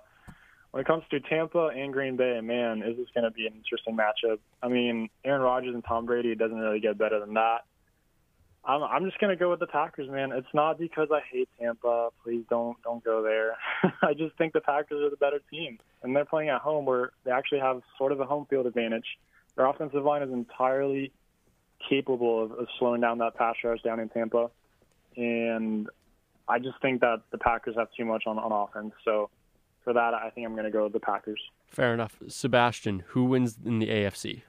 when 0.71 0.81
it 0.81 0.87
comes 0.87 1.05
to 1.11 1.21
Tampa 1.21 1.67
and 1.67 1.93
Green 1.93 2.17
Bay, 2.17 2.41
man, 2.43 2.83
is 2.83 2.97
this 2.97 3.07
going 3.15 3.25
to 3.25 3.31
be 3.31 3.47
an 3.47 3.53
interesting 3.55 3.97
matchup? 3.97 4.39
I 4.63 4.69
mean, 4.69 5.11
Aaron 5.25 5.43
Rodgers 5.43 5.75
and 5.75 5.85
Tom 5.85 6.07
Brady 6.07 6.35
doesn't 6.35 6.57
really 6.57 6.81
get 6.81 6.97
better 6.97 7.21
than 7.21 7.35
that. 7.35 7.65
I'm 8.67 8.83
I'm 8.83 9.05
just 9.05 9.19
going 9.19 9.31
to 9.31 9.39
go 9.39 9.51
with 9.51 9.61
the 9.61 9.67
Packers, 9.67 10.09
man. 10.09 10.33
It's 10.33 10.47
not 10.55 10.79
because 10.79 11.09
I 11.13 11.21
hate 11.31 11.49
Tampa. 11.61 12.09
Please 12.23 12.45
don't 12.49 12.81
don't 12.83 13.05
go 13.05 13.23
there. 13.23 13.57
I 14.03 14.15
just 14.15 14.37
think 14.37 14.53
the 14.53 14.61
Packers 14.61 15.03
are 15.03 15.11
the 15.11 15.17
better 15.17 15.41
team, 15.51 15.79
and 16.03 16.15
they're 16.15 16.25
playing 16.25 16.49
at 16.49 16.61
home 16.61 16.85
where 16.85 17.13
they 17.25 17.31
actually 17.31 17.61
have 17.61 17.83
sort 17.99 18.13
of 18.13 18.21
a 18.21 18.25
home 18.25 18.47
field 18.49 18.67
advantage. 18.67 19.07
Their 19.57 19.67
offensive 19.67 20.05
line 20.05 20.23
is 20.23 20.33
entirely 20.33 21.13
capable 21.89 22.45
of, 22.45 22.53
of 22.53 22.67
slowing 22.79 23.01
down 23.01 23.19
that 23.19 23.37
pass 23.37 23.57
rush 23.63 23.83
down 23.83 24.01
in 24.01 24.09
Tampa. 24.09 24.51
And 25.17 25.89
I 26.49 26.59
just 26.59 26.81
think 26.83 27.01
that 27.03 27.23
the 27.31 27.39
Packers 27.39 27.77
have 27.77 27.89
too 27.97 28.05
much 28.05 28.25
on, 28.27 28.39
on 28.39 28.51
offense. 28.51 28.95
So 29.05 29.31
for 29.85 29.93
that, 29.93 30.15
I 30.15 30.31
think 30.31 30.47
I'm 30.47 30.55
going 30.55 30.65
to 30.65 30.71
go 30.71 30.85
with 30.85 30.93
the 30.93 31.01
Packers. 31.01 31.41
Fair 31.69 31.95
enough. 31.95 32.17
Sebastian, 32.27 33.05
who 33.09 33.25
wins 33.25 33.59
in 33.65 33.79
the 33.79 33.89
AFC? 33.89 34.43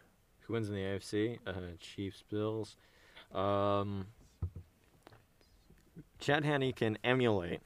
who 0.46 0.54
wins 0.54 0.70
in 0.70 0.76
the 0.76 0.82
AFC? 0.82 1.40
Uh, 1.46 1.54
Chiefs, 1.80 2.24
Bills. 2.30 2.78
Um, 3.36 4.08
Chad 6.20 6.46
Henne 6.46 6.72
can 6.74 6.98
emulate 7.04 7.60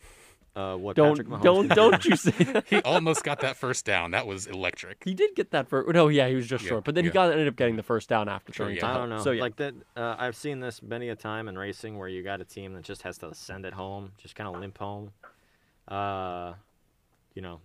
uh, 0.55 0.75
what 0.75 0.95
Don't 0.95 1.11
Patrick 1.11 1.27
Mahomes 1.27 1.43
don't 1.43 1.67
can 1.67 1.75
don't 1.77 2.01
do. 2.01 2.09
you 2.09 2.15
say 2.15 2.31
that. 2.43 2.65
He 2.67 2.81
almost 2.81 3.23
got 3.23 3.41
that 3.41 3.55
first 3.55 3.85
down. 3.85 4.11
That 4.11 4.25
was 4.27 4.47
electric. 4.47 5.03
He 5.05 5.13
did 5.13 5.35
get 5.35 5.51
that 5.51 5.69
first. 5.69 5.87
No, 5.93 6.07
yeah, 6.07 6.27
he 6.27 6.35
was 6.35 6.47
just 6.47 6.63
Yeah, 6.63 6.69
short, 6.69 6.83
but 6.85 6.95
then 6.95 7.03
he 7.03 7.09
yeah. 7.09 7.13
got 7.13 7.31
ended 7.31 7.47
up 7.47 7.55
getting 7.55 7.75
the 7.75 7.83
first 7.83 8.09
down 8.09 8.27
after 8.27 8.51
Sure, 8.51 8.65
throwing 8.65 8.75
yeah. 8.77 8.81
to 8.81 8.87
I 8.87 8.93
don't 8.97 9.09
know. 9.09 9.21
So 9.21 9.31
yeah, 9.31 9.41
Like 9.41 9.55
that, 9.57 9.75
uh, 9.95 10.15
I've 10.17 10.35
seen 10.35 10.59
this 10.59 10.81
many 10.81 11.09
a 11.09 11.15
time 11.15 11.47
in 11.47 11.57
racing 11.57 11.97
where 11.97 12.07
you 12.09 12.23
got 12.23 12.41
a 12.41 12.45
team 12.45 12.73
that 12.73 12.83
just 12.83 13.03
has 13.03 13.17
to 13.19 13.33
send 13.35 13.65
it 13.65 13.73
home, 13.73 14.11
just 14.17 14.35
kind 14.35 14.53
of 14.53 14.59
limp 14.59 14.77
home. 14.79 15.11
Uh, 15.87 16.53
you 17.35 17.41
know, 17.41 17.61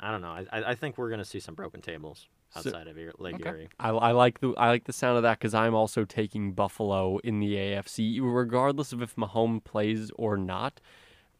I 0.00 0.10
don't 0.10 0.20
know. 0.20 0.28
I, 0.30 0.46
I 0.52 0.70
I 0.70 0.74
think 0.74 0.98
we're 0.98 1.10
gonna 1.10 1.24
see 1.24 1.40
some 1.40 1.54
broken 1.54 1.80
tables 1.80 2.26
So- 2.50 2.70
outside 2.70 2.86
of 2.88 2.96
Erie- 2.98 3.12
Lake 3.18 3.34
Okay. 3.36 3.48
Erie. 3.50 3.68
I, 3.78 3.90
I 3.90 4.12
like 4.12 4.40
the 4.40 4.54
I 4.56 4.68
like 4.68 4.84
the 4.84 4.92
sound 4.92 5.16
of 5.16 5.22
that 5.22 5.38
because 5.38 5.54
I'm 5.54 5.74
also 5.74 6.04
taking 6.04 6.52
Buffalo 6.52 7.18
in 7.18 7.40
the 7.40 7.54
AFC, 7.54 8.18
regardless 8.22 8.92
of 8.92 9.02
if 9.02 9.16
Mahomes 9.16 9.62
plays 9.64 10.10
or 10.16 10.36
not. 10.36 10.80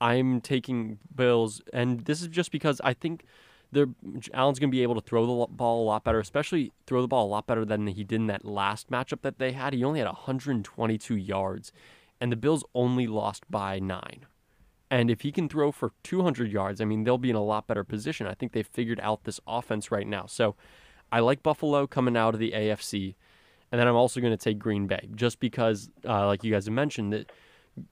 I'm 0.00 0.40
taking 0.40 0.98
Bills, 1.14 1.61
and 1.72 2.00
this 2.04 2.20
is 2.22 2.28
just 2.28 2.52
because 2.52 2.80
I 2.84 2.94
think 2.94 3.24
they're 3.72 3.88
Allen's 4.32 4.59
going 4.59 4.70
to 4.70 4.74
be 4.76 4.82
able 4.82 4.94
to 4.94 5.00
throw 5.00 5.26
the 5.26 5.46
ball 5.52 5.82
a 5.82 5.86
lot 5.86 6.04
better, 6.04 6.20
especially 6.20 6.72
throw 6.86 7.02
the 7.02 7.09
ball 7.09 7.26
a 7.26 7.28
lot 7.30 7.46
better 7.46 7.64
than 7.64 7.86
he 7.88 8.04
did 8.04 8.16
in 8.16 8.26
that 8.28 8.44
last 8.44 8.90
matchup 8.90 9.22
that 9.22 9.38
they 9.38 9.52
had. 9.52 9.72
He 9.74 9.82
only 9.82 9.98
had 9.98 10.06
122 10.06 11.16
yards, 11.16 11.72
and 12.20 12.30
the 12.30 12.36
Bills 12.36 12.64
only 12.74 13.06
lost 13.06 13.50
by 13.50 13.78
nine. 13.78 14.26
And 14.90 15.11
if 15.11 15.20
he 15.22 15.32
can 15.32 15.48
throw 15.48 15.70
for 15.72 15.92
200 16.02 16.50
yards, 16.50 16.80
I 16.80 16.84
mean, 16.86 17.04
they'll 17.04 17.18
be 17.18 17.28
in 17.30 17.36
a 17.36 17.42
lot 17.42 17.66
better 17.66 17.84
position. 17.84 18.26
I 18.26 18.32
think 18.34 18.52
they've 18.52 18.66
figured 18.66 19.00
out 19.02 19.24
this 19.24 19.38
offense 19.46 19.90
right 19.90 20.06
now. 20.06 20.24
So 20.26 20.54
I 21.11 21.20
like 21.20 21.42
Buffalo 21.42 21.86
coming 21.86 22.16
out 22.16 22.34
of 22.34 22.40
the 22.40 22.52
AFC. 22.52 23.14
And 23.70 23.78
then 23.78 23.86
I'm 23.86 23.96
also 23.96 24.20
going 24.20 24.32
to 24.32 24.42
take 24.42 24.59
Green 24.59 24.86
Bay 24.86 25.09
just 25.14 25.40
because, 25.40 25.90
uh, 26.06 26.26
like 26.26 26.42
you 26.42 26.52
guys 26.52 26.64
have 26.64 26.74
mentioned, 26.74 27.12
that 27.12 27.30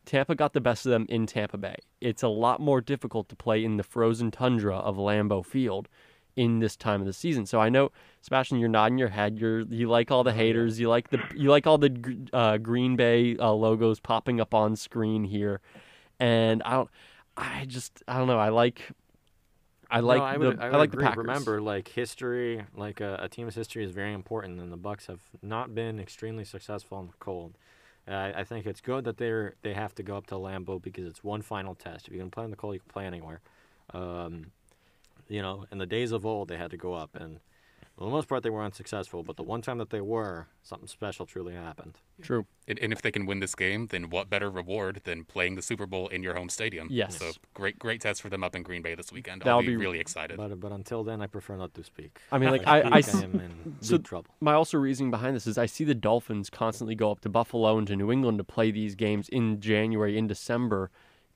Tampa 0.05 0.35
got 0.35 0.53
the 0.53 0.61
best 0.61 0.87
of 0.87 0.91
them 0.91 1.07
in 1.09 1.27
Tampa 1.27 1.59
Bay. 1.59 1.77
It's 2.01 2.23
a 2.23 2.29
lot 2.29 2.61
more 2.61 2.81
difficult 2.81 3.29
to 3.29 3.37
play 3.37 3.65
in 3.65 3.77
the 3.77 3.83
frozen 3.83 4.31
tundra 4.31 4.77
of 4.77 4.97
Lambeau 4.97 5.45
Field 5.45 5.89
in 6.37 6.59
this 6.59 6.77
time 6.77 7.01
of 7.01 7.07
the 7.07 7.13
season. 7.13 7.47
So 7.47 7.61
I 7.61 7.69
know, 7.69 7.91
Sebastian, 8.21 8.59
you're 8.59 8.69
nodding 8.69 8.99
your 8.99 9.09
head. 9.09 9.39
You're 9.39 9.61
you 9.63 9.89
like 9.89 10.11
all 10.11 10.23
the 10.23 10.33
haters. 10.33 10.79
You 10.79 10.89
like 10.89 11.11
the 11.11 11.21
you 11.35 11.51
like 11.51 11.67
all 11.67 11.79
the 11.79 12.29
uh, 12.33 12.59
Green 12.59 12.97
Bay 12.97 13.37
uh, 13.39 13.53
logos 13.53 14.01
popping 14.01 14.41
up 14.41 14.55
on 14.55 14.77
screen 14.77 15.25
here, 15.25 15.61
and 16.21 16.63
I 16.63 16.73
don't. 16.73 16.91
I 17.37 17.65
just 17.67 18.03
I 18.07 18.19
don't 18.19 18.29
know. 18.29 18.39
I 18.39 18.51
like. 18.51 18.83
I 19.91 20.01
like 20.01 20.19
no, 20.19 20.23
I 20.23 20.37
the 20.39 20.39
would, 20.39 20.59
I, 20.59 20.69
I 20.69 20.71
would 20.71 20.79
like 20.79 20.91
agree. 20.91 20.91
the 20.91 20.97
Packers. 20.97 21.17
Remember, 21.17 21.61
like 21.61 21.89
history, 21.89 22.65
like 22.77 23.01
a, 23.01 23.19
a 23.23 23.29
team's 23.29 23.55
history 23.55 23.85
is 23.85 23.93
very 23.93 24.13
important, 24.13 24.61
and 24.61 24.73
the 24.73 24.77
Bucks 24.77 25.07
have 25.07 25.21
not 25.43 25.75
been 25.75 26.01
extremely 26.01 26.45
successful 26.45 26.99
in 27.01 27.07
the 27.07 27.13
cold. 27.21 27.55
Uh, 28.09 28.13
I, 28.13 28.41
I 28.41 28.45
think 28.45 28.67
it's 28.67 28.81
good 28.81 29.05
that 29.05 29.19
they're 29.19 29.55
they 29.63 29.75
have 29.75 29.95
to 29.97 30.03
go 30.03 30.17
up 30.17 30.27
to 30.29 30.35
Lambeau 30.35 30.81
because 30.83 31.07
it's 31.07 31.23
one 31.25 31.43
final 31.43 31.75
test. 31.75 32.09
If 32.09 32.15
you 32.15 32.21
can 32.21 32.31
play 32.31 32.45
in 32.45 32.51
the 32.51 32.57
cold, 32.57 32.75
you 32.75 32.81
can 32.81 32.91
play 32.91 33.07
anywhere. 33.07 33.41
Um, 33.95 34.47
you 35.29 35.43
know, 35.43 35.67
in 35.73 35.79
the 35.79 35.87
days 35.87 36.13
of 36.13 36.27
old, 36.27 36.49
they 36.49 36.57
had 36.57 36.71
to 36.73 36.77
go 36.77 36.95
up, 36.95 37.15
and 37.15 37.41
for 37.97 38.05
the 38.05 38.11
most 38.11 38.29
part, 38.29 38.43
they 38.43 38.51
were 38.51 38.63
unsuccessful. 38.63 39.23
But 39.23 39.37
the 39.37 39.43
one 39.43 39.63
time 39.63 39.79
that 39.79 39.91
they 39.91 40.01
were, 40.01 40.49
something 40.63 40.87
special 40.89 41.25
truly 41.27 41.55
happened. 41.55 41.95
True. 42.21 42.47
And, 42.69 42.79
and 42.81 42.93
if 42.93 43.01
they 43.01 43.11
can 43.11 43.25
win 43.27 43.41
this 43.41 43.55
game, 43.55 43.87
then 43.87 44.11
what 44.11 44.29
better 44.29 44.51
reward 44.51 45.01
than 45.05 45.25
playing 45.25 45.55
the 45.55 45.63
Super 45.63 45.87
Bowl 45.87 46.09
in 46.09 46.23
your 46.23 46.35
home 46.35 46.49
stadium? 46.49 46.89
Yes. 46.91 47.17
So 47.19 47.31
great, 47.55 47.79
great 47.79 48.01
test 48.01 48.21
for 48.21 48.29
them 48.29 48.43
up 48.45 48.55
in 48.55 48.63
Green 48.63 48.83
Bay 48.83 48.95
this 48.95 49.13
weekend. 49.13 49.43
That'll 49.43 49.55
I'll 49.59 49.63
be, 49.63 49.69
be- 49.69 49.77
really 49.77 50.01
excited. 50.01 50.37
But 50.37 50.59
but 50.61 50.73
until 50.73 51.05
then, 51.05 51.23
I 51.23 51.27
prefer 51.27 51.57
not 51.57 51.73
to 51.75 51.85
speak. 51.85 52.21
I 52.31 52.39
mean, 52.39 52.51
like 52.51 52.63
If 52.67 52.69
I, 52.69 52.81
speak, 52.81 52.93
I, 52.93 52.99
s- 52.99 53.15
am 53.23 53.41
in 53.41 53.77
so- 53.81 53.97
big 53.99 54.05
trouble. 54.05 54.35
my 54.41 54.53
also 54.55 54.77
reasoning 54.79 55.11
behind 55.11 55.35
this 55.37 55.47
is 55.47 55.57
I 55.57 55.67
see 55.67 55.85
the 55.85 55.95
Dolphins 55.95 56.51
constantly 56.51 56.95
go 56.95 57.11
up 57.11 57.21
to 57.21 57.29
Buffalo 57.29 57.79
and 57.79 57.87
to 57.87 57.97
New 57.97 58.11
England 58.13 58.39
to 58.39 58.45
play 58.45 58.71
these 58.71 58.95
games 58.95 59.29
in 59.31 59.61
January, 59.61 60.19
in 60.19 60.27
December, 60.27 60.91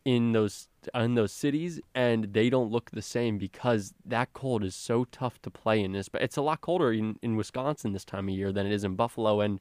in 0.04 0.32
those 0.32 0.68
in 0.94 1.14
those 1.14 1.32
cities, 1.32 1.80
and 1.94 2.32
they 2.32 2.48
don't 2.48 2.70
look 2.70 2.90
the 2.90 3.02
same 3.02 3.36
because 3.36 3.92
that 4.04 4.32
cold 4.32 4.64
is 4.64 4.74
so 4.74 5.04
tough 5.04 5.40
to 5.42 5.50
play 5.50 5.82
in 5.82 5.92
this. 5.92 6.08
But 6.08 6.22
it's 6.22 6.36
a 6.38 6.42
lot 6.42 6.62
colder 6.62 6.92
in, 6.92 7.16
in 7.22 7.36
Wisconsin 7.36 7.92
this 7.92 8.04
time 8.04 8.28
of 8.28 8.34
year 8.34 8.50
than 8.50 8.64
it 8.66 8.72
is 8.72 8.82
in 8.82 8.94
Buffalo 8.96 9.40
and 9.40 9.60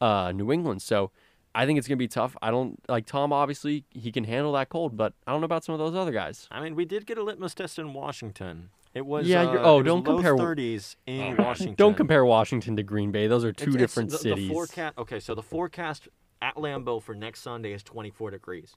uh, 0.00 0.30
New 0.32 0.52
England. 0.52 0.80
So 0.82 1.10
I 1.54 1.66
think 1.66 1.78
it's 1.78 1.88
gonna 1.88 1.96
be 1.96 2.06
tough. 2.08 2.36
I 2.40 2.50
don't 2.52 2.78
like 2.88 3.06
Tom. 3.06 3.32
Obviously, 3.32 3.84
he 3.90 4.12
can 4.12 4.24
handle 4.24 4.52
that 4.52 4.68
cold, 4.68 4.96
but 4.96 5.14
I 5.26 5.32
don't 5.32 5.40
know 5.40 5.46
about 5.46 5.64
some 5.64 5.72
of 5.74 5.78
those 5.80 5.94
other 5.96 6.12
guys. 6.12 6.46
I 6.50 6.60
mean, 6.62 6.76
we 6.76 6.84
did 6.84 7.06
get 7.06 7.18
a 7.18 7.22
litmus 7.24 7.54
test 7.54 7.78
in 7.78 7.92
Washington. 7.92 8.70
It 8.94 9.06
was 9.06 9.26
Yeah, 9.26 9.40
uh, 9.40 9.52
you're- 9.52 9.64
oh, 9.64 9.82
don't 9.82 10.04
compare- 10.04 10.36
30s 10.36 10.96
in 11.06 11.34
Oh. 11.40 11.42
Washington. 11.44 11.74
Don't 11.76 11.96
compare 11.96 12.24
Washington 12.26 12.76
to 12.76 12.82
Green 12.82 13.10
Bay; 13.10 13.26
those 13.26 13.44
are 13.44 13.52
two 13.52 13.70
It's- 13.70 13.74
it's 13.74 13.80
different 13.82 14.10
the, 14.10 14.18
cities. 14.18 14.48
The 14.48 14.54
forecast. 14.54 14.98
Okay, 14.98 15.18
so 15.18 15.34
the 15.34 15.42
forecast 15.42 16.08
at 16.40 16.54
Lambeau 16.56 17.02
for 17.02 17.14
next 17.14 17.40
Sunday 17.40 17.72
is 17.72 17.82
24 17.82 18.30
degrees. 18.30 18.76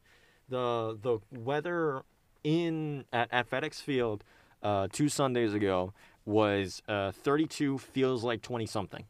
The 0.50 0.98
the 1.02 1.20
weather 1.38 2.04
in 2.44 3.06
at, 3.12 3.30
at 3.32 3.50
FedEx 3.50 3.82
Field 3.82 4.24
uh, 4.62 4.88
two 4.92 5.10
Sundays 5.10 5.54
ago 5.54 5.94
was 6.26 6.82
uh, 6.88 7.12
32 7.12 7.78
feels 7.78 8.24
like 8.24 8.42
20 8.42 8.66
something. 8.66 9.06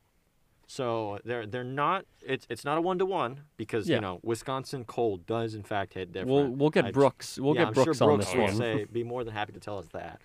So 0.67 1.19
they're 1.23 1.45
they're 1.45 1.63
not 1.63 2.05
it's 2.25 2.47
it's 2.49 2.65
not 2.65 2.77
a 2.77 2.81
one 2.81 2.97
to 2.99 3.05
one 3.05 3.41
because 3.55 3.87
Yeah. 3.87 3.95
you 3.97 4.01
know 4.01 4.19
Wisconsin 4.23 4.83
cold 4.85 5.25
does 5.27 5.53
in 5.53 5.61
fact 5.63 5.93
hit 5.93 6.11
different. 6.11 6.31
We'll 6.31 6.47
we'll 6.47 6.69
get 6.71 6.91
Brooks. 6.91 7.37
We'll 7.37 7.53
yeah, 7.55 7.61
get 7.61 7.67
I'm 7.67 7.73
Brooks 7.73 7.97
sure 7.99 8.11
on 8.11 8.19
this 8.19 8.33
one. 8.33 8.55
say 8.55 8.85
be 8.91 9.03
more 9.03 9.23
than 9.23 9.33
happy 9.33 9.53
to 9.53 9.59
tell 9.59 9.77
us 9.77 9.87
that. 9.93 10.21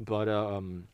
But 0.00 0.28
um, 0.28 0.88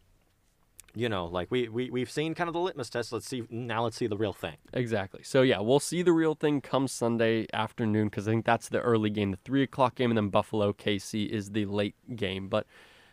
you 0.94 1.08
know, 1.08 1.26
like 1.26 1.50
we 1.50 1.68
we 1.68 1.90
we've 1.90 2.10
seen 2.10 2.34
kind 2.34 2.48
of 2.48 2.54
the 2.54 2.60
litmus 2.60 2.90
test. 2.90 3.12
Let's 3.12 3.26
see 3.26 3.44
now. 3.50 3.84
Let's 3.84 3.96
see 3.96 4.06
the 4.06 4.16
real 4.16 4.32
thing. 4.32 4.56
Exactly. 4.72 5.22
So 5.22 5.42
yeah, 5.42 5.60
we'll 5.60 5.80
see 5.80 6.02
the 6.02 6.12
real 6.12 6.34
thing 6.34 6.60
come 6.60 6.88
Sunday 6.88 7.46
afternoon 7.52 8.08
because 8.08 8.26
I 8.26 8.32
think 8.32 8.44
that's 8.44 8.68
the 8.68 8.80
early 8.80 9.10
game, 9.10 9.30
the 9.30 9.38
three 9.44 9.62
o'clock 9.62 9.94
game, 9.94 10.10
and 10.10 10.16
then 10.18 10.28
Buffalo 10.28 10.72
KC 10.72 11.28
is 11.28 11.50
the 11.52 11.66
late 11.66 11.94
game. 12.16 12.48
But 12.48 12.66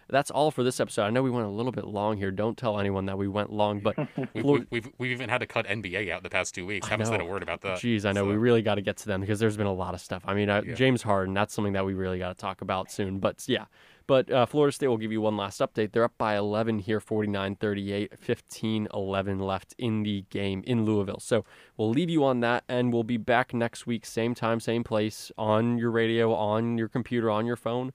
that's 0.09 0.31
all 0.31 0.51
for 0.51 0.63
this 0.63 0.79
episode. 0.79 1.03
I 1.03 1.09
know 1.09 1.21
we 1.21 1.29
went 1.29 1.45
a 1.47 1.49
little 1.49 1.73
bit 1.73 1.83
long 1.85 2.15
here. 2.15 2.31
Don't 2.31 2.57
tell 2.57 2.79
anyone 2.79 3.07
that 3.07 3.17
we 3.17 3.27
went 3.27 3.51
long, 3.51 3.81
but 3.81 3.97
We've, 4.33 4.65
we've, 4.71 4.89
we've 4.97 5.11
even 5.11 5.27
had 5.27 5.39
to 5.39 5.45
cut 5.47 5.67
NBA 5.67 6.09
out 6.11 6.23
the 6.23 6.29
past 6.29 6.55
two 6.55 6.65
weeks. 6.65 6.87
Haven't 6.87 7.07
said 7.07 7.19
a 7.19 7.25
word 7.25 7.43
about 7.43 7.59
that. 7.63 7.79
Jeez, 7.79 8.05
I 8.05 8.13
know 8.13 8.21
So- 8.23 8.29
we 8.29 8.37
really 8.37 8.61
got 8.61 8.75
to 8.75 8.81
get 8.81 8.95
to 8.97 9.05
them 9.07 9.19
because 9.19 9.39
there's 9.41 9.57
been 9.57 9.67
a 9.67 9.73
lot 9.73 9.93
of 9.93 9.99
stuff. 9.99 10.23
I 10.25 10.33
mean, 10.33 10.49
uh, 10.49 10.61
Yeah. 10.65 10.75
James 10.75 11.01
Harden, 11.01 11.33
that's 11.33 11.53
something 11.53 11.73
that 11.73 11.85
we 11.85 11.93
really 11.93 12.19
got 12.19 12.29
to 12.29 12.35
talk 12.41 12.61
about 12.61 12.89
soon. 12.89 13.19
But 13.19 13.43
yeah, 13.49 13.65
but 14.07 14.31
uh, 14.31 14.45
Florida 14.45 14.71
State 14.71 14.87
will 14.87 14.97
give 14.97 15.11
you 15.11 15.21
one 15.21 15.37
last 15.37 15.59
update. 15.59 15.91
They're 15.91 16.05
up 16.05 16.17
by 16.17 16.37
11 16.37 16.79
here, 16.79 16.99
49-38, 16.99 18.17
15-11 18.17 19.41
left 19.41 19.75
in 19.77 20.03
the 20.03 20.23
game 20.29 20.63
in 20.65 20.85
Louisville. 20.85 21.19
So 21.19 21.45
we'll 21.75 21.89
leave 21.89 22.09
you 22.09 22.23
on 22.23 22.39
that, 22.39 22.63
and 22.69 22.93
we'll 22.93 23.03
be 23.03 23.17
back 23.17 23.53
next 23.53 23.85
week, 23.85 24.05
same 24.05 24.33
time, 24.33 24.59
same 24.59 24.83
place, 24.83 25.31
on 25.37 25.77
your 25.77 25.91
radio, 25.91 26.33
on 26.33 26.77
your 26.77 26.87
computer, 26.87 27.29
on 27.29 27.45
your 27.45 27.57
phone. 27.57 27.91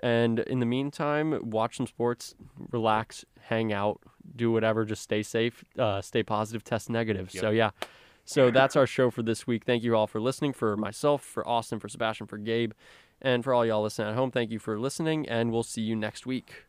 And 0.00 0.40
in 0.40 0.60
the 0.60 0.66
meantime, 0.66 1.50
watch 1.50 1.78
some 1.78 1.86
sports, 1.86 2.34
relax, 2.70 3.24
hang 3.40 3.72
out, 3.72 4.00
do 4.34 4.52
whatever. 4.52 4.84
Just 4.84 5.02
stay 5.02 5.22
safe, 5.22 5.64
uh, 5.78 6.02
stay 6.02 6.22
positive, 6.22 6.64
test 6.64 6.90
negative. 6.90 7.30
So 7.30 7.50
yeah. 7.50 7.70
So 8.28 8.50
that's 8.50 8.74
our 8.74 8.88
show 8.88 9.10
for 9.10 9.22
this 9.22 9.46
week. 9.46 9.64
Thank 9.64 9.84
you 9.84 9.94
all 9.96 10.08
for 10.08 10.20
listening. 10.20 10.52
For 10.52 10.76
myself, 10.76 11.22
for 11.22 11.46
Austin, 11.48 11.78
for 11.78 11.88
Sebastian, 11.88 12.26
for 12.26 12.38
Gabe, 12.38 12.72
and 13.20 13.42
for 13.42 13.54
all 13.54 13.64
y'all 13.64 13.82
listening 13.82 14.08
at 14.08 14.14
home, 14.14 14.30
thank 14.30 14.50
you 14.50 14.58
for 14.58 14.78
listening, 14.78 15.28
and 15.28 15.50
we'll 15.50 15.62
see 15.62 15.82
you 15.82 15.96
next 15.96 16.26
week. 16.26 16.65